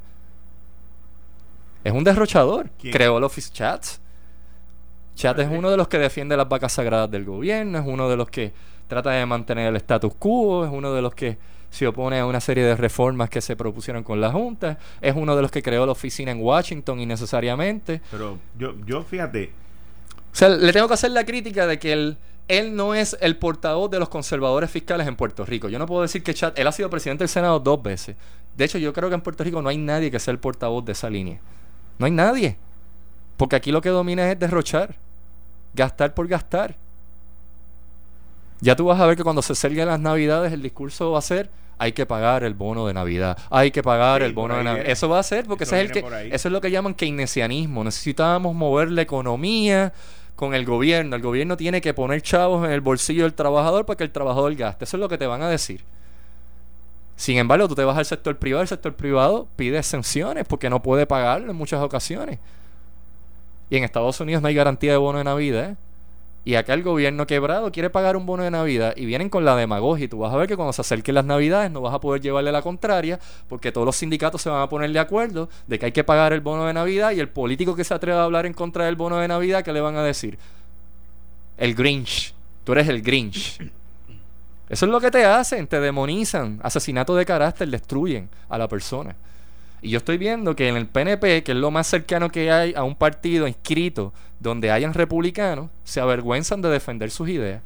Es 1.87 1.93
un 1.93 2.03
derrochador. 2.03 2.69
Creó 2.91 3.17
el 3.17 3.23
Office 3.23 3.49
Chats. 3.53 4.01
Chat 5.15 5.39
es 5.39 5.47
uno 5.49 5.71
de 5.71 5.77
los 5.77 5.87
que 5.87 5.97
defiende 5.97 6.35
las 6.35 6.49
vacas 6.49 6.73
sagradas 6.73 7.09
del 7.09 7.23
gobierno. 7.23 7.79
Es 7.79 7.85
uno 7.87 8.09
de 8.09 8.17
los 8.17 8.29
que 8.29 8.51
trata 8.89 9.11
de 9.11 9.25
mantener 9.25 9.67
el 9.69 9.77
status 9.77 10.13
quo. 10.19 10.65
Es 10.65 10.69
uno 10.69 10.91
de 10.91 11.01
los 11.01 11.15
que 11.15 11.37
se 11.69 11.87
opone 11.87 12.19
a 12.19 12.25
una 12.25 12.41
serie 12.41 12.65
de 12.65 12.75
reformas 12.75 13.29
que 13.29 13.39
se 13.39 13.55
propusieron 13.55 14.03
con 14.03 14.19
la 14.19 14.31
Junta, 14.31 14.77
es 15.01 15.15
uno 15.15 15.35
de 15.35 15.41
los 15.41 15.51
que 15.51 15.61
creó 15.61 15.85
la 15.85 15.91
oficina 15.93 16.31
en 16.31 16.41
Washington 16.41 16.99
innecesariamente. 16.99 18.01
Pero 18.11 18.37
yo, 18.57 18.73
yo 18.85 19.03
fíjate. 19.03 19.51
O 20.31 20.35
sea, 20.35 20.49
le 20.49 20.73
tengo 20.73 20.87
que 20.89 20.93
hacer 20.93 21.11
la 21.11 21.25
crítica 21.25 21.67
de 21.67 21.79
que 21.79 21.93
él, 21.93 22.17
él 22.47 22.75
no 22.75 22.95
es 22.95 23.17
el 23.21 23.37
portavoz 23.37 23.89
de 23.89 23.99
los 23.99 24.09
conservadores 24.09 24.69
fiscales 24.69 25.07
en 25.07 25.15
Puerto 25.15 25.45
Rico. 25.45 25.69
Yo 25.69 25.79
no 25.79 25.85
puedo 25.85 26.01
decir 26.01 26.21
que 26.21 26.33
Chad, 26.33 26.53
él 26.57 26.67
ha 26.67 26.71
sido 26.73 26.89
presidente 26.89 27.23
del 27.23 27.29
Senado 27.29 27.59
dos 27.59 27.81
veces. 27.81 28.17
De 28.55 28.65
hecho, 28.65 28.77
yo 28.77 28.91
creo 28.91 29.07
que 29.09 29.15
en 29.15 29.21
Puerto 29.21 29.43
Rico 29.43 29.61
no 29.61 29.69
hay 29.69 29.77
nadie 29.77 30.11
que 30.11 30.19
sea 30.19 30.31
el 30.31 30.39
portavoz 30.39 30.83
de 30.83 30.91
esa 30.91 31.09
línea. 31.09 31.39
No 31.99 32.05
hay 32.05 32.11
nadie. 32.11 32.57
Porque 33.37 33.55
aquí 33.55 33.71
lo 33.71 33.81
que 33.81 33.89
domina 33.89 34.31
es 34.31 34.39
derrochar. 34.39 34.95
Gastar 35.73 36.13
por 36.13 36.27
gastar. 36.27 36.75
Ya 38.59 38.75
tú 38.75 38.85
vas 38.85 38.99
a 38.99 39.05
ver 39.05 39.15
que 39.15 39.23
cuando 39.23 39.41
se 39.41 39.53
acerquen 39.53 39.87
las 39.87 39.99
navidades 39.99 40.51
el 40.51 40.63
discurso 40.63 41.11
va 41.11 41.19
a 41.19 41.21
ser 41.21 41.49
hay 41.79 41.91
que 41.91 42.05
pagar 42.05 42.43
el 42.43 42.53
bono 42.53 42.87
de 42.87 42.93
Navidad, 42.93 43.37
hay 43.49 43.71
que 43.71 43.83
pagar 43.83 44.23
el 44.23 44.33
bono 44.33 44.57
de 44.57 44.63
Navidad. 44.63 44.85
Eso 44.87 45.09
va 45.09 45.19
a 45.19 45.23
ser 45.23 45.45
porque 45.45 45.63
eso, 45.63 45.75
es 45.75 45.83
el 45.83 45.91
que, 45.91 46.29
eso 46.31 46.47
es 46.47 46.51
lo 46.51 46.59
que 46.59 46.71
llaman 46.71 46.93
keynesianismo. 46.93 47.83
Necesitábamos 47.83 48.55
mover 48.55 48.89
la 48.89 49.03
economía 49.03 49.93
con 50.35 50.55
el 50.55 50.65
gobierno. 50.65 51.15
El 51.15 51.21
gobierno 51.21 51.55
tiene 51.55 51.81
que 51.81 51.93
poner 51.93 52.21
chavos 52.21 52.65
en 52.65 52.71
el 52.71 52.81
bolsillo 52.81 53.23
del 53.23 53.33
trabajador 53.33 53.85
para 53.85 53.97
que 53.97 54.03
el 54.03 54.11
trabajador 54.11 54.55
gaste. 54.55 54.85
Eso 54.85 54.97
es 54.97 55.01
lo 55.01 55.09
que 55.09 55.17
te 55.17 55.27
van 55.27 55.43
a 55.43 55.49
decir. 55.49 55.83
Sin 57.17 57.39
embargo, 57.39 57.67
tú 57.67 57.73
te 57.73 57.83
vas 57.83 57.97
al 57.97 58.05
sector 58.05 58.37
privado, 58.37 58.61
el 58.61 58.67
sector 58.67 58.93
privado 58.93 59.47
pide 59.55 59.79
exenciones 59.79 60.45
porque 60.47 60.69
no 60.69 60.83
puede 60.83 61.07
pagarlo 61.07 61.49
en 61.49 61.57
muchas 61.57 61.81
ocasiones. 61.81 62.37
Y 63.71 63.75
en 63.75 63.83
Estados 63.83 64.19
Unidos 64.21 64.41
no 64.41 64.47
hay 64.47 64.53
garantía 64.53 64.91
de 64.91 64.97
bono 64.97 65.17
de 65.17 65.23
Navidad. 65.23 65.71
¿eh? 65.71 65.75
Y 66.45 66.55
acá 66.55 66.75
el 66.75 66.83
gobierno 66.83 67.25
quebrado 67.25 67.71
quiere 67.71 67.89
pagar 67.89 68.15
un 68.15 68.27
bono 68.27 68.43
de 68.43 68.51
Navidad 68.51 68.93
y 68.95 69.05
vienen 69.05 69.29
con 69.29 69.45
la 69.45 69.55
demagogia. 69.55 70.05
Y 70.05 70.07
tú 70.07 70.19
vas 70.19 70.31
a 70.31 70.37
ver 70.37 70.47
que 70.47 70.55
cuando 70.55 70.71
se 70.73 70.81
acerquen 70.81 71.15
las 71.15 71.25
Navidades 71.25 71.71
no 71.71 71.81
vas 71.81 71.93
a 71.95 71.99
poder 71.99 72.21
llevarle 72.21 72.51
la 72.51 72.61
contraria 72.61 73.19
porque 73.49 73.71
todos 73.71 73.83
los 73.83 73.95
sindicatos 73.95 74.43
se 74.43 74.51
van 74.51 74.61
a 74.61 74.69
poner 74.69 74.93
de 74.93 74.99
acuerdo 74.99 75.49
de 75.65 75.79
que 75.79 75.87
hay 75.87 75.91
que 75.91 76.03
pagar 76.03 76.33
el 76.33 76.41
bono 76.41 76.65
de 76.67 76.73
Navidad 76.73 77.11
y 77.13 77.19
el 77.19 77.29
político 77.29 77.75
que 77.75 77.83
se 77.83 77.95
atreva 77.95 78.21
a 78.21 78.25
hablar 78.25 78.45
en 78.45 78.53
contra 78.53 78.85
del 78.85 78.95
bono 78.95 79.17
de 79.17 79.27
Navidad, 79.27 79.63
¿qué 79.63 79.73
le 79.73 79.81
van 79.81 79.95
a 79.97 80.03
decir? 80.03 80.37
El 81.57 81.73
Grinch. 81.73 82.35
Tú 82.63 82.73
eres 82.73 82.87
el 82.87 83.01
Grinch. 83.01 83.59
Eso 84.69 84.85
es 84.85 84.91
lo 84.91 84.99
que 84.99 85.11
te 85.11 85.25
hacen, 85.25 85.67
te 85.67 85.79
demonizan. 85.79 86.59
Asesinato 86.63 87.15
de 87.15 87.25
carácter, 87.25 87.69
destruyen 87.69 88.29
a 88.49 88.57
la 88.57 88.67
persona. 88.67 89.15
Y 89.81 89.89
yo 89.91 89.97
estoy 89.97 90.17
viendo 90.17 90.55
que 90.55 90.67
en 90.67 90.75
el 90.75 90.87
PNP, 90.87 91.43
que 91.43 91.51
es 91.51 91.57
lo 91.57 91.71
más 91.71 91.87
cercano 91.87 92.29
que 92.29 92.51
hay 92.51 92.73
a 92.75 92.83
un 92.83 92.95
partido 92.95 93.47
inscrito 93.47 94.13
donde 94.39 94.71
hayan 94.71 94.93
republicanos, 94.93 95.69
se 95.83 96.01
avergüenzan 96.01 96.61
de 96.61 96.69
defender 96.69 97.11
sus 97.11 97.29
ideas. 97.29 97.61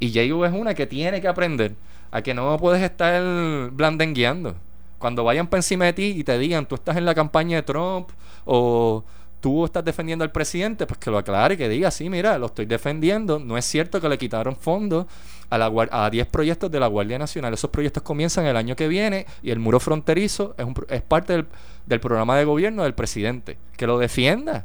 Y 0.00 0.12
Jago 0.12 0.44
es 0.44 0.52
una 0.52 0.74
que 0.74 0.86
tiene 0.86 1.20
que 1.20 1.28
aprender 1.28 1.74
a 2.10 2.22
que 2.22 2.34
no 2.34 2.56
puedes 2.58 2.82
estar 2.82 3.22
blandengueando. 3.70 4.56
Cuando 4.98 5.24
vayan 5.24 5.46
por 5.46 5.58
encima 5.58 5.86
de 5.86 5.92
ti 5.92 6.14
y 6.16 6.24
te 6.24 6.38
digan, 6.38 6.66
tú 6.66 6.74
estás 6.74 6.96
en 6.96 7.04
la 7.04 7.14
campaña 7.14 7.56
de 7.56 7.62
Trump 7.62 8.08
o 8.44 9.04
tú 9.44 9.66
estás 9.66 9.84
defendiendo 9.84 10.24
al 10.24 10.32
presidente, 10.32 10.86
pues 10.86 10.96
que 10.96 11.10
lo 11.10 11.18
aclare 11.18 11.58
que 11.58 11.68
diga, 11.68 11.90
sí, 11.90 12.08
mira, 12.08 12.38
lo 12.38 12.46
estoy 12.46 12.64
defendiendo. 12.64 13.38
No 13.38 13.58
es 13.58 13.66
cierto 13.66 14.00
que 14.00 14.08
le 14.08 14.16
quitaron 14.16 14.56
fondos 14.56 15.04
a, 15.50 15.58
la, 15.58 15.70
a 15.90 16.08
10 16.08 16.28
proyectos 16.28 16.70
de 16.70 16.80
la 16.80 16.86
Guardia 16.86 17.18
Nacional. 17.18 17.52
Esos 17.52 17.68
proyectos 17.68 18.02
comienzan 18.02 18.46
el 18.46 18.56
año 18.56 18.74
que 18.74 18.88
viene 18.88 19.26
y 19.42 19.50
el 19.50 19.58
muro 19.58 19.80
fronterizo 19.80 20.54
es, 20.56 20.64
un, 20.64 20.74
es 20.88 21.02
parte 21.02 21.34
del, 21.34 21.46
del 21.84 22.00
programa 22.00 22.38
de 22.38 22.46
gobierno 22.46 22.84
del 22.84 22.94
presidente. 22.94 23.58
Que 23.76 23.86
lo 23.86 23.98
defienda. 23.98 24.64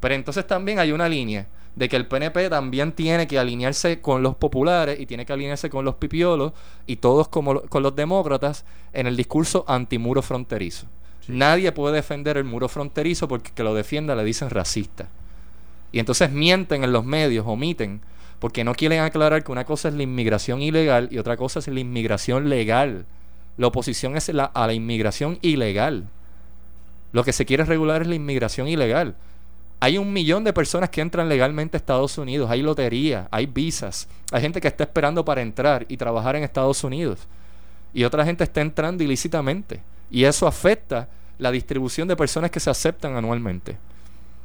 Pero 0.00 0.14
entonces 0.14 0.46
también 0.46 0.80
hay 0.80 0.92
una 0.92 1.08
línea 1.08 1.46
de 1.74 1.88
que 1.88 1.96
el 1.96 2.06
PNP 2.06 2.50
también 2.50 2.92
tiene 2.92 3.26
que 3.26 3.38
alinearse 3.38 4.02
con 4.02 4.22
los 4.22 4.36
populares 4.36 5.00
y 5.00 5.06
tiene 5.06 5.24
que 5.24 5.32
alinearse 5.32 5.70
con 5.70 5.82
los 5.82 5.94
pipiolos 5.94 6.52
y 6.86 6.96
todos 6.96 7.28
como 7.28 7.62
con 7.62 7.82
los 7.82 7.96
demócratas 7.96 8.66
en 8.92 9.06
el 9.06 9.16
discurso 9.16 9.64
antimuro 9.66 10.20
fronterizo. 10.20 10.88
Nadie 11.28 11.72
puede 11.72 11.96
defender 11.96 12.36
el 12.36 12.44
muro 12.44 12.68
fronterizo 12.68 13.28
porque 13.28 13.52
que 13.54 13.62
lo 13.62 13.74
defienda 13.74 14.14
le 14.14 14.24
dicen 14.24 14.50
racista. 14.50 15.08
Y 15.92 15.98
entonces 15.98 16.30
mienten 16.30 16.84
en 16.84 16.92
los 16.92 17.04
medios, 17.04 17.46
omiten 17.46 18.00
porque 18.44 18.62
no 18.62 18.74
quieren 18.74 19.00
aclarar 19.00 19.42
que 19.42 19.52
una 19.52 19.64
cosa 19.64 19.88
es 19.88 19.94
la 19.94 20.02
inmigración 20.02 20.60
ilegal 20.60 21.08
y 21.10 21.16
otra 21.16 21.36
cosa 21.36 21.60
es 21.60 21.68
la 21.68 21.80
inmigración 21.80 22.50
legal. 22.50 23.06
La 23.56 23.68
oposición 23.68 24.18
es 24.18 24.28
la, 24.28 24.44
a 24.44 24.66
la 24.66 24.74
inmigración 24.74 25.38
ilegal. 25.40 26.08
Lo 27.12 27.24
que 27.24 27.32
se 27.32 27.46
quiere 27.46 27.64
regular 27.64 28.02
es 28.02 28.08
la 28.08 28.16
inmigración 28.16 28.68
ilegal. 28.68 29.14
Hay 29.80 29.96
un 29.96 30.12
millón 30.12 30.44
de 30.44 30.52
personas 30.52 30.90
que 30.90 31.00
entran 31.00 31.28
legalmente 31.28 31.76
a 31.76 31.78
Estados 31.78 32.18
Unidos, 32.18 32.50
hay 32.50 32.60
lotería, 32.60 33.28
hay 33.30 33.46
visas, 33.46 34.08
hay 34.30 34.42
gente 34.42 34.60
que 34.60 34.68
está 34.68 34.84
esperando 34.84 35.24
para 35.24 35.40
entrar 35.40 35.86
y 35.88 35.96
trabajar 35.96 36.36
en 36.36 36.42
Estados 36.42 36.84
Unidos. 36.84 37.20
Y 37.94 38.04
otra 38.04 38.24
gente 38.24 38.44
está 38.44 38.60
entrando 38.60 39.04
ilícitamente. 39.04 39.80
Y 40.10 40.24
eso 40.24 40.46
afecta 40.46 41.08
la 41.38 41.50
distribución 41.50 42.08
de 42.08 42.16
personas 42.16 42.50
que 42.50 42.60
se 42.60 42.70
aceptan 42.70 43.16
anualmente. 43.16 43.76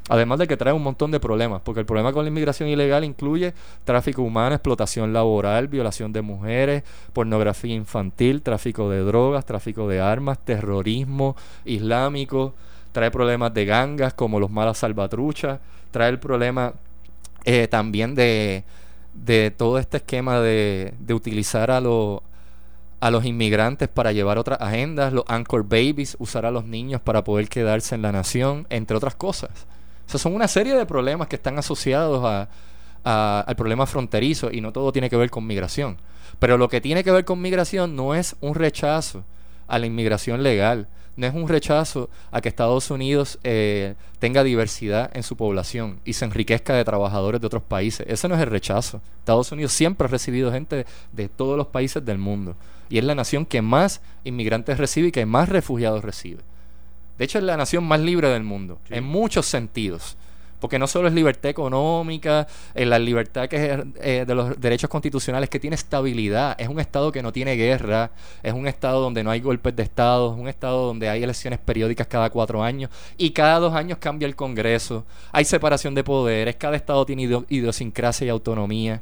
Además 0.09 0.39
de 0.39 0.47
que 0.47 0.57
trae 0.57 0.73
un 0.73 0.81
montón 0.81 1.11
de 1.11 1.19
problemas, 1.19 1.61
porque 1.61 1.81
el 1.81 1.85
problema 1.85 2.11
con 2.11 2.23
la 2.23 2.29
inmigración 2.29 2.67
ilegal 2.67 3.03
incluye 3.03 3.53
tráfico 3.83 4.23
humano, 4.23 4.55
explotación 4.55 5.13
laboral, 5.13 5.67
violación 5.67 6.11
de 6.11 6.23
mujeres, 6.23 6.83
pornografía 7.13 7.75
infantil, 7.75 8.41
tráfico 8.41 8.89
de 8.89 9.01
drogas, 9.01 9.45
tráfico 9.45 9.87
de 9.87 10.01
armas, 10.01 10.39
terrorismo 10.43 11.35
islámico, 11.63 12.55
trae 12.91 13.11
problemas 13.11 13.53
de 13.53 13.65
gangas 13.65 14.15
como 14.15 14.39
los 14.39 14.49
malas 14.49 14.79
salvatruchas, 14.79 15.59
trae 15.91 16.09
el 16.09 16.17
problema 16.17 16.73
eh, 17.45 17.67
también 17.67 18.15
de, 18.15 18.63
de, 19.13 19.51
todo 19.51 19.77
este 19.77 19.97
esquema 19.97 20.39
de, 20.39 20.95
de 20.99 21.13
utilizar 21.13 21.69
a 21.69 21.79
los 21.79 22.21
a 22.99 23.11
los 23.11 23.25
inmigrantes 23.25 23.87
para 23.87 24.11
llevar 24.11 24.37
otras 24.37 24.59
agendas, 24.61 25.13
los 25.13 25.23
anchor 25.27 25.63
babies, 25.63 26.17
usar 26.19 26.45
a 26.45 26.51
los 26.51 26.65
niños 26.65 27.01
para 27.01 27.23
poder 27.23 27.47
quedarse 27.47 27.95
en 27.95 28.01
la 28.01 28.11
nación, 28.11 28.67
entre 28.69 28.97
otras 28.97 29.15
cosas. 29.15 29.51
O 30.07 30.11
sea, 30.11 30.19
son 30.19 30.35
una 30.35 30.47
serie 30.47 30.75
de 30.75 30.85
problemas 30.85 31.27
que 31.27 31.35
están 31.35 31.57
asociados 31.57 32.23
a, 32.25 32.49
al 33.41 33.55
problema 33.55 33.85
fronterizo 33.85 34.51
y 34.51 34.59
no 34.61 34.73
todo 34.73 34.91
tiene 34.91 35.09
que 35.09 35.15
ver 35.15 35.29
con 35.29 35.47
migración. 35.47 35.97
Pero 36.39 36.57
lo 36.57 36.67
que 36.67 36.81
tiene 36.81 37.03
que 37.03 37.11
ver 37.11 37.25
con 37.25 37.41
migración 37.41 37.95
no 37.95 38.15
es 38.15 38.35
un 38.41 38.55
rechazo 38.55 39.23
a 39.67 39.79
la 39.79 39.85
inmigración 39.85 40.43
legal, 40.43 40.87
no 41.15 41.27
es 41.27 41.33
un 41.33 41.47
rechazo 41.47 42.09
a 42.31 42.41
que 42.41 42.49
Estados 42.49 42.91
Unidos 42.91 43.39
eh, 43.43 43.95
tenga 44.19 44.43
diversidad 44.43 45.11
en 45.13 45.23
su 45.23 45.35
población 45.35 45.99
y 46.05 46.13
se 46.13 46.25
enriquezca 46.25 46.73
de 46.73 46.85
trabajadores 46.85 47.41
de 47.41 47.47
otros 47.47 47.63
países. 47.63 48.05
Ese 48.09 48.27
no 48.27 48.35
es 48.35 48.41
el 48.41 48.49
rechazo. 48.49 49.01
Estados 49.19 49.51
Unidos 49.51 49.73
siempre 49.73 50.05
ha 50.05 50.09
recibido 50.09 50.51
gente 50.51 50.85
de 51.11 51.29
todos 51.29 51.57
los 51.57 51.67
países 51.67 52.03
del 52.03 52.17
mundo 52.17 52.55
y 52.89 52.97
es 52.97 53.03
la 53.03 53.15
nación 53.15 53.45
que 53.45 53.61
más 53.61 54.01
inmigrantes 54.23 54.77
recibe 54.77 55.09
y 55.09 55.11
que 55.11 55.25
más 55.25 55.49
refugiados 55.49 56.03
recibe. 56.03 56.41
De 57.17 57.25
hecho, 57.25 57.37
es 57.37 57.43
la 57.43 57.57
nación 57.57 57.83
más 57.83 57.99
libre 57.99 58.29
del 58.29 58.43
mundo, 58.43 58.79
en 58.89 59.03
muchos 59.03 59.45
sentidos. 59.45 60.17
Porque 60.59 60.77
no 60.77 60.87
solo 60.87 61.07
es 61.07 61.13
libertad 61.13 61.49
económica, 61.49 62.45
es 62.73 62.85
la 62.85 62.99
libertad 62.99 63.47
que 63.47 63.71
es 63.71 63.79
eh, 64.01 64.25
de 64.27 64.35
los 64.35 64.59
derechos 64.59 64.89
constitucionales, 64.89 65.49
que 65.49 65.59
tiene 65.59 65.75
estabilidad. 65.75 66.59
Es 66.59 66.67
un 66.67 66.81
Estado 66.81 67.11
que 67.11 67.23
no 67.23 67.31
tiene 67.31 67.55
guerra, 67.55 68.11
es 68.43 68.53
un 68.53 68.67
Estado 68.67 68.99
donde 68.99 69.23
no 69.23 69.31
hay 69.31 69.39
golpes 69.39 69.73
de 69.75 69.83
Estado, 69.83 70.33
es 70.33 70.39
un 70.39 70.49
Estado 70.49 70.85
donde 70.87 71.07
hay 71.07 71.23
elecciones 71.23 71.59
periódicas 71.59 72.07
cada 72.07 72.29
cuatro 72.29 72.61
años 72.61 72.89
y 73.17 73.31
cada 73.31 73.59
dos 73.59 73.73
años 73.73 73.99
cambia 73.99 74.25
el 74.25 74.35
Congreso. 74.35 75.05
Hay 75.31 75.45
separación 75.45 75.95
de 75.95 76.03
poderes, 76.03 76.57
cada 76.57 76.75
Estado 76.75 77.05
tiene 77.05 77.23
idiosincrasia 77.47 78.27
y 78.27 78.29
autonomía. 78.29 79.01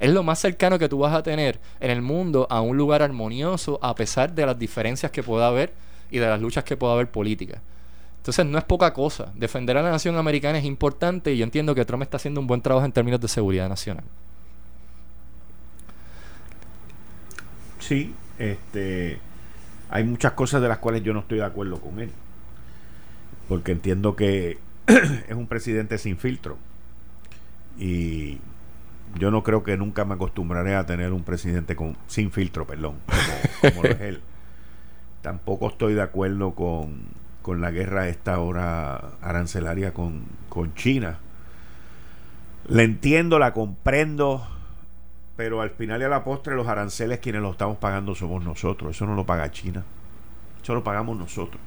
Es 0.00 0.10
lo 0.10 0.22
más 0.22 0.38
cercano 0.38 0.78
que 0.78 0.88
tú 0.88 0.98
vas 0.98 1.14
a 1.14 1.22
tener 1.22 1.60
en 1.80 1.90
el 1.90 2.02
mundo 2.02 2.46
a 2.50 2.60
un 2.60 2.76
lugar 2.76 3.02
armonioso, 3.02 3.78
a 3.82 3.94
pesar 3.94 4.34
de 4.34 4.46
las 4.46 4.58
diferencias 4.58 5.12
que 5.12 5.22
pueda 5.22 5.46
haber 5.46 5.72
y 6.10 6.18
de 6.18 6.26
las 6.26 6.40
luchas 6.40 6.64
que 6.64 6.76
pueda 6.76 6.94
haber 6.94 7.10
políticas. 7.10 7.60
Entonces 8.18 8.46
no 8.46 8.56
es 8.56 8.64
poca 8.64 8.92
cosa. 8.92 9.32
Defender 9.34 9.76
a 9.76 9.82
la 9.82 9.90
nación 9.90 10.16
americana 10.16 10.58
es 10.58 10.64
importante 10.64 11.32
y 11.32 11.38
yo 11.38 11.44
entiendo 11.44 11.74
que 11.74 11.84
Trump 11.84 12.02
está 12.02 12.16
haciendo 12.16 12.40
un 12.40 12.46
buen 12.46 12.62
trabajo 12.62 12.86
en 12.86 12.92
términos 12.92 13.20
de 13.20 13.28
seguridad 13.28 13.68
nacional. 13.68 14.04
Sí, 17.80 18.14
este, 18.38 19.18
hay 19.90 20.04
muchas 20.04 20.32
cosas 20.32 20.62
de 20.62 20.68
las 20.68 20.78
cuales 20.78 21.02
yo 21.02 21.12
no 21.12 21.20
estoy 21.20 21.38
de 21.38 21.44
acuerdo 21.44 21.78
con 21.78 22.00
él. 22.00 22.10
Porque 23.46 23.72
entiendo 23.72 24.16
que 24.16 24.58
es 24.86 25.34
un 25.34 25.46
presidente 25.46 25.98
sin 25.98 26.16
filtro. 26.16 26.56
Y 27.78 28.38
yo 29.14 29.30
no 29.30 29.42
creo 29.42 29.62
que 29.62 29.76
nunca 29.76 30.04
me 30.04 30.14
acostumbraré 30.14 30.74
a 30.74 30.86
tener 30.86 31.12
un 31.12 31.22
presidente 31.22 31.76
con, 31.76 31.96
sin 32.06 32.30
filtro, 32.30 32.66
perdón, 32.66 32.96
como, 33.06 33.74
como 33.74 33.84
es 33.86 34.00
él 34.00 34.20
tampoco 35.24 35.68
estoy 35.68 35.94
de 35.94 36.02
acuerdo 36.02 36.54
con, 36.54 37.00
con 37.40 37.62
la 37.62 37.70
guerra 37.70 38.08
esta 38.08 38.38
hora 38.40 39.14
arancelaria 39.22 39.94
con, 39.94 40.26
con 40.50 40.74
China. 40.74 41.18
La 42.68 42.82
entiendo, 42.82 43.38
la 43.38 43.54
comprendo, 43.54 44.46
pero 45.34 45.62
al 45.62 45.70
final 45.70 46.02
y 46.02 46.04
a 46.04 46.10
la 46.10 46.24
postre 46.24 46.54
los 46.54 46.68
aranceles 46.68 47.20
quienes 47.20 47.40
lo 47.40 47.52
estamos 47.52 47.78
pagando 47.78 48.14
somos 48.14 48.44
nosotros. 48.44 48.94
Eso 48.94 49.06
no 49.06 49.14
lo 49.14 49.24
paga 49.24 49.50
China. 49.50 49.82
Eso 50.62 50.74
lo 50.74 50.84
pagamos 50.84 51.16
nosotros. 51.16 51.60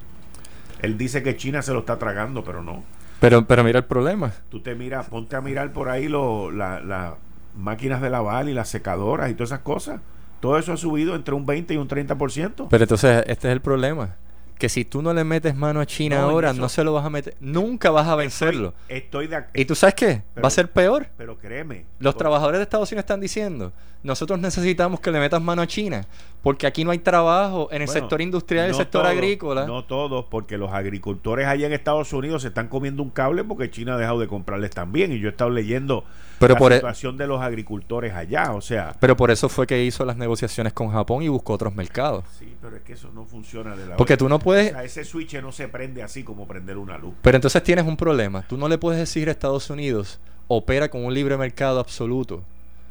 Él 0.80 0.96
dice 0.96 1.24
que 1.24 1.36
China 1.36 1.60
se 1.60 1.72
lo 1.72 1.80
está 1.80 1.98
tragando, 1.98 2.44
pero 2.44 2.62
no. 2.62 2.84
Pero, 3.18 3.44
pero 3.44 3.64
mira 3.64 3.80
el 3.80 3.86
problema. 3.86 4.32
Tú 4.50 4.60
te 4.60 4.76
miras, 4.76 5.08
ponte 5.08 5.34
a 5.34 5.40
mirar 5.40 5.72
por 5.72 5.88
ahí 5.88 6.08
las 6.08 7.14
máquinas 7.56 8.00
de 8.00 8.10
lavar 8.10 8.48
y 8.48 8.54
las 8.54 8.68
secadoras 8.68 9.30
y 9.30 9.34
todas 9.34 9.50
esas 9.50 9.60
cosas. 9.60 10.00
Todo 10.40 10.58
eso 10.58 10.72
ha 10.72 10.76
subido 10.76 11.14
entre 11.14 11.34
un 11.34 11.46
20 11.46 11.74
y 11.74 11.76
un 11.76 11.88
30%. 11.88 12.68
Pero 12.70 12.84
entonces, 12.84 13.24
este 13.26 13.48
es 13.48 13.52
el 13.52 13.60
problema. 13.60 14.16
Que 14.56 14.68
si 14.68 14.84
tú 14.84 15.02
no 15.02 15.14
le 15.14 15.22
metes 15.22 15.54
mano 15.54 15.80
a 15.80 15.86
China 15.86 16.22
ahora, 16.22 16.52
no 16.52 16.68
se 16.68 16.82
lo 16.82 16.92
vas 16.92 17.04
a 17.04 17.10
meter. 17.10 17.36
Nunca 17.40 17.90
vas 17.90 18.08
a 18.08 18.16
vencerlo. 18.16 18.74
Estoy, 18.88 19.28
de 19.28 19.44
¿Y 19.54 19.64
tú 19.64 19.76
sabes 19.76 19.94
qué? 19.94 20.22
va 20.42 20.48
a 20.48 20.50
ser 20.50 20.70
peor. 20.70 21.08
Pero 21.16 21.38
créeme. 21.38 21.86
Los 22.00 22.16
trabajadores 22.16 22.58
de 22.58 22.64
Estados 22.64 22.90
Unidos 22.90 23.04
están 23.04 23.20
diciendo, 23.20 23.72
nosotros 24.02 24.38
necesitamos 24.40 24.98
que 24.98 25.12
le 25.12 25.20
metas 25.20 25.40
mano 25.40 25.62
a 25.62 25.66
China, 25.68 26.06
porque 26.42 26.66
aquí 26.66 26.82
no 26.82 26.90
hay 26.90 26.98
trabajo 26.98 27.68
en 27.70 27.82
el 27.82 27.88
sector 27.88 28.20
industrial 28.20 28.66
y 28.66 28.70
el 28.70 28.74
sector 28.74 29.06
agrícola. 29.06 29.64
No 29.64 29.84
todos, 29.84 30.24
porque 30.24 30.58
los 30.58 30.72
agricultores 30.72 31.46
allá 31.46 31.66
en 31.66 31.72
Estados 31.72 32.12
Unidos 32.12 32.42
se 32.42 32.48
están 32.48 32.66
comiendo 32.66 33.02
un 33.02 33.10
cable 33.10 33.44
porque 33.44 33.70
China 33.70 33.94
ha 33.94 33.98
dejado 33.98 34.18
de 34.18 34.26
comprarles 34.26 34.70
también. 34.70 35.12
Y 35.12 35.20
yo 35.20 35.28
he 35.28 35.30
estado 35.30 35.50
leyendo 35.50 36.04
pero 36.38 36.54
la 36.54 36.58
por 36.58 36.72
e- 36.72 36.76
situación 36.76 37.16
de 37.16 37.26
los 37.26 37.40
agricultores 37.40 38.14
allá, 38.14 38.52
o 38.52 38.60
sea. 38.60 38.94
Pero 39.00 39.16
por 39.16 39.30
eso 39.30 39.48
fue 39.48 39.66
que 39.66 39.84
hizo 39.84 40.04
las 40.04 40.16
negociaciones 40.16 40.72
con 40.72 40.90
Japón 40.90 41.22
y 41.22 41.28
buscó 41.28 41.54
otros 41.54 41.74
mercados. 41.74 42.24
Sí, 42.38 42.54
pero 42.60 42.76
es 42.76 42.82
que 42.82 42.92
eso 42.94 43.10
no 43.14 43.24
funciona 43.24 43.74
de 43.76 43.86
la 43.86 43.96
Porque 43.96 44.16
tú 44.16 44.28
no 44.28 44.38
puedes. 44.38 44.74
ese 44.84 45.04
switch 45.04 45.34
no 45.42 45.52
se 45.52 45.68
prende 45.68 46.02
así 46.02 46.22
como 46.24 46.46
prender 46.46 46.78
una 46.78 46.98
luz. 46.98 47.14
Pero 47.22 47.36
entonces 47.36 47.62
tienes 47.62 47.86
un 47.86 47.96
problema. 47.96 48.42
Tú 48.48 48.56
no 48.56 48.68
le 48.68 48.78
puedes 48.78 48.98
decir 49.00 49.28
a 49.28 49.32
Estados 49.32 49.68
Unidos 49.70 50.20
opera 50.48 50.88
con 50.88 51.04
un 51.04 51.12
libre 51.12 51.36
mercado 51.36 51.78
absoluto, 51.80 52.42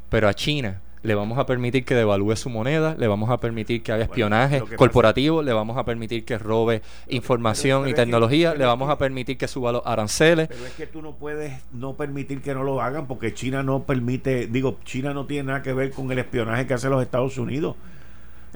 pero 0.09 0.27
a 0.27 0.33
China 0.33 0.81
le 1.03 1.15
vamos 1.15 1.37
a 1.37 1.45
permitir 1.45 1.85
que 1.85 1.95
devalúe 1.95 2.35
su 2.35 2.49
moneda, 2.49 2.95
le 2.97 3.07
vamos 3.07 3.29
a 3.29 3.37
permitir 3.37 3.83
que 3.83 3.91
haga 3.91 4.03
espionaje 4.03 4.61
corporativo, 4.75 5.41
le 5.41 5.53
vamos 5.53 5.77
a 5.77 5.85
permitir 5.85 6.25
que 6.25 6.37
robe 6.37 6.81
información 7.07 7.87
y 7.87 7.93
tecnología, 7.93 8.53
le 8.55 8.65
vamos 8.65 8.89
a 8.89 8.97
permitir 8.97 9.37
que 9.37 9.47
suba 9.47 9.71
los 9.71 9.81
aranceles. 9.85 10.47
Pero 10.47 10.65
es 10.65 10.73
que 10.73 10.87
tú 10.87 11.01
no 11.01 11.13
puedes 11.13 11.53
no 11.71 11.93
permitir 11.93 12.41
que 12.41 12.53
no 12.53 12.63
lo 12.63 12.81
hagan 12.81 13.07
porque 13.07 13.33
China 13.33 13.63
no 13.63 13.83
permite, 13.83 14.47
digo, 14.47 14.77
China 14.83 15.13
no 15.13 15.25
tiene 15.25 15.47
nada 15.47 15.61
que 15.61 15.73
ver 15.73 15.91
con 15.91 16.11
el 16.11 16.19
espionaje 16.19 16.67
que 16.67 16.73
hacen 16.73 16.91
los 16.91 17.01
Estados 17.01 17.37
Unidos 17.37 17.75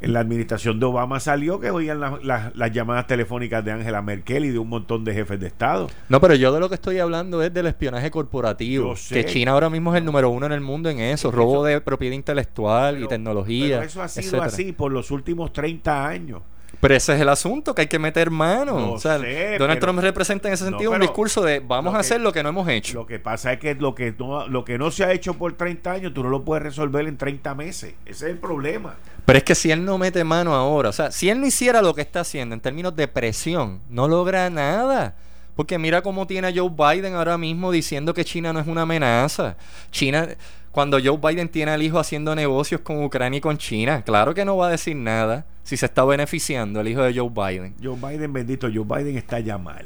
en 0.01 0.13
la 0.13 0.19
administración 0.19 0.79
de 0.79 0.85
Obama 0.87 1.19
salió 1.19 1.59
que 1.59 1.69
oían 1.69 1.99
las 1.99 2.71
llamadas 2.73 3.07
telefónicas 3.07 3.63
de 3.63 3.71
Angela 3.71 4.01
Merkel 4.01 4.45
y 4.45 4.49
de 4.49 4.59
un 4.59 4.67
montón 4.67 5.03
de 5.03 5.13
jefes 5.13 5.39
de 5.39 5.47
Estado. 5.47 5.89
No, 6.09 6.19
pero 6.19 6.35
yo 6.35 6.51
de 6.51 6.59
lo 6.59 6.69
que 6.69 6.75
estoy 6.75 6.99
hablando 6.99 7.41
es 7.43 7.53
del 7.53 7.67
espionaje 7.67 8.09
corporativo. 8.09 8.95
Que 9.09 9.25
China 9.25 9.51
ahora 9.51 9.69
mismo 9.69 9.93
es 9.93 9.99
el 9.99 10.05
número 10.05 10.29
uno 10.29 10.47
en 10.47 10.51
el 10.51 10.61
mundo 10.61 10.89
en 10.89 10.99
eso, 10.99 11.31
robo 11.31 11.63
de 11.63 11.79
propiedad 11.81 12.15
intelectual 12.15 13.01
y 13.03 13.07
tecnología. 13.07 13.77
Pero 13.77 13.87
eso 13.87 14.01
ha 14.01 14.07
sido 14.07 14.41
así 14.41 14.71
por 14.71 14.91
los 14.91 15.11
últimos 15.11 15.53
30 15.53 16.07
años. 16.07 16.41
Pero 16.81 16.95
ese 16.95 17.13
es 17.13 17.21
el 17.21 17.29
asunto, 17.29 17.75
que 17.75 17.83
hay 17.83 17.87
que 17.87 17.99
meter 17.99 18.31
mano. 18.31 18.93
o 18.93 18.99
sea, 18.99 19.19
Donald 19.57 19.79
Trump 19.79 19.99
representa 19.99 20.47
en 20.47 20.55
ese 20.55 20.65
sentido 20.65 20.91
un 20.91 20.99
discurso 20.99 21.43
de 21.43 21.59
vamos 21.59 21.93
a 21.93 21.99
hacer 21.99 22.19
lo 22.19 22.33
que 22.33 22.41
no 22.41 22.49
hemos 22.49 22.67
hecho. 22.67 22.95
Lo 22.95 23.05
que 23.05 23.19
pasa 23.19 23.53
es 23.53 23.59
que 23.59 23.75
lo 23.75 23.93
que, 23.93 24.13
no, 24.17 24.47
lo 24.47 24.65
que 24.65 24.77
no 24.79 24.89
se 24.89 25.03
ha 25.03 25.13
hecho 25.13 25.35
por 25.35 25.53
30 25.53 25.91
años, 25.91 26.13
tú 26.13 26.23
no 26.23 26.29
lo 26.29 26.43
puedes 26.43 26.63
resolver 26.63 27.07
en 27.07 27.17
30 27.17 27.53
meses. 27.53 27.93
Ese 28.05 28.25
es 28.25 28.31
el 28.31 28.39
problema. 28.39 28.95
Pero 29.25 29.37
es 29.37 29.43
que 29.43 29.53
si 29.53 29.69
él 29.69 29.85
no 29.85 29.99
mete 29.99 30.23
mano 30.23 30.55
ahora, 30.55 30.89
o 30.89 30.93
sea, 30.93 31.11
si 31.11 31.29
él 31.29 31.39
no 31.39 31.45
hiciera 31.45 31.83
lo 31.83 31.93
que 31.93 32.01
está 32.01 32.21
haciendo 32.21 32.55
en 32.55 32.61
términos 32.61 32.95
de 32.95 33.07
presión, 33.07 33.81
no 33.89 34.07
logra 34.07 34.49
nada. 34.49 35.15
Porque 35.55 35.77
mira 35.77 36.01
cómo 36.01 36.25
tiene 36.25 36.47
a 36.47 36.53
Joe 36.55 36.69
Biden 36.69 37.13
ahora 37.13 37.37
mismo 37.37 37.71
diciendo 37.71 38.13
que 38.13 38.25
China 38.25 38.53
no 38.53 38.59
es 38.59 38.67
una 38.67 38.83
amenaza. 38.83 39.57
China, 39.91 40.29
cuando 40.71 40.97
Joe 41.03 41.17
Biden 41.17 41.49
tiene 41.49 41.71
al 41.71 41.81
hijo 41.81 41.99
haciendo 41.99 42.33
negocios 42.33 42.81
con 42.81 43.03
Ucrania 43.03 43.37
y 43.37 43.41
con 43.41 43.57
China, 43.57 44.03
claro 44.03 44.33
que 44.33 44.45
no 44.45 44.57
va 44.57 44.67
a 44.67 44.71
decir 44.71 44.95
nada 44.95 45.45
si 45.63 45.77
se 45.77 45.85
está 45.85 46.05
beneficiando 46.05 46.79
el 46.79 46.87
hijo 46.87 47.01
de 47.01 47.13
Joe 47.13 47.29
Biden. 47.29 47.75
Joe 47.81 47.95
Biden, 47.95 48.31
bendito, 48.31 48.67
Joe 48.73 48.85
Biden 48.85 49.17
está 49.17 49.39
ya 49.39 49.57
mal. 49.57 49.85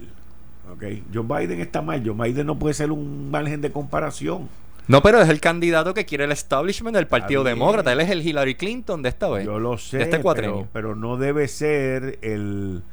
Okay. 0.76 1.04
Joe 1.14 1.24
Biden 1.24 1.60
está 1.62 1.82
mal. 1.82 2.04
Joe 2.06 2.16
Biden 2.16 2.48
no 2.48 2.58
puede 2.58 2.74
ser 2.74 2.92
un 2.92 3.32
margen 3.32 3.62
de 3.62 3.72
comparación. 3.72 4.50
No, 4.88 5.02
pero 5.02 5.20
es 5.20 5.30
el 5.30 5.40
candidato 5.40 5.94
que 5.94 6.06
quiere 6.06 6.26
el 6.26 6.32
establishment 6.32 6.96
del 6.96 7.08
Partido 7.08 7.44
Demócrata. 7.44 7.92
Él 7.92 8.02
es 8.02 8.10
el 8.10 8.26
Hillary 8.26 8.56
Clinton 8.56 9.02
de 9.02 9.10
esta 9.10 9.28
vez. 9.30 9.46
Yo 9.46 9.60
lo 9.60 9.78
sé, 9.78 10.04
este 10.04 10.20
pero, 10.20 10.68
pero, 10.72 10.96
no 10.96 11.18
debe 11.18 11.48
ser 11.48 12.20
el, 12.22 12.84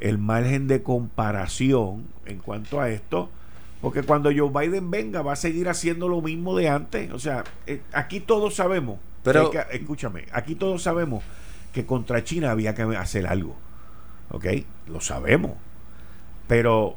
el 0.00 0.18
margen 0.18 0.68
de 0.68 0.82
comparación 0.82 2.04
en 2.26 2.38
cuanto 2.38 2.80
a 2.80 2.90
esto 2.90 3.30
Porque 3.80 4.02
cuando 4.02 4.30
Joe 4.34 4.50
Biden 4.50 4.90
venga 4.90 5.22
va 5.22 5.32
a 5.32 5.36
seguir 5.36 5.68
haciendo 5.68 6.08
lo 6.08 6.20
mismo 6.20 6.56
de 6.56 6.68
antes. 6.68 7.12
O 7.12 7.18
sea, 7.18 7.44
eh, 7.66 7.80
aquí 7.92 8.20
todos 8.20 8.56
sabemos, 8.56 8.98
pero 9.22 9.52
escúchame, 9.70 10.26
aquí 10.32 10.54
todos 10.54 10.82
sabemos 10.82 11.22
que 11.72 11.86
contra 11.86 12.24
China 12.24 12.50
había 12.50 12.74
que 12.74 12.82
hacer 12.82 13.26
algo. 13.26 13.54
¿Ok? 14.30 14.46
Lo 14.88 15.00
sabemos. 15.00 15.52
Pero, 16.48 16.96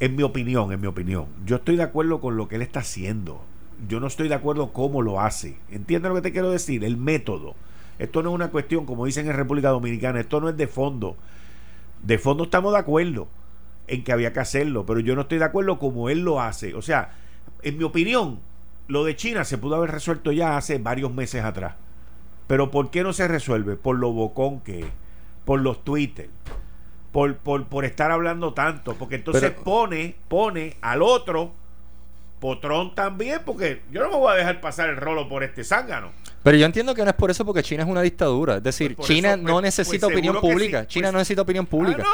en 0.00 0.14
mi 0.14 0.22
opinión, 0.22 0.72
en 0.72 0.80
mi 0.80 0.86
opinión, 0.86 1.26
yo 1.44 1.56
estoy 1.56 1.76
de 1.76 1.82
acuerdo 1.82 2.20
con 2.20 2.36
lo 2.36 2.46
que 2.46 2.56
él 2.56 2.62
está 2.62 2.80
haciendo. 2.80 3.42
Yo 3.88 4.00
no 4.00 4.06
estoy 4.06 4.28
de 4.28 4.34
acuerdo 4.34 4.72
cómo 4.72 5.02
lo 5.02 5.20
hace. 5.20 5.58
¿Entiendes 5.70 6.08
lo 6.08 6.14
que 6.14 6.22
te 6.22 6.32
quiero 6.32 6.50
decir? 6.50 6.84
El 6.84 6.96
método. 6.96 7.54
Esto 7.98 8.22
no 8.22 8.30
es 8.30 8.34
una 8.34 8.50
cuestión, 8.50 8.86
como 8.86 9.06
dicen 9.06 9.26
en 9.28 9.36
República 9.36 9.70
Dominicana, 9.70 10.20
esto 10.20 10.40
no 10.40 10.48
es 10.48 10.56
de 10.56 10.68
fondo. 10.68 11.16
De 12.02 12.18
fondo 12.18 12.44
estamos 12.44 12.72
de 12.72 12.78
acuerdo 12.78 13.28
en 13.88 14.04
que 14.04 14.12
había 14.12 14.32
que 14.32 14.40
hacerlo, 14.40 14.86
pero 14.86 15.00
yo 15.00 15.14
no 15.14 15.22
estoy 15.22 15.38
de 15.38 15.44
acuerdo 15.44 15.78
como 15.78 16.08
él 16.08 16.20
lo 16.20 16.40
hace. 16.40 16.74
O 16.74 16.82
sea, 16.82 17.10
en 17.62 17.78
mi 17.78 17.84
opinión, 17.84 18.40
lo 18.86 19.04
de 19.04 19.16
China 19.16 19.44
se 19.44 19.58
pudo 19.58 19.76
haber 19.76 19.90
resuelto 19.90 20.32
ya 20.32 20.56
hace 20.56 20.78
varios 20.78 21.12
meses 21.12 21.44
atrás. 21.44 21.74
Pero 22.46 22.70
¿por 22.70 22.90
qué 22.90 23.02
no 23.02 23.12
se 23.12 23.28
resuelve? 23.28 23.76
Por 23.76 23.98
lo 23.98 24.12
bocón 24.12 24.60
que 24.60 24.80
es, 24.80 24.86
por 25.44 25.60
los 25.60 25.84
Twitter, 25.84 26.30
por, 27.12 27.36
por, 27.36 27.66
por 27.66 27.84
estar 27.84 28.10
hablando 28.10 28.54
tanto, 28.54 28.94
porque 28.94 29.16
entonces 29.16 29.50
pone, 29.50 30.16
pone 30.28 30.76
al 30.80 31.02
otro 31.02 31.52
potrón 32.40 32.94
también, 32.94 33.40
porque 33.44 33.82
yo 33.90 34.02
no 34.02 34.10
me 34.10 34.16
voy 34.16 34.32
a 34.32 34.36
dejar 34.36 34.60
pasar 34.60 34.88
el 34.88 34.96
rolo 34.96 35.28
por 35.28 35.42
este 35.42 35.64
zángano. 35.64 36.12
Pero 36.42 36.56
yo 36.56 36.64
entiendo 36.64 36.94
que 36.94 37.02
no 37.02 37.10
es 37.10 37.16
por 37.16 37.30
eso, 37.30 37.44
porque 37.44 37.62
China 37.62 37.82
es 37.82 37.88
una 37.88 38.00
dictadura. 38.00 38.56
Es 38.56 38.62
decir, 38.62 38.96
pues 38.96 39.08
China 39.08 39.36
no 39.36 39.54
pues, 39.54 39.64
necesita 39.64 40.06
pues 40.06 40.16
opinión 40.16 40.40
pública. 40.40 40.86
China 40.86 41.12
no 41.12 41.18
necesita 41.18 41.42
opinión 41.42 41.66
pública. 41.66 42.04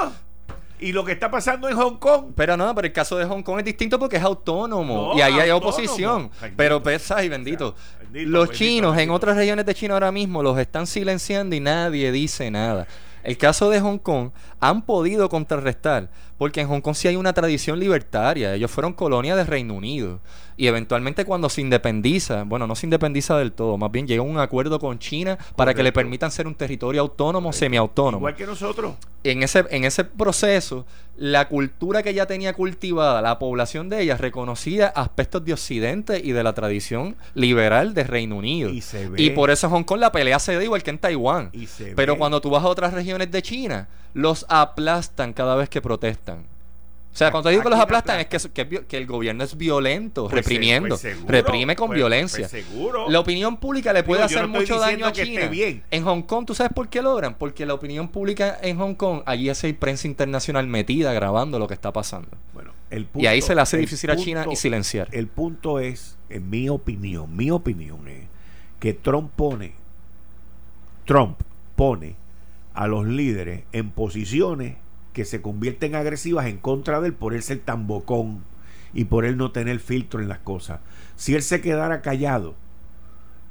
Y 0.85 0.93
lo 0.93 1.03
que 1.03 1.13
está 1.13 1.31
pasando 1.31 1.67
en 1.67 1.77
Hong 1.77 1.97
Kong. 1.97 2.33
Pero 2.37 2.59
no, 2.59 2.75
pero 2.75 2.87
el 2.87 2.93
caso 2.93 3.17
de 3.17 3.25
Hong 3.25 3.43
Kong 3.43 3.61
es 3.61 3.65
distinto 3.65 3.99
porque 3.99 4.17
es 4.17 4.23
autónomo. 4.23 5.15
y 5.17 5.23
ahí 5.23 5.41
hay 5.41 5.51
oposición. 5.51 6.31
pero 6.57 6.83
pesa 6.83 7.25
y 7.25 7.31
bendito. 7.31 7.75
los 8.13 8.51
chinos 8.51 8.99
en 8.99 9.11
otras 9.11 9.35
regiones 9.35 9.65
de 9.65 9.75
China 9.75 9.95
ahora 9.95 10.13
mismo 10.13 10.43
los 10.43 10.59
están 10.59 10.87
silenciando 10.87 11.57
y 11.57 11.61
nadie 11.61 12.13
dice 12.13 12.51
nada. 12.51 12.87
El 13.23 13.39
caso 13.39 13.71
de 13.71 13.81
Hong 13.81 13.97
Kong 13.97 14.33
han 14.61 14.83
podido 14.83 15.31
contrarrestar, 15.31 16.11
porque 16.39 16.61
en 16.61 16.69
Hong 16.69 16.81
Kong 16.81 16.95
sí 16.95 17.09
hay 17.09 17.17
una 17.17 17.33
tradición 17.33 17.79
libertaria. 17.79 18.55
Ellos 18.55 18.71
fueron 18.71 18.93
colonia 18.93 19.37
del 19.37 19.47
Reino 19.47 19.75
Unido. 19.75 20.21
Y 20.57 20.67
eventualmente 20.69 21.25
cuando 21.25 21.49
se 21.49 21.61
independiza, 21.61 22.45
bueno, 22.45 22.67
no 22.67 22.77
se 22.77 22.87
independiza 22.87 23.37
del 23.39 23.53
todo, 23.53 23.77
más 23.77 23.91
bien 23.91 24.07
llega 24.07 24.23
a 24.23 24.27
un 24.27 24.39
acuerdo 24.39 24.79
con 24.79 24.99
China 24.99 25.37
para 25.57 25.75
que 25.75 25.83
le 25.83 25.93
permitan 25.93 26.31
ser 26.31 26.47
un 26.47 26.55
territorio 26.55 27.01
autónomo, 27.01 27.53
semiautónomo. 27.53 28.19
Igual 28.19 28.37
que 28.37 28.47
nosotros. 28.47 28.95
En 29.25 29.43
ese, 29.43 29.65
en 29.71 29.85
ese 29.85 30.05
proceso, 30.05 30.87
la 31.17 31.49
cultura 31.49 32.03
que 32.03 32.15
ya 32.15 32.27
tenía 32.27 32.53
cultivada, 32.53 33.21
la 33.23 33.39
población 33.39 33.89
de 33.89 34.03
ella 34.03 34.17
reconocía 34.17 34.89
aspectos 34.89 35.45
de 35.45 35.55
Occidente 35.55 36.21
y 36.23 36.33
de 36.33 36.43
la 36.45 36.53
tradición 36.53 37.17
liberal 37.35 37.95
de 37.95 38.05
Reino 38.05 38.37
Unido. 38.37 38.71
Y, 39.17 39.31
por 39.31 39.51
eso 39.51 39.69
Hong 39.71 39.85
Kong 39.85 39.99
la 39.99 40.13
pelea 40.13 40.39
se 40.39 40.55
da 40.55 40.63
igual 40.63 40.83
que 40.83 40.91
en 40.91 40.99
Taiwán. 40.99 41.51
Pero 41.97 42.17
cuando 42.17 42.41
tú 42.41 42.51
vas 42.51 42.63
a 42.63 42.69
otras 42.69 42.93
regiones 42.93 43.31
de 43.31 43.43
China, 43.43 43.89
los 44.15 44.47
aplastan 44.49 45.33
cada 45.33 45.57
vez 45.57 45.69
que 45.69 45.83
protestan. 45.83 46.47
O 47.15 47.17
sea, 47.17 47.31
cuando 47.31 47.49
digo 47.49 47.63
que 47.63 47.71
los 47.71 47.79
aplastan 47.79 48.19
es 48.19 48.27
que, 48.27 48.85
que, 48.89 48.97
el 48.97 49.07
gobierno 49.07 49.45
es 49.45 49.57
violento, 49.57 50.25
pues 50.25 50.35
reprimiendo. 50.35 50.99
Pues 50.99 51.23
reprime 51.29 51.77
con 51.77 51.87
pues, 51.87 51.99
violencia. 51.99 52.49
La 53.07 53.21
opinión 53.21 53.59
pública 53.59 53.93
le 53.93 54.03
puede 54.03 54.25
hacer 54.25 54.49
mucho 54.49 54.81
daño 54.81 55.07
a 55.07 55.13
China. 55.13 55.49
En 55.93 56.03
Hong 56.03 56.23
Kong, 56.23 56.45
¿tú 56.45 56.57
sabes 56.57 56.73
por 56.73 56.89
qué 56.89 57.03
logran? 57.03 57.35
Porque 57.35 57.67
la 57.67 57.75
opinión 57.75 58.09
pública 58.09 58.59
en 58.61 58.79
Hong 58.79 58.95
Kong, 58.95 59.23
allí 59.27 59.49
hay 59.49 59.73
prensa 59.75 60.09
internacional 60.09 60.67
metida 60.67 61.13
grabando 61.13 61.61
lo 61.61 61.69
que 61.69 61.75
está 61.75 61.93
pasando. 61.93 62.31
Bueno, 62.53 62.73
el 62.91 63.07
y 63.15 63.27
ahí 63.27 63.41
se 63.43 63.55
le 63.55 63.61
hace 63.61 63.77
difícil 63.77 64.11
a 64.11 64.17
China 64.17 64.47
y 64.51 64.57
silenciar. 64.57 65.09
El 65.13 65.29
punto 65.29 65.79
es, 65.79 66.17
en 66.31 66.51
mi 66.51 66.69
opinión, 66.69 67.37
mi 67.37 67.49
opinión 67.53 68.09
es 68.09 68.25
que 68.81 68.93
Trump 68.93 69.31
pone, 69.37 69.73
Trump 71.05 71.39
pone 71.77 72.17
a 72.75 72.87
los 72.89 73.07
líderes 73.07 73.65
en 73.73 73.91
posiciones 73.91 74.77
que 75.13 75.25
se 75.25 75.41
convierten 75.41 75.95
agresivas 75.95 76.47
en 76.47 76.59
contra 76.59 77.01
de 77.01 77.09
él 77.09 77.15
por 77.15 77.35
él 77.35 77.43
ser 77.43 77.61
tan 77.61 77.87
bocón 77.87 78.45
y 78.93 79.05
por 79.05 79.25
él 79.25 79.37
no 79.37 79.53
tener 79.53 79.79
filtro 79.79 80.21
en 80.21 80.29
las 80.29 80.41
cosas. 80.41 80.81
Si 81.17 81.35
él 81.35 81.43
se 81.43 81.61
quedara 81.61 82.03
callado, 82.03 82.55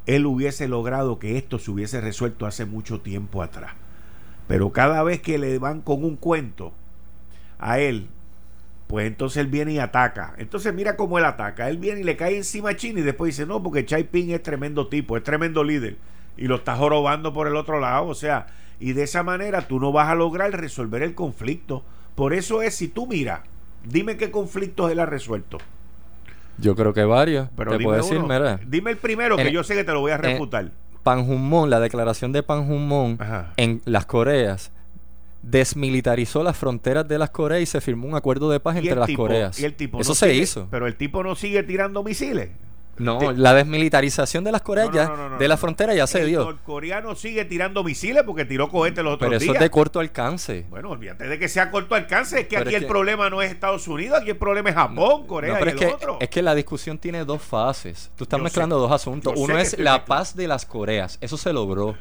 él 0.06 0.26
hubiese 0.26 0.68
logrado 0.68 1.20
que 1.20 1.38
esto 1.38 1.60
se 1.60 1.72
hubiese 1.72 2.02
resuelto 2.02 2.46
hace 2.46 2.66
mucho 2.66 3.02
tiempo 3.02 3.42
atrás. 3.42 3.74
Pero 4.48 4.72
cada 4.72 5.02
vez 5.04 5.22
que 5.22 5.38
le 5.38 5.58
van 5.58 5.82
con 5.82 6.04
un 6.04 6.18
cuento 6.18 6.74
a 7.60 7.80
él, 7.80 8.10
pues 8.88 9.08
entonces 9.08 9.38
él 9.38 9.48
viene 9.48 9.74
y 9.74 9.80
ataca. 9.80 10.36
Entonces 10.38 10.74
mira 10.74 10.98
cómo 10.98 11.18
él 11.18 11.26
ataca. 11.26 11.70
Él 11.70 11.78
viene 11.78 12.02
y 12.02 12.04
le 12.04 12.18
cae 12.18 12.36
encima 12.36 12.72
a 12.72 12.76
China 12.76 13.00
y 13.00 13.04
después 13.04 13.36
dice, 13.36 13.46
no, 13.46 13.64
porque 13.64 13.86
Chai 13.86 14.04
Ping 14.04 14.32
es 14.32 14.44
tremendo 14.44 14.88
tipo, 14.88 15.16
es 15.16 15.24
tremendo 15.24 15.64
líder. 15.64 15.98
Y 16.36 16.48
lo 16.48 16.56
está 16.56 16.76
jorobando 16.76 17.32
por 17.32 17.48
el 17.48 17.56
otro 17.56 17.80
lado. 17.80 18.08
O 18.08 18.16
sea, 18.16 18.48
y 18.80 18.94
de 18.94 19.04
esa 19.04 19.24
manera 19.24 19.68
tú 19.68 19.80
no 19.80 19.92
vas 19.92 20.10
a 20.10 20.16
lograr 20.16 20.52
resolver 20.52 21.04
el 21.04 21.16
conflicto. 21.16 21.84
Por 22.16 22.34
eso 22.34 22.62
es, 22.62 22.76
si 22.76 22.88
tú 22.88 23.08
miras, 23.08 23.42
dime 23.86 24.18
qué 24.18 24.32
conflictos 24.32 24.92
él 24.92 25.00
ha 25.00 25.06
resuelto. 25.06 25.58
Yo 26.58 26.76
creo 26.76 26.94
que 26.94 27.04
varios. 27.04 27.50
Pero 27.56 27.78
dime, 27.78 27.96
decir, 27.98 28.22
dime 28.68 28.92
el 28.92 28.98
primero, 28.98 29.38
que 29.38 29.52
yo 29.52 29.64
sé 29.64 29.76
que 29.76 29.84
te 29.84 29.92
lo 29.92 30.02
voy 30.02 30.12
a 30.12 30.18
refutar. 30.18 30.72
Panjunmon, 31.02 31.70
la 31.70 31.80
declaración 31.80 32.32
de 32.32 32.44
Panjunmon 32.44 33.18
en 33.58 33.82
las 33.86 34.06
Coreas 34.06 34.72
desmilitarizó 35.42 36.42
las 36.42 36.56
fronteras 36.56 37.06
de 37.08 37.18
las 37.18 37.30
Coreas 37.30 37.62
y 37.62 37.66
se 37.66 37.82
firmó 37.82 38.08
un 38.08 38.16
acuerdo 38.16 38.50
de 38.50 38.60
paz 38.60 38.78
entre 38.78 38.96
las 38.96 39.12
Coreas. 39.12 39.60
Eso 39.60 40.16
se 40.16 40.34
hizo. 40.34 40.68
Pero 40.72 40.88
el 40.88 40.96
tipo 40.96 41.24
no 41.24 41.36
sigue 41.36 41.64
tirando 41.64 42.04
misiles. 42.04 42.50
No, 42.98 43.32
la 43.32 43.54
desmilitarización 43.54 44.44
de 44.44 44.52
las 44.52 44.62
Coreas 44.62 44.90
de 45.40 45.48
la 45.48 45.58
frontera 45.58 45.96
ya 45.96 46.08
se 46.08 46.26
dio. 46.26 46.50
El 46.50 46.58
coreano 46.58 47.16
sigue 47.16 47.46
tirando 47.46 47.84
misiles 47.84 48.24
porque 48.24 48.46
tiró 48.46 48.70
cohetes 48.70 49.04
los 49.04 49.16
otros 49.16 49.30
días. 49.32 49.40
Pero 49.40 49.52
eso 49.52 49.58
es 49.58 49.60
de 49.60 49.70
corto 49.70 50.00
alcance. 50.00 50.66
Bueno, 50.70 50.92
olvídate 50.92 51.28
de 51.28 51.40
que 51.40 51.50
sea 51.50 51.72
corto 51.72 51.96
alcance. 51.96 52.42
Es 52.42 52.48
que 52.48 52.58
aquí 52.58 52.76
el 52.76 52.86
problema 52.86 53.30
no 53.30 53.42
es 53.42 53.52
Estados 53.52 53.88
Unidos, 53.88 54.20
aquí 54.22 54.32
el 54.32 54.38
problema 54.38 54.70
es 54.70 54.76
Japón, 54.76 55.26
Corea 55.28 55.60
y 55.64 55.70
es 55.70 55.76
que, 55.76 55.88
otro. 55.88 56.18
Es 56.20 56.30
que 56.30 56.42
la 56.42 56.56
discusión 56.56 56.98
tiene 56.98 57.26
dos 57.26 57.42
fases. 57.42 58.12
Tú 58.16 58.26
estás 58.26 58.40
mezclando 58.40 58.78
dos 58.78 58.92
asuntos. 58.92 59.34
Uno 59.36 59.58
es 59.58 59.78
la 59.80 60.06
paz 60.06 60.36
de 60.36 60.48
las 60.48 60.66
Coreas. 60.66 61.18
Eso 61.22 61.38
se 61.38 61.52
logró. 61.52 61.96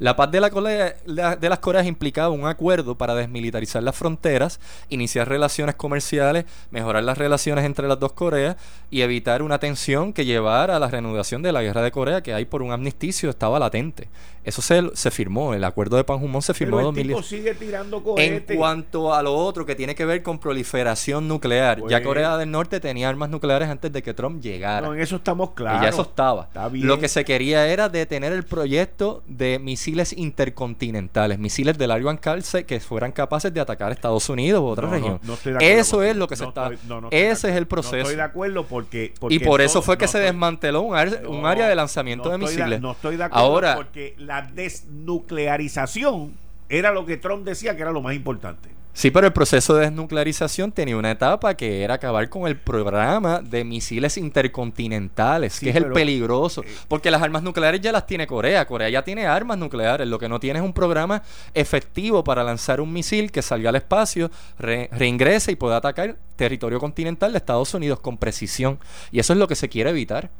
La 0.00 0.16
paz 0.16 0.30
de, 0.30 0.40
la 0.40 1.36
de 1.36 1.48
las 1.50 1.58
Coreas 1.58 1.86
implicaba 1.86 2.30
un 2.30 2.46
acuerdo 2.46 2.96
para 2.96 3.14
desmilitarizar 3.14 3.82
las 3.82 3.94
fronteras, 3.94 4.58
iniciar 4.88 5.28
relaciones 5.28 5.74
comerciales, 5.74 6.46
mejorar 6.70 7.04
las 7.04 7.18
relaciones 7.18 7.66
entre 7.66 7.86
las 7.86 8.00
dos 8.00 8.12
Coreas 8.12 8.56
y 8.90 9.02
evitar 9.02 9.42
una 9.42 9.58
tensión 9.58 10.14
que 10.14 10.24
llevara 10.24 10.76
a 10.76 10.78
la 10.78 10.88
reanudación 10.88 11.42
de 11.42 11.52
la 11.52 11.62
guerra 11.62 11.82
de 11.82 11.90
Corea 11.90 12.22
que 12.22 12.32
hay 12.32 12.46
por 12.46 12.62
un 12.62 12.72
amnisticio 12.72 13.28
estaba 13.28 13.58
latente. 13.58 14.08
Eso 14.42 14.62
se, 14.62 14.82
se 14.94 15.10
firmó, 15.10 15.52
el 15.52 15.62
acuerdo 15.64 15.98
de 15.98 16.04
Panjumón 16.04 16.40
se 16.40 16.54
firmó 16.54 16.78
en 16.78 16.86
2010. 16.86 17.26
sigue 17.26 17.54
tirando 17.54 18.02
En 18.16 18.42
cuanto 18.56 19.12
a 19.12 19.22
lo 19.22 19.36
otro 19.36 19.66
que 19.66 19.74
tiene 19.74 19.94
que 19.94 20.06
ver 20.06 20.22
con 20.22 20.38
proliferación 20.38 21.28
nuclear, 21.28 21.78
ya 21.80 21.98
pues 21.98 22.00
Corea 22.00 22.38
del 22.38 22.50
Norte 22.50 22.80
tenía 22.80 23.10
armas 23.10 23.28
nucleares 23.28 23.68
antes 23.68 23.92
de 23.92 24.02
que 24.02 24.14
Trump 24.14 24.42
llegara. 24.42 24.86
No, 24.86 24.94
en 24.94 25.00
eso 25.00 25.16
estamos 25.16 25.50
claros. 25.50 25.82
Y 25.82 25.84
ya 25.84 25.90
eso 25.90 26.02
estaba. 26.02 26.48
Lo 26.72 26.98
que 26.98 27.08
se 27.08 27.22
quería 27.26 27.68
era 27.68 27.90
detener 27.90 28.32
el 28.32 28.44
proyecto 28.44 29.22
de 29.26 29.58
misiles 29.58 29.89
misiles 29.90 30.12
intercontinentales, 30.16 31.38
misiles 31.38 31.76
de 31.76 31.86
largo 31.86 32.10
alcance 32.10 32.64
que 32.64 32.80
fueran 32.80 33.12
capaces 33.12 33.52
de 33.52 33.60
atacar 33.60 33.90
Estados 33.92 34.28
Unidos 34.28 34.60
u 34.60 34.66
otra 34.66 34.88
región. 34.88 35.20
eso 35.60 36.02
es 36.02 36.16
lo 36.16 36.28
que 36.28 36.36
se 36.36 36.44
está. 36.44 36.70
ese 37.10 37.50
es 37.50 37.56
el 37.56 37.66
proceso. 37.66 37.96
No 37.96 38.02
estoy 38.02 38.16
de 38.16 38.22
acuerdo 38.22 38.66
porque. 38.66 39.12
y 39.28 39.38
por 39.40 39.60
eso 39.60 39.82
fue 39.82 39.98
que 39.98 40.06
se 40.08 40.18
desmanteló 40.18 40.82
un, 40.82 40.96
un, 41.26 41.46
área 41.46 41.68
de 41.68 41.74
lanzamiento 41.74 42.30
de 42.30 42.38
misiles. 42.38 42.80
no 42.80 42.92
estoy 42.92 43.16
de 43.16 43.24
acuerdo 43.24 43.44
Ahora, 43.44 43.74
porque 43.76 44.14
la 44.18 44.42
desnuclearización 44.42 46.34
era 46.68 46.92
lo 46.92 47.04
que 47.04 47.16
Trump 47.16 47.44
decía 47.44 47.74
que 47.74 47.82
era 47.82 47.90
lo 47.90 48.00
más 48.00 48.14
importante. 48.14 48.68
Sí, 48.92 49.10
pero 49.10 49.26
el 49.26 49.32
proceso 49.32 49.74
de 49.74 49.86
desnuclearización 49.86 50.72
tenía 50.72 50.96
una 50.96 51.12
etapa 51.12 51.54
que 51.54 51.82
era 51.82 51.94
acabar 51.94 52.28
con 52.28 52.46
el 52.48 52.56
programa 52.56 53.40
de 53.40 53.64
misiles 53.64 54.16
intercontinentales, 54.16 55.60
que 55.60 55.70
es 55.70 55.76
el 55.76 55.92
peligroso, 55.92 56.62
eh, 56.62 56.66
porque 56.88 57.10
las 57.10 57.22
armas 57.22 57.42
nucleares 57.42 57.80
ya 57.80 57.92
las 57.92 58.06
tiene 58.06 58.26
Corea, 58.26 58.66
Corea 58.66 58.88
ya 58.88 59.02
tiene 59.02 59.26
armas 59.26 59.58
nucleares, 59.58 60.08
lo 60.08 60.18
que 60.18 60.28
no 60.28 60.40
tiene 60.40 60.58
es 60.58 60.64
un 60.64 60.72
programa 60.72 61.22
efectivo 61.54 62.24
para 62.24 62.42
lanzar 62.42 62.80
un 62.80 62.92
misil 62.92 63.30
que 63.30 63.42
salga 63.42 63.70
al 63.70 63.76
espacio, 63.76 64.30
reingrese 64.58 65.52
y 65.52 65.56
pueda 65.56 65.76
atacar 65.76 66.16
territorio 66.36 66.80
continental 66.80 67.32
de 67.32 67.38
Estados 67.38 67.72
Unidos 67.74 68.00
con 68.00 68.18
precisión, 68.18 68.80
y 69.12 69.20
eso 69.20 69.32
es 69.32 69.38
lo 69.38 69.46
que 69.46 69.54
se 69.54 69.68
quiere 69.68 69.90
evitar. 69.90 70.30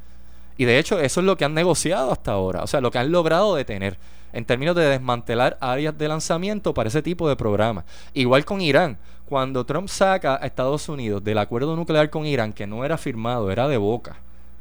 Y 0.59 0.67
de 0.67 0.79
hecho, 0.79 1.01
eso 1.01 1.21
es 1.21 1.27
lo 1.27 1.37
que 1.39 1.47
han 1.47 1.55
negociado 1.55 2.13
hasta 2.13 2.33
ahora, 2.33 2.63
o 2.63 2.67
sea, 2.67 2.81
lo 2.81 2.91
que 2.91 2.99
han 2.99 3.13
logrado 3.13 3.55
detener 3.55 3.97
en 4.33 4.45
términos 4.45 4.77
de 4.77 4.85
desmantelar 4.85 5.59
áreas 5.61 5.97
de 5.97 6.09
lanzamiento 6.09 6.75
para 6.75 6.89
ese 6.89 7.03
tipo 7.03 7.29
de 7.29 7.37
programas. 7.37 7.85
Igual 8.15 8.45
con 8.45 8.61
Irán, 8.61 8.99
cuando 9.27 9.65
Trump 9.65 9.89
saca 9.89 10.35
a 10.43 10.47
Estados 10.47 10.89
Unidos 10.89 11.23
del 11.23 11.39
acuerdo 11.39 11.77
nuclear 11.77 12.11
con 12.11 12.27
Irán, 12.27 12.53
que 12.53 12.67
no 12.67 12.85
era 12.85 12.99
firmado, 12.99 13.51
era 13.51 13.69
de 13.69 13.77
boca, 13.77 14.17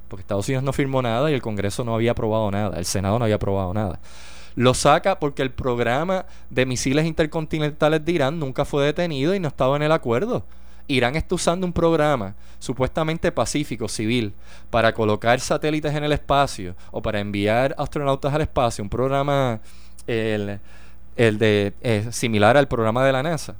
porque 0.07 0.21
Estados 0.21 0.47
Unidos 0.47 0.63
no 0.63 0.73
firmó 0.73 1.01
nada 1.01 1.31
y 1.31 1.33
el 1.33 1.41
Congreso 1.41 1.83
no 1.83 1.95
había 1.95 2.11
aprobado 2.11 2.51
nada, 2.51 2.77
el 2.77 2.85
Senado 2.85 3.17
no 3.17 3.25
había 3.25 3.35
aprobado 3.35 3.73
nada. 3.73 3.99
Lo 4.55 4.73
saca 4.73 5.19
porque 5.19 5.41
el 5.41 5.51
programa 5.51 6.25
de 6.49 6.65
misiles 6.65 7.05
intercontinentales 7.05 8.03
de 8.03 8.11
Irán 8.11 8.39
nunca 8.39 8.65
fue 8.65 8.85
detenido 8.85 9.33
y 9.33 9.39
no 9.39 9.47
estaba 9.47 9.75
en 9.75 9.83
el 9.83 9.91
acuerdo. 9.91 10.43
Irán 10.89 11.15
está 11.15 11.35
usando 11.35 11.65
un 11.67 11.71
programa 11.71 12.35
supuestamente 12.57 13.31
pacífico, 13.31 13.87
civil, 13.87 14.33
para 14.71 14.91
colocar 14.93 15.39
satélites 15.39 15.93
en 15.93 16.03
el 16.03 16.11
espacio 16.11 16.75
o 16.91 17.01
para 17.01 17.19
enviar 17.19 17.75
astronautas 17.77 18.33
al 18.33 18.41
espacio, 18.41 18.83
un 18.83 18.89
programa 18.89 19.61
el, 20.07 20.59
de 21.15 21.73
eh, 21.81 22.07
similar 22.11 22.57
al 22.57 22.67
programa 22.67 23.05
de 23.05 23.11
la 23.11 23.21
NASA, 23.21 23.55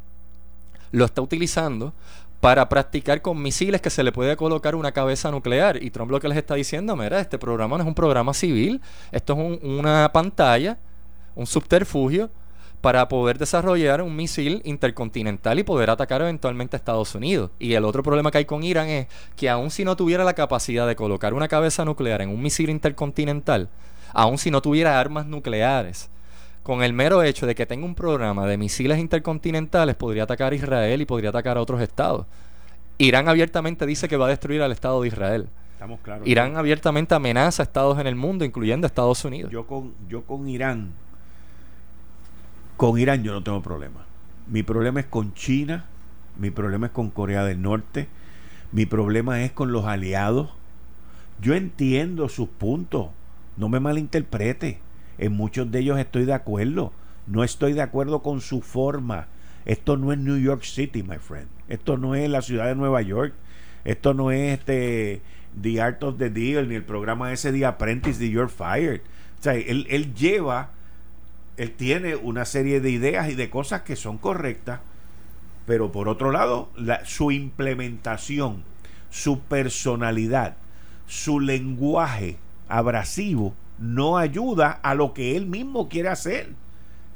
lo 0.92 1.06
está 1.06 1.22
utilizando 1.22 1.94
para 2.42 2.68
practicar 2.68 3.22
con 3.22 3.40
misiles 3.40 3.80
que 3.80 3.92
se 3.92 4.02
le 4.04 4.12
puede 4.12 4.36
colocar 4.36 4.74
una 4.74 4.92
cabeza 4.92 5.30
nuclear. 5.30 5.82
Y 5.84 5.92
Trump 5.92 6.10
lo 6.10 6.20
que 6.20 6.30
les 6.30 6.38
está 6.38 6.56
diciendo, 6.56 6.96
mira, 6.96 7.20
este 7.20 7.38
programa 7.38 7.78
no 7.78 7.84
es 7.84 7.88
un 7.88 7.96
programa 7.96 8.34
civil, 8.34 8.82
esto 9.12 9.34
es 9.34 9.64
una 9.64 10.10
pantalla, 10.12 10.78
un 11.36 11.46
subterfugio 11.46 12.32
para 12.82 13.08
poder 13.10 13.38
desarrollar 13.38 14.02
un 14.02 14.16
misil 14.16 14.62
intercontinental 14.64 15.60
y 15.60 15.64
poder 15.64 15.90
atacar 15.90 16.22
eventualmente 16.22 16.76
a 16.76 16.80
Estados 16.80 17.14
Unidos. 17.14 17.52
Y 17.60 17.74
el 17.74 17.84
otro 17.84 18.04
problema 18.04 18.32
que 18.32 18.40
hay 18.40 18.46
con 18.46 18.64
Irán 18.64 18.88
es 18.88 19.08
que 19.36 19.50
aun 19.50 19.70
si 19.70 19.84
no 19.84 19.96
tuviera 19.96 20.24
la 20.24 20.34
capacidad 20.34 20.88
de 20.88 20.96
colocar 20.96 21.34
una 21.34 21.48
cabeza 21.48 21.84
nuclear 21.84 22.22
en 22.22 22.30
un 22.30 22.42
misil 22.42 22.70
intercontinental, 22.70 23.70
aun 24.14 24.38
si 24.38 24.50
no 24.50 24.62
tuviera 24.62 25.00
armas 25.00 25.26
nucleares, 25.26 26.10
con 26.64 26.84
el 26.84 26.94
mero 26.94 27.24
hecho 27.24 27.46
de 27.46 27.56
que 27.56 27.66
tenga 27.66 27.86
un 27.86 27.96
programa 27.96 28.46
de 28.46 28.58
misiles 28.58 29.00
intercontinentales, 29.00 29.96
podría 29.96 30.24
atacar 30.24 30.54
a 30.54 30.56
Israel 30.56 31.02
y 31.02 31.06
podría 31.06 31.30
atacar 31.30 31.58
a 31.58 31.62
otros 31.62 31.82
estados. 31.82 32.26
Irán 32.98 33.28
abiertamente 33.28 33.86
dice 33.86 34.08
que 34.08 34.18
va 34.18 34.26
a 34.28 34.30
destruir 34.30 34.62
al 34.62 34.72
Estado 34.72 35.02
de 35.02 35.08
Israel. 35.08 35.48
Estamos 35.74 36.02
claros. 36.02 36.28
Irán 36.28 36.58
abiertamente 36.58 37.16
amenaza 37.16 37.64
a 37.64 37.66
estados 37.66 37.98
en 38.00 38.08
el 38.08 38.16
mundo, 38.16 38.44
incluyendo 38.44 38.86
Estados 38.86 39.24
Unidos. 39.24 39.52
Yo 39.52 39.66
con, 39.66 39.94
yo 40.10 40.24
con 40.24 40.48
Irán, 40.50 40.92
con 42.80 42.98
Irán 42.98 43.24
yo 43.24 43.34
no 43.34 43.44
tengo 43.44 43.62
problema. 43.62 44.06
Mi 44.48 44.64
problema 44.64 45.02
es 45.02 45.06
con 45.06 45.34
China, 45.34 45.84
mi 46.38 46.50
problema 46.50 46.86
es 46.86 46.94
con 46.94 47.10
Corea 47.10 47.44
del 47.44 47.62
Norte, 47.62 48.08
mi 48.72 48.86
problema 48.86 49.44
es 49.44 49.52
con 49.52 49.74
los 49.74 49.84
aliados. 49.84 50.52
Yo 51.42 51.56
entiendo 51.56 52.30
sus 52.30 52.48
puntos, 52.48 53.10
no 53.58 53.68
me 53.68 53.82
malinterprete 53.82 54.80
en 55.18 55.34
muchos 55.34 55.70
de 55.70 55.80
ellos 55.80 56.00
estoy 56.00 56.24
de 56.24 56.32
acuerdo. 56.32 56.94
No 57.28 57.44
estoy 57.44 57.74
de 57.74 57.82
acuerdo 57.82 58.24
con 58.24 58.40
su 58.40 58.62
forma. 58.62 59.28
Esto 59.66 59.98
no 59.98 60.14
es 60.14 60.18
New 60.18 60.38
York 60.38 60.64
City, 60.64 61.04
my 61.04 61.18
friend. 61.18 61.50
Esto 61.68 61.98
no 61.98 62.16
es 62.16 62.30
la 62.30 62.42
ciudad 62.42 62.68
de 62.68 62.76
Nueva 62.76 63.02
York. 63.02 63.34
Esto 63.84 64.14
no 64.14 64.32
es 64.32 64.58
este 64.58 65.22
The 65.62 65.82
Art 65.82 66.02
of 66.02 66.18
the 66.18 66.30
Deal 66.30 66.70
ni 66.70 66.76
el 66.76 66.86
programa 66.86 67.34
ese 67.34 67.52
de 67.52 67.66
Apprentice 67.66 68.22
de 68.22 68.30
You're 68.30 68.48
Fired. 68.50 69.02
O 69.38 69.44
sea, 69.44 69.56
él, 69.56 69.86
él 69.90 70.16
lleva, 70.16 70.72
él 71.60 71.74
tiene 71.74 72.16
una 72.16 72.46
serie 72.46 72.80
de 72.80 72.90
ideas 72.90 73.30
y 73.30 73.36
de 73.36 73.50
cosas 73.50 73.82
que 73.82 73.98
son 73.98 74.18
correctas, 74.18 74.80
pero 75.66 75.92
por 75.92 76.08
otro 76.08 76.32
lado, 76.32 76.70
la, 76.78 77.04
su 77.04 77.32
implementación, 77.32 78.64
su 79.10 79.42
personalidad, 79.42 80.56
su 81.06 81.42
lenguaje 81.42 82.38
abrasivo, 82.70 83.56
no 83.78 84.18
ayuda 84.18 84.72
a 84.72 84.96
lo 84.96 85.14
que 85.14 85.36
él 85.36 85.48
mismo 85.48 85.90
quiere 85.90 86.08
hacer. 86.08 86.54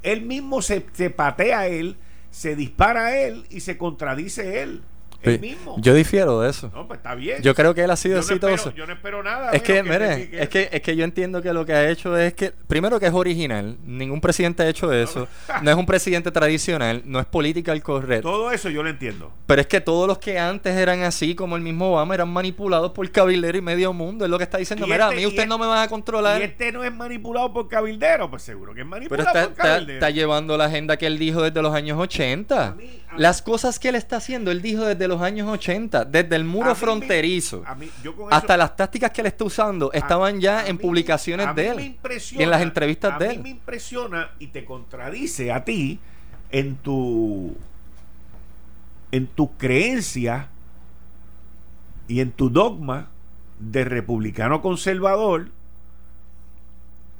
Él 0.01 0.23
mismo 0.23 0.61
se, 0.61 0.85
se 0.91 1.09
patea 1.09 1.59
a 1.59 1.67
él, 1.67 1.95
se 2.29 2.57
dispara 2.57 3.05
a 3.05 3.17
él 3.17 3.45
y 3.49 3.61
se 3.61 3.77
contradice 3.77 4.61
él. 4.61 4.81
Yo 5.77 5.93
difiero 5.93 6.41
de 6.41 6.49
eso. 6.49 6.71
No, 6.73 6.87
pues 6.87 6.99
está 6.99 7.15
bien. 7.15 7.41
Yo 7.41 7.55
creo 7.55 7.73
que 7.73 7.83
él 7.83 7.91
ha 7.91 7.95
sido 7.95 8.19
exitoso. 8.19 8.71
yo 8.73 8.85
no 8.85 8.93
espero 8.93 9.23
nada. 9.23 9.51
Es 9.51 9.61
que, 9.61 9.83
mire, 9.83 10.29
es 10.41 10.49
que, 10.49 10.69
es 10.71 10.81
que 10.81 10.95
yo 10.95 11.03
entiendo 11.03 11.41
que 11.41 11.53
lo 11.53 11.65
que 11.65 11.73
ha 11.73 11.89
hecho 11.89 12.17
es 12.17 12.33
que, 12.33 12.51
primero 12.51 12.99
que 12.99 13.07
es 13.07 13.13
original, 13.13 13.77
ningún 13.85 14.21
presidente 14.21 14.63
ha 14.63 14.67
hecho 14.67 14.91
eso, 14.91 15.27
no, 15.61 15.71
es 15.71 15.77
un 15.77 15.85
presidente 15.85 16.31
tradicional, 16.31 17.01
no 17.05 17.19
es 17.19 17.25
política 17.25 17.71
el 17.71 17.81
correcto. 17.81 18.29
Todo 18.29 18.51
eso 18.51 18.69
yo 18.69 18.83
lo 18.83 18.89
entiendo. 18.89 19.31
Pero 19.45 19.61
es 19.61 19.67
que 19.67 19.81
todos 19.81 20.07
los 20.07 20.17
que 20.17 20.39
antes 20.39 20.75
eran 20.75 21.03
así, 21.03 21.35
como 21.35 21.55
el 21.55 21.61
mismo 21.61 21.91
Obama, 21.91 22.13
eran 22.13 22.29
manipulados 22.29 22.91
por 22.91 23.09
cabildero 23.11 23.57
y 23.57 23.61
medio 23.61 23.93
mundo. 23.93 24.25
Es 24.25 24.31
lo 24.31 24.37
que 24.37 24.43
está 24.43 24.57
diciendo. 24.57 24.87
Mira, 24.87 25.07
a 25.07 25.09
este 25.09 25.21
mí 25.21 25.25
usted 25.25 25.47
no 25.47 25.57
me 25.57 25.65
va 25.65 25.83
a 25.83 25.87
controlar. 25.87 26.41
Y 26.41 26.45
este 26.45 26.71
no 26.71 26.83
es 26.83 26.93
manipulado 26.93 27.53
por 27.53 27.67
cabildero, 27.67 28.29
pues 28.29 28.43
seguro 28.43 28.73
que 28.73 28.81
es 28.81 28.87
manipulado 28.87 29.31
Pero 29.31 29.39
está, 29.39 29.53
por 29.53 29.63
cabildero. 29.63 29.93
Está, 29.93 30.09
llevando 30.09 30.57
la 30.57 30.65
agenda 30.65 30.97
que 30.97 31.07
él 31.07 31.17
dijo 31.17 31.41
desde 31.41 31.61
los 31.61 31.73
años 31.73 31.99
80. 31.99 32.77
Las 33.17 33.41
cosas 33.41 33.79
que 33.79 33.89
él 33.89 33.95
está 33.95 34.17
haciendo, 34.17 34.49
él 34.51 34.61
dijo 34.61 34.85
desde 34.85 35.07
los 35.07 35.12
años 35.21 35.47
80, 35.47 36.05
desde 36.05 36.35
el 36.35 36.43
muro 36.43 36.75
fronterizo 36.75 37.63
hasta 38.29 38.57
las 38.57 38.75
tácticas 38.75 39.11
que 39.11 39.21
él 39.21 39.27
está 39.27 39.43
usando, 39.43 39.91
estaban 39.91 40.39
ya 40.39 40.67
en 40.67 40.77
publicaciones 40.77 41.55
de 41.55 41.67
él 41.69 41.97
y 42.31 42.41
en 42.41 42.49
las 42.49 42.61
entrevistas 42.61 43.19
de 43.19 43.25
él. 43.25 43.31
A 43.31 43.35
mí 43.35 43.43
me 43.43 43.49
impresiona 43.49 44.31
y 44.39 44.47
te 44.47 44.65
contradice 44.65 45.51
a 45.51 45.63
ti 45.63 45.99
en 46.51 46.75
tu 46.77 47.55
en 49.11 49.27
tu 49.27 49.55
creencia 49.57 50.49
y 52.07 52.19
en 52.19 52.31
tu 52.31 52.49
dogma 52.49 53.09
de 53.59 53.85
republicano 53.85 54.61
conservador 54.61 55.49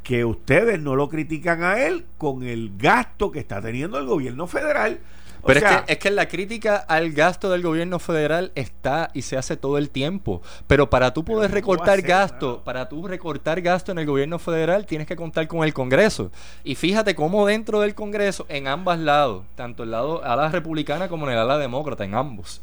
que 0.03 0.26
ustedes 0.26 0.80
no 0.80 0.95
lo 0.95 1.10
critican 1.10 1.64
a 1.64 1.80
él 1.82 2.06
con 2.18 2.44
el 2.44 2.78
gasto 2.78 3.32
que 3.32 3.40
está 3.40 3.61
teniendo 3.61 3.98
el 3.98 4.06
gobierno 4.06 4.48
federal 4.48 4.99
pero 5.45 5.60
es, 5.60 5.65
que, 5.65 5.94
es 5.94 5.99
que 5.99 6.11
la 6.11 6.28
crítica 6.28 6.78
al 6.78 7.11
gasto 7.11 7.49
del 7.49 7.61
gobierno 7.61 7.99
federal 7.99 8.52
está 8.56 9.10
y 9.14 9.24
se 9.24 9.38
hace 9.38 9.57
todo 9.57 9.78
el 9.78 9.90
tiempo. 9.90 10.41
Pero 10.68 10.90
para 10.90 11.14
tú 11.14 11.26
poder 11.26 11.52
recortar 11.52 12.02
gasto, 12.02 12.61
para 12.64 12.88
tú 12.88 13.07
recortar 13.07 13.61
gasto 13.61 13.91
en 13.91 13.99
el 13.99 14.06
gobierno 14.06 14.40
federal, 14.40 14.86
tienes 14.86 15.06
que 15.06 15.18
contar 15.18 15.48
con 15.48 15.64
el 15.65 15.74
Congreso. 15.74 16.32
Y 16.64 16.76
fíjate 16.76 17.14
cómo 17.14 17.45
dentro 17.45 17.82
del 17.82 17.94
Congreso, 17.94 18.45
en 18.48 18.68
ambos 18.68 18.98
lados, 18.98 19.44
tanto 19.56 19.84
el 19.84 19.91
lado 19.91 20.24
a 20.24 20.36
la 20.36 20.49
republicana 20.49 21.10
como 21.10 21.26
en 21.26 21.34
el 21.34 21.40
ala 21.40 21.57
demócrata, 21.57 22.06
en 22.06 22.15
ambos, 22.15 22.61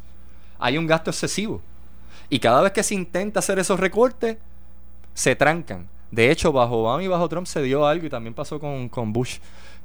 hay 0.57 0.77
un 0.77 0.87
gasto 0.87 1.11
excesivo. 1.11 1.61
Y 2.29 2.39
cada 2.39 2.61
vez 2.61 2.71
que 2.71 2.83
se 2.83 2.95
intenta 2.95 3.39
hacer 3.39 3.59
esos 3.59 3.79
recortes, 3.79 4.37
se 5.13 5.35
trancan. 5.35 5.87
De 6.09 6.31
hecho, 6.31 6.51
bajo 6.51 6.77
Obama 6.77 7.03
y 7.03 7.07
bajo 7.07 7.29
Trump 7.29 7.45
se 7.45 7.61
dio 7.61 7.85
algo 7.85 8.07
y 8.07 8.09
también 8.09 8.33
pasó 8.33 8.59
con, 8.59 8.89
con 8.89 9.13
Bush, 9.13 9.37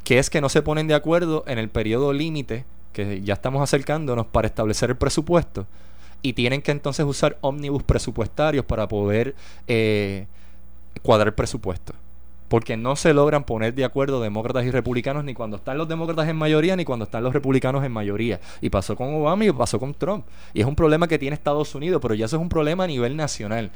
que 0.02 0.18
es 0.18 0.30
que 0.30 0.40
no 0.40 0.48
se 0.48 0.62
ponen 0.62 0.86
de 0.86 0.94
acuerdo 0.94 1.44
en 1.46 1.58
el 1.58 1.68
periodo 1.68 2.12
límite 2.12 2.64
que 2.96 3.20
ya 3.20 3.34
estamos 3.34 3.62
acercándonos 3.62 4.24
para 4.26 4.48
establecer 4.48 4.88
el 4.88 4.96
presupuesto 4.96 5.66
y 6.22 6.32
tienen 6.32 6.62
que 6.62 6.72
entonces 6.72 7.04
usar 7.04 7.36
ómnibus 7.42 7.82
presupuestarios 7.82 8.64
para 8.64 8.88
poder 8.88 9.34
eh, 9.68 10.26
cuadrar 11.02 11.34
presupuesto. 11.34 11.92
Porque 12.48 12.76
no 12.76 12.96
se 12.96 13.12
logran 13.12 13.44
poner 13.44 13.74
de 13.74 13.84
acuerdo 13.84 14.22
demócratas 14.22 14.64
y 14.64 14.70
republicanos 14.70 15.24
ni 15.24 15.34
cuando 15.34 15.58
están 15.58 15.76
los 15.76 15.88
demócratas 15.88 16.26
en 16.28 16.36
mayoría 16.36 16.74
ni 16.74 16.86
cuando 16.86 17.04
están 17.04 17.22
los 17.22 17.34
republicanos 17.34 17.84
en 17.84 17.92
mayoría. 17.92 18.40
Y 18.62 18.70
pasó 18.70 18.96
con 18.96 19.12
Obama 19.14 19.44
y 19.44 19.52
pasó 19.52 19.78
con 19.78 19.92
Trump. 19.92 20.24
Y 20.54 20.60
es 20.62 20.66
un 20.66 20.76
problema 20.76 21.06
que 21.06 21.18
tiene 21.18 21.34
Estados 21.34 21.74
Unidos, 21.74 22.00
pero 22.00 22.14
ya 22.14 22.24
eso 22.24 22.36
es 22.36 22.42
un 22.42 22.48
problema 22.48 22.84
a 22.84 22.86
nivel 22.86 23.14
nacional 23.14 23.70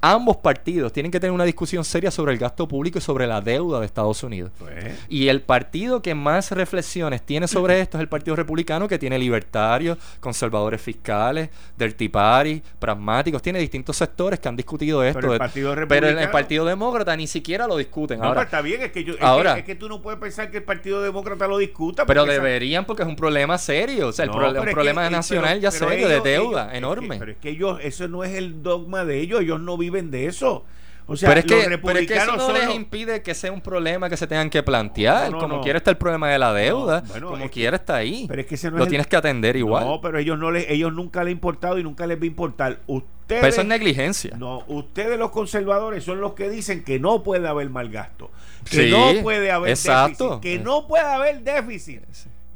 ambos 0.00 0.38
partidos 0.38 0.92
tienen 0.92 1.12
que 1.12 1.20
tener 1.20 1.32
una 1.32 1.44
discusión 1.44 1.84
seria 1.84 2.10
sobre 2.10 2.32
el 2.32 2.38
gasto 2.38 2.66
público 2.66 2.98
y 2.98 3.00
sobre 3.00 3.26
la 3.26 3.40
deuda 3.40 3.80
de 3.80 3.86
Estados 3.86 4.22
Unidos. 4.22 4.50
Pues. 4.58 4.98
Y 5.08 5.28
el 5.28 5.42
partido 5.42 6.02
que 6.02 6.14
más 6.14 6.50
reflexiones 6.52 7.22
tiene 7.22 7.48
sobre 7.48 7.80
esto 7.80 7.98
es 7.98 8.02
el 8.02 8.08
Partido 8.08 8.36
Republicano, 8.36 8.88
que 8.88 8.98
tiene 8.98 9.18
libertarios, 9.18 9.98
conservadores 10.20 10.80
fiscales, 10.80 11.50
dirty 11.76 12.08
party, 12.08 12.62
pragmáticos, 12.78 13.42
tiene 13.42 13.58
distintos 13.58 13.96
sectores 13.96 14.40
que 14.40 14.48
han 14.48 14.56
discutido 14.56 15.02
esto. 15.04 15.20
Pero 15.20 15.32
el 15.34 15.38
Partido, 15.38 15.74
pero 15.88 16.08
el, 16.08 16.30
Partido 16.30 16.64
Demócrata 16.64 17.16
ni 17.16 17.26
siquiera 17.26 17.66
lo 17.66 17.76
discuten. 17.76 18.22
ahora, 18.22 18.42
está 18.42 18.62
bien, 18.62 18.82
es 18.82 18.92
que, 18.92 19.04
yo, 19.04 19.14
ahora, 19.20 19.58
es, 19.58 19.64
que, 19.64 19.74
tú 19.74 19.88
no 19.88 20.00
puedes 20.00 20.18
pensar 20.20 20.50
que 20.50 20.58
el 20.58 20.64
Partido 20.64 21.02
Demócrata 21.02 21.46
lo 21.46 21.58
discuta. 21.58 22.06
Pero 22.06 22.24
deberían 22.24 22.84
porque 22.84 23.02
es 23.02 23.08
un 23.08 23.16
problema 23.16 23.58
serio, 23.58 24.08
o 24.08 24.12
sea, 24.12 24.24
el 24.24 24.30
un 24.30 24.70
problema 24.70 25.08
nacional 25.10 25.60
ya 25.60 25.70
serio, 25.70 26.08
de 26.08 26.20
deuda 26.20 26.74
enorme. 26.74 27.18
pero 27.18 27.32
es 27.32 27.38
que 27.38 27.50
ellos, 27.50 27.78
eso 27.82 28.08
no 28.08 28.24
es 28.24 28.34
el 28.34 28.62
dogma 28.62 29.04
de 29.04 29.20
ellos, 29.20 29.40
ellos 29.40 29.60
no 29.60 29.76
viven 29.76 29.89
de 29.90 30.26
eso. 30.26 30.64
O 31.06 31.16
sea, 31.16 31.28
pero 31.28 31.40
es, 31.40 32.06
que, 32.06 32.14
eso 32.14 32.36
no 32.36 32.52
les 32.52 32.72
impide 32.72 33.20
que 33.20 33.34
sea 33.34 33.50
un 33.50 33.60
problema 33.60 34.08
que 34.08 34.16
se 34.16 34.28
tengan 34.28 34.48
que 34.48 34.62
plantear. 34.62 35.32
como 35.32 35.60
quiere 35.60 35.78
está 35.78 35.90
el 35.90 35.96
problema 35.96 36.30
de 36.30 36.38
la 36.38 36.52
deuda, 36.52 37.02
como 37.20 37.50
quiere 37.50 37.74
está 37.76 37.96
ahí. 37.96 38.26
Pero 38.28 38.42
es 38.42 38.46
que 38.46 38.70
lo 38.70 38.86
tienes 38.86 39.08
que 39.08 39.16
atender 39.16 39.56
igual. 39.56 39.84
No, 39.84 40.00
pero 40.00 40.20
ellos 40.20 40.38
no 40.38 40.52
les, 40.52 40.70
ellos 40.70 40.92
nunca 40.92 41.24
les 41.24 41.30
ha 41.30 41.32
importado 41.32 41.78
y 41.78 41.82
nunca 41.82 42.06
les 42.06 42.16
va 42.16 42.22
a 42.22 42.26
importar. 42.26 42.78
Ustedes, 42.86 43.40
pero 43.40 43.46
eso 43.48 43.60
es 43.62 43.66
negligencia. 43.66 44.36
No, 44.38 44.62
ustedes 44.68 45.18
los 45.18 45.30
conservadores 45.30 46.04
son 46.04 46.20
los 46.20 46.34
que 46.34 46.48
dicen 46.48 46.84
que 46.84 47.00
no 47.00 47.24
puede 47.24 47.48
haber 47.48 47.70
mal 47.70 47.90
gasto, 47.90 48.30
que 48.70 48.88
no 48.88 49.20
puede 49.22 49.50
haber 49.50 49.70
exacto. 49.70 50.38
déficit, 50.38 50.42
que 50.42 50.58
no 50.60 50.86
puede 50.86 51.06
haber 51.06 51.42
déficit 51.42 52.02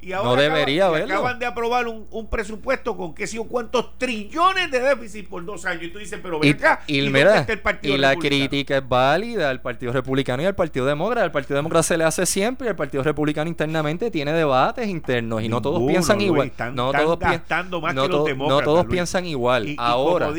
no 0.06 0.36
debería 0.36 0.86
haberlo. 0.86 1.14
Acaban 1.14 1.38
de 1.38 1.46
aprobar 1.46 1.88
un, 1.88 2.06
un 2.10 2.28
presupuesto 2.28 2.96
con 2.96 3.14
qué 3.14 3.26
sé 3.26 3.36
yo 3.36 3.44
cuántos 3.44 3.98
trillones 3.98 4.70
de 4.70 4.80
déficit 4.80 5.28
por 5.28 5.44
dos 5.44 5.64
años. 5.64 5.84
Y 5.84 5.88
tú 5.88 5.98
dices, 5.98 6.18
pero 6.22 6.38
ven 6.38 6.54
acá. 6.54 6.80
Y, 6.86 6.98
y, 6.98 7.98
la 7.98 8.16
crítica 8.16 8.76
es 8.78 8.88
válida 8.88 9.50
al 9.50 9.60
Partido 9.60 9.92
Republicano 9.92 10.42
y 10.42 10.46
al 10.46 10.54
Partido 10.54 10.86
Demócrata. 10.86 11.24
Al 11.24 11.32
Partido 11.32 11.56
Demócrata 11.56 11.82
se 11.82 11.96
le 11.96 12.04
hace 12.04 12.26
siempre 12.26 12.66
y 12.66 12.70
el 12.70 12.76
Partido 12.76 13.02
Republicano 13.02 13.48
internamente 13.48 14.10
tiene 14.10 14.32
debates 14.32 14.88
internos 14.88 15.42
y 15.42 15.48
no 15.48 15.60
todos 15.60 15.82
piensan 15.86 16.20
igual. 16.20 16.52
no, 16.72 16.92
todos 16.92 17.18
más 17.20 17.94
no, 17.94 18.08
no 18.08 18.60
todos 18.62 18.86
piensan 18.86 19.26
igual. 19.26 19.74
ahora, 19.78 20.30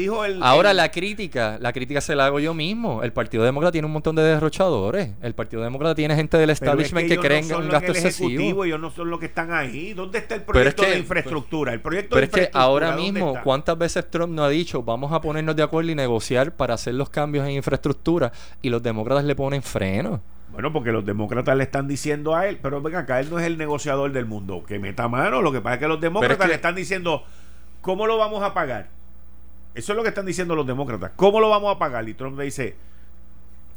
ahora 0.41 0.73
la 0.73 0.91
crítica, 0.91 1.57
la 1.59 1.73
crítica 1.73 2.01
se 2.01 2.15
la 2.15 2.27
hago 2.27 2.39
yo 2.39 2.53
mismo. 2.53 3.03
El 3.03 3.13
Partido 3.13 3.43
Demócrata 3.43 3.71
tiene 3.71 3.87
un 3.87 3.93
montón 3.93 4.15
de 4.15 4.23
derrochadores. 4.23 5.11
El 5.21 5.33
Partido 5.33 5.63
Demócrata 5.63 5.95
tiene 5.95 6.15
gente 6.15 6.37
del 6.37 6.49
establishment 6.49 7.07
que, 7.07 7.17
creen 7.17 7.45
en 7.45 7.55
un 7.55 7.69
gasto 7.69 7.91
excesivo. 7.91 8.65
Ellos 8.65 8.79
no 8.79 8.91
son 8.91 9.09
los 9.09 9.19
que 9.19 9.27
están 9.27 9.51
ahí. 9.55 9.93
¿Dónde 9.93 10.19
está 10.19 10.35
el 10.35 10.43
proyecto 10.43 10.83
de 10.83 10.99
infraestructura? 10.99 11.73
El 11.73 11.81
proyecto 11.81 12.15
pero 12.15 12.25
es 12.25 12.31
que 12.31 12.49
ahora 12.53 12.95
mismo, 12.95 13.35
¿cuántas 13.43 13.77
veces 13.77 14.09
Trump 14.09 14.33
no 14.33 14.43
ha 14.43 14.49
dicho 14.49 14.83
vamos 14.83 15.11
a 15.11 15.21
ponernos 15.21 15.55
de 15.55 15.63
acuerdo 15.63 15.91
y 15.91 15.95
negociar 15.95 16.51
para 16.51 16.75
hacer 16.75 16.93
los 16.93 17.09
cambios 17.09 17.45
en 17.47 17.53
infraestructura? 17.53 18.31
Y 18.61 18.69
los 18.69 18.83
demócratas 18.83 19.25
le 19.25 19.35
ponen 19.35 19.63
freno. 19.63 20.21
Bueno, 20.51 20.71
porque 20.71 20.91
los 20.91 21.05
demócratas 21.05 21.57
le 21.57 21.63
están 21.63 21.87
diciendo 21.87 22.35
a 22.35 22.47
él, 22.47 22.59
pero 22.61 22.81
venga 22.81 22.99
acá, 22.99 23.19
él 23.19 23.29
no 23.29 23.39
es 23.39 23.45
el 23.45 23.57
negociador 23.57 24.11
del 24.11 24.25
mundo, 24.25 24.63
que 24.65 24.79
meta 24.79 25.07
mano. 25.09 25.41
Lo 25.41 25.51
que 25.51 25.59
pasa 25.59 25.73
es 25.73 25.79
que 25.81 25.87
los 25.87 25.99
demócratas 25.99 26.47
le 26.47 26.53
están 26.53 26.75
diciendo, 26.75 27.23
¿cómo 27.81 28.07
lo 28.07 28.17
vamos 28.17 28.41
a 28.41 28.53
pagar? 28.53 28.87
Eso 29.73 29.91
es 29.91 29.97
lo 29.97 30.03
que 30.03 30.09
están 30.09 30.25
diciendo 30.25 30.55
los 30.55 30.65
demócratas. 30.65 31.11
¿Cómo 31.17 31.41
lo 31.41 31.49
vamos 31.49 31.75
a 31.75 31.77
pagar? 31.77 32.07
Y 32.07 32.13
Trump 32.13 32.37
le 32.37 32.45
dice, 32.45 32.75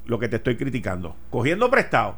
lo 0.07 0.19
que 0.19 0.29
te 0.29 0.37
estoy 0.37 0.57
criticando, 0.57 1.17
cogiendo 1.31 1.69
prestado. 1.69 2.17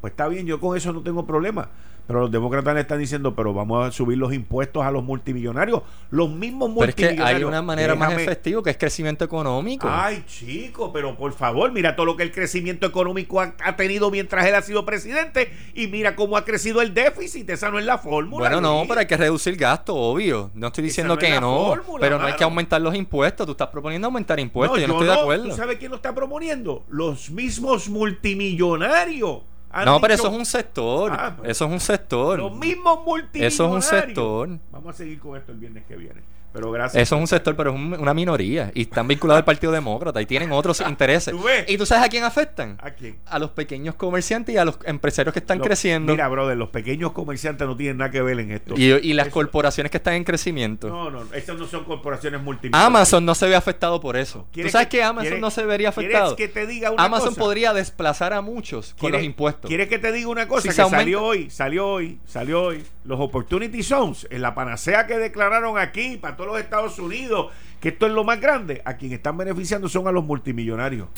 Pues 0.00 0.12
está 0.12 0.28
bien, 0.28 0.46
yo 0.46 0.60
con 0.60 0.76
eso 0.76 0.92
no 0.92 1.02
tengo 1.02 1.26
problema. 1.26 1.70
Pero 2.08 2.20
los 2.20 2.30
demócratas 2.30 2.74
le 2.74 2.80
están 2.80 2.98
diciendo, 2.98 3.36
pero 3.36 3.52
vamos 3.52 3.86
a 3.86 3.92
subir 3.92 4.16
los 4.16 4.32
impuestos 4.32 4.82
a 4.82 4.90
los 4.90 5.04
multimillonarios. 5.04 5.82
Los 6.10 6.30
mismos 6.30 6.70
multimillonarios. 6.70 6.96
Pero 6.96 7.26
es 7.26 7.32
que 7.32 7.36
hay 7.36 7.44
una 7.44 7.60
manera 7.60 7.94
más 7.96 8.14
efectiva 8.14 8.62
que 8.62 8.70
es 8.70 8.78
crecimiento 8.78 9.26
económico. 9.26 9.86
Ay, 9.90 10.24
chico, 10.26 10.90
pero 10.90 11.18
por 11.18 11.34
favor, 11.34 11.70
mira 11.70 11.96
todo 11.96 12.06
lo 12.06 12.16
que 12.16 12.22
el 12.22 12.32
crecimiento 12.32 12.86
económico 12.86 13.42
ha, 13.42 13.76
tenido 13.76 14.10
mientras 14.10 14.46
él 14.46 14.54
ha 14.54 14.62
sido 14.62 14.86
presidente 14.86 15.52
y 15.74 15.88
mira 15.88 16.16
cómo 16.16 16.38
ha 16.38 16.46
crecido 16.46 16.80
el 16.80 16.94
déficit. 16.94 17.50
Esa 17.50 17.70
no 17.70 17.78
es 17.78 17.84
la 17.84 17.98
fórmula. 17.98 18.48
Bueno, 18.48 18.62
no, 18.62 18.86
pero 18.88 19.00
hay 19.00 19.06
que 19.06 19.18
reducir 19.18 19.56
gasto, 19.56 19.94
obvio. 19.94 20.50
No 20.54 20.68
estoy 20.68 20.84
diciendo 20.84 21.18
que 21.18 21.38
no, 21.38 21.74
pero 22.00 22.18
no 22.18 22.24
hay 22.24 22.36
que 22.36 22.44
aumentar 22.44 22.80
los 22.80 22.94
impuestos. 22.94 23.44
Tú 23.44 23.52
estás 23.52 23.68
proponiendo 23.68 24.06
aumentar 24.06 24.40
impuestos. 24.40 24.80
yo, 24.80 24.88
no 24.88 24.94
estoy 24.94 25.08
de 25.08 25.20
acuerdo. 25.20 25.44
¿Tú 25.50 25.56
sabes 25.56 25.76
quién 25.76 25.90
lo 25.90 25.96
está 25.96 26.14
proponiendo? 26.14 26.86
Los 26.88 27.28
mismos 27.28 27.90
multimillonarios. 27.90 29.42
No, 29.84 30.00
pero 30.00 30.14
eso 30.14 30.28
es 30.28 30.34
un 30.34 30.46
sector. 30.46 31.12
Ah, 31.12 31.34
pues. 31.36 31.50
eso 31.50 31.66
es 31.66 31.72
un 31.72 31.80
sector. 31.80 32.38
Los 32.38 32.56
mismos 32.56 33.04
multimillonarios. 33.04 33.54
Eso 33.54 33.64
es 33.66 33.72
un 33.72 33.82
sector. 33.82 34.58
Vamos 34.70 34.94
a 34.94 34.98
seguir 34.98 35.18
con 35.18 35.36
esto 35.36 35.52
el 35.52 35.58
viernes 35.58 35.84
que 35.86 35.96
viene. 35.96 36.22
Pero 36.58 36.72
gracias. 36.72 37.00
Eso 37.00 37.14
es 37.14 37.20
un 37.20 37.28
sector, 37.28 37.54
pero 37.54 37.70
es 37.70 37.76
una 37.76 38.12
minoría. 38.12 38.72
Y 38.74 38.82
están 38.82 39.06
vinculados 39.06 39.38
al 39.38 39.44
Partido 39.44 39.70
Demócrata 39.70 40.20
y 40.20 40.26
tienen 40.26 40.50
otros 40.50 40.80
intereses. 40.88 41.32
¿Y 41.68 41.78
tú 41.78 41.86
sabes 41.86 42.04
a 42.04 42.08
quién 42.08 42.24
afectan? 42.24 42.76
¿A 42.82 42.90
quién? 42.90 43.18
A 43.26 43.38
los 43.38 43.50
pequeños 43.50 43.94
comerciantes 43.94 44.56
y 44.56 44.58
a 44.58 44.64
los 44.64 44.76
empresarios 44.84 45.32
que 45.32 45.38
están 45.38 45.60
creciendo. 45.60 46.12
Mira, 46.12 46.26
brother, 46.26 46.56
los 46.56 46.70
pequeños 46.70 47.12
comerciantes 47.12 47.64
no 47.64 47.76
tienen 47.76 47.98
nada 47.98 48.10
que 48.10 48.22
ver 48.22 48.40
en 48.40 48.50
esto. 48.50 48.74
Y, 48.76 49.12
las 49.18 49.28
corporaciones 49.28 49.90
que 49.90 49.98
están 49.98 50.14
en 50.14 50.24
crecimiento. 50.24 50.88
No, 50.88 51.10
no, 51.10 51.22
esas 51.32 51.56
no 51.56 51.66
son 51.66 51.84
corporaciones 51.84 52.40
multimillonarias. 52.42 52.86
Amazon 52.86 53.24
no 53.24 53.34
se 53.34 53.46
ve 53.46 53.54
afectado 53.54 54.00
por 54.00 54.16
eso. 54.16 54.48
¿Tú 54.50 54.68
sabes 54.68 54.88
que, 54.88 55.02
Amazon 55.02 55.40
no 55.40 55.50
se 55.50 55.64
vería 55.64 55.90
afectado? 55.90 56.34
que 56.34 56.48
te 56.48 56.66
diga 56.66 56.90
una 56.90 57.04
Amazon 57.04 57.36
podría 57.36 57.72
desplazar 57.72 58.32
a 58.32 58.40
muchos 58.40 58.94
con 58.98 59.12
los 59.12 59.22
impuestos. 59.22 59.68
¿Quieres 59.68 59.88
que 59.88 59.98
te 59.98 60.10
diga 60.10 60.28
una 60.28 60.48
cosa? 60.48 60.68
que 60.68 60.74
salió 60.74 61.22
hoy, 61.22 61.50
salió 61.50 61.86
hoy, 61.88 62.18
salió 62.26 62.62
hoy. 62.62 62.84
Los 63.04 63.20
Opportunity 63.20 63.82
Zones, 63.82 64.26
en 64.30 64.42
la 64.42 64.54
panacea 64.54 65.06
que 65.06 65.16
declararon 65.18 65.78
aquí 65.78 66.16
para 66.16 66.36
todos 66.36 66.47
los 66.48 66.58
Estados 66.58 66.98
Unidos 66.98 67.52
que 67.80 67.90
esto 67.90 68.06
es 68.06 68.12
lo 68.12 68.24
más 68.24 68.40
grande, 68.40 68.82
a 68.84 68.96
quien 68.96 69.12
están 69.12 69.36
beneficiando 69.36 69.88
son 69.88 70.08
a 70.08 70.12
los 70.12 70.24
multimillonarios. 70.24 71.08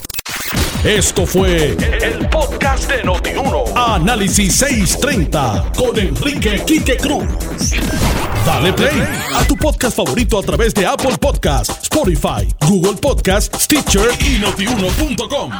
Esto 0.85 1.27
fue 1.27 1.77
el, 2.03 2.29
podcast 2.29 2.91
de 2.91 3.05
Notiuno. 3.05 3.65
Análisis 3.77 4.55
630 4.57 5.73
con 5.77 5.99
Enrique 5.99 6.63
Quique 6.67 6.97
Cruz. 6.97 7.25
Dale 8.47 8.73
play 8.73 9.03
a 9.35 9.45
tu 9.45 9.57
podcast 9.57 9.97
favorito 9.97 10.39
a 10.39 10.43
través 10.43 10.75
de 10.75 10.87
Apple 10.87 11.17
Podcasts, 11.21 11.83
Spotify, 11.83 12.49
Google 12.67 12.95
Podcasts, 12.95 13.65
Stitcher 13.65 14.09
y 14.21 14.39
notiuno.com. 14.39 15.53